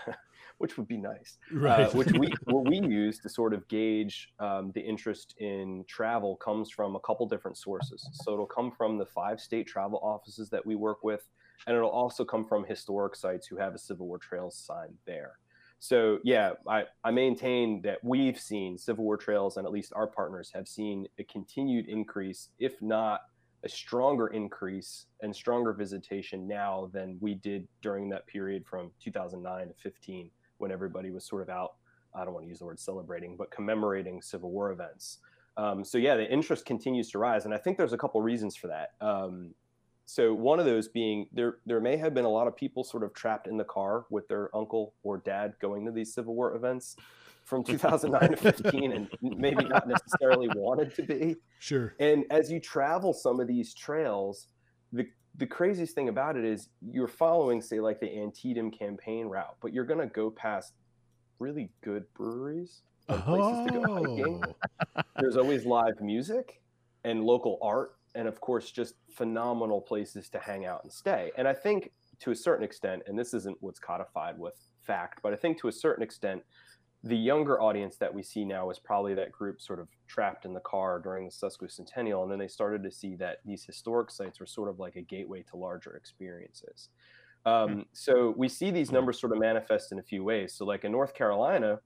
which 0.58 0.76
would 0.76 0.88
be 0.88 0.96
nice 0.96 1.38
uh, 1.66 1.90
which 1.90 2.12
we 2.12 2.32
what 2.44 2.68
we 2.68 2.78
use 2.80 3.18
to 3.18 3.28
sort 3.28 3.52
of 3.52 3.66
gauge 3.68 4.32
um, 4.38 4.70
the 4.74 4.80
interest 4.80 5.34
in 5.38 5.84
travel 5.88 6.36
comes 6.36 6.70
from 6.70 6.96
a 6.96 7.00
couple 7.00 7.26
different 7.26 7.56
sources. 7.56 8.08
So 8.12 8.32
it'll 8.32 8.46
come 8.46 8.70
from 8.70 8.98
the 8.98 9.06
five 9.06 9.40
state 9.40 9.66
travel 9.66 9.98
offices 10.02 10.50
that 10.50 10.64
we 10.64 10.74
work 10.74 11.02
with, 11.02 11.28
and 11.66 11.76
it'll 11.76 11.90
also 11.90 12.24
come 12.24 12.44
from 12.44 12.64
historic 12.64 13.16
sites 13.16 13.46
who 13.46 13.56
have 13.56 13.74
a 13.74 13.78
Civil 13.78 14.06
War 14.06 14.18
Trails 14.18 14.56
sign 14.56 14.94
there. 15.06 15.38
So 15.78 16.18
yeah, 16.24 16.52
I, 16.66 16.84
I 17.02 17.10
maintain 17.10 17.82
that 17.82 17.98
we've 18.02 18.38
seen 18.38 18.78
Civil 18.78 19.04
War 19.04 19.16
Trails, 19.16 19.56
and 19.56 19.66
at 19.66 19.72
least 19.72 19.92
our 19.94 20.06
partners 20.06 20.50
have 20.54 20.66
seen 20.66 21.06
a 21.18 21.24
continued 21.24 21.86
increase, 21.88 22.48
if 22.58 22.80
not 22.80 23.20
a 23.64 23.68
stronger 23.68 24.28
increase 24.28 25.06
and 25.22 25.34
stronger 25.34 25.72
visitation 25.72 26.46
now 26.46 26.90
than 26.92 27.16
we 27.20 27.34
did 27.34 27.66
during 27.82 28.08
that 28.10 28.26
period 28.26 28.64
from 28.66 28.90
2009 29.02 29.68
to 29.68 29.74
15 29.74 30.30
when 30.58 30.70
everybody 30.70 31.10
was 31.10 31.24
sort 31.24 31.42
of 31.42 31.48
out 31.48 31.74
i 32.14 32.24
don't 32.24 32.34
want 32.34 32.44
to 32.44 32.48
use 32.48 32.58
the 32.58 32.64
word 32.64 32.78
celebrating 32.78 33.36
but 33.36 33.50
commemorating 33.50 34.20
civil 34.22 34.50
war 34.50 34.70
events. 34.72 35.18
Um, 35.56 35.84
so 35.84 35.98
yeah 35.98 36.16
the 36.16 36.28
interest 36.30 36.66
continues 36.66 37.10
to 37.10 37.18
rise 37.18 37.44
and 37.44 37.54
i 37.54 37.58
think 37.58 37.76
there's 37.78 37.92
a 37.92 37.98
couple 37.98 38.20
reasons 38.22 38.56
for 38.56 38.68
that. 38.68 38.92
Um, 39.00 39.54
so 40.06 40.34
one 40.34 40.60
of 40.60 40.66
those 40.66 40.88
being 40.88 41.26
there 41.32 41.58
there 41.64 41.80
may 41.80 41.96
have 41.96 42.14
been 42.14 42.24
a 42.24 42.30
lot 42.30 42.46
of 42.46 42.56
people 42.56 42.84
sort 42.84 43.02
of 43.02 43.14
trapped 43.14 43.46
in 43.46 43.56
the 43.56 43.64
car 43.64 44.04
with 44.10 44.28
their 44.28 44.54
uncle 44.54 44.94
or 45.02 45.18
dad 45.18 45.54
going 45.60 45.84
to 45.86 45.92
these 45.92 46.12
civil 46.12 46.34
war 46.34 46.54
events 46.54 46.96
from 47.44 47.64
2009 47.64 48.30
to 48.30 48.36
15 48.36 48.92
and 48.92 49.08
maybe 49.22 49.64
not 49.64 49.88
necessarily 49.88 50.48
wanted 50.54 50.94
to 50.94 51.02
be. 51.02 51.36
Sure. 51.58 51.94
And 52.00 52.24
as 52.30 52.50
you 52.50 52.60
travel 52.60 53.12
some 53.12 53.40
of 53.40 53.46
these 53.46 53.74
trails, 53.74 54.48
the 54.94 55.06
the 55.36 55.46
craziest 55.46 55.94
thing 55.94 56.08
about 56.08 56.36
it 56.36 56.44
is 56.44 56.68
you're 56.80 57.08
following, 57.08 57.60
say, 57.60 57.80
like 57.80 57.98
the 58.00 58.18
Antietam 58.18 58.70
campaign 58.70 59.26
route, 59.26 59.56
but 59.60 59.72
you're 59.72 59.84
gonna 59.84 60.06
go 60.06 60.30
past 60.30 60.74
really 61.40 61.70
good 61.82 62.04
breweries 62.14 62.82
and 63.08 63.22
places 63.22 63.66
to 63.66 63.72
go 63.72 63.94
hiking. 63.94 64.44
Oh. 64.96 65.02
There's 65.20 65.36
always 65.36 65.66
live 65.66 66.00
music 66.00 66.62
and 67.02 67.24
local 67.24 67.58
art, 67.60 67.96
and 68.14 68.28
of 68.28 68.40
course, 68.40 68.70
just 68.70 68.94
phenomenal 69.10 69.80
places 69.80 70.28
to 70.30 70.38
hang 70.38 70.64
out 70.64 70.84
and 70.84 70.92
stay. 70.92 71.32
And 71.36 71.48
I 71.48 71.52
think 71.52 71.90
to 72.20 72.30
a 72.30 72.36
certain 72.36 72.64
extent, 72.64 73.02
and 73.06 73.18
this 73.18 73.34
isn't 73.34 73.56
what's 73.60 73.80
codified 73.80 74.38
with 74.38 74.54
fact, 74.82 75.20
but 75.22 75.32
I 75.32 75.36
think 75.36 75.60
to 75.60 75.68
a 75.68 75.72
certain 75.72 76.02
extent, 76.02 76.42
the 77.04 77.16
younger 77.16 77.60
audience 77.60 77.96
that 77.96 78.12
we 78.12 78.22
see 78.22 78.46
now 78.46 78.70
is 78.70 78.78
probably 78.78 79.12
that 79.14 79.30
group 79.30 79.60
sort 79.60 79.78
of 79.78 79.88
trapped 80.08 80.46
in 80.46 80.54
the 80.54 80.60
car 80.60 80.98
during 80.98 81.26
the 81.26 81.30
sesquicentennial 81.30 82.22
and 82.22 82.32
then 82.32 82.38
they 82.38 82.48
started 82.48 82.82
to 82.82 82.90
see 82.90 83.14
that 83.14 83.38
these 83.44 83.62
historic 83.62 84.10
sites 84.10 84.40
were 84.40 84.46
sort 84.46 84.70
of 84.70 84.78
like 84.78 84.96
a 84.96 85.02
gateway 85.02 85.42
to 85.42 85.56
larger 85.56 85.96
experiences. 85.96 86.88
Um, 87.44 87.84
so 87.92 88.32
we 88.38 88.48
see 88.48 88.70
these 88.70 88.90
numbers 88.90 89.20
sort 89.20 89.32
of 89.32 89.38
manifest 89.38 89.92
in 89.92 89.98
a 89.98 90.02
few 90.02 90.24
ways. 90.24 90.54
So 90.54 90.64
like 90.64 90.84
in 90.84 90.92
north 90.92 91.12
carolina 91.12 91.78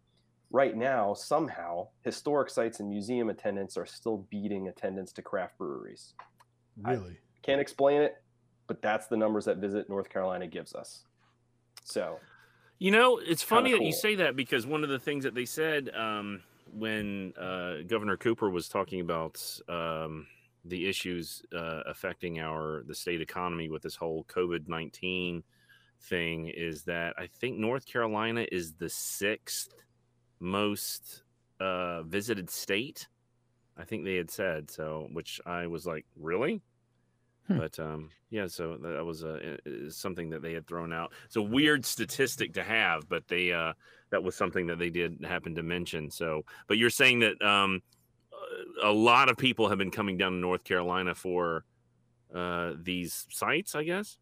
right 0.52 0.76
now 0.76 1.14
somehow 1.14 1.88
historic 2.04 2.48
sites 2.48 2.78
and 2.78 2.88
museum 2.88 3.28
attendance 3.28 3.76
are 3.76 3.86
still 3.86 4.24
beating 4.30 4.68
attendance 4.68 5.12
to 5.14 5.22
craft 5.22 5.58
breweries. 5.58 6.14
I- 6.84 6.92
really? 6.92 7.18
can't 7.42 7.60
explain 7.60 8.02
it 8.02 8.14
but 8.68 8.82
that's 8.82 9.06
the 9.06 9.16
numbers 9.16 9.46
that 9.46 9.56
visit 9.56 9.88
north 9.88 10.08
carolina 10.08 10.46
gives 10.46 10.76
us. 10.76 11.02
So 11.82 12.18
You 12.78 12.90
know, 12.90 13.18
it's 13.18 13.42
funny 13.42 13.72
that 13.72 13.82
you 13.82 13.92
say 13.92 14.14
that 14.16 14.36
because 14.36 14.66
one 14.66 14.84
of 14.84 14.90
the 14.90 14.98
things 14.98 15.24
that 15.24 15.34
they 15.34 15.44
said 15.44 15.90
um, 15.96 16.42
when 16.72 17.32
uh, 17.36 17.82
Governor 17.86 18.16
Cooper 18.16 18.50
was 18.50 18.68
talking 18.68 19.00
about 19.00 19.42
um, 19.68 20.26
the 20.64 20.88
issues 20.88 21.42
uh, 21.54 21.82
affecting 21.86 22.38
our 22.38 22.84
the 22.86 22.94
state 22.94 23.20
economy 23.20 23.68
with 23.68 23.82
this 23.82 23.96
whole 23.96 24.24
COVID 24.24 24.68
nineteen 24.68 25.42
thing 26.02 26.46
is 26.48 26.84
that 26.84 27.14
I 27.18 27.26
think 27.26 27.58
North 27.58 27.84
Carolina 27.84 28.46
is 28.52 28.74
the 28.74 28.88
sixth 28.88 29.74
most 30.38 31.24
uh, 31.58 32.04
visited 32.04 32.48
state 32.48 33.08
I 33.78 33.84
think 33.84 34.04
they 34.04 34.16
had 34.16 34.30
said 34.30 34.70
so, 34.70 35.08
which 35.12 35.40
I 35.46 35.68
was 35.68 35.86
like, 35.86 36.04
really? 36.16 36.60
Hmm. 37.48 37.58
But 37.58 37.78
um, 37.78 38.10
yeah, 38.30 38.46
so 38.46 38.76
that 38.76 39.04
was 39.04 39.24
a, 39.24 39.58
is 39.64 39.96
something 39.96 40.30
that 40.30 40.42
they 40.42 40.52
had 40.52 40.66
thrown 40.66 40.92
out. 40.92 41.12
It's 41.24 41.36
a 41.36 41.42
weird 41.42 41.84
statistic 41.84 42.54
to 42.54 42.62
have, 42.62 43.08
but 43.08 43.26
they 43.26 43.52
uh, 43.52 43.72
that 44.10 44.22
was 44.22 44.36
something 44.36 44.66
that 44.66 44.78
they 44.78 44.90
did 44.90 45.24
happen 45.26 45.54
to 45.54 45.62
mention. 45.62 46.10
So, 46.10 46.44
but 46.66 46.76
you're 46.78 46.90
saying 46.90 47.20
that 47.20 47.40
um, 47.42 47.82
a 48.82 48.92
lot 48.92 49.28
of 49.28 49.36
people 49.36 49.68
have 49.68 49.78
been 49.78 49.90
coming 49.90 50.18
down 50.18 50.32
to 50.32 50.38
North 50.38 50.62
Carolina 50.62 51.14
for 51.14 51.64
uh, 52.34 52.72
these 52.82 53.26
sites, 53.30 53.74
I 53.74 53.84
guess. 53.84 54.18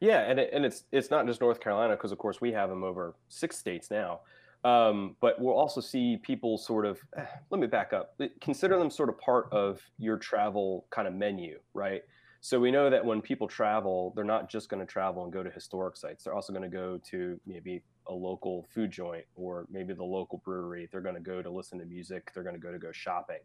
Yeah, 0.00 0.22
and 0.22 0.40
it, 0.40 0.50
and 0.52 0.64
it's 0.64 0.84
it's 0.90 1.10
not 1.10 1.26
just 1.26 1.40
North 1.40 1.60
Carolina 1.60 1.94
because 1.94 2.12
of 2.12 2.18
course 2.18 2.40
we 2.40 2.52
have 2.52 2.68
them 2.68 2.82
over 2.82 3.14
six 3.28 3.56
states 3.56 3.90
now. 3.90 4.20
Um, 4.64 5.14
but 5.20 5.40
we'll 5.40 5.54
also 5.54 5.80
see 5.80 6.16
people 6.16 6.58
sort 6.58 6.84
of. 6.84 7.00
Let 7.50 7.60
me 7.60 7.68
back 7.68 7.92
up. 7.92 8.20
Consider 8.40 8.78
them 8.78 8.90
sort 8.90 9.08
of 9.08 9.18
part 9.18 9.48
of 9.52 9.80
your 9.98 10.16
travel 10.16 10.86
kind 10.90 11.06
of 11.06 11.14
menu, 11.14 11.60
right? 11.72 12.02
So 12.46 12.60
we 12.60 12.70
know 12.70 12.88
that 12.88 13.04
when 13.04 13.22
people 13.22 13.48
travel, 13.48 14.12
they're 14.14 14.24
not 14.24 14.48
just 14.48 14.68
going 14.68 14.78
to 14.78 14.86
travel 14.86 15.24
and 15.24 15.32
go 15.32 15.42
to 15.42 15.50
historic 15.50 15.96
sites. 15.96 16.22
They're 16.22 16.32
also 16.32 16.52
going 16.52 16.62
to 16.62 16.68
go 16.68 17.00
to 17.10 17.40
maybe 17.44 17.82
a 18.06 18.14
local 18.14 18.68
food 18.72 18.92
joint 18.92 19.24
or 19.34 19.66
maybe 19.68 19.94
the 19.94 20.04
local 20.04 20.40
brewery. 20.44 20.88
They're 20.92 21.00
going 21.00 21.16
to 21.16 21.20
go 21.20 21.42
to 21.42 21.50
listen 21.50 21.76
to 21.80 21.84
music. 21.84 22.30
They're 22.32 22.44
going 22.44 22.54
to 22.54 22.60
go 22.60 22.70
to 22.70 22.78
go 22.78 22.92
shopping. 22.92 23.40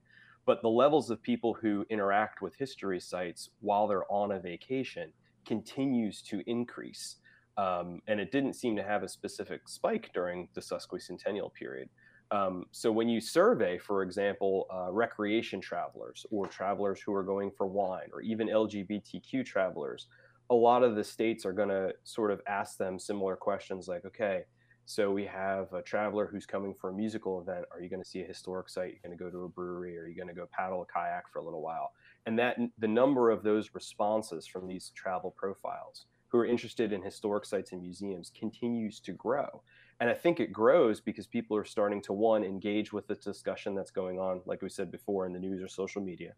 But 0.45 0.61
the 0.61 0.69
levels 0.69 1.09
of 1.09 1.19
people 1.19 1.55
who 1.55 1.83
interact 1.89 2.43
with 2.43 2.55
history 2.55 2.99
sites 2.99 3.49
while 3.61 3.87
they're 3.87 4.05
on 4.11 4.33
a 4.33 4.39
vacation 4.39 5.11
continues 5.47 6.21
to 6.21 6.43
increase. 6.45 7.15
Um, 7.57 8.03
and 8.07 8.19
it 8.19 8.31
didn't 8.31 8.53
seem 8.53 8.75
to 8.75 8.83
have 8.83 9.01
a 9.01 9.09
specific 9.09 9.67
spike 9.67 10.11
during 10.13 10.47
the 10.53 10.61
sesquicentennial 10.61 11.51
period. 11.55 11.89
Um, 12.31 12.65
so 12.71 12.91
when 12.91 13.09
you 13.09 13.19
survey, 13.19 13.77
for 13.77 14.03
example, 14.03 14.65
uh, 14.73 14.91
recreation 14.91 15.59
travelers 15.59 16.25
or 16.31 16.47
travelers 16.47 17.01
who 17.01 17.13
are 17.13 17.23
going 17.23 17.51
for 17.51 17.67
wine 17.67 18.09
or 18.13 18.21
even 18.21 18.47
LGBTQ 18.47 19.45
travelers, 19.45 20.07
a 20.49 20.55
lot 20.55 20.81
of 20.83 20.95
the 20.95 21.03
states 21.03 21.45
are 21.45 21.51
going 21.51 21.69
to 21.69 21.93
sort 22.03 22.31
of 22.31 22.41
ask 22.47 22.77
them 22.77 22.97
similar 22.97 23.35
questions 23.35 23.87
like, 23.87 24.05
okay, 24.05 24.43
so 24.85 25.11
we 25.11 25.25
have 25.25 25.71
a 25.73 25.81
traveler 25.81 26.27
who's 26.27 26.45
coming 26.45 26.73
for 26.73 26.89
a 26.89 26.93
musical 26.93 27.39
event. 27.41 27.65
Are 27.71 27.81
you 27.81 27.89
going 27.89 28.01
to 28.01 28.07
see 28.07 28.21
a 28.21 28.27
historic 28.27 28.69
site? 28.69 28.91
You're 28.91 29.09
going 29.09 29.17
to 29.17 29.23
go 29.23 29.29
to 29.29 29.45
a 29.45 29.49
brewery? 29.49 29.97
Are 29.97 30.07
you 30.07 30.15
going 30.15 30.27
to 30.27 30.33
go 30.33 30.49
paddle 30.51 30.81
a 30.81 30.85
kayak 30.85 31.31
for 31.31 31.39
a 31.39 31.43
little 31.43 31.61
while? 31.61 31.91
And 32.25 32.37
that 32.39 32.57
the 32.77 32.87
number 32.87 33.29
of 33.29 33.43
those 33.43 33.73
responses 33.73 34.47
from 34.47 34.67
these 34.67 34.91
travel 34.95 35.33
profiles 35.37 36.05
who 36.27 36.39
are 36.39 36.45
interested 36.45 36.93
in 36.93 37.01
historic 37.01 37.45
sites 37.45 37.71
and 37.71 37.81
museums 37.81 38.31
continues 38.37 38.99
to 39.01 39.11
grow. 39.13 39.61
And 40.01 40.09
I 40.09 40.15
think 40.15 40.39
it 40.39 40.51
grows 40.51 40.99
because 40.99 41.27
people 41.27 41.55
are 41.55 41.63
starting 41.63 42.01
to 42.01 42.11
one 42.11 42.43
engage 42.43 42.91
with 42.91 43.07
the 43.07 43.13
discussion 43.13 43.75
that's 43.75 43.91
going 43.91 44.17
on, 44.17 44.41
like 44.47 44.63
we 44.63 44.69
said 44.69 44.91
before, 44.91 45.27
in 45.27 45.31
the 45.31 45.39
news 45.39 45.61
or 45.61 45.67
social 45.67 46.01
media. 46.01 46.33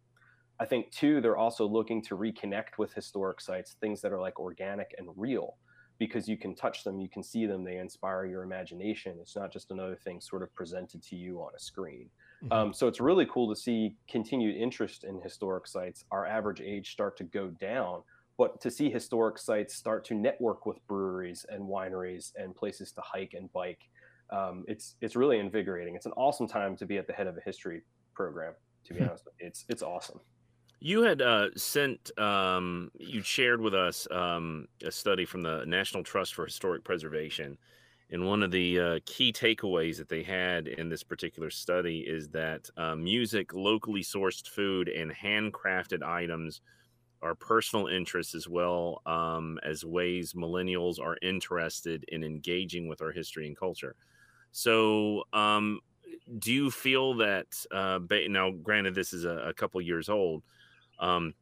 I 0.60 0.66
think 0.66 0.92
two, 0.92 1.22
they're 1.22 1.38
also 1.38 1.66
looking 1.66 2.02
to 2.04 2.18
reconnect 2.18 2.78
with 2.78 2.94
historic 2.94 3.40
sites, 3.40 3.78
things 3.80 4.02
that 4.02 4.12
are 4.12 4.20
like 4.20 4.38
organic 4.38 4.94
and 4.98 5.08
real, 5.16 5.56
because 5.98 6.28
you 6.28 6.38
can 6.38 6.56
touch 6.56 6.84
them, 6.84 7.00
you 7.00 7.08
can 7.08 7.24
see 7.24 7.46
them, 7.46 7.64
they 7.64 7.78
inspire 7.78 8.26
your 8.26 8.44
imagination. 8.44 9.18
It's 9.22 9.38
not 9.38 9.52
just 9.52 9.72
another 9.72 9.96
thing 9.96 10.20
sort 10.20 10.44
of 10.44 10.54
presented 10.54 11.02
to 11.04 11.16
you 11.16 11.40
on 11.40 11.52
a 11.56 11.60
screen. 11.60 12.10
Mm-hmm. 12.44 12.52
Um, 12.52 12.74
so 12.74 12.88
it's 12.90 13.00
really 13.00 13.26
cool 13.28 13.48
to 13.54 13.60
see 13.60 13.96
continued 14.10 14.58
interest 14.58 15.06
in 15.06 15.22
historic 15.22 15.68
sites. 15.68 16.04
Our 16.12 16.26
average 16.26 16.60
age 16.60 16.92
start 16.92 17.16
to 17.18 17.24
go 17.24 17.48
down 17.48 18.04
but 18.38 18.60
to 18.62 18.72
see 18.72 18.90
historic 18.90 19.38
sites 19.38 19.76
start 19.76 20.06
to 20.06 20.16
network 20.16 20.66
with 20.66 20.86
breweries 20.88 21.46
and 21.50 21.64
wineries 21.64 22.32
and 22.36 22.56
places 22.56 22.92
to 22.94 23.02
hike 23.02 23.34
and 23.34 23.52
bike, 23.54 23.82
um, 24.32 24.64
it's 24.68 24.96
it's 25.02 25.16
really 25.16 25.40
invigorating. 25.40 25.96
It's 25.96 26.06
an 26.06 26.14
awesome 26.14 26.48
time 26.48 26.76
to 26.78 26.86
be 26.86 26.98
at 26.98 27.08
the 27.08 27.14
head 27.14 27.28
of 27.28 27.38
a 27.38 27.42
history 27.42 27.84
program. 28.14 28.54
To 28.86 28.94
be 28.94 29.00
hmm. 29.00 29.10
honest, 29.10 29.28
it's 29.40 29.66
it's 29.70 29.84
awesome. 29.84 30.20
You 30.86 31.04
had 31.04 31.22
uh, 31.22 31.48
sent, 31.56 32.12
um, 32.20 32.92
you 33.00 33.22
shared 33.22 33.62
with 33.62 33.74
us 33.74 34.06
um, 34.12 34.68
a 34.84 34.92
study 34.92 35.24
from 35.24 35.42
the 35.42 35.64
National 35.66 36.04
Trust 36.04 36.34
for 36.34 36.44
Historic 36.44 36.84
Preservation. 36.84 37.58
And 38.12 38.28
one 38.28 38.44
of 38.44 38.52
the 38.52 38.80
uh, 38.80 39.00
key 39.06 39.32
takeaways 39.32 39.96
that 39.98 40.10
they 40.10 40.24
had 40.24 40.68
in 40.68 40.90
this 40.90 41.02
particular 41.02 41.50
study 41.50 42.00
is 42.00 42.28
that 42.30 42.70
uh, 42.76 42.96
music, 42.96 43.54
locally 43.54 44.02
sourced 44.02 44.46
food, 44.46 44.90
and 44.90 45.10
handcrafted 45.10 46.04
items 46.04 46.60
our 47.24 47.36
personal 47.36 47.88
interests 47.88 48.36
as 48.36 48.48
well 48.48 49.02
um, 49.06 49.60
as 49.64 49.86
ways 49.86 50.34
millennials 50.34 51.00
are 51.00 51.18
interested 51.22 52.06
in 52.10 52.24
engaging 52.24 52.88
with 52.88 53.02
our 53.02 53.12
history 53.12 53.48
and 53.48 53.58
culture. 53.58 53.96
So, 54.52 55.24
um, 55.34 55.80
do 56.38 56.54
you 56.54 56.70
feel 56.70 57.16
that 57.16 57.48
uh, 57.72 58.00
now, 58.30 58.52
granted, 58.52 58.94
this 58.94 59.14
is 59.14 59.26
a, 59.26 59.38
a 59.38 59.54
couple 59.54 59.82
years 59.82 60.10
old, 60.10 60.44
um, 61.00 61.34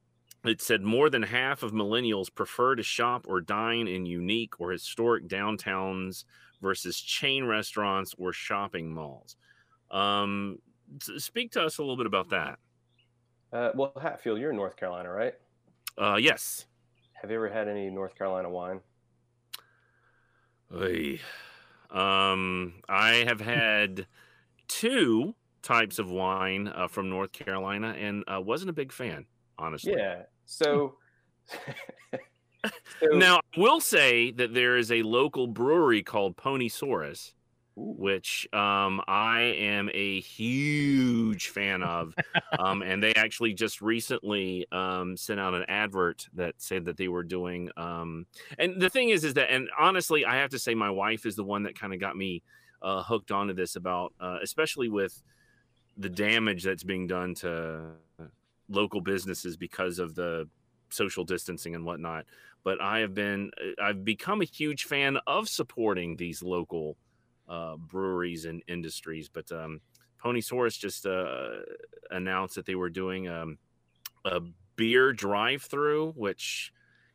it 0.46 0.62
said 0.62 0.82
more 0.82 1.10
than 1.10 1.22
half 1.22 1.62
of 1.62 1.72
millennials 1.72 2.34
prefer 2.34 2.76
to 2.76 2.84
shop 2.84 3.26
or 3.28 3.42
dine 3.42 3.88
in 3.88 4.06
unique 4.06 4.60
or 4.60 4.72
historic 4.72 5.28
downtowns 5.28 6.24
versus 6.62 7.00
chain 7.00 7.44
restaurants 7.46 8.16
or 8.18 8.34
shopping 8.34 8.94
malls. 8.94 9.36
Um, 9.92 10.58
speak 11.18 11.52
to 11.52 11.64
us 11.64 11.78
a 11.78 11.82
little 11.82 11.98
bit 11.98 12.06
about 12.06 12.30
that. 12.30 12.60
Uh, 13.52 13.72
well, 13.76 13.92
Hatfield, 14.02 14.40
you're 14.40 14.52
in 14.52 14.56
North 14.56 14.78
Carolina, 14.78 15.12
right? 15.12 15.34
Uh, 15.98 16.18
yes. 16.20 16.66
Have 17.14 17.30
you 17.30 17.36
ever 17.36 17.50
had 17.50 17.68
any 17.68 17.90
North 17.90 18.16
Carolina 18.16 18.50
wine? 18.50 18.80
Oy. 20.74 21.20
Um, 21.90 22.82
I 22.88 23.24
have 23.28 23.42
had 23.42 24.08
two 24.68 25.36
types 25.62 26.00
of 26.00 26.10
wine 26.10 26.68
uh, 26.68 26.88
from 26.88 27.10
North 27.10 27.32
Carolina 27.32 27.96
and 28.00 28.24
uh, 28.28 28.42
wasn't 28.42 28.70
a 28.70 28.74
big 28.74 28.92
fan, 28.92 29.26
honestly. 29.58 29.94
Yeah. 29.96 30.24
So. 30.46 30.96
so 33.00 33.08
now, 33.12 33.38
I 33.38 33.60
will 33.60 33.82
say 33.82 34.32
that 34.32 34.54
there 34.54 34.78
is 34.78 34.92
a 34.92 35.04
local 35.04 35.48
brewery 35.48 36.02
called 36.02 36.38
Pony 36.38 36.70
Ponysaurus 36.70 37.34
which 37.76 38.48
um, 38.54 39.02
I 39.08 39.56
am 39.58 39.90
a 39.94 40.20
huge 40.22 41.50
fan 41.50 41.84
of. 41.84 42.14
um, 42.60 42.82
and 42.82 43.02
they 43.02 43.14
actually 43.16 43.54
just 43.54 43.82
recently 43.82 44.68
um, 44.72 45.16
sent 45.16 45.40
out 45.40 45.54
an 45.54 45.64
advert 45.68 46.28
that 46.34 46.56
said 46.58 46.86
that 46.86 46.98
they 46.98 47.08
were 47.08 47.24
doing. 47.24 47.70
Um, 47.78 48.26
and 48.60 48.82
the 48.82 48.90
thing 48.90 49.10
is, 49.10 49.24
is 49.24 49.34
that, 49.36 49.52
and 49.52 49.70
honestly, 49.80 50.26
I 50.26 50.36
have 50.36 50.50
to 50.52 50.60
say, 50.60 50.76
my 50.76 50.90
wife 50.90 51.26
is 51.26 51.36
the 51.36 51.44
one 51.44 51.64
that 51.64 51.80
kind 51.80 51.94
of 51.94 52.00
got 52.00 52.18
me 52.18 52.44
uh, 52.82 53.04
hooked 53.04 53.32
onto 53.32 53.54
this 53.54 53.76
about, 53.76 54.14
uh, 54.20 54.40
especially 54.42 54.90
with 54.90 55.22
the 55.98 56.10
damage 56.10 56.64
that's 56.64 56.84
being 56.84 57.08
done 57.08 57.36
to 57.36 57.82
local 58.70 59.02
businesses 59.02 59.58
because 59.58 60.00
of 60.00 60.16
the 60.16 60.48
social 60.90 61.24
distancing 61.24 61.76
and 61.76 61.86
whatnot. 61.86 62.26
But 62.64 62.82
I 62.82 63.00
have 63.00 63.14
been, 63.14 63.52
uh, 63.60 63.84
I've 63.84 64.04
become 64.04 64.42
a 64.42 64.46
huge 64.46 64.86
fan 64.86 65.18
of 65.28 65.48
supporting 65.48 66.16
these 66.16 66.44
local 66.44 66.98
uh, 67.52 67.76
breweries 67.76 68.46
and 68.46 68.64
industries. 68.68 69.30
But 69.30 69.52
um, 69.52 69.82
Ponysaurus 70.24 70.80
just 70.80 71.06
uh, 71.06 71.50
announced 72.10 72.56
that 72.56 72.66
they 72.66 72.76
were 72.76 72.90
doing 72.90 73.28
um, 73.28 73.58
a 74.26 74.40
beer 74.78 75.12
drive-through, 75.12 76.14
which 76.16 76.72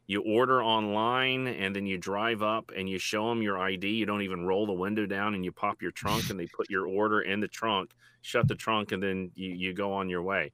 you 0.07 0.23
order 0.23 0.63
online 0.63 1.49
and 1.49 1.75
then 1.75 1.85
you 1.85 1.99
drive 1.99 2.43
up 2.43 2.71
and 2.77 2.89
you 2.89 2.99
show 2.99 3.29
them 3.29 3.43
your 3.43 3.59
ID. 3.59 3.89
You 3.89 4.07
don't 4.07 4.23
even 4.23 4.47
roll 4.47 4.67
the 4.67 4.73
window 4.73 5.05
down 5.05 5.35
and 5.35 5.45
you 5.45 5.51
pop 5.51 5.83
your 5.83 5.91
trunk 5.91 6.31
and 6.31 6.39
they 6.39 6.47
put 6.57 6.71
your 6.71 6.87
order 6.87 7.23
in 7.23 7.41
the 7.41 7.49
trunk, 7.49 7.91
shut 8.23 8.47
the 8.47 8.55
trunk, 8.55 8.93
and 8.93 9.03
then 9.03 9.31
you, 9.35 9.53
you 9.55 9.73
go 9.73 9.93
on 9.93 10.09
your 10.09 10.23
way. 10.23 10.53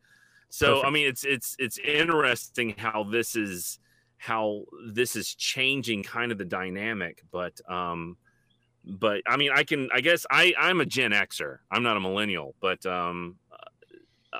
So 0.49 0.67
Perfect. 0.67 0.87
I 0.87 0.91
mean, 0.91 1.09
it's 1.09 1.25
it's 1.25 1.57
it's 1.59 1.79
interesting 1.79 2.75
how 2.77 3.05
this 3.05 3.37
is 3.37 3.79
how 4.19 4.65
this 4.93 5.17
is 5.17 5.35
changing 5.35 6.03
kind 6.03 6.31
of 6.31 6.39
the 6.39 6.45
dynamic, 6.45 7.23
but 7.33 7.59
um, 7.69 8.17
but 8.85 9.23
I 9.27 9.37
mean, 9.37 9.51
I 9.55 9.65
can, 9.65 9.89
I 9.95 10.01
guess 10.01 10.27
I, 10.31 10.55
I'm 10.59 10.81
a 10.81 10.87
Gen 10.87 11.13
Xer. 11.13 11.59
I'm 11.71 11.83
not 11.83 11.97
a 11.97 12.01
millennial, 12.01 12.55
but 12.61 12.85
um, 12.87 13.37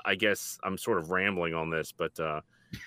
I 0.05 0.15
guess 0.15 0.57
I'm 0.63 0.77
sort 0.77 0.97
of 0.97 1.11
rambling 1.11 1.53
on 1.53 1.69
this, 1.69 1.91
but 1.91 2.19
uh, 2.19 2.41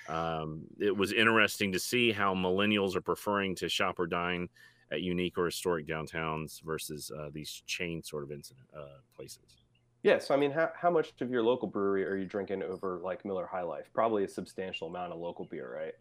um, 0.09 0.63
it 0.79 0.97
was 0.97 1.13
interesting 1.13 1.73
to 1.73 1.79
see 1.79 2.13
how 2.13 2.35
millennials 2.35 2.97
are 2.97 3.01
preferring 3.01 3.55
to 3.57 3.69
shop 3.69 3.99
or 3.99 4.07
dine 4.07 4.49
at 4.93 5.03
unique 5.03 5.37
or 5.39 5.47
historic 5.47 5.87
downtowns 5.87 6.63
versus 6.63 7.11
uh, 7.17 7.29
these 7.33 7.63
chain 7.67 8.03
sort 8.03 8.23
of 8.23 8.31
incident 8.31 8.67
uh, 8.77 8.99
places. 9.17 9.57
Yeah, 10.03 10.19
so 10.19 10.35
I 10.35 10.37
mean, 10.37 10.53
how, 10.53 10.71
how 10.81 10.91
much 10.91 11.13
of 11.21 11.31
your 11.31 11.43
local 11.43 11.67
brewery 11.67 12.05
are 12.05 12.17
you 12.17 12.27
drinking 12.27 12.63
over 12.63 13.01
like 13.03 13.25
Miller 13.25 13.47
High 13.47 13.63
Life? 13.63 13.91
Probably 13.93 14.23
a 14.25 14.29
substantial 14.29 14.87
amount 14.89 15.13
of 15.13 15.19
local 15.19 15.47
beer, 15.47 15.75
right? 15.75 15.95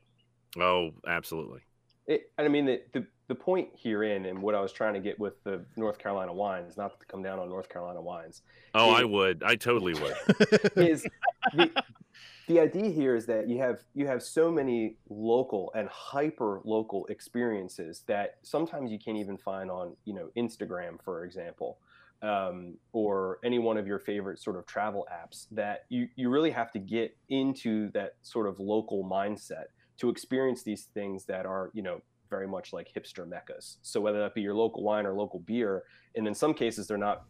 Oh, 0.61 0.91
absolutely. 1.07 1.61
It, 2.06 2.32
I 2.38 2.48
mean, 2.48 2.65
the, 2.65 2.82
the 2.94 3.07
the 3.27 3.35
point 3.35 3.69
herein 3.76 4.26
and 4.26 4.41
what 4.41 4.53
I 4.53 4.61
was 4.61 4.72
trying 4.72 4.93
to 4.93 4.99
get 4.99 5.19
with 5.19 5.43
the 5.43 5.65
North 5.76 5.97
Carolina 5.97 6.34
wines, 6.34 6.77
not 6.77 6.99
to 6.99 7.06
come 7.07 7.23
down 7.23 7.39
on 7.39 7.49
North 7.49 7.69
Carolina 7.69 8.02
wines. 8.02 8.41
Oh, 8.73 8.93
is, 8.93 9.02
I 9.02 9.03
would. 9.03 9.43
I 9.43 9.56
totally 9.56 9.93
would. 9.93 10.15
is 10.76 11.07
the, 11.53 11.72
the 12.47 12.60
idea 12.60 12.89
here 12.89 13.15
is 13.15 13.26
that 13.26 13.49
you 13.49 13.57
have 13.60 13.80
you 13.93 14.06
have 14.06 14.22
so 14.22 14.52
many 14.52 14.97
local 15.10 15.72
and 15.76 15.88
hyper 15.89 16.61
local 16.64 17.06
experiences 17.07 18.03
that 18.07 18.35
sometimes 18.43 18.91
you 18.91 18.99
can't 18.99 19.18
even 19.18 19.38
find 19.38 19.72
on 19.72 19.95
you 20.06 20.14
know 20.14 20.30
Instagram, 20.38 21.02
for 21.03 21.23
example. 21.26 21.80
um, 22.22 22.76
or 22.93 23.39
any 23.43 23.60
one 23.60 23.77
of 23.77 23.85
your 23.88 23.99
favorite 23.99 24.39
sort 24.39 24.56
of 24.56 24.65
travel 24.65 25.07
apps 25.14 25.47
that 25.52 25.85
you, 25.89 26.07
you 26.15 26.30
really 26.30 26.52
have 26.52 26.72
to 26.72 26.80
get 26.80 27.15
into 27.30 27.91
that 27.91 28.15
sort 28.22 28.47
of 28.47 28.60
local 28.60 29.03
mindset 29.03 29.65
to 29.97 30.10
experience 30.10 30.64
these 30.64 30.85
things 30.93 31.26
that 31.26 31.45
are 31.45 31.72
you 31.73 31.81
know 31.81 32.02
very 32.30 32.47
much 32.47 32.73
like 32.73 32.91
hipster 32.93 33.27
meccas. 33.27 33.77
So 33.81 34.02
whether 34.02 34.19
that 34.19 34.34
be 34.34 34.41
your 34.41 34.56
local 34.56 34.84
wine 34.84 35.06
or 35.06 35.14
local 35.14 35.39
beer 35.39 35.84
and 36.15 36.27
in 36.27 36.35
some 36.35 36.53
cases 36.53 36.88
they're 36.88 36.97
not 36.97 37.23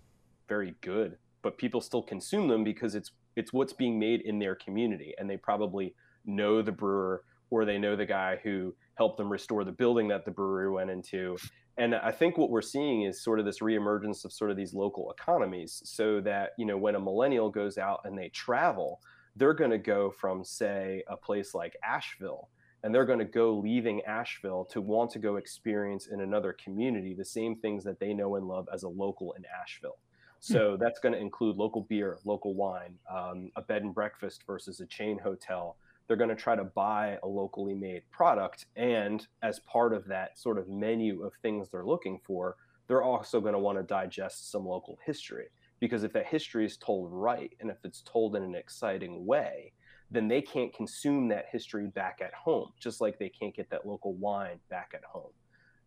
very 0.47 0.75
good 0.81 1.17
but 1.45 1.59
people 1.59 1.79
still 1.79 2.01
consume 2.01 2.47
them 2.47 2.63
because 2.63 2.95
it's 2.95 3.11
it's 3.35 3.53
what's 3.53 3.71
being 3.71 3.99
made 3.99 4.21
in 4.21 4.39
their 4.39 4.55
community. 4.55 5.13
And 5.19 5.29
they 5.29 5.37
probably 5.37 5.93
know 6.25 6.63
the 6.63 6.71
brewer 6.71 7.23
or 7.51 7.65
they 7.65 7.77
know 7.77 7.95
the 7.95 8.05
guy 8.05 8.39
who 8.43 8.73
helped 8.95 9.17
them 9.17 9.31
restore 9.31 9.63
the 9.63 9.71
building 9.71 10.07
that 10.07 10.25
the 10.25 10.31
brewery 10.31 10.71
went 10.71 10.89
into. 10.89 11.37
And 11.77 11.93
i 11.93 12.09
think 12.09 12.37
what 12.37 12.49
we're 12.49 12.61
seeing 12.61 13.03
is 13.03 13.21
sort 13.21 13.37
of 13.37 13.45
this 13.45 13.59
reemergence 13.59 14.25
of 14.25 14.33
sort 14.33 14.49
of 14.49 14.57
these 14.57 14.73
local 14.73 15.11
economies 15.11 15.81
so 15.85 16.19
that 16.21 16.51
you 16.57 16.65
know 16.65 16.77
when 16.77 16.95
a 16.95 16.99
millennial 16.99 17.51
goes 17.51 17.77
out 17.77 17.99
and 18.05 18.17
they 18.17 18.29
travel 18.29 19.01
they're 19.35 19.53
going 19.53 19.71
to 19.71 19.77
go 19.77 20.09
from 20.09 20.45
say 20.45 21.03
a 21.09 21.17
place 21.17 21.53
like 21.53 21.75
asheville 21.83 22.49
and 22.85 22.95
they're 22.95 23.03
going 23.03 23.19
to 23.19 23.25
go 23.25 23.55
leaving 23.57 24.01
asheville 24.03 24.63
to 24.65 24.79
want 24.79 25.11
to 25.11 25.19
go 25.19 25.35
experience 25.35 26.07
in 26.07 26.21
another 26.21 26.53
community 26.53 27.13
the 27.13 27.25
same 27.25 27.57
things 27.57 27.83
that 27.83 27.99
they 27.99 28.13
know 28.13 28.35
and 28.35 28.47
love 28.47 28.69
as 28.73 28.83
a 28.83 28.87
local 28.87 29.33
in 29.33 29.43
asheville 29.61 29.97
so 30.45 30.77
that's 30.79 30.99
going 30.99 31.13
to 31.13 31.19
include 31.19 31.57
local 31.57 31.81
beer, 31.81 32.19
local 32.23 32.53
wine, 32.53 32.99
um, 33.11 33.49
a 33.55 33.63
bed 33.63 33.81
and 33.81 33.95
breakfast 33.95 34.43
versus 34.45 34.79
a 34.79 34.85
chain 34.85 35.17
hotel. 35.17 35.75
They're 36.07 36.17
going 36.17 36.29
to 36.29 36.35
try 36.35 36.55
to 36.55 36.65
buy 36.65 37.17
a 37.23 37.27
locally 37.27 37.73
made 37.73 38.03
product. 38.11 38.67
And 38.75 39.25
as 39.41 39.59
part 39.61 39.91
of 39.91 40.05
that 40.05 40.37
sort 40.37 40.59
of 40.59 40.69
menu 40.69 41.23
of 41.23 41.33
things 41.41 41.69
they're 41.69 41.83
looking 41.83 42.19
for, 42.23 42.57
they're 42.87 43.01
also 43.01 43.41
going 43.41 43.53
to 43.53 43.59
want 43.59 43.79
to 43.79 43.83
digest 43.83 44.51
some 44.51 44.67
local 44.67 44.99
history. 45.03 45.47
Because 45.79 46.03
if 46.03 46.13
that 46.13 46.27
history 46.27 46.63
is 46.63 46.77
told 46.77 47.09
right 47.11 47.51
and 47.59 47.71
if 47.71 47.77
it's 47.83 48.03
told 48.03 48.35
in 48.35 48.43
an 48.43 48.53
exciting 48.53 49.25
way, 49.25 49.73
then 50.15 50.27
they 50.27 50.41
can't 50.41 50.73
consume 50.73 51.27
that 51.29 51.45
history 51.51 51.87
back 51.87 52.19
at 52.23 52.33
home, 52.33 52.71
just 52.79 53.01
like 53.01 53.19
they 53.19 53.29
can't 53.29 53.55
get 53.55 53.69
that 53.69 53.85
local 53.85 54.13
wine 54.13 54.59
back 54.69 54.91
at 54.93 55.03
home. 55.03 55.31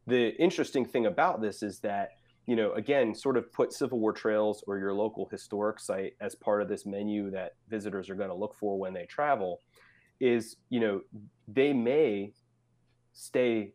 The 0.06 0.34
interesting 0.36 0.84
thing 0.84 1.06
about 1.06 1.40
this 1.40 1.62
is 1.62 1.80
that 1.80 2.10
you 2.48 2.56
know, 2.56 2.72
again, 2.72 3.14
sort 3.14 3.36
of 3.36 3.52
put 3.52 3.74
Civil 3.74 4.00
War 4.00 4.10
trails 4.10 4.64
or 4.66 4.78
your 4.78 4.94
local 4.94 5.28
historic 5.30 5.78
site 5.78 6.14
as 6.18 6.34
part 6.34 6.62
of 6.62 6.68
this 6.68 6.86
menu 6.86 7.30
that 7.30 7.56
visitors 7.68 8.08
are 8.08 8.14
going 8.14 8.30
to 8.30 8.34
look 8.34 8.54
for 8.54 8.78
when 8.78 8.94
they 8.94 9.04
travel, 9.04 9.60
is, 10.18 10.56
you 10.70 10.80
know, 10.80 11.02
they 11.46 11.74
may 11.74 12.32
stay 13.12 13.74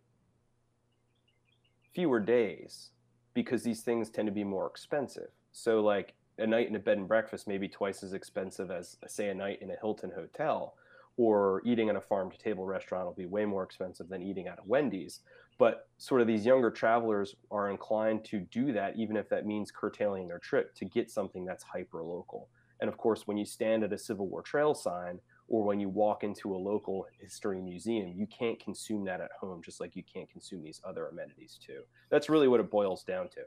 fewer 1.93 2.19
days 2.19 2.89
because 3.35 3.61
these 3.61 3.81
things 3.81 4.09
tend 4.09 4.27
to 4.27 4.31
be 4.31 4.43
more 4.43 4.65
expensive. 4.65 5.29
So, 5.51 5.81
like 5.81 6.15
a 6.37 6.47
night 6.47 6.67
in 6.67 6.75
a 6.75 6.79
bed 6.79 6.97
and 6.97 7.07
breakfast 7.07 7.47
may 7.47 7.57
be 7.57 7.67
twice 7.67 8.03
as 8.03 8.13
expensive 8.13 8.71
as, 8.71 8.97
say, 9.07 9.29
a 9.29 9.33
night 9.33 9.61
in 9.61 9.71
a 9.71 9.75
Hilton 9.79 10.11
hotel, 10.15 10.75
or 11.17 11.61
eating 11.65 11.89
in 11.89 11.95
a 11.95 12.01
farm 12.01 12.31
to 12.31 12.37
table 12.37 12.65
restaurant 12.65 13.05
will 13.05 13.13
be 13.13 13.25
way 13.25 13.45
more 13.45 13.63
expensive 13.63 14.09
than 14.09 14.23
eating 14.23 14.47
at 14.47 14.59
a 14.59 14.63
Wendy's. 14.65 15.19
But 15.59 15.87
sort 15.97 16.21
of 16.21 16.27
these 16.27 16.45
younger 16.45 16.71
travelers 16.71 17.35
are 17.51 17.69
inclined 17.69 18.25
to 18.25 18.39
do 18.39 18.73
that 18.73 18.95
even 18.97 19.15
if 19.15 19.29
that 19.29 19.45
means 19.45 19.71
curtailing 19.71 20.27
their 20.27 20.39
trip 20.39 20.73
to 20.75 20.85
get 20.85 21.11
something 21.11 21.45
that's 21.45 21.63
hyper 21.63 22.01
local 22.01 22.49
and 22.83 22.89
of 22.89 22.97
course 22.97 23.25
when 23.25 23.37
you 23.37 23.45
stand 23.45 23.83
at 23.83 23.93
a 23.93 23.97
civil 23.97 24.27
war 24.27 24.41
trail 24.41 24.75
sign 24.75 25.17
or 25.47 25.63
when 25.63 25.79
you 25.79 25.87
walk 25.87 26.23
into 26.23 26.53
a 26.53 26.57
local 26.57 27.05
history 27.19 27.61
museum 27.61 28.13
you 28.13 28.27
can't 28.27 28.59
consume 28.59 29.05
that 29.05 29.21
at 29.21 29.31
home 29.39 29.61
just 29.63 29.79
like 29.79 29.95
you 29.95 30.03
can't 30.03 30.29
consume 30.29 30.61
these 30.61 30.81
other 30.83 31.07
amenities 31.07 31.57
too. 31.65 31.81
That's 32.09 32.29
really 32.29 32.49
what 32.49 32.59
it 32.59 32.69
boils 32.69 33.03
down 33.03 33.29
to 33.29 33.41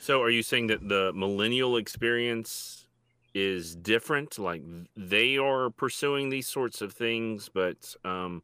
so 0.00 0.22
are 0.22 0.30
you 0.30 0.42
saying 0.42 0.66
that 0.66 0.88
the 0.88 1.12
millennial 1.14 1.76
experience 1.76 2.86
is 3.34 3.74
different 3.74 4.38
like 4.38 4.62
they 4.96 5.36
are 5.36 5.70
pursuing 5.70 6.28
these 6.28 6.46
sorts 6.46 6.80
of 6.80 6.92
things 6.92 7.50
but 7.52 7.94
um, 8.04 8.42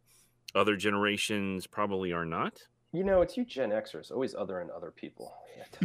other 0.55 0.77
generations 0.77 1.67
probably 1.67 2.13
are 2.13 2.25
not 2.25 2.55
you 2.93 3.05
know, 3.05 3.23
it's 3.23 3.37
you 3.37 3.45
Gen 3.45 3.71
Xers, 3.71 4.11
always 4.11 4.35
other 4.35 4.61
and 4.61 4.71
other 4.71 4.91
people. 4.91 5.33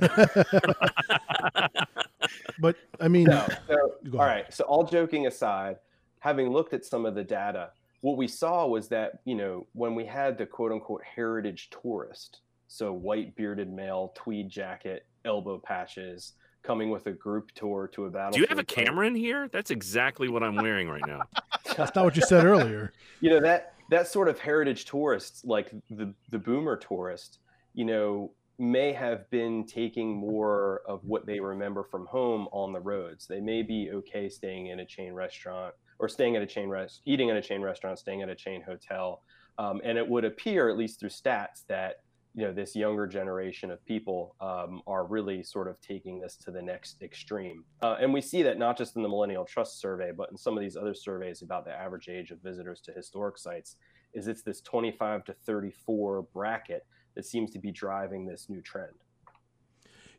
but 2.59 2.75
I 2.99 3.07
mean, 3.07 3.25
no, 3.25 3.45
so, 3.67 3.93
all 4.13 4.25
right. 4.25 4.51
So, 4.51 4.63
all 4.63 4.83
joking 4.83 5.27
aside, 5.27 5.77
having 6.19 6.49
looked 6.49 6.73
at 6.73 6.83
some 6.83 7.05
of 7.05 7.13
the 7.13 7.23
data, 7.23 7.69
what 8.01 8.17
we 8.17 8.27
saw 8.27 8.65
was 8.65 8.87
that 8.87 9.19
you 9.25 9.35
know 9.35 9.67
when 9.73 9.93
we 9.93 10.03
had 10.05 10.37
the 10.37 10.47
quote 10.47 10.71
unquote 10.71 11.03
heritage 11.03 11.69
tourist, 11.69 12.39
so 12.67 12.91
white 12.91 13.35
bearded 13.35 13.71
male, 13.71 14.11
tweed 14.15 14.49
jacket, 14.49 15.05
elbow 15.25 15.57
patches, 15.57 16.33
coming 16.63 16.89
with 16.89 17.07
a 17.07 17.11
group 17.11 17.51
tour 17.53 17.89
to 17.93 18.05
a 18.05 18.09
battle. 18.09 18.31
Do 18.31 18.39
you 18.39 18.47
have 18.49 18.59
a 18.59 18.63
camera 18.63 19.07
in 19.07 19.15
here? 19.15 19.47
That's 19.49 19.71
exactly 19.71 20.29
what 20.29 20.43
I'm 20.43 20.55
wearing 20.55 20.89
right 20.89 21.05
now. 21.05 21.21
That's 21.77 21.95
not 21.95 22.05
what 22.05 22.15
you 22.15 22.23
said 22.23 22.45
earlier. 22.45 22.93
You 23.21 23.29
know 23.31 23.39
that 23.41 23.73
that 23.89 24.07
sort 24.07 24.27
of 24.27 24.39
heritage 24.39 24.85
tourists, 24.85 25.43
like 25.45 25.71
the 25.89 26.13
the 26.31 26.39
boomer 26.39 26.77
tourist, 26.77 27.39
you 27.73 27.85
know, 27.85 28.31
may 28.57 28.93
have 28.93 29.29
been 29.29 29.65
taking 29.65 30.15
more 30.15 30.81
of 30.87 31.03
what 31.03 31.25
they 31.25 31.39
remember 31.39 31.83
from 31.83 32.05
home 32.05 32.47
on 32.51 32.73
the 32.73 32.79
roads. 32.79 33.27
They 33.27 33.41
may 33.41 33.61
be 33.61 33.91
okay 33.93 34.29
staying 34.29 34.67
in 34.67 34.79
a 34.79 34.85
chain 34.85 35.13
restaurant 35.13 35.73
or 35.99 36.09
staying 36.09 36.35
at 36.35 36.41
a 36.41 36.47
chain 36.47 36.69
rest, 36.69 37.01
eating 37.05 37.29
at 37.29 37.37
a 37.37 37.41
chain 37.41 37.61
restaurant, 37.61 37.99
staying 37.99 38.21
at 38.21 38.29
a 38.29 38.35
chain 38.35 38.61
hotel, 38.61 39.21
um, 39.57 39.81
and 39.83 39.97
it 39.97 40.07
would 40.07 40.25
appear, 40.25 40.69
at 40.69 40.77
least 40.77 40.99
through 40.99 41.09
stats, 41.09 41.65
that 41.67 41.97
you 42.35 42.45
know 42.45 42.51
this 42.51 42.75
younger 42.75 43.07
generation 43.07 43.71
of 43.71 43.83
people 43.85 44.35
um, 44.41 44.81
are 44.85 45.05
really 45.05 45.41
sort 45.41 45.69
of 45.69 45.79
taking 45.79 46.19
this 46.19 46.35
to 46.35 46.51
the 46.51 46.61
next 46.61 47.01
extreme. 47.01 47.63
Uh, 47.81 47.95
and 47.99 48.13
we 48.13 48.19
see 48.19 48.43
that 48.43 48.59
not 48.59 48.77
just 48.77 48.97
in 48.97 49.01
the 49.01 49.09
millennial 49.09 49.45
trust 49.45 49.79
survey 49.79 50.11
but 50.15 50.29
in 50.29 50.37
some 50.37 50.57
of 50.57 50.61
these 50.61 50.75
other 50.75 50.93
surveys 50.93 51.41
about 51.41 51.65
the 51.65 51.71
average 51.71 52.09
age 52.09 52.31
of 52.31 52.41
visitors 52.41 52.81
to 52.81 52.91
historic 52.91 53.37
sites 53.37 53.77
is 54.13 54.27
it's 54.27 54.43
this 54.43 54.61
25 54.61 55.23
to 55.25 55.33
34 55.33 56.23
bracket 56.33 56.85
that 57.15 57.25
seems 57.25 57.51
to 57.51 57.59
be 57.59 57.71
driving 57.71 58.25
this 58.25 58.47
new 58.49 58.61
trend. 58.61 58.91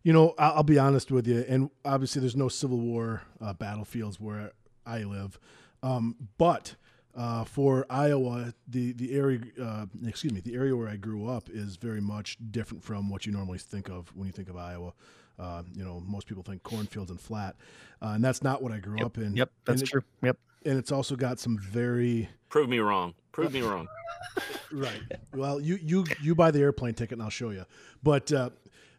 You 0.03 0.15
know 0.15 0.35
i'll, 0.39 0.63
be 0.63 0.79
honest 0.79 1.11
with 1.11 1.27
you 1.27 1.45
and 1.49 1.69
obviously 1.85 2.21
there's 2.21 2.37
no 2.37 2.49
civil 2.49 2.79
war 2.79 3.23
uh, 3.41 3.53
battlefields 3.53 4.19
where 4.21 4.53
i 4.87 5.03
live 5.03 5.39
um, 5.83 6.17
but 6.39 6.77
uh, 7.17 7.45
for 7.45 7.87
Iowa, 7.89 8.53
the 8.69 8.93
the 8.93 9.15
area, 9.15 9.41
uh, 9.61 9.87
excuse 10.07 10.33
me, 10.33 10.41
the 10.41 10.55
area 10.55 10.77
where 10.77 10.89
I 10.89 10.97
grew 10.97 11.29
up 11.29 11.49
is 11.49 11.77
very 11.77 12.01
much 12.01 12.37
different 12.51 12.85
from 12.85 13.09
what 13.09 13.25
you 13.25 13.33
normally 13.33 13.59
think 13.59 13.89
of 13.89 14.15
when 14.15 14.27
you 14.27 14.33
think 14.33 14.51
of 14.51 14.57
Iowa. 14.57 14.93
Uh, 15.39 15.63
you 15.75 15.85
know, 15.85 16.03
most 16.07 16.27
people 16.27 16.43
think 16.43 16.63
cornfields 16.63 17.11
and 17.11 17.21
flat, 17.21 17.57
uh, 18.03 18.09
and 18.09 18.25
that's 18.25 18.43
not 18.43 18.63
what 18.63 18.73
I 18.73 18.79
grew 18.79 18.99
yep. 18.99 19.07
up 19.07 19.19
in. 19.19 19.35
Yep, 19.35 19.51
that's 19.65 19.83
it, 19.83 19.89
true. 19.89 20.03
Yep, 20.23 20.39
and 20.67 20.79
it's 20.79 20.93
also 20.93 21.17
got 21.17 21.39
some 21.39 21.59
very 21.59 22.29
prove 22.51 22.69
me 22.69 22.79
wrong. 22.79 23.15
Prove 23.33 23.53
me 23.53 23.63
wrong. 23.63 23.89
right. 24.73 25.01
Well, 25.35 25.59
you 25.59 25.79
you 25.83 26.05
you 26.21 26.35
buy 26.35 26.51
the 26.51 26.61
airplane 26.61 26.95
ticket, 26.95 27.13
and 27.13 27.23
I'll 27.23 27.31
show 27.31 27.51
you. 27.51 27.65
But 28.03 28.31
uh, 28.31 28.51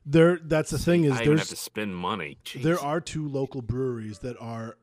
there, 0.06 0.39
that's 0.41 0.72
the 0.72 0.80
thing 0.80 1.03
is, 1.03 1.14
I 1.14 1.26
there's 1.26 1.41
have 1.41 1.49
to 1.49 1.56
spend 1.56 1.95
money. 1.95 2.39
Jeez. 2.45 2.64
There 2.64 2.80
are 2.80 2.99
two 2.99 3.27
local 3.27 3.61
breweries 3.61 4.19
that 4.19 4.38
are 4.39 4.77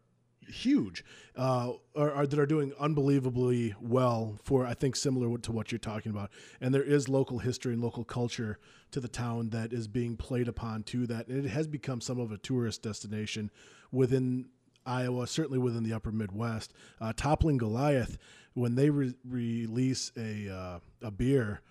huge, 0.48 1.04
uh, 1.36 1.72
are, 1.96 2.12
are, 2.12 2.26
that 2.26 2.38
are 2.38 2.46
doing 2.46 2.72
unbelievably 2.78 3.74
well 3.80 4.38
for 4.42 4.66
I 4.66 4.74
think 4.74 4.96
similar 4.96 5.36
to 5.38 5.52
what 5.52 5.72
you're 5.72 5.78
talking 5.78 6.10
about. 6.10 6.30
And 6.60 6.74
there 6.74 6.82
is 6.82 7.08
local 7.08 7.38
history 7.38 7.72
and 7.72 7.82
local 7.82 8.04
culture 8.04 8.58
to 8.90 9.00
the 9.00 9.08
town 9.08 9.50
that 9.50 9.72
is 9.72 9.88
being 9.88 10.16
played 10.16 10.48
upon 10.48 10.82
to 10.84 11.06
that, 11.08 11.28
and 11.28 11.44
it 11.44 11.48
has 11.50 11.66
become 11.66 12.00
some 12.00 12.20
of 12.20 12.32
a 12.32 12.38
tourist 12.38 12.82
destination 12.82 13.50
within 13.90 14.46
Iowa, 14.86 15.26
certainly 15.26 15.58
within 15.58 15.82
the 15.82 15.92
Upper 15.92 16.12
Midwest. 16.12 16.72
Uh, 17.00 17.12
Toppling 17.14 17.56
Goliath, 17.56 18.18
when 18.52 18.74
they 18.74 18.90
re- 18.90 19.14
release 19.24 20.12
a 20.16 20.48
uh, 20.48 20.78
a 21.02 21.10
beer 21.10 21.62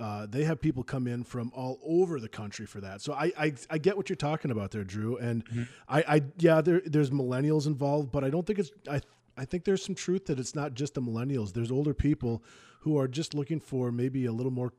uh, 0.00 0.26
they 0.26 0.44
have 0.44 0.60
people 0.60 0.82
come 0.82 1.06
in 1.06 1.22
from 1.22 1.52
all 1.54 1.78
over 1.84 2.18
the 2.18 2.28
country 2.28 2.64
for 2.64 2.80
that. 2.80 3.02
So 3.02 3.12
I 3.12 3.30
I, 3.38 3.52
I 3.68 3.78
get 3.78 3.96
what 3.98 4.08
you're 4.08 4.16
talking 4.16 4.50
about 4.50 4.70
there, 4.70 4.82
Drew. 4.82 5.18
And 5.18 5.44
mm-hmm. 5.44 5.62
I, 5.88 6.04
I 6.08 6.22
yeah, 6.38 6.62
there 6.62 6.80
there's 6.86 7.10
millennials 7.10 7.66
involved, 7.66 8.10
but 8.10 8.24
I 8.24 8.30
don't 8.30 8.46
think 8.46 8.58
it's 8.58 8.70
I 8.90 9.02
I 9.36 9.44
think 9.44 9.64
there's 9.64 9.84
some 9.84 9.94
truth 9.94 10.24
that 10.26 10.40
it's 10.40 10.54
not 10.54 10.72
just 10.72 10.94
the 10.94 11.02
millennials. 11.02 11.52
There's 11.52 11.70
older 11.70 11.92
people 11.92 12.42
who 12.80 12.98
are 12.98 13.06
just 13.06 13.34
looking 13.34 13.60
for 13.60 13.92
maybe 13.92 14.24
a 14.24 14.32
little 14.32 14.52
more 14.52 14.72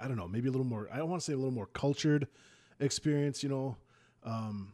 I 0.00 0.08
don't 0.08 0.16
know, 0.16 0.28
maybe 0.28 0.48
a 0.48 0.52
little 0.52 0.66
more 0.66 0.88
I 0.90 0.96
don't 0.96 1.10
want 1.10 1.20
to 1.20 1.24
say 1.26 1.34
a 1.34 1.36
little 1.36 1.52
more 1.52 1.66
cultured 1.66 2.26
experience, 2.80 3.42
you 3.42 3.50
know. 3.50 3.76
Um, 4.24 4.72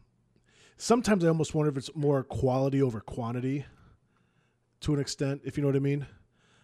sometimes 0.77 1.25
I 1.25 1.29
almost 1.29 1.53
wonder 1.53 1.71
if 1.71 1.77
it's 1.77 1.91
more 1.97 2.23
quality 2.23 2.81
over 2.81 3.01
quantity 3.01 3.67
to 4.83 4.95
an 4.95 5.01
extent, 5.01 5.41
if 5.45 5.57
you 5.57 5.63
know 5.63 5.69
what 5.69 5.77
I 5.77 5.81
mean. 5.81 6.07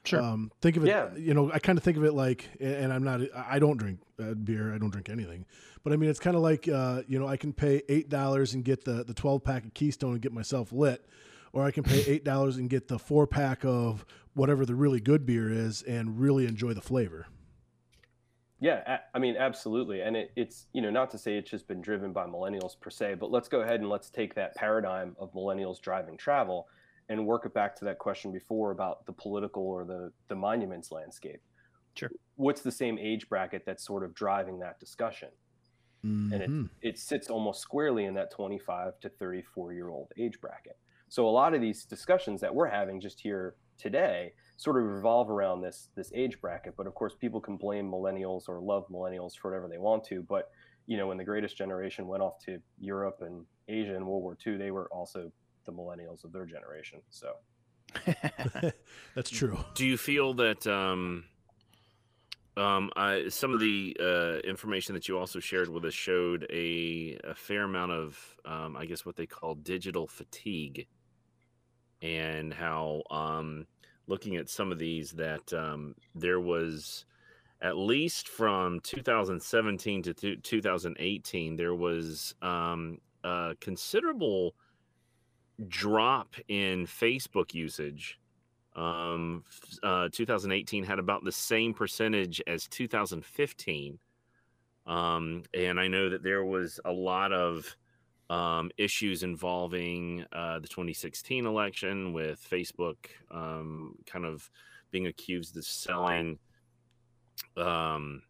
Sure. 0.05 0.23
Um, 0.23 0.51
think 0.63 0.77
of 0.77 0.85
it, 0.85 0.89
yeah. 0.89 1.11
you 1.15 1.35
know, 1.35 1.53
I 1.53 1.59
kind 1.59 1.77
of 1.77 1.85
think 1.85 1.99
of 1.99 2.05
it 2.05 2.15
like, 2.15 2.49
and 2.59 2.93
I'm 2.93 3.05
not, 3.05 3.21
I 3.35 3.59
don't 3.59 3.77
drink 3.77 4.01
uh, 4.19 4.33
beer, 4.33 4.75
I 4.75 4.79
don't 4.79 4.91
drink 4.91 5.11
anything, 5.11 5.45
but 5.85 5.93
I 5.93 5.97
mean, 5.97 6.09
it's 6.09 6.21
kind 6.21 6.37
of 6.37 6.43
like, 6.43 6.69
uh, 6.69 7.03
you 7.07 7.19
know, 7.19 7.27
I 7.27 7.37
can 7.37 7.53
pay 7.53 7.83
eight 7.89 8.09
dollars 8.09 8.55
and 8.55 8.65
get 8.65 8.85
the 8.85 9.05
the 9.05 9.13
12 9.13 9.45
pack 9.45 9.65
of 9.65 9.75
Keystone 9.75 10.13
and 10.13 10.23
get 10.23 10.33
myself 10.33 10.73
lit, 10.73 11.05
or 11.53 11.65
I 11.65 11.71
can 11.71 11.85
pay 11.85 12.03
eight 12.07 12.25
dollars 12.25 12.57
and 12.57 12.71
get 12.71 12.89
the 12.89 12.99
four 12.99 13.27
pack 13.27 13.65
of 13.65 14.07
whatever 14.35 14.65
the 14.65 14.75
really 14.75 15.01
good 15.01 15.27
beer 15.27 15.51
is 15.51 15.83
and 15.83 16.19
really 16.19 16.47
enjoy 16.47 16.73
the 16.73 16.81
flavor. 16.81 17.27
Yeah, 18.63 18.99
I 19.15 19.19
mean, 19.19 19.37
absolutely. 19.39 20.03
And 20.03 20.17
it, 20.17 20.33
it's, 20.37 20.67
you 20.75 20.83
know, 20.83 20.91
not 20.91 21.11
to 21.13 21.19
say 21.19 21.37
it's 21.37 21.51
just 21.51 21.67
been 21.67 21.81
driven 21.81 22.13
by 22.13 22.27
millennials 22.27 22.79
per 22.79 22.91
se, 22.91 23.15
but 23.15 23.31
let's 23.31 23.49
go 23.49 23.63
ahead 23.63 23.81
and 23.81 23.89
let's 23.89 24.11
take 24.11 24.35
that 24.35 24.55
paradigm 24.55 25.17
of 25.19 25.33
millennials 25.33 25.81
driving 25.81 26.19
travel 26.19 26.69
and 27.11 27.27
work 27.27 27.45
it 27.45 27.53
back 27.53 27.77
to 27.77 27.85
that 27.85 27.99
question 27.99 28.33
before 28.33 28.71
about 28.71 29.05
the 29.05 29.13
political 29.13 29.65
or 29.65 29.85
the, 29.85 30.13
the 30.29 30.35
monuments 30.35 30.91
landscape. 30.93 31.43
Sure. 31.95 32.11
What's 32.37 32.63
the 32.63 32.71
same 32.73 32.99
age 32.99 33.29
bracket 33.29 33.65
that's 33.67 33.85
sort 33.85 34.05
of 34.05 34.15
driving 34.15 34.61
that 34.61 34.79
discussion? 34.81 35.29
And 36.03 36.33
it, 36.33 36.51
Mhm. 36.51 36.71
it 36.81 36.99
sits 36.99 37.29
almost 37.29 37.61
squarely 37.61 38.05
in 38.07 38.15
that 38.15 38.31
25 38.31 38.99
to 39.01 39.11
34 39.11 39.75
year 39.75 39.89
old 39.91 40.13
age 40.17 40.41
bracket. 40.41 40.79
So 41.09 41.29
a 41.29 41.31
lot 41.31 41.53
of 41.53 41.61
these 41.61 41.85
discussions 41.85 42.41
that 42.41 42.55
we're 42.55 42.69
having 42.69 43.01
just 43.01 43.21
here 43.21 43.57
today 43.77 44.35
sort 44.57 44.77
of 44.77 44.85
revolve 44.85 45.29
around 45.31 45.61
this 45.61 45.89
this 45.97 46.11
age 46.15 46.41
bracket. 46.41 46.75
But 46.77 46.87
of 46.87 46.95
course, 46.95 47.15
people 47.17 47.41
can 47.41 47.57
blame 47.59 47.91
millennials 47.91 48.49
or 48.49 48.61
love 48.61 48.87
millennials 48.89 49.37
for 49.37 49.51
whatever 49.51 49.69
they 49.69 49.79
want 49.79 50.05
to. 50.05 50.23
But 50.23 50.51
you 50.87 50.97
know, 50.97 51.09
when 51.09 51.19
the 51.19 51.25
greatest 51.25 51.57
generation 51.57 52.07
went 52.07 52.23
off 52.23 52.39
to 52.47 52.63
Europe 52.79 53.19
and 53.21 53.45
Asia 53.69 53.95
in 53.95 54.07
World 54.07 54.23
War 54.23 54.37
II, 54.47 54.57
they 54.57 54.71
were 54.71 54.89
also 54.93 55.31
the 55.65 55.73
millennials 55.73 56.25
of 56.25 56.33
their 56.33 56.47
generation. 56.47 57.01
So 57.11 57.35
That's 59.15 59.31
true. 59.31 59.59
Do 59.75 59.87
you 59.87 59.97
feel 59.97 60.35
that 60.35 60.67
um, 60.67 61.25
um, 62.57 62.91
I, 62.97 63.29
some 63.29 63.53
of 63.53 63.61
the 63.61 63.97
uh, 64.01 64.47
information 64.47 64.95
that 64.95 65.09
you 65.09 65.19
also 65.19 65.41
shared 65.41 65.69
with 65.69 65.85
us 65.85 65.95
showed 65.95 66.47
a, 66.51 67.19
a 67.25 67.35
fair 67.35 67.63
amount 67.63 67.93
of, 67.93 68.37
um, 68.45 68.77
I 68.77 68.87
guess, 68.87 69.05
what 69.05 69.17
they 69.17 69.27
call 69.27 69.55
digital 69.55 70.07
fatigue, 70.07 70.87
and 72.03 72.53
how 72.53 73.03
um, 73.11 73.67
looking 74.07 74.37
at 74.37 74.49
some 74.49 74.73
of 74.73 74.79
these 74.79 75.13
that 75.13 75.53
um, 75.53 75.95
there 76.15 76.41
was 76.41 77.05
at 77.63 77.77
least 77.77 78.29
from 78.29 78.81
2017 78.81 80.03
to 80.03 80.15
two- 80.15 80.37
2018 80.37 81.57
there 81.57 81.75
was 81.75 82.35
um, 82.41 82.99
a 83.23 83.55
considerable 83.61 84.55
drop 85.69 86.35
in 86.49 86.87
Facebook 86.87 87.55
usage 87.55 88.19
um 88.77 89.43
uh 89.83 90.09
2018 90.13 90.85
had 90.85 90.99
about 90.99 91.25
the 91.25 91.33
same 91.33 91.75
percentage 91.75 92.41
as 92.47 92.69
2015 92.69 93.99
um 94.87 95.43
and 95.55 95.81
i 95.81 95.89
know 95.89 96.09
that 96.09 96.23
there 96.23 96.45
was 96.45 96.79
a 96.85 96.93
lot 96.93 97.33
of 97.33 97.77
um 98.29 98.71
issues 98.79 99.25
involving 99.25 100.25
uh 100.33 100.61
the 100.61 100.69
2016 100.69 101.47
election 101.47 102.13
with 102.13 102.41
facebook 102.49 102.97
um 103.33 103.97
kind 104.07 104.25
of 104.25 104.49
being 104.93 105.09
accused 105.09 105.57
of 105.57 105.65
selling 105.65 106.39
um 107.57 108.23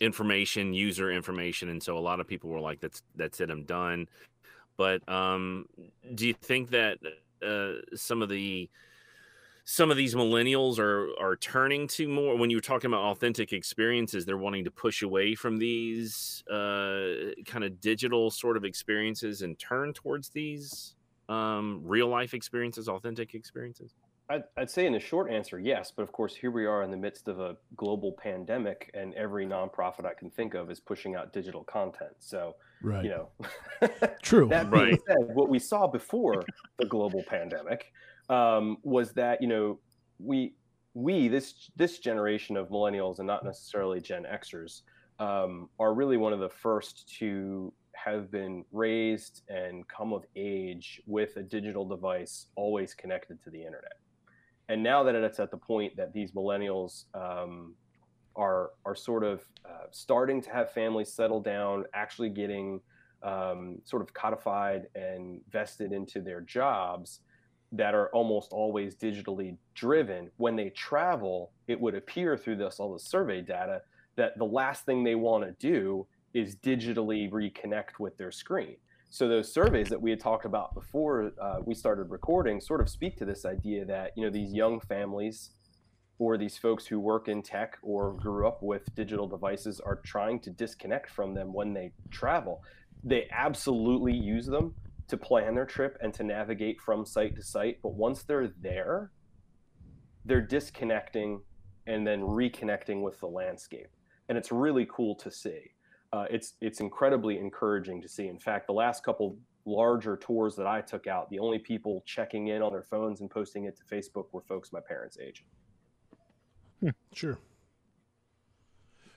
information 0.00 0.74
user 0.74 1.10
information 1.10 1.70
and 1.70 1.82
so 1.82 1.96
a 1.96 1.98
lot 1.98 2.20
of 2.20 2.28
people 2.28 2.50
were 2.50 2.60
like 2.60 2.80
that's 2.80 3.02
that's 3.16 3.40
it 3.40 3.50
i'm 3.50 3.64
done 3.64 4.06
but 4.76 5.06
um 5.08 5.66
do 6.14 6.26
you 6.26 6.34
think 6.34 6.70
that 6.70 6.98
uh 7.44 7.96
some 7.96 8.22
of 8.22 8.28
the 8.28 8.68
some 9.64 9.90
of 9.90 9.96
these 9.96 10.14
millennials 10.14 10.78
are 10.78 11.08
are 11.18 11.36
turning 11.36 11.88
to 11.88 12.06
more 12.06 12.36
when 12.36 12.50
you 12.50 12.56
were 12.56 12.62
talking 12.62 12.90
about 12.90 13.02
authentic 13.02 13.52
experiences 13.52 14.24
they're 14.24 14.36
wanting 14.36 14.64
to 14.64 14.70
push 14.70 15.02
away 15.02 15.34
from 15.34 15.56
these 15.56 16.44
uh, 16.50 17.32
kind 17.46 17.64
of 17.64 17.80
digital 17.80 18.30
sort 18.30 18.56
of 18.56 18.64
experiences 18.64 19.42
and 19.42 19.58
turn 19.58 19.92
towards 19.92 20.28
these 20.28 20.94
um, 21.30 21.80
real 21.82 22.08
life 22.08 22.34
experiences 22.34 22.88
authentic 22.88 23.34
experiences 23.34 23.94
I'd, 24.30 24.44
I'd 24.56 24.70
say 24.70 24.86
in 24.86 24.92
the 24.92 25.00
short 25.00 25.30
answer, 25.30 25.58
yes. 25.58 25.92
But 25.94 26.02
of 26.02 26.12
course, 26.12 26.34
here 26.34 26.50
we 26.50 26.64
are 26.66 26.82
in 26.82 26.90
the 26.90 26.96
midst 26.96 27.28
of 27.28 27.40
a 27.40 27.56
global 27.76 28.12
pandemic, 28.12 28.90
and 28.94 29.12
every 29.14 29.46
nonprofit 29.46 30.06
I 30.06 30.14
can 30.14 30.30
think 30.30 30.54
of 30.54 30.70
is 30.70 30.80
pushing 30.80 31.14
out 31.14 31.32
digital 31.32 31.64
content. 31.64 32.12
So, 32.20 32.56
Right. 32.82 33.04
you 33.04 33.10
know, 33.10 33.28
True. 34.22 34.48
that 34.48 34.70
being 34.70 34.82
Right. 34.82 35.00
said, 35.06 35.34
what 35.34 35.48
we 35.48 35.58
saw 35.58 35.86
before 35.86 36.44
the 36.78 36.86
global 36.86 37.22
pandemic 37.26 37.92
um, 38.28 38.78
was 38.82 39.12
that 39.12 39.42
you 39.42 39.48
know 39.48 39.78
we 40.18 40.54
we 40.94 41.28
this 41.28 41.70
this 41.76 41.98
generation 41.98 42.56
of 42.56 42.68
millennials 42.68 43.18
and 43.18 43.26
not 43.26 43.44
necessarily 43.44 44.00
Gen 44.00 44.24
Xers 44.24 44.82
um, 45.18 45.68
are 45.78 45.92
really 45.94 46.16
one 46.16 46.32
of 46.32 46.40
the 46.40 46.48
first 46.48 47.08
to 47.18 47.72
have 47.92 48.30
been 48.30 48.64
raised 48.72 49.42
and 49.48 49.86
come 49.88 50.12
of 50.12 50.24
age 50.36 51.00
with 51.06 51.36
a 51.36 51.42
digital 51.42 51.86
device 51.86 52.46
always 52.56 52.94
connected 52.94 53.42
to 53.42 53.50
the 53.50 53.58
internet. 53.58 53.94
And 54.68 54.82
now 54.82 55.02
that 55.02 55.14
it's 55.14 55.40
at 55.40 55.50
the 55.50 55.56
point 55.56 55.96
that 55.96 56.12
these 56.12 56.32
millennials 56.32 57.04
um, 57.14 57.74
are 58.36 58.70
are 58.84 58.94
sort 58.94 59.24
of 59.24 59.44
uh, 59.64 59.86
starting 59.90 60.40
to 60.42 60.50
have 60.50 60.72
families 60.72 61.12
settle 61.12 61.40
down, 61.40 61.84
actually 61.94 62.30
getting 62.30 62.80
um, 63.22 63.78
sort 63.84 64.02
of 64.02 64.12
codified 64.12 64.86
and 64.94 65.40
vested 65.50 65.92
into 65.92 66.20
their 66.20 66.40
jobs 66.40 67.20
that 67.72 67.94
are 67.94 68.08
almost 68.10 68.52
always 68.52 68.94
digitally 68.94 69.56
driven. 69.74 70.30
When 70.36 70.56
they 70.56 70.70
travel, 70.70 71.52
it 71.66 71.80
would 71.80 71.94
appear 71.94 72.36
through 72.36 72.56
this 72.56 72.78
all 72.78 72.92
the 72.92 73.00
survey 73.00 73.40
data 73.40 73.82
that 74.16 74.38
the 74.38 74.44
last 74.44 74.84
thing 74.86 75.02
they 75.02 75.16
want 75.16 75.44
to 75.44 75.52
do 75.58 76.06
is 76.34 76.56
digitally 76.56 77.30
reconnect 77.30 77.98
with 77.98 78.16
their 78.16 78.30
screen. 78.30 78.76
So 79.14 79.28
those 79.28 79.52
surveys 79.52 79.90
that 79.90 80.02
we 80.02 80.10
had 80.10 80.18
talked 80.18 80.44
about 80.44 80.74
before 80.74 81.30
uh, 81.40 81.58
we 81.64 81.72
started 81.76 82.10
recording 82.10 82.60
sort 82.60 82.80
of 82.80 82.88
speak 82.88 83.16
to 83.18 83.24
this 83.24 83.44
idea 83.44 83.84
that 83.84 84.10
you 84.16 84.24
know 84.24 84.30
these 84.30 84.52
young 84.52 84.80
families 84.80 85.50
or 86.18 86.36
these 86.36 86.58
folks 86.58 86.84
who 86.84 86.98
work 86.98 87.28
in 87.28 87.40
tech 87.40 87.78
or 87.80 88.14
grew 88.14 88.48
up 88.48 88.60
with 88.60 88.92
digital 88.96 89.28
devices 89.28 89.78
are 89.78 90.00
trying 90.04 90.40
to 90.40 90.50
disconnect 90.50 91.08
from 91.08 91.32
them 91.32 91.52
when 91.52 91.72
they 91.72 91.92
travel. 92.10 92.64
They 93.04 93.28
absolutely 93.30 94.14
use 94.14 94.46
them 94.46 94.74
to 95.06 95.16
plan 95.16 95.54
their 95.54 95.64
trip 95.64 95.96
and 96.02 96.12
to 96.14 96.24
navigate 96.24 96.80
from 96.80 97.06
site 97.06 97.36
to 97.36 97.42
site, 97.44 97.78
but 97.84 97.94
once 97.94 98.24
they're 98.24 98.52
there, 98.60 99.12
they're 100.24 100.40
disconnecting 100.40 101.40
and 101.86 102.04
then 102.04 102.20
reconnecting 102.22 103.00
with 103.00 103.20
the 103.20 103.28
landscape. 103.28 103.90
And 104.28 104.36
it's 104.36 104.50
really 104.50 104.88
cool 104.90 105.14
to 105.14 105.30
see. 105.30 105.73
Uh, 106.14 106.26
it's 106.30 106.54
it's 106.60 106.78
incredibly 106.78 107.38
encouraging 107.38 108.00
to 108.00 108.08
see. 108.08 108.28
In 108.28 108.38
fact, 108.38 108.68
the 108.68 108.72
last 108.72 109.02
couple 109.02 109.36
larger 109.64 110.16
tours 110.16 110.54
that 110.54 110.66
I 110.66 110.80
took 110.80 111.08
out, 111.08 111.28
the 111.28 111.40
only 111.40 111.58
people 111.58 112.04
checking 112.06 112.48
in 112.48 112.62
on 112.62 112.70
their 112.70 112.84
phones 112.84 113.20
and 113.20 113.28
posting 113.28 113.64
it 113.64 113.76
to 113.78 113.84
Facebook 113.84 114.26
were 114.30 114.42
folks 114.42 114.72
my 114.72 114.78
parents' 114.78 115.18
age. 115.18 115.44
Sure. 117.12 117.36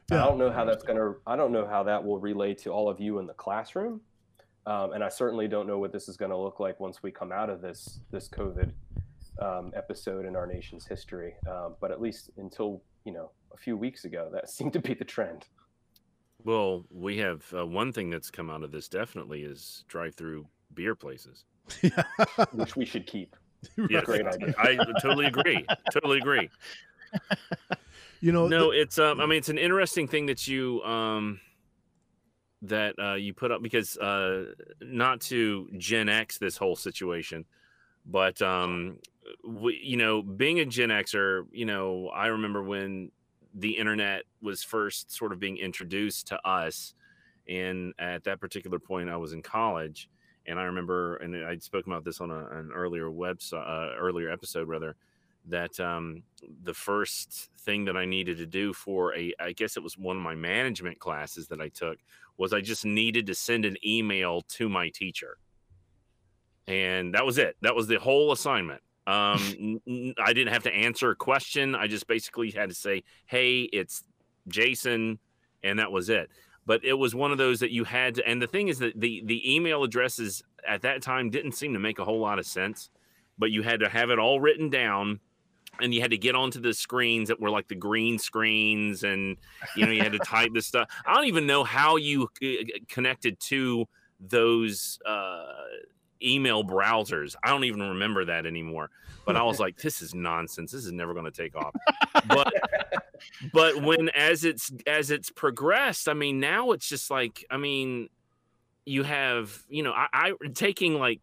I 0.10 0.16
don't 0.16 0.40
know 0.40 0.50
how 0.50 0.66
that's 0.66 0.84
gonna. 0.84 1.14
I 1.28 1.36
don't 1.36 1.52
know 1.52 1.68
how 1.68 1.84
that 1.84 2.04
will 2.04 2.18
relay 2.18 2.56
to 2.56 2.72
all 2.72 2.90
of 2.90 3.00
you 3.00 3.20
in 3.20 3.28
the 3.28 3.34
classroom, 3.34 4.02
um, 4.66 4.94
and 4.94 5.04
I 5.04 5.10
certainly 5.10 5.48
don't 5.48 5.68
know 5.68 5.78
what 5.78 5.92
this 5.92 6.10
is 6.10 6.18
going 6.18 6.32
to 6.32 6.38
look 6.38 6.60
like 6.60 6.80
once 6.80 7.04
we 7.04 7.12
come 7.12 7.32
out 7.32 7.52
of 7.52 7.62
this 7.62 8.00
this 8.10 8.28
COVID 8.28 8.72
um, 9.40 9.72
episode 9.76 10.26
in 10.26 10.36
our 10.36 10.48
nation's 10.48 10.88
history. 10.88 11.36
Um, 11.48 11.76
but 11.80 11.92
at 11.92 12.02
least 12.02 12.32
until 12.38 12.82
you 13.04 13.12
know 13.12 13.30
a 13.54 13.58
few 13.58 13.78
weeks 13.78 14.06
ago, 14.06 14.30
that 14.34 14.50
seemed 14.58 14.74
to 14.74 14.80
be 14.80 14.96
the 14.96 15.06
trend. 15.06 15.46
Well 16.48 16.86
we 16.90 17.18
have 17.18 17.44
uh, 17.56 17.66
one 17.66 17.92
thing 17.92 18.10
that's 18.10 18.32
come 18.32 18.50
out 18.50 18.64
of 18.64 18.72
this 18.72 18.88
definitely 18.88 19.44
is 19.44 19.84
drive 19.88 20.16
through 20.16 20.48
beer 20.74 20.96
places 20.96 21.44
which 22.54 22.76
we 22.78 22.86
should 22.86 23.06
keep. 23.06 23.36
yes 23.90 24.06
Great 24.06 24.26
idea. 24.26 24.56
i 24.58 24.78
totally 25.02 25.28
agree 25.28 25.66
totally 25.92 26.18
agree 26.18 26.50
You 28.20 28.32
know, 28.32 28.48
no 28.48 28.72
it's 28.72 28.98
um 28.98 29.22
i 29.22 29.28
mean 29.28 29.38
it's 29.38 29.50
an 29.50 29.60
interesting 29.60 30.08
thing 30.08 30.26
that 30.26 30.48
you 30.48 30.82
um 30.82 31.40
that 32.64 32.96
uh 32.98 33.14
you 33.14 33.34
put 33.34 33.52
up 33.52 33.62
because 33.62 33.96
uh 33.98 34.46
not 34.82 35.22
to 35.22 35.70
gen 35.78 36.10
x 36.10 36.40
this 36.40 36.58
whole 36.58 36.76
situation 36.76 37.46
but 38.08 38.42
um 38.42 38.98
we, 39.48 39.80
you 39.84 39.98
know 39.98 40.24
being 40.24 40.60
a 40.60 40.66
gen 40.66 40.90
xer 40.90 41.46
you 41.52 41.66
know 41.66 42.10
i 42.10 42.28
remember 42.28 42.64
when 42.64 43.12
the 43.58 43.72
internet 43.72 44.24
was 44.42 44.64
first 44.64 45.12
sort 45.12 45.32
of 45.32 45.40
being 45.40 45.58
introduced 45.58 46.28
to 46.28 46.48
us 46.48 46.94
and 47.50 47.94
at 48.00 48.24
that 48.24 48.40
particular 48.40 48.80
point 48.80 49.10
i 49.10 49.18
was 49.18 49.34
in 49.34 49.42
college 49.42 50.10
and 50.46 50.60
i 50.60 50.64
remember 50.64 51.18
and 51.18 51.36
i'd 51.46 51.64
spoken 51.64 51.92
about 51.92 52.04
this 52.04 52.22
on 52.22 52.32
a, 52.32 52.46
an 52.52 52.70
earlier 52.74 53.10
website 53.10 53.68
uh, 53.68 53.96
earlier 53.98 54.30
episode 54.30 54.68
rather 54.68 54.96
that 55.50 55.80
um, 55.80 56.24
the 56.64 56.74
first 56.74 57.50
thing 57.60 57.86
that 57.86 57.98
I 57.98 58.06
needed 58.06 58.38
to 58.38 58.46
do 58.46 58.74
for 58.74 59.16
a, 59.16 59.34
I 59.40 59.54
guess 59.54 59.78
it 59.78 59.84
was 59.84 59.98
one 59.98 60.18
of 60.18 60.24
my 60.24 60.36
management 60.36 61.00
classes 61.00 61.48
that 61.48 61.62
I 61.62 61.70
took, 61.70 61.98
was 62.38 62.54
I 62.54 62.62
just 62.62 62.86
needed 62.86 63.28
to 63.28 63.36
send 63.36 63.66
an 63.66 63.78
email 63.86 64.42
to 64.42 64.70
my 64.70 64.90
teacher. 64.90 65.38
And 66.68 67.14
that 67.14 67.26
was 67.26 67.38
it. 67.38 67.56
That 67.62 67.76
was 67.76 67.88
the 67.88 67.98
whole 67.98 68.32
assignment. 68.32 68.82
Um, 69.08 69.80
I 70.22 70.34
didn't 70.34 70.54
have 70.54 70.64
to 70.64 70.74
answer 70.74 71.12
a 71.12 71.16
question. 71.16 71.76
I 71.76 71.88
just 71.88 72.08
basically 72.08 72.52
had 72.52 72.70
to 72.70 72.76
say, 72.76 73.04
hey, 73.26 73.62
it's 73.62 74.04
Jason. 74.50 75.18
And 75.64 75.80
that 75.80 75.92
was 75.92 76.10
it. 76.10 76.30
But 76.66 76.84
it 76.84 76.94
was 76.94 77.16
one 77.16 77.32
of 77.32 77.38
those 77.38 77.62
that 77.62 77.72
you 77.72 77.86
had 77.86 78.16
to, 78.16 78.28
and 78.28 78.42
the 78.42 78.48
thing 78.48 78.68
is 78.68 78.80
that 78.80 79.00
the, 79.00 79.24
the 79.26 79.56
email 79.56 79.84
addresses 79.84 80.44
at 80.68 80.82
that 80.82 81.02
time 81.02 81.30
didn't 81.30 81.54
seem 81.54 81.72
to 81.74 81.80
make 81.80 82.00
a 82.00 82.06
whole 82.06 82.20
lot 82.20 82.38
of 82.38 82.46
sense, 82.46 82.90
but 83.38 83.50
you 83.52 83.62
had 83.64 83.80
to 83.80 83.88
have 83.88 84.10
it 84.10 84.20
all 84.20 84.42
written 84.42 84.70
down 84.70 85.22
and 85.82 85.94
you 85.94 86.02
had 86.02 86.12
to 86.12 86.18
get 86.18 86.36
onto 86.36 86.60
the 86.60 86.74
screens 86.74 87.30
that 87.30 87.40
were 87.40 87.50
like 87.50 87.68
the 87.70 87.76
green 87.76 88.18
screens 88.18 89.04
and 89.04 89.38
you 89.76 89.86
know 89.86 89.92
you 89.92 90.02
had 90.02 90.12
to 90.12 90.20
type 90.20 90.52
this 90.54 90.66
stuff 90.66 90.90
i 91.06 91.14
don't 91.14 91.26
even 91.26 91.46
know 91.46 91.64
how 91.64 91.98
you 91.98 92.28
uh, 92.42 92.48
connected 92.88 93.40
to 93.40 93.86
those 94.20 94.98
uh, 95.06 95.54
email 96.24 96.64
browsers. 96.64 97.36
I 97.44 97.50
don't 97.50 97.64
even 97.64 97.82
remember 97.82 98.26
that 98.26 98.46
anymore. 98.46 98.90
But 99.26 99.36
i 99.36 99.44
was 99.44 99.60
like 99.66 99.78
this 99.78 100.02
is 100.02 100.14
nonsense. 100.16 100.72
This 100.72 100.86
is 100.86 100.92
never 100.92 101.14
going 101.14 101.26
to 101.26 101.32
take 101.32 101.56
off. 101.56 101.74
But 102.28 102.54
but 103.54 103.82
when 103.82 104.10
as 104.10 104.44
it's 104.44 104.72
as 104.86 105.10
it's 105.10 105.32
progressed 105.32 106.08
i 106.08 106.14
mean 106.14 106.40
now 106.40 106.72
it's 106.72 106.88
just 106.88 107.10
like 107.10 107.44
i 107.50 107.58
mean 107.58 108.10
you 108.86 109.02
have 109.02 109.64
you 109.70 109.82
know 109.82 109.92
i, 109.92 110.08
I 110.14 110.34
taking 110.54 111.00
like 111.00 111.20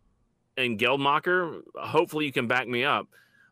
and 0.57 0.77
geldmacher 0.77 1.61
hopefully 1.77 2.25
you 2.27 2.33
can 2.33 2.49
back 2.49 2.66
me 2.66 2.83
up 2.85 3.07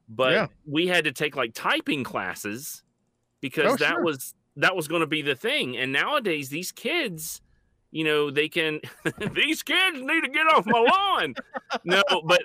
but 0.09 0.33
Yeah. 0.33 0.47
we 0.67 0.89
had 0.89 1.05
to 1.05 1.13
take 1.13 1.37
like 1.37 1.53
typing 1.55 2.03
classes 2.03 2.83
because 3.41 3.75
Oh, 3.75 3.77
that 3.77 3.91
sure. 3.95 4.03
was 4.03 4.35
that 4.57 4.75
was 4.75 4.89
going 4.89 5.01
to 5.03 5.07
be 5.07 5.23
the 5.23 5.35
thing. 5.37 5.77
And 5.79 5.93
nowadays 5.93 6.49
these 6.49 6.73
kids 6.73 7.41
you 7.93 8.05
know 8.05 8.31
they 8.31 8.49
can 8.49 8.81
these 9.35 9.63
kids 9.63 10.01
need 10.01 10.23
to 10.23 10.29
get 10.29 10.47
off 10.49 10.67
my 10.67 10.81
lawn. 10.81 11.35
No 11.85 12.03
but 12.25 12.43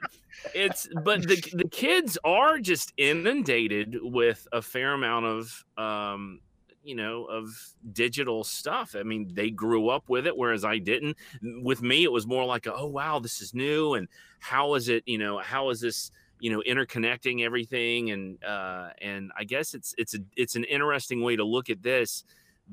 it's 0.54 0.88
but 1.04 1.24
the 1.24 1.42
the 1.54 1.68
kids 1.70 2.18
are 2.24 2.60
just 2.60 2.94
inundated 2.98 3.98
with 4.02 4.48
a 4.52 4.62
fair 4.62 4.94
amount 4.94 5.26
of 5.26 5.66
um 5.78 6.42
you 6.84 6.96
know 6.96 7.26
of 7.26 7.50
digital 7.94 8.44
stuff. 8.44 8.96
I 8.98 9.04
mean 9.04 9.32
they 9.34 9.50
grew 9.50 9.90
up 9.90 10.04
with 10.10 10.28
it 10.28 10.38
whereas 10.38 10.64
i 10.64 10.78
didn't. 10.78 11.18
With 11.42 11.82
me 11.82 12.04
it 12.04 12.12
was 12.12 12.28
more 12.28 12.46
like 12.46 12.68
oh 12.68 12.86
wow 12.86 13.20
this 13.20 13.42
is 13.42 13.54
new 13.56 13.96
and 13.96 14.08
how 14.40 14.76
is 14.76 14.90
it 14.90 15.04
you 15.08 15.18
know 15.18 15.40
how 15.40 15.70
is 15.70 15.80
this 15.80 16.12
you 16.40 16.52
know 16.52 16.62
interconnecting 16.68 17.44
everything? 17.44 18.12
And 18.12 18.44
uh 18.44 18.90
and 19.02 19.32
i 19.38 19.46
guess 19.46 19.74
it's 19.74 19.96
it's 19.98 20.14
a 20.14 20.20
it's 20.36 20.58
an 20.58 20.66
interesting 20.66 21.24
way 21.24 21.38
to 21.38 21.44
look 21.46 21.70
at 21.70 21.82
this 21.82 22.26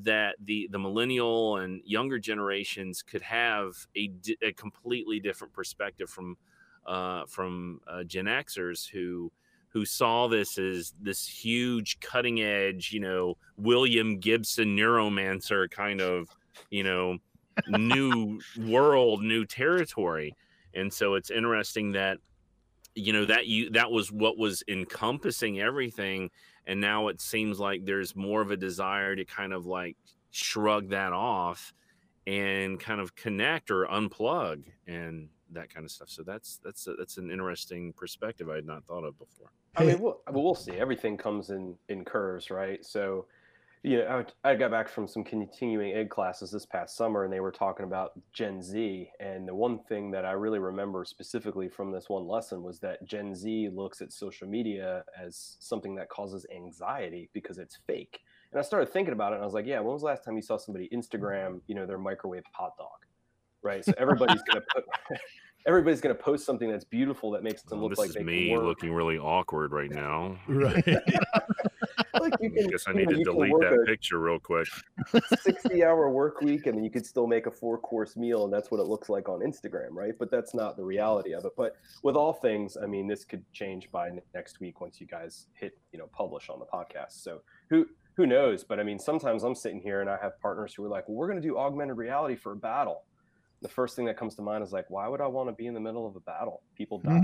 that 0.03 0.37
the 0.45 0.69
the 0.73 0.79
millennial 0.79 1.59
and 1.59 1.81
younger 1.85 2.19
generations 2.19 3.03
could 3.03 3.23
have 3.23 3.75
a, 3.97 4.11
a 4.43 4.53
completely 4.53 5.21
different 5.21 5.53
perspective 5.53 6.11
from 6.11 6.37
uh 6.87 7.25
from 7.27 7.81
uh, 7.87 8.03
gen 8.03 8.25
xers 8.27 8.89
who 8.89 9.31
who 9.69 9.85
saw 9.85 10.27
this 10.27 10.59
as 10.59 10.95
this 11.01 11.27
huge 11.27 12.01
cutting 12.01 12.43
edge 12.43 12.93
you 12.93 13.01
know 13.01 13.37
william 13.57 14.19
gibson 14.19 14.77
neuromancer 14.77 15.71
kind 15.71 16.01
of 16.01 16.29
you 16.71 16.83
know 16.83 17.17
new 17.69 18.41
world 18.59 19.23
new 19.23 19.45
territory. 19.45 20.35
And 20.75 20.93
so 20.93 21.15
it's 21.15 21.31
interesting 21.31 21.93
that 21.93 22.19
you 22.95 23.13
know 23.13 23.25
that 23.25 23.47
you 23.47 23.71
that 23.71 23.91
was 23.91 24.13
what 24.13 24.39
was 24.39 24.63
encompassing 24.69 25.61
everything 25.61 26.31
and 26.67 26.81
now 26.81 27.09
it 27.09 27.21
seems 27.21 27.61
like 27.61 27.85
there's 27.85 28.17
more 28.17 28.41
of 28.41 28.51
a 28.51 28.57
desire 28.57 29.15
to 29.17 29.25
kind 29.25 29.53
of 29.53 29.67
like 29.67 29.97
shrug 30.31 30.89
that 30.91 31.13
off 31.13 31.73
and 32.27 32.81
kind 32.81 33.01
of 33.01 33.15
connect 33.15 33.71
or 33.71 33.87
unplug 33.87 34.65
and 34.87 35.29
that 35.53 35.73
kind 35.73 35.85
of 35.85 35.91
stuff 35.91 36.09
so 36.09 36.23
that's 36.23 36.59
that's 36.65 36.87
a, 36.87 36.95
that's 36.95 37.19
an 37.19 37.31
interesting 37.31 37.93
perspective 37.93 38.49
i 38.51 38.57
had 38.57 38.67
not 38.67 38.85
thought 38.85 39.05
of 39.05 39.17
before 39.19 39.51
I 39.77 39.85
mean, 39.85 40.01
we'll, 40.01 40.21
well, 40.31 40.45
we'll 40.45 40.55
see. 40.55 40.73
Everything 40.73 41.17
comes 41.17 41.51
in 41.51 41.75
in 41.89 42.05
curves, 42.05 42.51
right? 42.51 42.85
So, 42.85 43.27
you 43.85 43.99
know, 43.99 44.25
I, 44.45 44.51
I 44.53 44.55
got 44.55 44.71
back 44.71 44.89
from 44.89 45.07
some 45.07 45.23
continuing 45.23 45.93
ed 45.93 46.09
classes 46.09 46.51
this 46.51 46.65
past 46.65 46.97
summer, 46.97 47.25
and 47.25 47.33
they 47.33 47.41
were 47.41 47.53
talking 47.53 47.85
about 47.85 48.13
Gen 48.33 48.63
Z. 48.63 49.11
And 49.21 49.47
the 49.47 49.55
one 49.55 49.79
thing 49.79 50.11
that 50.13 50.25
I 50.25 50.33
really 50.33 50.59
remember 50.59 51.05
specifically 51.05 51.69
from 51.69 51.93
this 51.93 52.09
one 52.09 52.27
lesson 52.27 52.63
was 52.63 52.81
that 52.81 53.05
Gen 53.05 53.35
Z 53.35 53.69
looks 53.75 54.01
at 54.01 54.11
social 54.11 54.49
media 54.49 55.05
as 55.23 55.59
something 55.61 55.95
that 55.97 56.09
causes 56.09 56.47
anxiety 56.55 57.29
because 57.35 57.59
it's 57.59 57.79
fake. 57.87 58.21
And 58.53 58.59
I 58.59 58.63
started 58.63 58.91
thinking 58.91 59.13
about 59.13 59.33
it, 59.33 59.37
and 59.37 59.43
I 59.43 59.47
was 59.47 59.55
like, 59.55 59.67
yeah, 59.67 59.81
when 59.81 59.93
was 59.93 60.01
the 60.01 60.07
last 60.07 60.25
time 60.25 60.37
you 60.37 60.43
saw 60.43 60.57
somebody 60.57 60.89
Instagram, 60.91 61.49
mm-hmm. 61.49 61.59
you 61.67 61.75
know, 61.75 61.85
their 61.85 61.99
microwave 61.99 62.45
hot 62.53 62.79
dog? 62.79 62.89
Right. 63.63 63.85
So 63.85 63.93
everybody's 63.99 64.43
gonna 64.43 64.65
put. 64.75 64.85
Everybody's 65.67 66.03
going 66.03 66.15
to 66.15 66.23
post 66.23 66.45
something 66.45 66.71
that's 66.71 66.85
beautiful 66.85 67.31
that 67.31 67.43
makes 67.43 67.63
them 67.63 67.79
Well, 67.79 67.89
look 67.89 67.93
this 67.93 67.99
like 67.99 68.09
is 68.11 68.15
they 68.17 68.23
me 68.23 68.49
can 68.49 68.59
work. 68.59 68.65
looking 68.67 68.93
really 68.93 69.17
awkward 69.17 69.73
right 69.73 69.91
now 69.91 70.39
Right. 70.47 70.85
Like 72.21 72.33
you 72.41 72.53
i 72.59 72.67
guess 72.71 72.85
i 72.89 72.93
need 72.93 73.09
to 73.09 73.23
delete 73.23 73.53
that 73.61 73.85
picture 73.87 74.19
real 74.19 74.39
quick. 74.39 74.67
60 75.41 75.85
hour 75.85 76.11
work 76.11 76.41
week 76.41 76.67
and 76.67 76.77
then 76.77 76.85
you 76.85 76.91
could 76.91 77.07
still 77.07 77.27
make 77.27 77.47
a 77.47 77.51
four 77.51 77.79
course 77.79 78.17
meal 78.17 78.45
and 78.45 78.53
that's 78.53 78.71
what 78.71 78.81
it 78.81 78.87
looks 78.87 79.09
like 79.09 79.29
on 79.29 79.41
instagram 79.41 79.91
right? 79.91 80.15
But 80.19 80.31
that's 80.31 80.55
not 80.55 80.77
the 80.77 80.85
reality 80.85 81.35
of 81.35 81.45
it. 81.45 81.53
But 81.57 81.77
with 82.03 82.17
all 82.17 82.33
things 82.33 82.77
i 82.83 82.87
mean 82.87 83.07
this 83.07 83.25
could 83.25 83.45
change 83.53 83.91
by 83.91 84.11
next 84.35 84.61
week 84.61 84.81
once 84.81 85.01
you 85.01 85.07
guys 85.07 85.47
hit 85.55 85.79
you 85.93 85.99
know 85.99 86.09
publish 86.13 86.49
on 86.49 86.59
the 86.59 86.67
podcast. 86.67 87.23
So 87.23 87.41
who 87.71 87.87
who 88.17 88.27
knows? 88.27 88.65
But 88.65 88.81
i 88.81 88.83
mean 88.83 88.99
sometimes 88.99 89.43
i'm 89.43 89.55
sitting 89.55 89.81
here 89.81 90.01
and 90.01 90.11
i 90.11 90.17
have 90.21 90.41
partners 90.41 90.75
who 90.75 90.85
are 90.85 90.89
like 90.89 91.09
well 91.09 91.17
we're 91.17 91.29
going 91.29 91.41
to 91.41 91.47
do 91.47 91.59
augmented 91.59 91.97
reality 91.97 92.37
for 92.37 92.53
a 92.53 92.57
battle 92.57 93.03
the 93.65 93.69
first 93.71 93.97
thing 93.97 94.05
that 94.05 94.19
comes 94.19 94.35
to 94.35 94.43
mind 94.43 94.63
is 94.63 94.73
like 94.73 94.85
why 94.91 95.09
would 95.09 95.23
i 95.23 95.27
want 95.27 95.49
to 95.49 95.55
be 95.55 95.67
in 95.67 95.73
the 95.73 95.81
middle 95.81 96.07
of 96.07 96.15
a 96.17 96.21
battle? 96.21 96.63
People 96.77 96.99
die. 96.99 97.23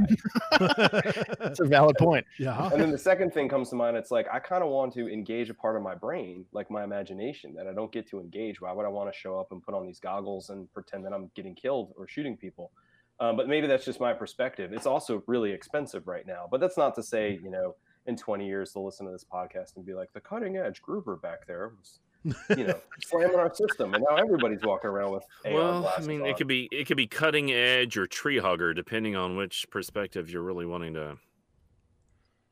That's 1.38 1.60
a 1.60 1.66
valid 1.66 1.96
point. 1.98 2.24
yeah. 2.38 2.70
and 2.72 2.80
then 2.80 2.90
the 2.90 2.96
second 2.98 3.34
thing 3.34 3.46
comes 3.46 3.68
to 3.68 3.76
mind 3.76 3.94
it's 3.94 4.10
like 4.10 4.26
i 4.32 4.38
kind 4.38 4.64
of 4.64 4.70
want 4.70 4.94
to 4.94 5.06
engage 5.06 5.50
a 5.50 5.54
part 5.54 5.76
of 5.76 5.82
my 5.82 5.94
brain 5.94 6.46
like 6.52 6.70
my 6.70 6.82
imagination 6.82 7.54
that 7.54 7.66
i 7.66 7.74
don't 7.74 7.92
get 7.92 8.08
to 8.08 8.20
engage. 8.20 8.58
Why 8.62 8.72
would 8.72 8.86
i 8.86 8.88
want 8.88 9.12
to 9.12 9.18
show 9.18 9.38
up 9.38 9.52
and 9.52 9.62
put 9.62 9.74
on 9.74 9.86
these 9.86 10.00
goggles 10.00 10.48
and 10.48 10.72
pretend 10.72 11.04
that 11.04 11.12
i'm 11.12 11.30
getting 11.36 11.54
killed 11.54 11.92
or 11.96 12.08
shooting 12.08 12.38
people? 12.38 12.72
Um, 13.20 13.36
but 13.36 13.46
maybe 13.46 13.66
that's 13.66 13.84
just 13.84 14.00
my 14.00 14.14
perspective. 14.14 14.72
It's 14.72 14.86
also 14.86 15.22
really 15.26 15.52
expensive 15.52 16.08
right 16.08 16.26
now 16.26 16.48
but 16.50 16.58
that's 16.58 16.78
not 16.78 16.94
to 16.94 17.02
say 17.02 17.38
you 17.44 17.50
know 17.50 17.74
in 18.06 18.16
20 18.16 18.46
years 18.46 18.72
they'll 18.72 18.86
listen 18.86 19.04
to 19.04 19.12
this 19.12 19.26
podcast 19.30 19.76
and 19.76 19.84
be 19.84 19.92
like 19.92 20.10
the 20.14 20.20
cutting 20.20 20.56
edge 20.56 20.80
gruber 20.80 21.16
back 21.16 21.46
there 21.46 21.72
was 21.78 22.00
you 22.24 22.64
know 22.64 22.78
slamming 23.02 23.36
our 23.36 23.54
system 23.54 23.94
and 23.94 24.04
now 24.08 24.16
everybody's 24.16 24.62
walking 24.62 24.90
around 24.90 25.12
with 25.12 25.24
AR 25.46 25.52
well 25.52 25.92
i 25.96 26.02
mean 26.02 26.20
on. 26.22 26.26
it 26.28 26.36
could 26.36 26.46
be 26.46 26.68
it 26.70 26.86
could 26.86 26.96
be 26.98 27.06
cutting 27.06 27.50
edge 27.50 27.96
or 27.96 28.06
tree 28.06 28.38
hugger 28.38 28.74
depending 28.74 29.16
on 29.16 29.36
which 29.36 29.66
perspective 29.70 30.28
you're 30.30 30.42
really 30.42 30.66
wanting 30.66 30.94
to 30.94 31.16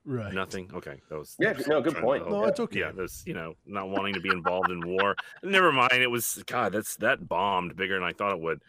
Right. 0.05 0.32
nothing 0.32 0.70
okay 0.73 1.03
that 1.11 1.19
was 1.19 1.36
Yeah, 1.39 1.53
no, 1.66 1.82
good 1.82 1.93
trying 1.93 1.95
to- 1.95 2.01
point. 2.01 2.31
No, 2.31 2.45
it's 2.47 2.61
okay. 2.61 2.81
yeah 2.81 2.93
that's 2.97 3.27
you 3.27 3.35
know 3.35 3.53
not 3.66 3.90
wanting 3.90 4.15
to 4.15 4.20
be 4.20 4.31
involved 4.31 4.70
in 4.70 4.81
war 4.86 5.15
never 5.43 5.70
mind 5.70 5.93
it 5.93 6.11
was 6.11 6.43
god 6.47 6.73
that's 6.73 6.97
that 6.97 7.28
bombed 7.28 7.77
bigger 7.77 7.95
than 7.95 8.05
i 8.05 8.12
thought 8.12 8.32
it 8.32 8.40
would 8.40 8.61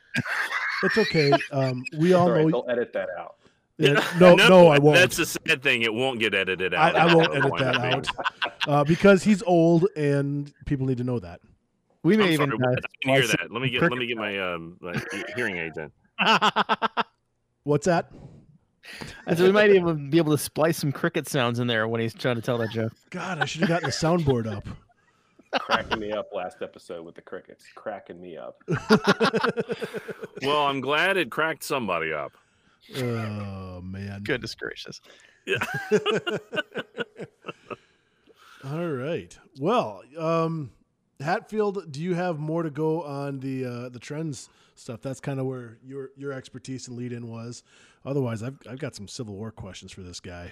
It's 0.84 0.98
okay. 0.98 1.32
Um, 1.52 1.84
we 1.98 2.14
all 2.14 2.28
All 2.28 2.32
right, 2.32 2.46
know. 2.46 2.64
they'll 2.64 2.70
edit 2.72 2.92
that 2.94 3.10
out 3.18 3.36
Yeah, 3.80 4.06
no, 4.20 4.36
no, 4.36 4.68
I 4.68 4.78
won't. 4.78 4.98
That's 4.98 5.16
the 5.16 5.26
sad 5.26 5.64
thing. 5.64 5.84
It 5.84 5.94
won't 5.94 6.20
get 6.20 6.34
edited 6.34 6.74
out. 6.74 6.96
I 6.98 7.14
won't 7.16 7.34
edit 7.34 7.54
that 7.60 7.78
out 7.78 8.08
uh, 8.68 8.84
because 8.84 9.24
he's 9.24 9.42
old 9.44 9.88
and 9.96 10.54
people 10.66 10.86
need 10.86 10.98
to 10.98 11.06
know 11.06 11.18
that. 11.20 11.40
We 12.04 12.18
may 12.18 12.26
I'm 12.26 12.32
even 12.34 12.52
sorry, 12.60 12.76
uh, 12.76 12.80
I 13.08 13.12
hear 13.12 13.28
that. 13.28 13.52
Let 13.52 13.62
me 13.62 13.70
get 13.70 13.82
let 13.82 13.92
me 13.92 14.06
get 14.06 14.18
my 14.18 14.38
um 14.38 14.76
my 14.82 15.02
hearing 15.36 15.58
aids 15.58 15.78
in. 15.78 15.92
What's 17.64 17.86
that? 17.86 18.12
And 19.28 19.38
so 19.38 19.46
we 19.46 19.52
might 19.52 19.70
even 19.70 20.10
be 20.10 20.18
able 20.18 20.32
to 20.32 20.38
splice 20.38 20.78
some 20.78 20.92
cricket 20.92 21.28
sounds 21.28 21.60
in 21.60 21.68
there 21.68 21.88
when 21.88 22.02
he's 22.02 22.14
trying 22.14 22.36
to 22.36 22.42
tell 22.42 22.58
that 22.58 22.72
joke. 22.72 22.92
God, 23.12 23.40
I 23.40 23.46
should 23.46 23.62
have 23.62 23.70
gotten 23.70 23.86
the 23.86 23.96
soundboard 23.96 24.52
up. 24.52 24.68
cracking 25.60 26.00
me 26.00 26.12
up 26.12 26.30
last 26.34 26.58
episode 26.62 27.04
with 27.06 27.16
the 27.16 27.22
crickets 27.22 27.66
cracking 27.74 28.22
me 28.22 28.38
up 28.38 28.62
Well, 30.44 30.68
I'm 30.68 30.80
glad 30.80 31.18
it 31.18 31.32
cracked 31.32 31.64
somebody 31.64 32.14
up. 32.14 32.34
Oh 32.98 33.82
man. 33.82 34.22
Goodness 34.24 34.56
gracious. 34.56 35.02
Yeah. 35.46 35.58
All 38.66 38.88
right. 38.88 39.38
Well, 39.60 40.02
um, 40.18 40.72
Hatfield, 41.20 41.92
do 41.92 42.02
you 42.02 42.14
have 42.14 42.40
more 42.40 42.64
to 42.64 42.70
go 42.70 43.04
on 43.04 43.40
the 43.40 43.66
uh, 43.66 43.90
the 43.90 44.00
trends 44.00 44.50
stuff? 44.76 45.02
That's 45.02 45.20
kind 45.20 45.40
of 45.40 45.46
where 45.46 45.78
your 45.84 46.10
your 46.18 46.32
expertise 46.34 46.88
and 46.88 46.98
lead 46.98 47.14
in 47.14 47.28
was. 47.28 47.64
Otherwise, 48.06 48.44
I've 48.44 48.58
I've 48.70 48.80
got 48.80 48.96
some 48.96 49.08
Civil 49.08 49.36
War 49.36 49.52
questions 49.52 49.92
for 49.92 50.02
this 50.02 50.20
guy. 50.20 50.52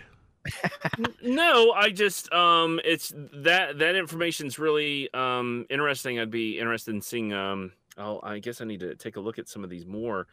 No, 1.22 1.72
I 1.74 1.90
just 1.90 2.32
um 2.32 2.80
it's 2.86 3.14
that 3.34 3.80
that 3.80 3.96
information's 3.96 4.58
really 4.58 5.14
um 5.14 5.66
interesting. 5.70 6.20
I'd 6.20 6.32
be 6.32 6.60
interested 6.60 6.96
in 6.96 7.02
seeing 7.02 7.34
um 7.34 7.74
oh 7.98 8.20
I 8.24 8.40
guess 8.40 8.62
I 8.62 8.66
need 8.66 8.80
to 8.82 8.96
take 8.96 9.18
a 9.18 9.20
look 9.20 9.40
at 9.40 9.50
some 9.50 9.64
of 9.64 9.70
these 9.70 9.86
more 9.86 10.28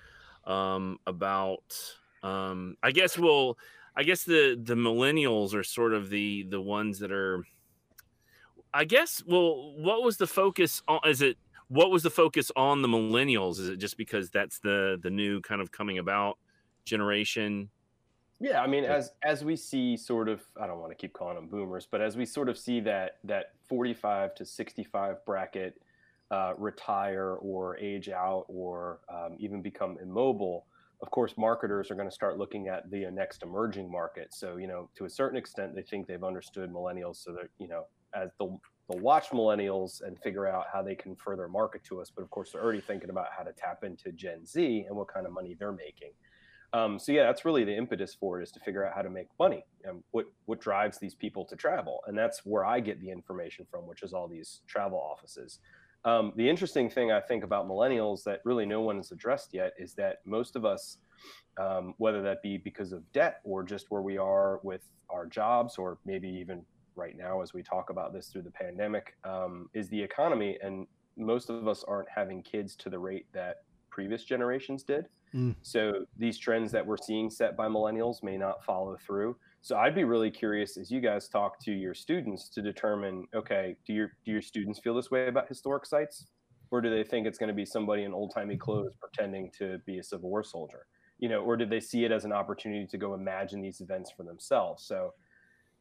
um 0.46 0.98
about 1.06 1.76
um 2.22 2.76
I 2.82 2.90
guess 2.90 3.18
we'll 3.18 3.58
I 3.96 4.02
guess 4.02 4.24
the 4.24 4.60
the 4.62 4.74
millennials 4.74 5.54
are 5.54 5.64
sort 5.64 5.92
of 5.92 6.10
the 6.10 6.44
the 6.48 6.60
ones 6.60 6.98
that 6.98 7.12
are 7.12 7.44
I 8.72 8.84
guess 8.84 9.22
well 9.26 9.74
what 9.76 10.02
was 10.02 10.16
the 10.16 10.26
focus 10.26 10.82
on 10.88 11.00
is 11.06 11.22
it 11.22 11.36
what 11.68 11.90
was 11.90 12.02
the 12.02 12.10
focus 12.10 12.52
on 12.56 12.82
the 12.82 12.88
millennials? 12.88 13.58
Is 13.58 13.68
it 13.68 13.78
just 13.78 13.96
because 13.96 14.30
that's 14.30 14.58
the 14.58 14.98
the 15.02 15.10
new 15.10 15.40
kind 15.40 15.60
of 15.60 15.72
coming 15.72 15.98
about 15.98 16.38
generation? 16.84 17.70
Yeah 18.40 18.62
i 18.62 18.66
mean 18.66 18.84
as 18.84 19.12
as 19.22 19.44
we 19.44 19.56
see 19.56 19.96
sort 19.96 20.28
of 20.28 20.42
i 20.60 20.66
don't 20.66 20.80
want 20.80 20.90
to 20.90 20.96
keep 20.96 21.12
calling 21.12 21.36
them 21.36 21.46
boomers 21.46 21.86
but 21.90 22.00
as 22.00 22.16
we 22.16 22.26
sort 22.26 22.48
of 22.48 22.58
see 22.58 22.80
that 22.80 23.18
that 23.24 23.52
45 23.68 24.34
to 24.34 24.44
65 24.44 25.24
bracket 25.24 25.80
uh, 26.30 26.52
retire 26.56 27.36
or 27.40 27.76
age 27.78 28.08
out 28.08 28.44
or 28.48 29.00
um, 29.08 29.36
even 29.38 29.62
become 29.62 29.98
immobile 30.02 30.66
of 31.04 31.10
course, 31.10 31.34
marketers 31.36 31.90
are 31.90 31.94
going 31.94 32.08
to 32.08 32.14
start 32.14 32.38
looking 32.38 32.68
at 32.68 32.90
the 32.90 33.10
next 33.10 33.42
emerging 33.42 33.90
market. 33.90 34.32
So, 34.32 34.56
you 34.56 34.66
know, 34.66 34.88
to 34.96 35.04
a 35.04 35.10
certain 35.10 35.36
extent, 35.36 35.74
they 35.74 35.82
think 35.82 36.06
they've 36.06 36.24
understood 36.24 36.72
millennials, 36.72 37.16
so 37.22 37.32
that 37.32 37.48
you 37.58 37.68
know, 37.68 37.84
as 38.14 38.30
they'll 38.38 38.58
they'll 38.88 39.00
watch 39.00 39.28
millennials 39.28 40.00
and 40.00 40.18
figure 40.20 40.46
out 40.46 40.64
how 40.72 40.82
they 40.82 40.94
can 40.94 41.14
further 41.16 41.46
market 41.46 41.84
to 41.84 42.00
us. 42.00 42.10
But 42.14 42.22
of 42.22 42.30
course, 42.30 42.52
they're 42.52 42.62
already 42.62 42.80
thinking 42.80 43.10
about 43.10 43.26
how 43.36 43.42
to 43.44 43.52
tap 43.52 43.84
into 43.84 44.12
Gen 44.12 44.46
Z 44.46 44.86
and 44.88 44.96
what 44.96 45.08
kind 45.08 45.26
of 45.26 45.32
money 45.32 45.54
they're 45.58 45.72
making. 45.72 46.12
Um, 46.72 46.98
so 46.98 47.12
yeah, 47.12 47.24
that's 47.24 47.44
really 47.44 47.64
the 47.64 47.76
impetus 47.76 48.16
for 48.18 48.40
it 48.40 48.42
is 48.42 48.50
to 48.52 48.60
figure 48.60 48.84
out 48.84 48.94
how 48.94 49.02
to 49.02 49.10
make 49.10 49.28
money 49.38 49.64
and 49.84 50.02
what 50.12 50.24
what 50.46 50.58
drives 50.58 50.98
these 50.98 51.14
people 51.14 51.44
to 51.44 51.54
travel, 51.56 52.00
and 52.06 52.16
that's 52.16 52.46
where 52.46 52.64
I 52.64 52.80
get 52.80 52.98
the 53.00 53.10
information 53.10 53.66
from, 53.70 53.86
which 53.86 54.02
is 54.02 54.14
all 54.14 54.26
these 54.26 54.62
travel 54.66 54.98
offices. 54.98 55.58
Um, 56.04 56.32
the 56.36 56.48
interesting 56.48 56.90
thing 56.90 57.10
I 57.10 57.20
think 57.20 57.44
about 57.44 57.66
millennials 57.66 58.22
that 58.24 58.40
really 58.44 58.66
no 58.66 58.82
one 58.82 58.96
has 58.96 59.10
addressed 59.10 59.54
yet 59.54 59.72
is 59.78 59.94
that 59.94 60.18
most 60.24 60.54
of 60.54 60.64
us, 60.64 60.98
um, 61.58 61.94
whether 61.98 62.20
that 62.22 62.42
be 62.42 62.58
because 62.58 62.92
of 62.92 63.10
debt 63.12 63.40
or 63.44 63.62
just 63.62 63.90
where 63.90 64.02
we 64.02 64.18
are 64.18 64.60
with 64.62 64.82
our 65.08 65.26
jobs, 65.26 65.78
or 65.78 65.98
maybe 66.04 66.28
even 66.28 66.64
right 66.96 67.16
now 67.16 67.40
as 67.40 67.54
we 67.54 67.62
talk 67.62 67.90
about 67.90 68.12
this 68.12 68.28
through 68.28 68.42
the 68.42 68.50
pandemic, 68.50 69.16
um, 69.24 69.68
is 69.72 69.88
the 69.88 70.02
economy, 70.02 70.58
and 70.62 70.86
most 71.16 71.48
of 71.48 71.68
us 71.68 71.84
aren't 71.86 72.08
having 72.08 72.42
kids 72.42 72.76
to 72.76 72.90
the 72.90 72.98
rate 72.98 73.26
that 73.32 73.62
previous 73.90 74.24
generations 74.24 74.82
did. 74.82 75.06
Mm. 75.34 75.54
So 75.62 76.04
these 76.18 76.38
trends 76.38 76.70
that 76.72 76.86
we're 76.86 76.96
seeing 76.96 77.30
set 77.30 77.56
by 77.56 77.68
millennials 77.68 78.22
may 78.22 78.36
not 78.36 78.64
follow 78.64 78.96
through. 78.96 79.36
So 79.64 79.78
I'd 79.78 79.94
be 79.94 80.04
really 80.04 80.30
curious 80.30 80.76
as 80.76 80.90
you 80.90 81.00
guys 81.00 81.26
talk 81.26 81.58
to 81.60 81.72
your 81.72 81.94
students 81.94 82.50
to 82.50 82.60
determine, 82.60 83.26
okay, 83.34 83.76
do 83.86 83.94
your 83.94 84.08
do 84.22 84.30
your 84.30 84.42
students 84.42 84.78
feel 84.78 84.94
this 84.94 85.10
way 85.10 85.26
about 85.26 85.48
historic 85.48 85.86
sites, 85.86 86.26
or 86.70 86.82
do 86.82 86.90
they 86.90 87.02
think 87.02 87.26
it's 87.26 87.38
going 87.38 87.48
to 87.48 87.54
be 87.54 87.64
somebody 87.64 88.04
in 88.04 88.12
old 88.12 88.34
timey 88.34 88.58
clothes 88.58 88.92
pretending 89.00 89.50
to 89.56 89.78
be 89.86 90.00
a 90.00 90.02
Civil 90.02 90.28
War 90.28 90.44
soldier, 90.44 90.84
you 91.18 91.30
know, 91.30 91.40
or 91.40 91.56
did 91.56 91.70
they 91.70 91.80
see 91.80 92.04
it 92.04 92.12
as 92.12 92.26
an 92.26 92.32
opportunity 92.32 92.86
to 92.86 92.98
go 92.98 93.14
imagine 93.14 93.62
these 93.62 93.80
events 93.80 94.12
for 94.14 94.22
themselves? 94.22 94.84
So 94.84 95.14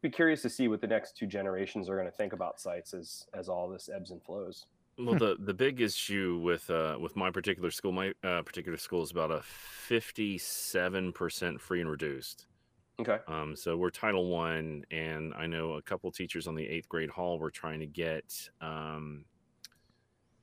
be 0.01 0.09
curious 0.09 0.41
to 0.43 0.49
see 0.49 0.69
what 0.69 0.79
the 0.79 0.87
next 0.87 1.17
two 1.17 1.27
generations 1.27 1.89
are 1.89 1.95
going 1.95 2.09
to 2.09 2.15
think 2.15 2.31
about 2.31 2.61
sites 2.61 2.93
as 2.93 3.27
as 3.33 3.49
all 3.49 3.67
this 3.67 3.89
ebbs 3.93 4.11
and 4.11 4.23
flows. 4.23 4.65
Well, 4.97 5.19
the 5.19 5.35
the 5.45 5.53
big 5.53 5.81
issue 5.81 6.39
with 6.41 6.69
uh, 6.69 6.95
with 7.01 7.17
my 7.17 7.31
particular 7.31 7.69
school, 7.69 7.91
my 7.91 8.13
uh, 8.23 8.43
particular 8.43 8.77
school 8.77 9.03
is 9.03 9.11
about 9.11 9.29
a 9.29 9.41
fifty 9.43 10.37
seven 10.37 11.11
percent 11.11 11.59
free 11.59 11.81
and 11.81 11.89
reduced. 11.89 12.45
Okay. 12.99 13.17
Um, 13.27 13.55
so 13.55 13.75
we're 13.75 13.89
Title 13.89 14.29
One, 14.29 14.85
and 14.91 15.33
I 15.33 15.47
know 15.47 15.73
a 15.73 15.81
couple 15.81 16.11
teachers 16.11 16.47
on 16.47 16.53
the 16.53 16.67
eighth 16.67 16.87
grade 16.87 17.09
hall 17.09 17.39
were 17.39 17.49
trying 17.49 17.79
to 17.79 17.87
get 17.87 18.49
um, 18.61 19.25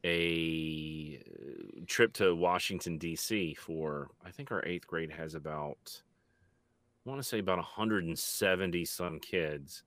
a 0.04 1.20
uh, 1.20 1.84
trip 1.86 2.12
to 2.14 2.34
Washington 2.34 2.98
D.C. 2.98 3.54
for. 3.54 4.10
I 4.24 4.30
think 4.30 4.50
our 4.50 4.66
eighth 4.66 4.86
grade 4.86 5.12
has 5.12 5.36
about, 5.36 6.02
I 7.06 7.10
want 7.10 7.22
to 7.22 7.28
say 7.28 7.38
about 7.38 7.58
170 7.58 8.84
some 8.84 9.20
kids, 9.20 9.84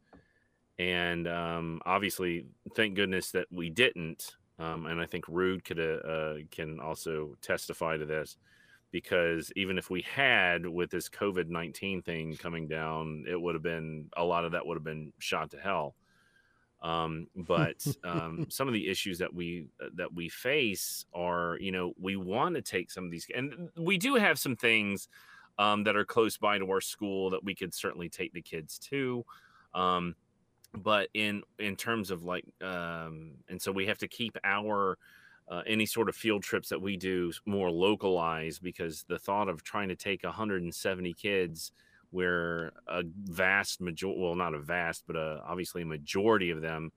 and 0.80 1.28
um, 1.28 1.82
obviously, 1.86 2.46
thank 2.76 2.96
goodness 2.96 3.32
that 3.32 3.48
we 3.52 3.70
didn't. 3.70 4.38
Um, 4.58 4.86
and 4.86 5.02
I 5.02 5.06
think 5.06 5.26
Rude 5.28 5.66
could 5.66 5.80
uh, 5.80 6.08
uh, 6.08 6.36
can 6.50 6.80
also 6.80 7.36
testify 7.42 7.98
to 7.98 8.06
this 8.06 8.38
because 8.94 9.52
even 9.56 9.80
if 9.80 9.90
we 9.90 10.04
had 10.04 10.68
with 10.68 10.92
this 10.92 11.10
COVID 11.10 11.50
19 11.50 12.04
thing 12.04 12.38
coming 12.38 12.68
down, 12.68 13.26
it 13.28 13.42
would 13.42 13.56
have 13.56 13.64
been 13.64 14.08
a 14.16 14.24
lot 14.24 14.46
of 14.46 14.52
that 14.52 14.66
would 14.66 14.78
have 14.78 14.84
been 14.84 15.12
shot 15.18 15.50
to 15.52 15.58
hell. 15.58 15.96
Um, 16.84 17.28
but 17.36 17.86
um, 18.04 18.46
some 18.50 18.68
of 18.68 18.74
the 18.74 18.88
issues 18.88 19.18
that 19.18 19.34
we 19.34 19.66
uh, 19.84 19.88
that 19.96 20.14
we 20.14 20.30
face 20.30 21.06
are, 21.12 21.58
you 21.60 21.72
know, 21.72 21.94
we 22.00 22.16
want 22.16 22.56
to 22.56 22.62
take 22.62 22.92
some 22.92 23.04
of 23.04 23.12
these, 23.12 23.26
and 23.36 23.70
we 23.76 23.98
do 23.98 24.14
have 24.14 24.38
some 24.38 24.56
things 24.56 25.08
um, 25.58 25.84
that 25.86 25.96
are 25.96 26.06
close 26.06 26.38
by 26.38 26.60
to 26.60 26.70
our 26.70 26.82
school 26.82 27.32
that 27.32 27.44
we 27.44 27.56
could 27.56 27.74
certainly 27.74 28.10
take 28.10 28.32
the 28.32 28.42
kids 28.42 28.78
to. 28.78 29.26
Um, 29.74 30.16
but 30.76 31.10
in 31.16 31.42
in 31.58 31.76
terms 31.76 32.12
of 32.12 32.24
like, 32.24 32.46
um, 32.62 33.32
and 33.50 33.60
so 33.60 33.72
we 33.72 33.88
have 33.88 33.98
to 34.00 34.08
keep 34.08 34.38
our 34.44 35.00
uh, 35.50 35.62
any 35.68 35.86
sort 35.86 36.10
of 36.10 36.16
field 36.16 36.44
trips 36.44 36.70
that 36.70 36.82
we 36.82 36.98
do 36.98 37.32
more 37.46 37.70
localized 37.70 38.62
because 38.62 39.04
the 39.08 39.20
thought 39.20 39.50
of 39.50 39.64
trying 39.64 39.90
to 39.90 39.96
take 39.96 40.24
170 40.24 41.14
kids 41.14 41.72
where 42.12 42.72
a 42.88 43.04
vast 43.26 43.82
majority 43.82 44.22
well 44.22 44.36
not 44.36 44.54
a 44.54 44.60
vast 44.60 45.04
but 45.08 45.16
a, 45.16 45.42
obviously 45.46 45.82
a 45.82 45.86
majority 45.86 46.50
of 46.50 46.62
them 46.62 46.92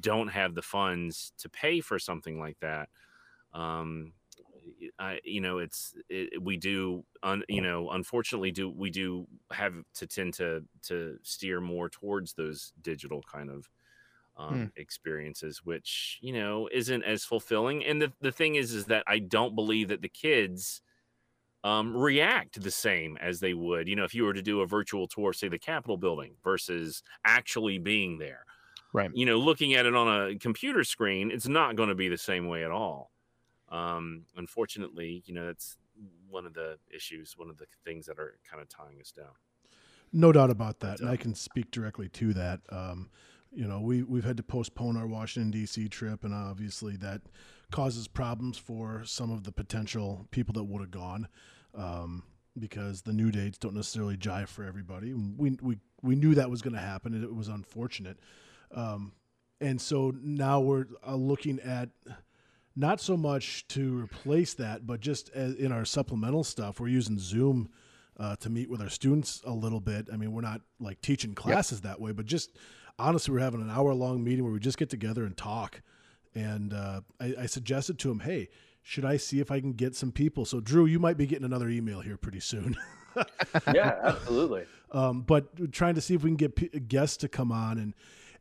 don't 0.00 0.28
have 0.28 0.54
the 0.54 0.62
funds 0.62 1.32
to 1.38 1.48
pay 1.48 1.80
for 1.80 1.98
something 1.98 2.38
like 2.38 2.58
that 2.60 2.88
um, 3.52 4.12
I, 4.98 5.20
you 5.24 5.40
know 5.40 5.58
it's 5.58 5.94
it, 6.08 6.42
we 6.42 6.56
do 6.56 7.04
un, 7.22 7.42
you 7.48 7.60
know 7.60 7.90
unfortunately 7.90 8.50
do 8.50 8.68
we 8.70 8.90
do 8.90 9.26
have 9.52 9.74
to 9.94 10.06
tend 10.06 10.34
to 10.34 10.64
to 10.84 11.18
steer 11.22 11.60
more 11.60 11.88
towards 11.88 12.34
those 12.34 12.72
digital 12.82 13.22
kind 13.30 13.50
of 13.50 13.68
um, 14.36 14.66
Hmm. 14.66 14.66
experiences, 14.76 15.64
which 15.64 16.18
you 16.22 16.32
know 16.32 16.68
isn't 16.72 17.02
as 17.04 17.24
fulfilling. 17.24 17.84
And 17.84 18.02
the 18.02 18.12
the 18.20 18.32
thing 18.32 18.56
is, 18.56 18.72
is 18.74 18.86
that 18.86 19.04
I 19.06 19.18
don't 19.20 19.54
believe 19.54 19.88
that 19.88 20.02
the 20.02 20.08
kids 20.08 20.82
um, 21.64 21.96
react 21.96 22.60
the 22.62 22.70
same 22.70 23.16
as 23.18 23.40
they 23.40 23.54
would, 23.54 23.88
you 23.88 23.96
know, 23.96 24.04
if 24.04 24.14
you 24.14 24.24
were 24.24 24.34
to 24.34 24.42
do 24.42 24.60
a 24.60 24.66
virtual 24.66 25.08
tour, 25.08 25.32
say 25.32 25.48
the 25.48 25.58
Capitol 25.58 25.96
building, 25.96 26.36
versus 26.44 27.02
actually 27.24 27.78
being 27.78 28.18
there. 28.18 28.44
Right. 28.92 29.10
You 29.12 29.26
know, 29.26 29.38
looking 29.38 29.74
at 29.74 29.86
it 29.86 29.94
on 29.94 30.30
a 30.32 30.38
computer 30.38 30.84
screen, 30.84 31.30
it's 31.30 31.48
not 31.48 31.76
going 31.76 31.90
to 31.90 31.94
be 31.94 32.08
the 32.08 32.18
same 32.18 32.48
way 32.48 32.64
at 32.64 32.70
all. 32.70 33.12
Um, 33.68 34.26
unfortunately, 34.36 35.22
you 35.26 35.34
know, 35.34 35.46
that's 35.46 35.78
one 36.28 36.46
of 36.46 36.54
the 36.54 36.78
issues, 36.94 37.36
one 37.36 37.50
of 37.50 37.58
the 37.58 37.66
things 37.84 38.06
that 38.06 38.18
are 38.18 38.38
kind 38.48 38.62
of 38.62 38.68
tying 38.68 39.00
us 39.00 39.12
down. 39.12 39.34
No 40.12 40.30
doubt 40.32 40.50
about 40.50 40.80
that, 40.80 41.00
and 41.00 41.08
I 41.08 41.16
can 41.16 41.34
speak 41.34 41.70
directly 41.70 42.08
to 42.10 42.32
that. 42.34 42.60
Um, 42.70 43.10
you 43.54 43.66
know, 43.66 43.80
we 43.80 44.02
we've 44.02 44.24
had 44.24 44.36
to 44.36 44.42
postpone 44.42 44.96
our 44.96 45.06
Washington 45.06 45.50
D.C. 45.50 45.88
trip, 45.88 46.24
and 46.24 46.34
obviously 46.34 46.96
that 46.96 47.22
causes 47.70 48.08
problems 48.08 48.58
for 48.58 49.02
some 49.04 49.30
of 49.30 49.44
the 49.44 49.52
potential 49.52 50.26
people 50.30 50.52
that 50.54 50.64
would 50.64 50.80
have 50.80 50.90
gone, 50.90 51.28
um, 51.74 52.22
because 52.58 53.02
the 53.02 53.12
new 53.12 53.30
dates 53.30 53.58
don't 53.58 53.74
necessarily 53.74 54.16
jive 54.16 54.48
for 54.48 54.64
everybody. 54.64 55.14
We 55.14 55.56
we 55.62 55.78
we 56.02 56.16
knew 56.16 56.34
that 56.34 56.50
was 56.50 56.62
going 56.62 56.74
to 56.74 56.80
happen, 56.80 57.14
and 57.14 57.24
it 57.24 57.34
was 57.34 57.48
unfortunate. 57.48 58.18
Um, 58.74 59.12
and 59.60 59.80
so 59.80 60.12
now 60.20 60.60
we're 60.60 60.86
uh, 61.06 61.14
looking 61.14 61.60
at 61.60 61.90
not 62.76 63.00
so 63.00 63.16
much 63.16 63.66
to 63.68 64.00
replace 64.00 64.54
that, 64.54 64.86
but 64.86 65.00
just 65.00 65.30
as 65.30 65.54
in 65.54 65.70
our 65.70 65.84
supplemental 65.84 66.42
stuff, 66.44 66.80
we're 66.80 66.88
using 66.88 67.18
Zoom 67.18 67.70
uh, 68.18 68.36
to 68.36 68.50
meet 68.50 68.68
with 68.68 68.80
our 68.80 68.88
students 68.88 69.40
a 69.44 69.52
little 69.52 69.80
bit. 69.80 70.08
I 70.12 70.16
mean, 70.16 70.32
we're 70.32 70.42
not 70.42 70.60
like 70.80 71.00
teaching 71.00 71.34
classes 71.34 71.82
that 71.82 72.00
way, 72.00 72.12
but 72.12 72.26
just 72.26 72.50
honestly, 72.98 73.32
we're 73.32 73.40
having 73.40 73.60
an 73.60 73.70
hour 73.70 73.94
long 73.94 74.22
meeting 74.22 74.44
where 74.44 74.52
we 74.52 74.60
just 74.60 74.78
get 74.78 74.90
together 74.90 75.24
and 75.24 75.36
talk. 75.36 75.82
And 76.34 76.72
uh, 76.72 77.00
I, 77.20 77.34
I 77.40 77.46
suggested 77.46 77.98
to 78.00 78.10
him, 78.10 78.20
hey, 78.20 78.48
should 78.82 79.04
I 79.04 79.16
see 79.16 79.40
if 79.40 79.50
I 79.50 79.60
can 79.60 79.72
get 79.72 79.94
some 79.94 80.12
people? 80.12 80.44
So, 80.44 80.60
Drew, 80.60 80.84
you 80.84 80.98
might 80.98 81.16
be 81.16 81.26
getting 81.26 81.44
another 81.44 81.68
email 81.68 82.00
here 82.00 82.16
pretty 82.16 82.40
soon. 82.40 82.76
yeah, 83.74 83.96
absolutely. 84.02 84.64
um, 84.90 85.22
but 85.22 85.72
trying 85.72 85.94
to 85.94 86.00
see 86.00 86.14
if 86.14 86.22
we 86.22 86.30
can 86.30 86.36
get 86.36 86.56
p- 86.56 86.68
guests 86.68 87.16
to 87.18 87.28
come 87.28 87.52
on 87.52 87.78
and 87.78 87.94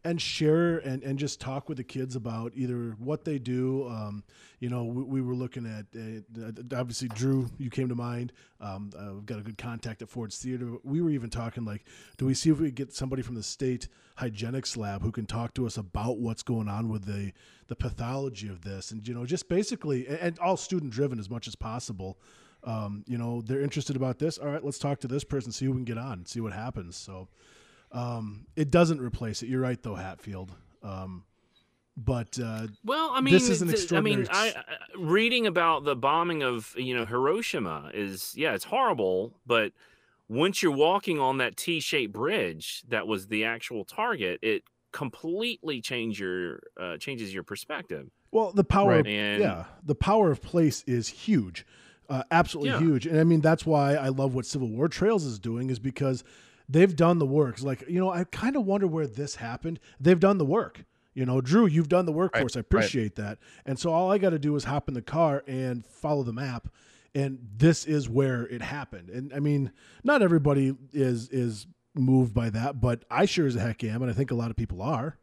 and 0.05 0.21
share 0.21 0.79
and, 0.79 1.01
and 1.03 1.17
just 1.17 1.39
talk 1.39 1.69
with 1.69 1.77
the 1.77 1.83
kids 1.83 2.15
about 2.15 2.51
either 2.55 2.95
what 2.99 3.23
they 3.23 3.39
do. 3.39 3.87
Um, 3.87 4.23
you 4.59 4.69
know, 4.69 4.83
we, 4.83 5.03
we 5.03 5.21
were 5.21 5.35
looking 5.35 5.65
at 5.65 5.85
uh, 5.97 6.77
obviously 6.77 7.07
Drew, 7.09 7.49
you 7.57 7.69
came 7.69 7.87
to 7.89 7.95
mind. 7.95 8.33
Um, 8.59 8.91
uh, 8.97 9.13
we've 9.13 9.25
got 9.25 9.39
a 9.39 9.43
good 9.43 9.57
contact 9.57 10.01
at 10.01 10.09
Ford's 10.09 10.37
Theater. 10.37 10.73
We 10.83 11.01
were 11.01 11.09
even 11.09 11.29
talking 11.29 11.63
like, 11.63 11.85
do 12.17 12.25
we 12.25 12.33
see 12.33 12.49
if 12.49 12.59
we 12.59 12.71
get 12.71 12.93
somebody 12.93 13.21
from 13.21 13.35
the 13.35 13.43
state 13.43 13.87
hygienics 14.19 14.75
lab 14.77 15.01
who 15.01 15.11
can 15.11 15.25
talk 15.25 15.53
to 15.55 15.65
us 15.65 15.77
about 15.77 16.17
what's 16.17 16.43
going 16.43 16.67
on 16.67 16.89
with 16.89 17.05
the 17.05 17.31
the 17.67 17.75
pathology 17.75 18.49
of 18.49 18.61
this, 18.61 18.91
and 18.91 19.07
you 19.07 19.13
know, 19.13 19.25
just 19.25 19.47
basically 19.47 20.05
and, 20.07 20.19
and 20.19 20.39
all 20.39 20.57
student 20.57 20.91
driven 20.91 21.17
as 21.17 21.29
much 21.29 21.47
as 21.47 21.55
possible. 21.55 22.19
Um, 22.65 23.03
you 23.07 23.17
know, 23.17 23.41
they're 23.41 23.61
interested 23.61 23.95
about 23.95 24.19
this. 24.19 24.37
All 24.37 24.47
right, 24.47 24.63
let's 24.63 24.79
talk 24.79 24.99
to 25.01 25.07
this 25.07 25.23
person, 25.23 25.51
see 25.51 25.65
who 25.65 25.71
we 25.71 25.77
can 25.77 25.85
get 25.85 25.97
on, 25.97 26.25
see 26.25 26.39
what 26.39 26.53
happens. 26.53 26.95
So 26.95 27.27
um, 27.93 28.45
it 28.55 28.71
doesn't 28.71 28.99
replace 28.99 29.43
it. 29.43 29.49
You're 29.49 29.61
right, 29.61 29.81
though, 29.81 29.95
Hatfield. 29.95 30.51
Um, 30.81 31.23
but 31.95 32.39
uh, 32.43 32.67
Well, 32.83 33.11
I 33.13 33.21
mean, 33.21 33.33
This 33.33 33.49
is 33.49 33.61
an 33.61 33.67
th- 33.69 33.93
I 33.93 34.01
mean, 34.01 34.27
I, 34.31 34.53
I 34.57 34.63
reading 34.97 35.45
about 35.47 35.83
the 35.83 35.95
bombing 35.95 36.41
of 36.41 36.73
you 36.77 36.95
know 36.95 37.05
Hiroshima 37.05 37.91
is 37.93 38.33
yeah, 38.35 38.53
it's 38.55 38.65
horrible. 38.65 39.35
But 39.45 39.73
once 40.27 40.63
you're 40.63 40.71
walking 40.71 41.19
on 41.19 41.37
that 41.37 41.55
T-shaped 41.55 42.11
bridge 42.13 42.83
that 42.89 43.07
was 43.07 43.27
the 43.27 43.43
actual 43.45 43.85
target, 43.85 44.39
it 44.41 44.63
completely 44.91 45.81
change 45.81 46.19
your 46.19 46.61
uh, 46.79 46.97
changes 46.97 47.31
your 47.33 47.43
perspective. 47.43 48.09
well, 48.31 48.51
the 48.51 48.63
power, 48.63 48.89
Right. 48.89 48.99
of, 49.01 49.07
And 49.07 49.41
yeah, 49.41 49.65
the 49.85 49.95
power 49.95 50.31
of 50.31 50.41
place 50.41 50.83
is 50.87 51.07
huge, 51.07 51.63
uh, 52.09 52.23
absolutely 52.31 52.71
Yeah. 52.71 52.79
huge. 52.79 53.05
And 53.05 53.19
I 53.19 53.23
mean, 53.23 53.41
that's 53.41 53.65
why 53.67 53.93
I 53.95 54.07
love 54.07 54.33
what 54.33 54.47
Civil 54.47 54.69
War 54.69 54.87
Trails 54.87 55.23
is 55.25 55.37
doing, 55.37 55.69
is 55.69 55.77
because 55.77 56.23
they've 56.73 56.95
done 56.95 57.19
the 57.19 57.25
work. 57.25 57.61
Like 57.61 57.87
you 57.87 57.99
know, 57.99 58.11
I 58.11 58.25
kind 58.25 58.55
of 58.55 58.65
wonder 58.65 58.87
where 58.87 59.07
this 59.07 59.35
happened. 59.35 59.79
They've 59.99 60.19
done 60.19 60.37
the 60.37 60.45
work. 60.45 60.85
You 61.13 61.25
know, 61.25 61.41
Drew, 61.41 61.67
you've 61.67 61.89
done 61.89 62.05
the 62.05 62.11
work 62.11 62.33
Right, 62.33 62.41
for 62.41 62.45
us. 62.47 62.55
I 62.55 62.59
right. 62.59 62.65
appreciate 62.65 63.15
that. 63.15 63.37
And 63.65 63.77
so 63.77 63.93
all 63.93 64.11
I 64.11 64.17
got 64.17 64.31
to 64.31 64.39
do 64.39 64.55
is 64.55 64.63
hop 64.63 64.87
in 64.87 64.95
the 64.95 65.01
car 65.01 65.43
and 65.47 65.85
follow 65.85 66.23
the 66.23 66.33
map 66.33 66.69
and 67.15 67.39
this 67.57 67.85
is 67.85 68.09
where 68.09 68.47
it 68.47 68.61
happened. 68.61 69.09
And 69.09 69.33
I 69.33 69.39
mean, 69.39 69.71
not 70.03 70.21
everybody 70.21 70.75
is 70.91 71.29
is 71.29 71.67
moved 71.95 72.33
by 72.33 72.49
that, 72.49 72.79
but 72.79 73.05
I 73.09 73.25
sure 73.25 73.45
as 73.45 73.55
heck 73.55 73.83
am, 73.83 74.01
and 74.01 74.09
I 74.09 74.13
think 74.13 74.31
a 74.31 74.35
lot 74.35 74.49
of 74.49 74.57
people 74.57 74.81
are. 74.81 75.17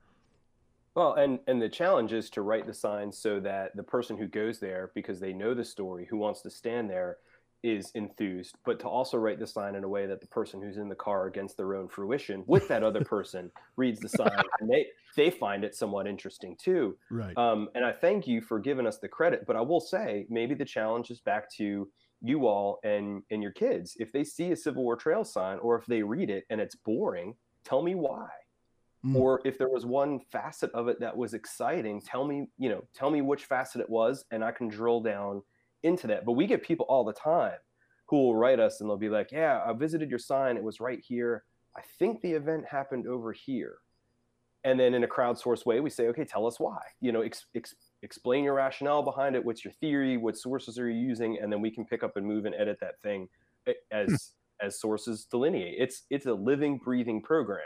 Well, 0.94 1.14
and 1.14 1.40
and 1.46 1.60
the 1.60 1.68
challenge 1.68 2.12
is 2.12 2.30
to 2.30 2.42
write 2.42 2.66
the 2.66 2.74
signs 2.74 3.18
so 3.18 3.40
that 3.40 3.76
the 3.76 3.82
person 3.82 4.16
who 4.16 4.26
goes 4.26 4.58
there 4.58 4.90
because 4.94 5.20
they 5.20 5.32
know 5.32 5.54
the 5.54 5.64
story, 5.64 6.06
who 6.08 6.16
wants 6.16 6.42
to 6.42 6.50
stand 6.50 6.88
there, 6.90 7.18
is 7.62 7.90
enthused, 7.94 8.56
but 8.64 8.78
to 8.80 8.88
also 8.88 9.16
write 9.16 9.38
the 9.38 9.46
sign 9.46 9.74
in 9.74 9.84
a 9.84 9.88
way 9.88 10.06
that 10.06 10.20
the 10.20 10.26
person 10.26 10.62
who's 10.62 10.76
in 10.76 10.88
the 10.88 10.94
car 10.94 11.26
against 11.26 11.56
their 11.56 11.74
own 11.74 11.88
fruition 11.88 12.44
with 12.46 12.68
that 12.68 12.82
other 12.82 13.04
person 13.04 13.50
reads 13.76 14.00
the 14.00 14.08
sign 14.08 14.42
and 14.60 14.70
they 14.70 14.86
they 15.16 15.30
find 15.30 15.64
it 15.64 15.74
somewhat 15.74 16.06
interesting 16.06 16.56
too. 16.56 16.96
Right. 17.10 17.36
Um, 17.36 17.68
and 17.74 17.84
I 17.84 17.92
thank 17.92 18.26
you 18.26 18.40
for 18.40 18.58
giving 18.58 18.86
us 18.86 18.98
the 18.98 19.08
credit, 19.08 19.44
but 19.46 19.56
I 19.56 19.60
will 19.60 19.80
say 19.80 20.26
maybe 20.30 20.54
the 20.54 20.64
challenge 20.64 21.10
is 21.10 21.20
back 21.20 21.50
to 21.56 21.88
you 22.22 22.46
all 22.46 22.78
and 22.84 23.22
and 23.30 23.42
your 23.42 23.52
kids. 23.52 23.96
If 23.98 24.12
they 24.12 24.24
see 24.24 24.52
a 24.52 24.56
Civil 24.56 24.82
War 24.82 24.96
trail 24.96 25.24
sign 25.24 25.58
or 25.58 25.78
if 25.78 25.86
they 25.86 26.02
read 26.02 26.30
it 26.30 26.44
and 26.50 26.60
it's 26.60 26.76
boring, 26.76 27.34
tell 27.64 27.82
me 27.82 27.94
why. 27.94 28.28
Mm. 29.04 29.16
Or 29.16 29.40
if 29.44 29.56
there 29.56 29.68
was 29.68 29.86
one 29.86 30.20
facet 30.30 30.70
of 30.72 30.88
it 30.88 31.00
that 31.00 31.16
was 31.16 31.32
exciting, 31.32 32.02
tell 32.02 32.24
me, 32.24 32.46
you 32.58 32.68
know, 32.68 32.84
tell 32.94 33.10
me 33.10 33.22
which 33.22 33.46
facet 33.46 33.80
it 33.80 33.88
was, 33.88 34.24
and 34.30 34.44
I 34.44 34.52
can 34.52 34.68
drill 34.68 35.00
down 35.00 35.42
into 35.82 36.06
that. 36.08 36.24
But 36.24 36.32
we 36.32 36.46
get 36.46 36.62
people 36.62 36.86
all 36.88 37.04
the 37.04 37.12
time 37.12 37.58
who 38.10 38.16
will 38.16 38.36
write 38.36 38.58
us 38.58 38.80
and 38.80 38.90
they'll 38.90 38.96
be 38.96 39.08
like, 39.08 39.30
Yeah, 39.32 39.62
I 39.64 39.72
visited 39.72 40.10
your 40.10 40.18
sign. 40.18 40.56
It 40.56 40.62
was 40.62 40.80
right 40.80 41.00
here. 41.06 41.44
I 41.76 41.82
think 41.98 42.20
the 42.20 42.32
event 42.32 42.64
happened 42.66 43.06
over 43.06 43.32
here. 43.32 43.78
And 44.64 44.78
then 44.78 44.92
in 44.92 45.04
a 45.04 45.08
crowdsourced 45.08 45.64
way, 45.64 45.80
we 45.80 45.90
say, 45.90 46.08
Okay, 46.08 46.24
tell 46.24 46.46
us 46.46 46.58
why. 46.58 46.80
You 47.00 47.12
know, 47.12 47.22
ex- 47.22 47.46
ex- 47.54 47.76
explain 48.02 48.44
your 48.44 48.54
rationale 48.54 49.02
behind 49.02 49.36
it. 49.36 49.44
What's 49.44 49.64
your 49.64 49.72
theory? 49.74 50.16
What 50.16 50.36
sources 50.36 50.78
are 50.78 50.90
you 50.90 50.98
using? 50.98 51.38
And 51.40 51.52
then 51.52 51.60
we 51.60 51.70
can 51.70 51.84
pick 51.84 52.02
up 52.02 52.16
and 52.16 52.26
move 52.26 52.44
and 52.46 52.54
edit 52.54 52.78
that 52.80 53.00
thing 53.02 53.28
eh, 53.66 53.72
as 53.92 54.32
as 54.60 54.78
sources 54.78 55.26
delineate. 55.30 55.76
It's 55.78 56.02
it's 56.10 56.26
a 56.26 56.34
living, 56.34 56.78
breathing 56.78 57.22
program. 57.22 57.62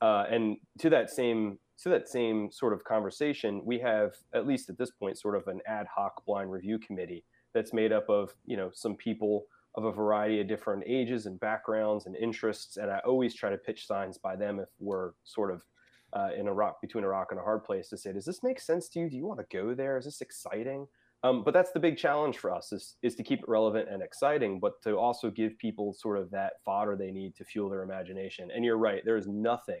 Uh, 0.00 0.24
and 0.30 0.56
to 0.78 0.90
that 0.90 1.10
same 1.10 1.58
to 1.82 1.88
that 1.88 2.08
same 2.08 2.50
sort 2.52 2.72
of 2.72 2.84
conversation, 2.84 3.62
we 3.64 3.80
have 3.80 4.12
at 4.32 4.46
least 4.46 4.70
at 4.70 4.78
this 4.78 4.92
point 4.92 5.18
sort 5.18 5.36
of 5.36 5.48
an 5.48 5.60
ad 5.66 5.86
hoc 5.94 6.24
blind 6.24 6.52
review 6.52 6.78
committee 6.78 7.24
that's 7.54 7.72
made 7.72 7.92
up 7.92 8.08
of 8.08 8.34
you 8.46 8.56
know 8.56 8.70
some 8.72 8.96
people 8.96 9.46
of 9.74 9.84
a 9.84 9.92
variety 9.92 10.40
of 10.40 10.48
different 10.48 10.84
ages 10.86 11.26
and 11.26 11.40
backgrounds 11.40 12.06
and 12.06 12.16
interests. 12.16 12.76
And 12.76 12.90
I 12.90 12.98
always 13.00 13.34
try 13.34 13.50
to 13.50 13.56
pitch 13.56 13.86
signs 13.86 14.18
by 14.18 14.36
them 14.36 14.60
if 14.60 14.68
we're 14.78 15.12
sort 15.24 15.50
of 15.50 15.64
uh, 16.12 16.28
in 16.38 16.46
a 16.46 16.52
rock 16.52 16.80
between 16.80 17.04
a 17.04 17.08
rock 17.08 17.28
and 17.30 17.40
a 17.40 17.42
hard 17.42 17.64
place 17.64 17.88
to 17.88 17.96
say, 17.96 18.12
does 18.12 18.26
this 18.26 18.42
make 18.42 18.60
sense 18.60 18.88
to 18.90 19.00
you? 19.00 19.08
Do 19.08 19.16
you 19.16 19.26
want 19.26 19.40
to 19.40 19.46
go 19.56 19.74
there? 19.74 19.96
Is 19.96 20.04
this 20.04 20.20
exciting? 20.20 20.86
Um, 21.24 21.44
but 21.44 21.54
that's 21.54 21.70
the 21.70 21.80
big 21.80 21.96
challenge 21.96 22.38
for 22.38 22.52
us 22.52 22.72
is, 22.72 22.96
is 23.02 23.14
to 23.14 23.22
keep 23.22 23.40
it 23.40 23.48
relevant 23.48 23.88
and 23.88 24.02
exciting, 24.02 24.58
but 24.58 24.82
to 24.82 24.98
also 24.98 25.30
give 25.30 25.56
people 25.56 25.94
sort 25.94 26.18
of 26.18 26.30
that 26.32 26.54
fodder 26.64 26.96
they 26.96 27.12
need 27.12 27.36
to 27.36 27.44
fuel 27.44 27.70
their 27.70 27.82
imagination. 27.82 28.50
And 28.54 28.64
you're 28.64 28.76
right, 28.76 29.02
there 29.04 29.16
is 29.16 29.28
nothing, 29.28 29.80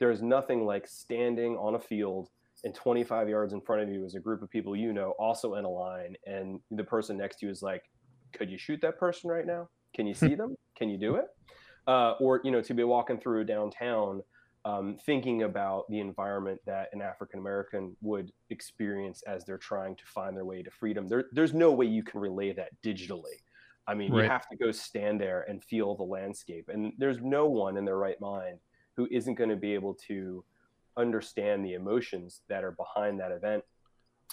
there 0.00 0.10
is 0.10 0.22
nothing 0.22 0.66
like 0.66 0.88
standing 0.88 1.56
on 1.56 1.76
a 1.76 1.80
field 1.80 2.30
and 2.64 2.74
25 2.74 3.28
yards 3.28 3.52
in 3.52 3.60
front 3.60 3.82
of 3.82 3.88
you 3.88 4.04
is 4.04 4.14
a 4.14 4.20
group 4.20 4.42
of 4.42 4.50
people 4.50 4.74
you 4.76 4.92
know 4.92 5.10
also 5.18 5.54
in 5.54 5.64
a 5.64 5.70
line, 5.70 6.16
and 6.26 6.60
the 6.70 6.84
person 6.84 7.16
next 7.16 7.38
to 7.40 7.46
you 7.46 7.52
is 7.52 7.62
like, 7.62 7.84
could 8.32 8.50
you 8.50 8.58
shoot 8.58 8.80
that 8.82 8.98
person 8.98 9.30
right 9.30 9.46
now? 9.46 9.68
Can 9.94 10.06
you 10.06 10.14
see 10.14 10.34
them? 10.36 10.56
Can 10.76 10.88
you 10.88 10.98
do 10.98 11.16
it? 11.16 11.26
Uh, 11.86 12.12
or 12.20 12.40
you 12.44 12.50
know, 12.50 12.60
to 12.62 12.74
be 12.74 12.82
walking 12.84 13.18
through 13.18 13.44
downtown, 13.44 14.22
um, 14.64 14.96
thinking 15.06 15.44
about 15.44 15.88
the 15.88 16.00
environment 16.00 16.60
that 16.66 16.88
an 16.92 17.00
African 17.00 17.38
American 17.38 17.96
would 18.02 18.32
experience 18.50 19.22
as 19.26 19.44
they're 19.44 19.58
trying 19.58 19.94
to 19.96 20.04
find 20.06 20.36
their 20.36 20.44
way 20.44 20.62
to 20.62 20.70
freedom. 20.70 21.06
There, 21.06 21.26
there's 21.32 21.54
no 21.54 21.70
way 21.72 21.86
you 21.86 22.02
can 22.02 22.20
relay 22.20 22.52
that 22.54 22.70
digitally. 22.82 23.38
I 23.86 23.94
mean, 23.94 24.12
Right. 24.12 24.24
you 24.24 24.28
have 24.28 24.48
to 24.48 24.56
go 24.56 24.72
stand 24.72 25.20
there 25.20 25.42
and 25.48 25.62
feel 25.62 25.94
the 25.94 26.02
landscape, 26.02 26.68
and 26.72 26.92
there's 26.98 27.20
no 27.20 27.46
one 27.46 27.76
in 27.76 27.84
their 27.84 27.96
right 27.98 28.20
mind 28.20 28.58
who 28.96 29.06
isn't 29.12 29.34
going 29.34 29.50
to 29.50 29.56
be 29.56 29.74
able 29.74 29.94
to 30.08 30.42
understand 30.96 31.64
the 31.64 31.74
emotions 31.74 32.40
that 32.48 32.64
are 32.64 32.72
behind 32.72 33.20
that 33.20 33.32
event. 33.32 33.62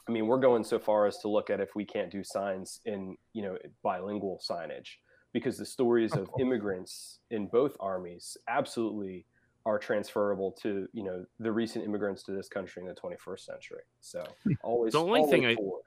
I 0.08 0.12
mean, 0.12 0.28
we're 0.28 0.40
going 0.40 0.64
so 0.64 0.80
far 0.80 1.06
as 1.08 1.18
to 1.20 1.28
look 1.30 1.50
at 1.50 1.62
if 1.62 1.76
we 1.76 1.86
can't 1.86 2.12
do 2.12 2.24
signs 2.24 2.80
in, 2.86 3.16
you 3.34 3.42
know, 3.44 3.58
bilingual 3.84 4.42
signage 4.48 4.90
because 5.34 5.58
the 5.58 5.66
stories 5.66 6.14
of 6.14 6.30
immigrants 6.40 7.20
in 7.32 7.48
both 7.48 7.76
armies 7.80 8.38
absolutely 8.48 9.26
are 9.66 9.80
transferable 9.80 10.52
to, 10.62 10.88
you 10.94 11.04
know, 11.04 11.26
the 11.40 11.52
recent 11.52 11.86
immigrants 11.86 12.22
to 12.24 12.32
this 12.34 12.50
country 12.50 12.82
in 12.84 12.88
the 12.88 12.96
21st 12.96 13.40
century. 13.46 13.82
So 14.02 14.24
always 14.64 14.92
The 14.94 15.00
only 15.00 15.22
thing 15.30 15.46
always 15.46 15.58
I- 15.58 15.80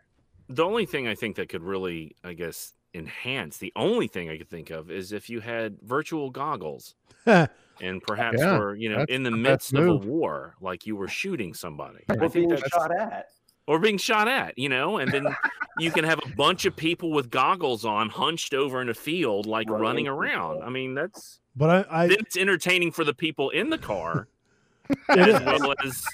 the 0.48 0.64
only 0.64 0.86
thing 0.86 1.08
I 1.08 1.16
think 1.16 1.36
that 1.36 1.48
could 1.48 1.62
really, 1.64 2.14
I 2.22 2.32
guess, 2.32 2.72
enhance 2.94 3.58
the 3.58 3.72
only 3.76 4.06
thing 4.06 4.30
I 4.30 4.38
could 4.38 4.48
think 4.48 4.70
of 4.70 4.90
is 4.90 5.12
if 5.12 5.28
you 5.28 5.40
had 5.40 5.76
virtual 5.82 6.30
goggles 6.30 6.94
and 7.80 8.02
perhaps 8.02 8.38
Yeah, 8.38 8.58
were 8.58 8.74
you 8.74 8.88
know 8.94 9.04
in 9.08 9.22
the 9.22 9.30
the 9.30 9.36
midst 9.36 9.72
of 9.74 9.86
a 9.86 9.94
war, 9.96 10.54
like 10.60 10.86
you 10.86 10.96
were 10.96 11.08
shooting 11.08 11.54
somebody, 11.54 12.04
or 12.08 12.16
I 12.16 12.18
think 12.28 12.32
being 12.34 12.48
that's- 12.48 12.70
shot 12.70 12.90
at. 12.96 13.28
or 13.66 13.78
being 13.78 13.98
shot 13.98 14.28
at, 14.28 14.56
you 14.58 14.68
know, 14.68 14.98
and 14.98 15.10
then 15.12 15.26
you 15.78 15.90
can 15.90 16.04
have 16.04 16.20
a 16.24 16.28
bunch 16.36 16.64
of 16.66 16.76
people 16.76 17.10
with 17.10 17.30
goggles 17.30 17.84
on, 17.84 18.08
hunched 18.08 18.54
over 18.54 18.80
in 18.80 18.88
a 18.88 18.94
field, 18.94 19.46
like 19.46 19.68
Running 19.68 19.82
running 19.82 20.08
around. 20.08 20.62
I 20.62 20.70
mean, 20.70 20.94
that's 20.94 21.40
But 21.56 21.86
I, 21.90 22.02
I 22.04 22.06
then 22.06 22.18
it's 22.20 22.36
entertaining 22.36 22.92
for 22.92 23.02
the 23.04 23.12
people 23.14 23.50
in 23.50 23.70
the 23.70 23.78
car 23.78 24.28
it 25.08 25.18
as 25.18 25.40
is. 25.40 25.44
well 25.44 25.74
as 25.84 26.04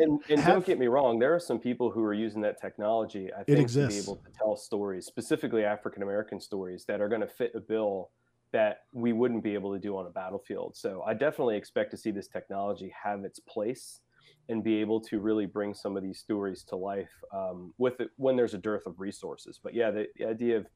And, 0.00 0.18
and 0.28 0.40
Have- 0.40 0.52
don't 0.54 0.66
get 0.66 0.80
me 0.80 0.88
wrong, 0.88 1.20
there 1.20 1.32
are 1.32 1.38
some 1.38 1.60
people 1.60 1.92
who 1.92 2.02
are 2.02 2.12
using 2.12 2.40
that 2.42 2.60
technology, 2.60 3.30
I 3.32 3.44
think, 3.44 3.70
to 3.70 3.86
be 3.86 3.96
able 3.98 4.16
to 4.16 4.30
tell 4.36 4.56
stories, 4.56 5.06
specifically 5.06 5.64
African 5.64 6.02
American 6.02 6.40
stories, 6.40 6.84
that 6.86 7.00
are 7.00 7.08
going 7.08 7.20
to 7.20 7.28
fit 7.28 7.52
a 7.54 7.60
bill 7.60 8.10
that 8.54 8.82
we 8.92 9.12
wouldn't 9.12 9.42
be 9.42 9.52
able 9.52 9.72
to 9.72 9.80
do 9.80 9.98
on 9.98 10.06
a 10.06 10.10
battlefield. 10.10 10.76
So 10.76 11.02
I 11.02 11.12
definitely 11.12 11.56
expect 11.56 11.90
to 11.90 11.96
see 11.96 12.12
this 12.12 12.28
technology 12.28 12.94
have 13.02 13.24
its 13.24 13.40
place 13.40 14.00
and 14.48 14.62
be 14.62 14.76
able 14.76 15.00
to 15.00 15.18
really 15.18 15.44
bring 15.44 15.74
some 15.74 15.96
of 15.96 16.04
these 16.04 16.20
stories 16.20 16.62
to 16.68 16.76
life 16.76 17.10
um, 17.34 17.74
with 17.78 18.00
it 18.00 18.10
when 18.16 18.36
there's 18.36 18.54
a 18.54 18.58
dearth 18.58 18.86
of 18.86 19.00
resources. 19.00 19.58
But 19.60 19.74
yeah, 19.74 19.90
the, 19.90 20.06
the 20.16 20.26
idea 20.26 20.56
of 20.58 20.66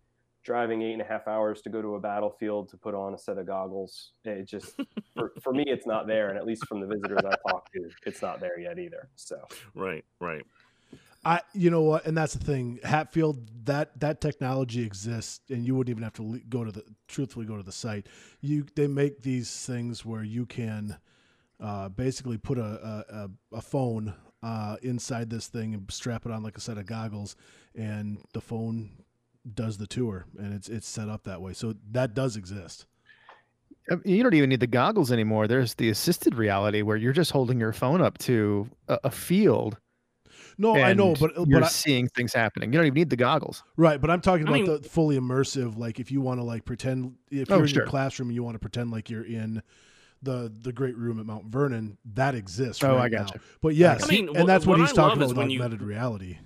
driving 0.42 0.82
eight 0.82 0.94
and 0.94 1.02
a 1.02 1.04
half 1.04 1.28
hours 1.28 1.62
to 1.62 1.70
go 1.70 1.80
to 1.80 1.94
a 1.94 2.00
battlefield 2.00 2.68
to 2.70 2.76
put 2.76 2.96
on 2.96 3.14
a 3.14 3.18
set 3.18 3.38
of 3.38 3.46
goggles, 3.46 4.10
it 4.24 4.48
just 4.48 4.74
for, 5.16 5.32
for 5.40 5.52
me 5.52 5.62
it's 5.68 5.86
not 5.86 6.08
there, 6.08 6.30
and 6.30 6.36
at 6.36 6.46
least 6.46 6.66
from 6.66 6.80
the 6.80 6.86
visitors 6.88 7.20
I 7.24 7.36
talked 7.48 7.70
to, 7.74 7.88
it's 8.06 8.22
not 8.22 8.40
there 8.40 8.58
yet 8.58 8.80
either. 8.80 9.08
So. 9.14 9.36
right, 9.76 10.04
right. 10.20 10.44
I, 11.24 11.40
you 11.52 11.70
know 11.70 11.82
what, 11.82 12.06
and 12.06 12.16
that's 12.16 12.34
the 12.34 12.44
thing. 12.44 12.78
Hatfield, 12.84 13.66
that 13.66 13.98
that 14.00 14.20
technology 14.20 14.82
exists, 14.82 15.40
and 15.50 15.66
you 15.66 15.74
wouldn't 15.74 15.90
even 15.90 16.02
have 16.04 16.12
to 16.14 16.40
go 16.48 16.64
to 16.64 16.70
the 16.70 16.84
truthfully 17.08 17.44
go 17.44 17.56
to 17.56 17.62
the 17.62 17.72
site. 17.72 18.06
You 18.40 18.66
they 18.76 18.86
make 18.86 19.22
these 19.22 19.66
things 19.66 20.04
where 20.04 20.22
you 20.22 20.46
can 20.46 20.96
uh, 21.60 21.88
basically 21.88 22.38
put 22.38 22.58
a 22.58 23.04
a, 23.10 23.30
a, 23.56 23.60
phone 23.60 24.14
uh, 24.42 24.76
inside 24.82 25.28
this 25.28 25.48
thing 25.48 25.74
and 25.74 25.90
strap 25.90 26.24
it 26.24 26.32
on 26.32 26.42
like 26.42 26.56
a 26.56 26.60
set 26.60 26.78
of 26.78 26.86
goggles, 26.86 27.34
and 27.74 28.18
the 28.32 28.40
phone 28.40 28.90
does 29.54 29.76
the 29.76 29.86
tour, 29.86 30.26
and 30.38 30.54
it's 30.54 30.68
it's 30.68 30.88
set 30.88 31.08
up 31.08 31.24
that 31.24 31.40
way. 31.40 31.52
So 31.52 31.74
that 31.90 32.14
does 32.14 32.36
exist. 32.36 32.86
Uh, 33.90 33.96
You 34.04 34.22
don't 34.22 34.34
even 34.34 34.50
need 34.50 34.60
the 34.60 34.66
goggles 34.68 35.10
anymore. 35.10 35.48
There's 35.48 35.74
the 35.74 35.90
assisted 35.90 36.36
reality 36.36 36.82
where 36.82 36.96
you're 36.96 37.12
just 37.12 37.32
holding 37.32 37.58
your 37.58 37.72
phone 37.72 38.00
up 38.00 38.18
to 38.18 38.68
a, 38.86 38.98
a 39.04 39.10
field. 39.10 39.78
No, 40.60 40.74
I 40.76 40.92
know, 40.92 41.12
uh, 41.12 41.16
but 41.20 41.36
you're 41.48 41.60
but 41.60 41.62
I, 41.64 41.68
seeing 41.68 42.08
things 42.08 42.32
happening. 42.34 42.72
You 42.72 42.78
don't 42.78 42.86
even 42.86 42.94
need 42.94 43.10
the 43.10 43.16
goggles. 43.16 43.62
Right, 43.76 44.00
but 44.00 44.10
I'm 44.10 44.20
talking 44.20 44.46
I 44.46 44.50
about 44.50 44.66
mean- 44.68 44.82
the 44.82 44.88
fully 44.88 45.16
immersive. 45.18 45.78
Like 45.78 46.00
if 46.00 46.10
you 46.10 46.20
want 46.20 46.40
to 46.40 46.44
like 46.44 46.64
pretend 46.64 47.14
if 47.30 47.50
Oh, 47.50 47.56
you're 47.56 47.64
in 47.64 47.68
sure. 47.70 47.82
your 47.82 47.86
classroom 47.86 48.28
and 48.28 48.34
you 48.34 48.42
want 48.42 48.56
to 48.56 48.58
pretend 48.58 48.90
like 48.90 49.08
you're 49.08 49.24
in 49.24 49.62
the 50.22 50.52
the 50.62 50.72
great 50.72 50.96
room 50.96 51.20
at 51.20 51.26
Mount 51.26 51.44
Vernon, 51.46 51.96
that 52.14 52.34
exists. 52.34 52.82
Oh, 52.82 52.96
right 52.96 53.04
I 53.04 53.08
now. 53.08 53.24
gotcha. 53.24 53.40
But 53.62 53.76
yes, 53.76 54.02
I 54.02 54.08
mean, 54.08 54.28
and 54.36 54.48
that's 54.48 54.66
what, 54.66 54.78
what 54.78 54.88
he's 54.88 54.98
I 54.98 55.02
talking 55.02 55.18
about 55.18 55.26
is 55.26 55.30
with 55.30 55.38
when 55.38 55.50
you- 55.50 55.60
augmented 55.60 55.82
reality. 55.82 56.38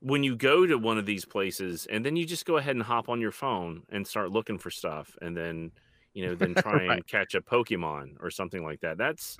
when 0.00 0.24
you 0.24 0.34
go 0.36 0.66
to 0.66 0.76
one 0.76 0.98
of 0.98 1.06
these 1.06 1.24
places 1.24 1.86
and 1.90 2.04
then 2.04 2.16
you 2.16 2.24
just 2.26 2.44
go 2.44 2.56
ahead 2.56 2.74
and 2.74 2.82
hop 2.84 3.08
on 3.08 3.20
your 3.20 3.32
phone 3.32 3.82
and 3.90 4.06
start 4.06 4.30
looking 4.32 4.58
for 4.58 4.70
stuff 4.70 5.16
and 5.22 5.36
then 5.36 5.70
you 6.12 6.26
know 6.26 6.34
then 6.34 6.54
try 6.56 6.92
and 6.94 7.06
catch 7.06 7.34
a 7.34 7.40
pokemon 7.40 8.14
or 8.20 8.30
something 8.30 8.64
like 8.64 8.80
that 8.80 8.96
that's 8.98 9.36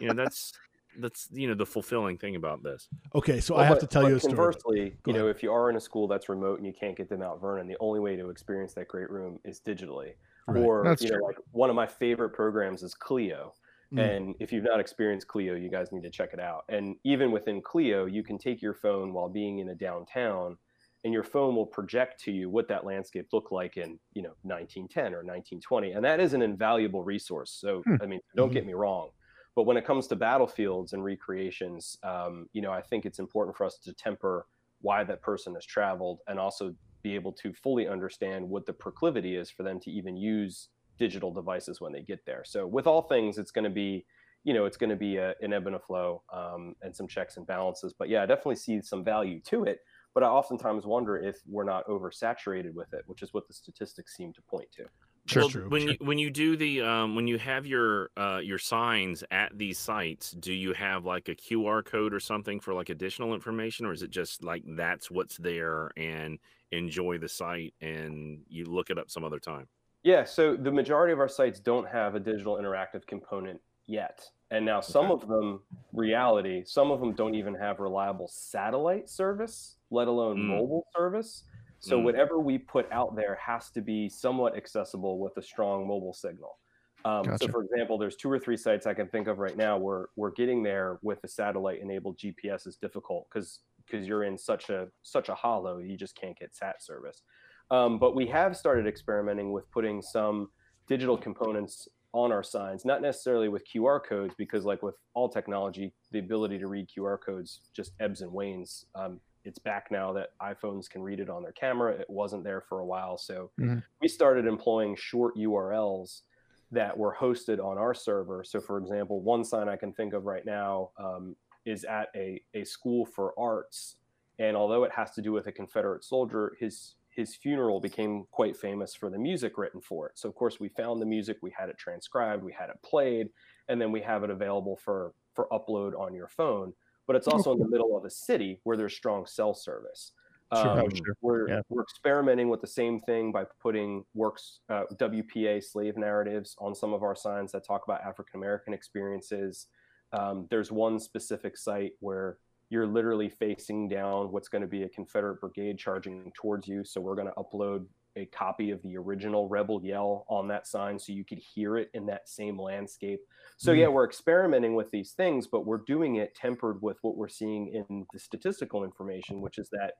you 0.00 0.08
know 0.08 0.14
that's 0.14 0.52
that's 0.98 1.28
you 1.32 1.46
know 1.48 1.54
the 1.54 1.64
fulfilling 1.66 2.18
thing 2.18 2.36
about 2.36 2.62
this 2.62 2.88
Okay, 3.14 3.40
so 3.40 3.54
Well, 3.54 3.62
I 3.62 3.66
have 3.66 3.76
but- 3.76 3.80
to 3.82 3.86
tell 3.86 4.08
you 4.08 4.16
a 4.16 4.20
story. 4.20 4.34
Conversely, 4.34 4.90
Go 5.02 5.12
you 5.12 5.18
know, 5.18 5.28
if 5.28 5.42
you 5.42 5.52
are 5.52 5.70
in 5.70 5.76
a 5.76 5.80
school 5.80 6.08
that's 6.08 6.28
remote 6.28 6.58
and 6.58 6.66
you 6.66 6.72
can't 6.72 6.96
get 6.96 7.08
to 7.10 7.16
Mount 7.16 7.40
Vernon, 7.40 7.66
the 7.68 7.76
only 7.80 8.00
way 8.00 8.16
to 8.16 8.30
experience 8.30 8.74
that 8.74 8.88
great 8.88 9.10
room 9.10 9.38
is 9.44 9.60
digitally. 9.60 10.14
Right. 10.46 10.62
Or 10.64 10.82
That's 10.84 11.02
you 11.02 11.10
know, 11.10 11.18
like 11.24 11.36
one 11.52 11.70
of 11.70 11.76
my 11.76 11.86
favorite 11.86 12.30
programs 12.30 12.82
is 12.82 12.94
Clio. 12.94 13.54
Mm. 13.92 14.16
And 14.16 14.34
if 14.40 14.52
you've 14.52 14.64
not 14.64 14.80
experienced 14.80 15.28
Clio, 15.28 15.54
you 15.54 15.68
guys 15.68 15.92
need 15.92 16.02
to 16.02 16.10
check 16.10 16.30
it 16.32 16.40
out. 16.40 16.64
And 16.68 16.96
even 17.04 17.30
within 17.30 17.60
Clio, 17.62 18.06
you 18.06 18.22
can 18.22 18.38
take 18.38 18.60
your 18.62 18.74
phone 18.74 19.12
while 19.12 19.28
being 19.28 19.58
in 19.58 19.68
a 19.70 19.74
downtown, 19.74 20.56
and 21.04 21.12
your 21.12 21.22
phone 21.24 21.56
will 21.56 21.66
project 21.66 22.20
to 22.24 22.30
you 22.32 22.48
what 22.50 22.68
that 22.68 22.84
landscape 22.84 23.28
looked 23.32 23.52
like 23.52 23.76
in 23.76 23.98
you 24.12 24.22
know 24.22 24.34
1910 24.42 25.14
or 25.14 25.22
1920, 25.24 25.92
and 25.92 26.04
that 26.04 26.20
is 26.20 26.34
an 26.34 26.42
invaluable 26.42 27.02
resource. 27.02 27.50
So 27.52 27.82
Hmm. 27.84 27.96
I 28.02 28.06
mean, 28.06 28.20
don't 28.36 28.50
Mhm. 28.50 28.54
get 28.54 28.66
me 28.66 28.74
wrong, 28.74 29.10
but 29.56 29.64
when 29.64 29.76
it 29.76 29.84
comes 29.84 30.06
to 30.08 30.16
battlefields 30.16 30.92
and 30.92 31.04
recreations, 31.04 31.96
um, 32.02 32.46
you 32.52 32.62
know, 32.62 32.72
I 32.72 32.82
think 32.82 33.04
it's 33.04 33.18
important 33.18 33.56
for 33.56 33.64
us 33.64 33.78
to 33.84 33.92
temper 33.92 34.46
why 34.80 35.04
that 35.04 35.22
person 35.22 35.54
has 35.54 35.66
traveled 35.66 36.20
and 36.28 36.38
also 36.38 36.74
be 37.02 37.14
able 37.14 37.32
to 37.32 37.52
fully 37.52 37.88
understand 37.88 38.48
what 38.48 38.66
the 38.66 38.72
proclivity 38.72 39.36
is 39.36 39.50
for 39.50 39.62
them 39.62 39.80
to 39.80 39.90
even 39.90 40.16
use 40.16 40.68
digital 40.98 41.32
devices 41.32 41.80
when 41.80 41.92
they 41.92 42.02
get 42.02 42.24
there. 42.26 42.42
So 42.44 42.66
with 42.66 42.86
all 42.86 43.02
things, 43.02 43.38
it's 43.38 43.50
going 43.50 43.64
to 43.64 43.70
be, 43.70 44.04
you 44.44 44.54
know, 44.54 44.66
it's 44.66 44.76
going 44.76 44.90
to 44.90 44.96
be 44.96 45.16
a, 45.16 45.34
an 45.40 45.52
ebb 45.52 45.66
and 45.66 45.76
a 45.76 45.80
flow 45.80 46.22
um, 46.32 46.74
and 46.82 46.94
some 46.94 47.08
checks 47.08 47.36
and 47.36 47.46
balances. 47.46 47.94
But 47.98 48.08
yeah, 48.08 48.22
I 48.22 48.26
definitely 48.26 48.56
see 48.56 48.80
some 48.82 49.04
value 49.04 49.40
to 49.46 49.64
it. 49.64 49.80
But 50.12 50.24
I 50.24 50.26
oftentimes 50.26 50.86
wonder 50.86 51.16
if 51.18 51.36
we're 51.46 51.64
not 51.64 51.86
oversaturated 51.86 52.74
with 52.74 52.92
it, 52.92 53.02
which 53.06 53.22
is 53.22 53.32
what 53.32 53.46
the 53.46 53.54
statistics 53.54 54.16
seem 54.16 54.32
to 54.32 54.42
point 54.42 54.70
to. 54.72 54.84
Sure, 55.30 55.42
well, 55.42 55.50
true, 55.50 55.68
when 55.68 55.82
sure. 55.82 55.90
you 55.92 55.96
when 56.00 56.18
you 56.18 56.30
do 56.30 56.56
the 56.56 56.80
um, 56.82 57.14
when 57.14 57.28
you 57.28 57.38
have 57.38 57.64
your 57.64 58.10
uh, 58.16 58.40
your 58.42 58.58
signs 58.58 59.22
at 59.30 59.56
these 59.56 59.78
sites, 59.78 60.32
do 60.32 60.52
you 60.52 60.72
have 60.72 61.04
like 61.04 61.28
a 61.28 61.36
QR 61.36 61.84
code 61.84 62.12
or 62.12 62.18
something 62.20 62.58
for 62.58 62.74
like 62.74 62.88
additional 62.88 63.32
information, 63.32 63.86
or 63.86 63.92
is 63.92 64.02
it 64.02 64.10
just 64.10 64.42
like 64.42 64.64
that's 64.66 65.10
what's 65.10 65.36
there 65.36 65.90
and 65.96 66.38
enjoy 66.72 67.18
the 67.18 67.28
site 67.28 67.74
and 67.80 68.40
you 68.48 68.64
look 68.64 68.90
it 68.90 68.98
up 68.98 69.08
some 69.10 69.24
other 69.24 69.38
time? 69.38 69.68
Yeah, 70.02 70.24
so 70.24 70.56
the 70.56 70.72
majority 70.72 71.12
of 71.12 71.20
our 71.20 71.28
sites 71.28 71.60
don't 71.60 71.86
have 71.88 72.14
a 72.14 72.20
digital 72.20 72.56
interactive 72.56 73.06
component 73.06 73.60
yet. 73.86 74.22
And 74.50 74.64
now 74.64 74.80
some 74.80 75.10
of 75.10 75.28
them, 75.28 75.60
reality, 75.92 76.64
some 76.64 76.90
of 76.90 77.00
them 77.00 77.14
don't 77.14 77.34
even 77.34 77.54
have 77.54 77.78
reliable 77.78 78.26
satellite 78.26 79.08
service, 79.08 79.76
let 79.90 80.08
alone 80.08 80.38
Mm. 80.38 80.48
mobile 80.48 80.86
service. 80.96 81.44
So 81.80 81.98
Mm. 81.98 82.04
whatever 82.04 82.38
we 82.38 82.58
put 82.58 82.90
out 82.92 83.16
there 83.16 83.34
has 83.36 83.70
to 83.70 83.80
be 83.80 84.08
somewhat 84.08 84.56
accessible 84.56 85.18
with 85.18 85.36
a 85.36 85.42
strong 85.42 85.86
mobile 85.88 86.12
signal. 86.12 86.58
Um, 87.06 87.24
So, 87.38 87.48
for 87.48 87.64
example, 87.64 87.96
there's 87.96 88.16
two 88.16 88.30
or 88.30 88.38
three 88.38 88.58
sites 88.58 88.86
I 88.86 88.92
can 88.92 89.08
think 89.08 89.26
of 89.26 89.38
right 89.38 89.56
now 89.56 89.78
where 89.78 90.08
we're 90.16 90.32
getting 90.32 90.62
there 90.62 90.98
with 91.02 91.24
a 91.24 91.28
satellite-enabled 91.28 92.18
GPS 92.18 92.66
is 92.66 92.76
difficult 92.76 93.26
because 93.30 93.60
because 93.86 94.06
you're 94.06 94.24
in 94.24 94.36
such 94.38 94.68
a 94.70 94.88
such 95.02 95.30
a 95.30 95.34
hollow, 95.34 95.78
you 95.78 95.96
just 95.96 96.14
can't 96.14 96.38
get 96.38 96.54
sat 96.54 96.82
service. 96.82 97.22
Um, 97.70 97.98
but 97.98 98.14
we 98.14 98.26
have 98.26 98.56
started 98.56 98.86
experimenting 98.86 99.50
with 99.52 99.70
putting 99.70 100.02
some 100.02 100.50
digital 100.86 101.16
components 101.16 101.88
on 102.12 102.32
our 102.32 102.42
signs, 102.42 102.84
not 102.84 103.00
necessarily 103.00 103.48
with 103.48 103.64
QR 103.66 104.00
codes, 104.04 104.34
because 104.36 104.64
like 104.64 104.82
with 104.82 104.96
all 105.14 105.28
technology, 105.28 105.94
the 106.10 106.18
ability 106.18 106.58
to 106.58 106.66
read 106.66 106.88
QR 106.88 107.16
codes 107.18 107.60
just 107.72 107.92
ebbs 108.00 108.20
and 108.20 108.30
wanes. 108.32 108.84
Um, 108.94 109.20
it's 109.44 109.58
back 109.58 109.90
now 109.90 110.12
that 110.12 110.30
iPhones 110.40 110.88
can 110.88 111.02
read 111.02 111.20
it 111.20 111.30
on 111.30 111.42
their 111.42 111.52
camera. 111.52 111.92
It 111.92 112.08
wasn't 112.10 112.44
there 112.44 112.60
for 112.60 112.80
a 112.80 112.86
while, 112.86 113.16
so 113.16 113.50
Mhm. 113.58 113.82
we 114.00 114.08
started 114.08 114.46
employing 114.46 114.94
short 114.96 115.36
URLs 115.36 116.22
that 116.70 116.96
were 116.96 117.14
hosted 117.14 117.62
on 117.62 117.78
our 117.78 117.94
server. 117.94 118.44
So, 118.44 118.60
for 118.60 118.78
example, 118.78 119.20
one 119.20 119.44
sign 119.44 119.68
I 119.68 119.76
can 119.76 119.92
think 119.92 120.12
of 120.12 120.24
right 120.26 120.44
now 120.44 120.90
um, 120.98 121.36
is 121.64 121.84
at 121.84 122.10
a, 122.14 122.42
a 122.54 122.64
school 122.64 123.04
for 123.04 123.38
arts, 123.38 123.96
and 124.38 124.56
although 124.56 124.84
it 124.84 124.92
has 124.92 125.12
to 125.12 125.22
do 125.22 125.32
with 125.32 125.46
a 125.46 125.52
Confederate 125.52 126.04
soldier, 126.04 126.56
his 126.58 126.96
his 127.12 127.34
funeral 127.34 127.80
became 127.80 128.24
quite 128.30 128.56
famous 128.56 128.94
for 128.94 129.10
the 129.10 129.18
music 129.18 129.58
written 129.58 129.80
for 129.80 130.06
it. 130.08 130.16
So, 130.16 130.28
of 130.28 130.34
course, 130.36 130.60
we 130.60 130.68
found 130.68 131.02
the 131.02 131.06
music, 131.06 131.38
we 131.42 131.50
had 131.50 131.68
it 131.68 131.76
transcribed, 131.76 132.44
we 132.44 132.52
had 132.52 132.70
it 132.70 132.80
played, 132.82 133.30
and 133.68 133.80
then 133.80 133.90
we 133.90 134.00
have 134.02 134.22
it 134.22 134.30
available 134.30 134.76
for 134.76 135.12
for 135.34 135.48
upload 135.50 135.98
on 135.98 136.14
your 136.14 136.28
phone. 136.28 136.72
But 137.10 137.16
it's 137.16 137.26
also 137.26 137.50
in 137.50 137.58
the 137.58 137.66
middle 137.74 137.96
of 137.96 138.04
a 138.04 138.10
city 138.10 138.60
where 138.62 138.76
there's 138.76 138.94
strong 138.94 139.26
cell 139.26 139.52
service. 139.52 140.12
Sure, 140.54 140.78
Um, 140.80 140.90
sure. 140.94 141.16
We're 141.20 141.48
Yeah. 141.48 141.62
we're 141.68 141.82
experimenting 141.82 142.48
with 142.48 142.60
the 142.60 142.68
same 142.68 143.00
thing 143.00 143.32
by 143.32 143.46
putting 143.60 144.04
works 144.14 144.60
uh, 144.68 144.84
WPA 144.94 145.60
slave 145.60 145.96
narratives 145.96 146.54
on 146.60 146.72
some 146.72 146.92
of 146.94 147.02
our 147.02 147.16
signs 147.16 147.50
that 147.50 147.66
talk 147.66 147.82
about 147.84 148.00
African 148.02 148.38
American 148.38 148.72
experiences. 148.72 149.66
Um, 150.12 150.46
there's 150.50 150.70
one 150.70 151.00
specific 151.00 151.56
site 151.56 151.94
where 151.98 152.38
you're 152.68 152.86
literally 152.86 153.28
facing 153.28 153.88
down 153.88 154.30
what's 154.30 154.46
going 154.46 154.62
to 154.62 154.68
be 154.68 154.84
a 154.84 154.88
Confederate 154.88 155.40
brigade 155.40 155.78
charging 155.78 156.30
towards 156.36 156.68
you. 156.68 156.84
So 156.84 157.00
we're 157.00 157.16
going 157.16 157.26
to 157.26 157.34
upload 157.34 157.86
a 158.16 158.26
copy 158.26 158.70
of 158.70 158.82
the 158.82 158.96
original 158.96 159.48
Rebel 159.48 159.80
Yell 159.84 160.26
on 160.28 160.48
that 160.48 160.66
sign 160.66 160.98
so 160.98 161.12
you 161.12 161.24
could 161.24 161.38
hear 161.38 161.76
it 161.76 161.90
in 161.94 162.06
that 162.06 162.28
same 162.28 162.60
landscape. 162.60 163.20
So 163.56 163.72
hmm. 163.72 163.80
yeah, 163.80 163.88
we're 163.88 164.06
experimenting 164.06 164.74
with 164.74 164.90
these 164.90 165.12
things, 165.12 165.46
but 165.46 165.66
we're 165.66 165.82
doing 165.86 166.16
it 166.16 166.34
tempered 166.34 166.82
with 166.82 166.98
what 167.02 167.16
we're 167.16 167.28
seeing 167.28 167.68
in 167.68 168.06
the 168.12 168.18
statistical 168.18 168.84
information, 168.84 169.40
which 169.40 169.58
is 169.58 169.68
that 169.70 169.94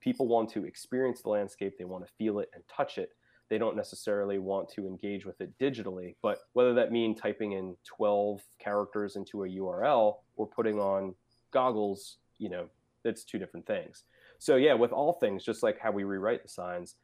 people 0.00 0.28
want 0.28 0.48
to 0.50 0.64
experience 0.64 1.22
the 1.22 1.30
landscape, 1.30 1.74
they 1.78 1.84
want 1.84 2.06
to 2.06 2.12
feel 2.18 2.38
it 2.38 2.50
and 2.54 2.62
touch 2.68 2.98
it. 2.98 3.10
They 3.48 3.58
don't 3.58 3.76
necessarily 3.76 4.38
want 4.38 4.68
to 4.70 4.86
engage 4.86 5.24
with 5.24 5.40
it 5.40 5.56
digitally. 5.58 6.16
But 6.22 6.38
whether 6.52 6.74
that 6.74 6.92
mean 6.92 7.14
typing 7.14 7.52
in 7.52 7.76
12 7.84 8.40
characters 8.58 9.16
into 9.16 9.44
a 9.44 9.48
URL 9.48 10.16
or 10.36 10.46
putting 10.46 10.80
on 10.80 11.14
goggles, 11.52 12.18
you 12.38 12.50
know, 12.50 12.66
that's 13.04 13.24
two 13.24 13.38
different 13.38 13.66
things. 13.66 14.04
So 14.38 14.56
yeah, 14.56 14.74
with 14.74 14.92
all 14.92 15.14
things, 15.14 15.44
just 15.44 15.62
like 15.62 15.78
how 15.78 15.92
we 15.92 16.04
rewrite 16.04 16.42
the 16.42 16.48
signs, 16.48 16.96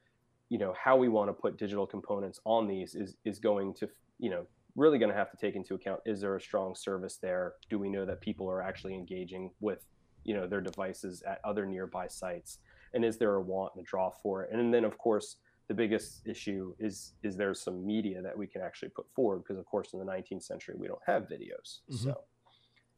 you 0.53 0.59
know, 0.59 0.75
how 0.85 0.99
we 0.99 1.09
want 1.09 1.31
to 1.31 1.33
put 1.33 1.57
digital 1.57 1.87
components 1.87 2.39
on 2.45 2.67
these 2.69 2.95
is 2.95 3.17
is 3.25 3.39
going 3.39 3.73
to, 3.73 3.89
you 4.19 4.29
know, 4.29 4.47
really 4.77 4.99
going 4.99 5.11
to 5.11 5.17
have 5.17 5.31
to 5.31 5.37
take 5.39 5.55
into 5.57 5.73
account 5.75 6.01
is 6.05 6.21
there 6.21 6.37
a 6.37 6.41
strong 6.41 6.75
service 6.75 7.17
there? 7.17 7.55
Do 7.71 7.79
we 7.79 7.89
know 7.89 8.05
that 8.05 8.21
people 8.21 8.51
are 8.51 8.61
actually 8.61 8.95
engaging 8.95 9.51
with, 9.61 9.87
you 10.25 10.35
know, 10.35 10.47
their 10.47 10.61
devices 10.61 11.23
at 11.23 11.41
other 11.43 11.65
nearby 11.65 12.07
sites? 12.07 12.59
And 12.93 13.03
is 13.03 13.17
there 13.17 13.35
a 13.37 13.41
want 13.41 13.73
and 13.75 13.83
a 13.83 13.87
draw 13.93 14.11
for 14.23 14.43
it? 14.43 14.51
And 14.53 14.75
then 14.75 14.85
of 14.85 14.99
course, 14.99 15.37
the 15.69 15.75
biggest 15.75 16.27
issue 16.27 16.75
is 16.79 17.15
is 17.23 17.35
there 17.35 17.55
some 17.55 17.87
media 17.87 18.21
that 18.21 18.37
we 18.37 18.47
can 18.47 18.61
actually 18.61 18.91
put 18.91 19.07
forward 19.17 19.39
because 19.43 19.59
of 19.59 19.65
course 19.65 19.95
in 19.95 19.99
the 20.01 20.05
19th 20.05 20.43
century 20.43 20.75
we 20.77 20.87
don't 20.87 21.07
have 21.07 21.23
videos. 21.37 21.81
Mhm. 21.91 21.97
So 22.05 22.25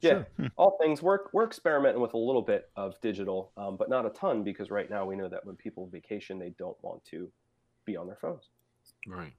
yeah, 0.00 0.24
Sure. 0.38 0.50
all 0.56 0.76
things 0.82 1.02
we're 1.02 1.20
we're 1.32 1.44
experimenting 1.52 2.02
with 2.02 2.14
a 2.14 2.18
little 2.28 2.42
bit 2.42 2.62
of 2.74 3.00
digital, 3.00 3.52
um, 3.56 3.76
but 3.76 3.88
not 3.88 4.04
a 4.06 4.10
ton 4.10 4.42
because 4.42 4.72
right 4.72 4.90
now 4.90 5.06
we 5.06 5.14
know 5.14 5.28
that 5.28 5.46
when 5.46 5.54
people 5.54 5.86
vacation, 5.86 6.36
they 6.40 6.50
don't 6.58 6.76
want 6.82 7.04
to 7.12 7.30
be 7.84 7.96
on 7.96 8.06
their 8.06 8.16
phones. 8.16 8.48
Right. 9.06 9.32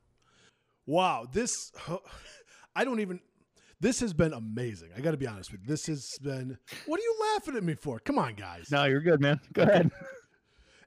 Wow, 0.85 1.27
this 1.31 1.72
I 2.76 2.84
don't 2.84 2.99
even. 2.99 3.19
This 3.81 3.99
has 3.99 4.13
been 4.13 4.34
amazing. 4.34 4.89
I 4.95 5.01
got 5.01 5.11
to 5.11 5.17
be 5.17 5.27
honest 5.27 5.51
with 5.51 5.61
you. 5.61 5.67
This 5.67 5.88
has 5.88 6.17
been. 6.22 6.57
What 6.85 6.99
are 6.99 7.03
you 7.03 7.15
laughing 7.34 7.57
at 7.57 7.63
me 7.63 7.76
for? 7.76 7.99
Come 7.99 8.17
on, 8.17 8.35
guys. 8.35 8.72
No, 8.72 8.85
you're 8.85 9.01
good, 9.01 9.19
man. 9.19 9.39
Go 9.53 9.63
ahead. 9.63 9.91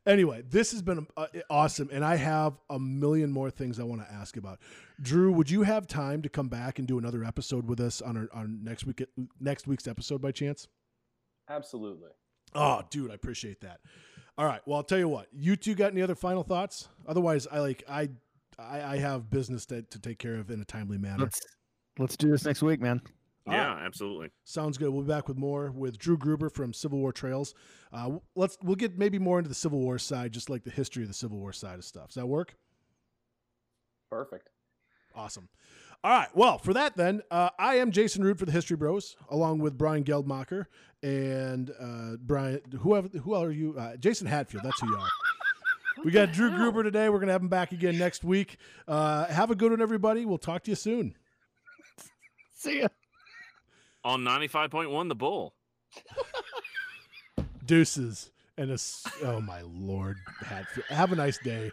Anyway, 0.09 0.43
this 0.49 0.73
has 0.73 0.81
been 0.81 1.07
uh, 1.19 1.27
awesome, 1.51 1.91
and 1.93 2.03
I 2.03 2.17
have 2.17 2.55
a 2.71 2.79
million 2.79 3.31
more 3.31 3.51
things 3.51 3.79
I 3.79 3.83
want 3.83 4.01
to 4.01 4.11
ask 4.11 4.39
about. 4.39 4.59
Drew, 5.03 5.31
would 5.33 5.51
you 5.51 5.65
have 5.65 5.87
time 5.87 6.23
to 6.23 6.31
come 6.31 6.49
back 6.49 6.79
and 6.79 6.89
do 6.89 6.97
another 6.97 7.23
episode 7.25 7.69
with 7.69 7.79
us 7.79 8.01
on 8.01 8.17
our 8.17 8.29
on 8.33 8.65
next 8.65 8.87
week 8.87 9.05
next 9.39 9.67
week's 9.67 9.87
episode 9.87 10.23
by 10.23 10.33
chance? 10.33 10.67
Absolutely. 11.51 12.09
Oh, 12.55 12.81
dude, 12.89 13.11
I 13.11 13.15
appreciate 13.15 13.61
that. 13.61 13.81
All 14.39 14.47
right. 14.47 14.61
Well, 14.67 14.77
I'll 14.77 14.85
tell 14.85 14.99
you 14.99 15.09
what. 15.09 15.27
You 15.33 15.57
two 15.57 15.75
got 15.75 15.93
any 15.93 16.01
other 16.01 16.15
final 16.15 16.45
thoughts? 16.45 16.89
Otherwise, 17.07 17.49
I 17.51 17.59
like 17.59 17.83
I 17.89 18.09
I, 18.57 18.83
I 18.83 18.97
have 18.99 19.29
business 19.29 19.67
to, 19.67 19.83
to 19.83 19.99
take 19.99 20.19
care 20.19 20.37
of 20.37 20.51
in 20.51 20.61
a 20.61 20.65
timely 20.65 20.97
manner. 20.97 21.25
Let's 21.25 21.41
let's 21.99 22.17
do 22.17 22.31
this 22.31 22.45
next 22.45 22.63
week, 22.63 22.81
man. 22.81 23.03
All 23.49 23.55
Yeah, 23.55 23.73
absolutely. 23.73 24.31
Sounds 24.45 24.79
good. 24.79 24.91
We'll 24.91 25.03
be 25.03 25.09
back 25.09 25.27
with 25.27 25.37
more 25.37 25.73
with 25.73 25.99
Drew 25.99 26.17
Gruber 26.17 26.51
from 26.51 26.73
Civil 26.73 26.99
War 26.99 27.13
Trails. 27.13 27.55
Uh, 27.93 28.19
let's 28.37 28.57
we'll 28.63 28.77
get 28.77 28.97
maybe 28.97 29.19
more 29.19 29.39
into 29.39 29.49
the 29.49 29.55
Civil 29.55 29.81
War 29.81 29.99
side, 29.99 30.33
just 30.33 30.49
like 30.49 30.63
the 30.63 30.71
history 30.71 31.03
of 31.03 31.09
the 31.09 31.15
Civil 31.15 31.39
War 31.39 31.53
side 31.53 31.79
of 31.79 31.85
stuff. 31.85 32.09
Does 32.09 32.15
that 32.15 32.27
work? 32.27 32.55
Perfect. 34.09 34.51
Awesome. 35.15 35.49
All 36.05 36.13
right. 36.13 36.29
Well, 36.33 36.59
for 36.59 36.73
that 36.75 36.97
then, 36.97 37.23
uh, 37.31 37.51
I 37.59 37.77
am 37.77 37.91
Jason 37.91 38.23
Root 38.23 38.39
for 38.39 38.47
the 38.47 38.53
History 38.53 38.77
Bros, 38.77 39.17
along 39.29 39.59
with 39.59 39.77
Brian 39.77 40.05
Geldmacher 40.05 40.67
and 41.03 41.71
uh, 41.81 42.17
Brian. 42.21 42.61
Whoever, 42.81 43.09
who 43.09 43.35
are 43.35 43.51
you? 43.51 43.75
Uh, 43.79 43.97
Jason 43.97 44.27
Hatfield. 44.27 44.65
That's 44.65 44.81
who 44.81 44.89
you 44.89 44.97
are. 44.97 45.09
We 46.05 46.13
got 46.13 46.33
Drew 46.33 46.51
Gruber 46.51 46.83
today. 46.83 47.09
We're 47.09 47.19
gonna 47.19 47.33
have 47.33 47.43
him 47.43 47.49
back 47.49 47.73
again 47.73 47.99
next 47.99 48.23
week. 48.23 48.59
Uh, 48.87 49.27
have 49.27 49.51
a 49.51 49.55
good 49.55 49.73
one, 49.73 49.83
everybody. 49.83 50.25
We'll 50.25 50.39
talk 50.39 50.63
to 50.65 50.71
you 50.71 50.77
soon. 50.77 51.15
See 52.55 52.81
ya. 52.81 52.89
On 54.05 54.21
95.1 54.23 55.09
The 55.09 55.15
Bull. 55.15 55.55
Deuces 57.67 58.31
and 58.57 58.71
a. 58.71 58.79
oh 59.25 59.41
my 59.41 59.63
lord, 59.63 60.17
Hatfield. 60.41 60.87
Have 60.89 61.13
a 61.13 61.17
nice 61.17 61.39
day. 61.39 61.73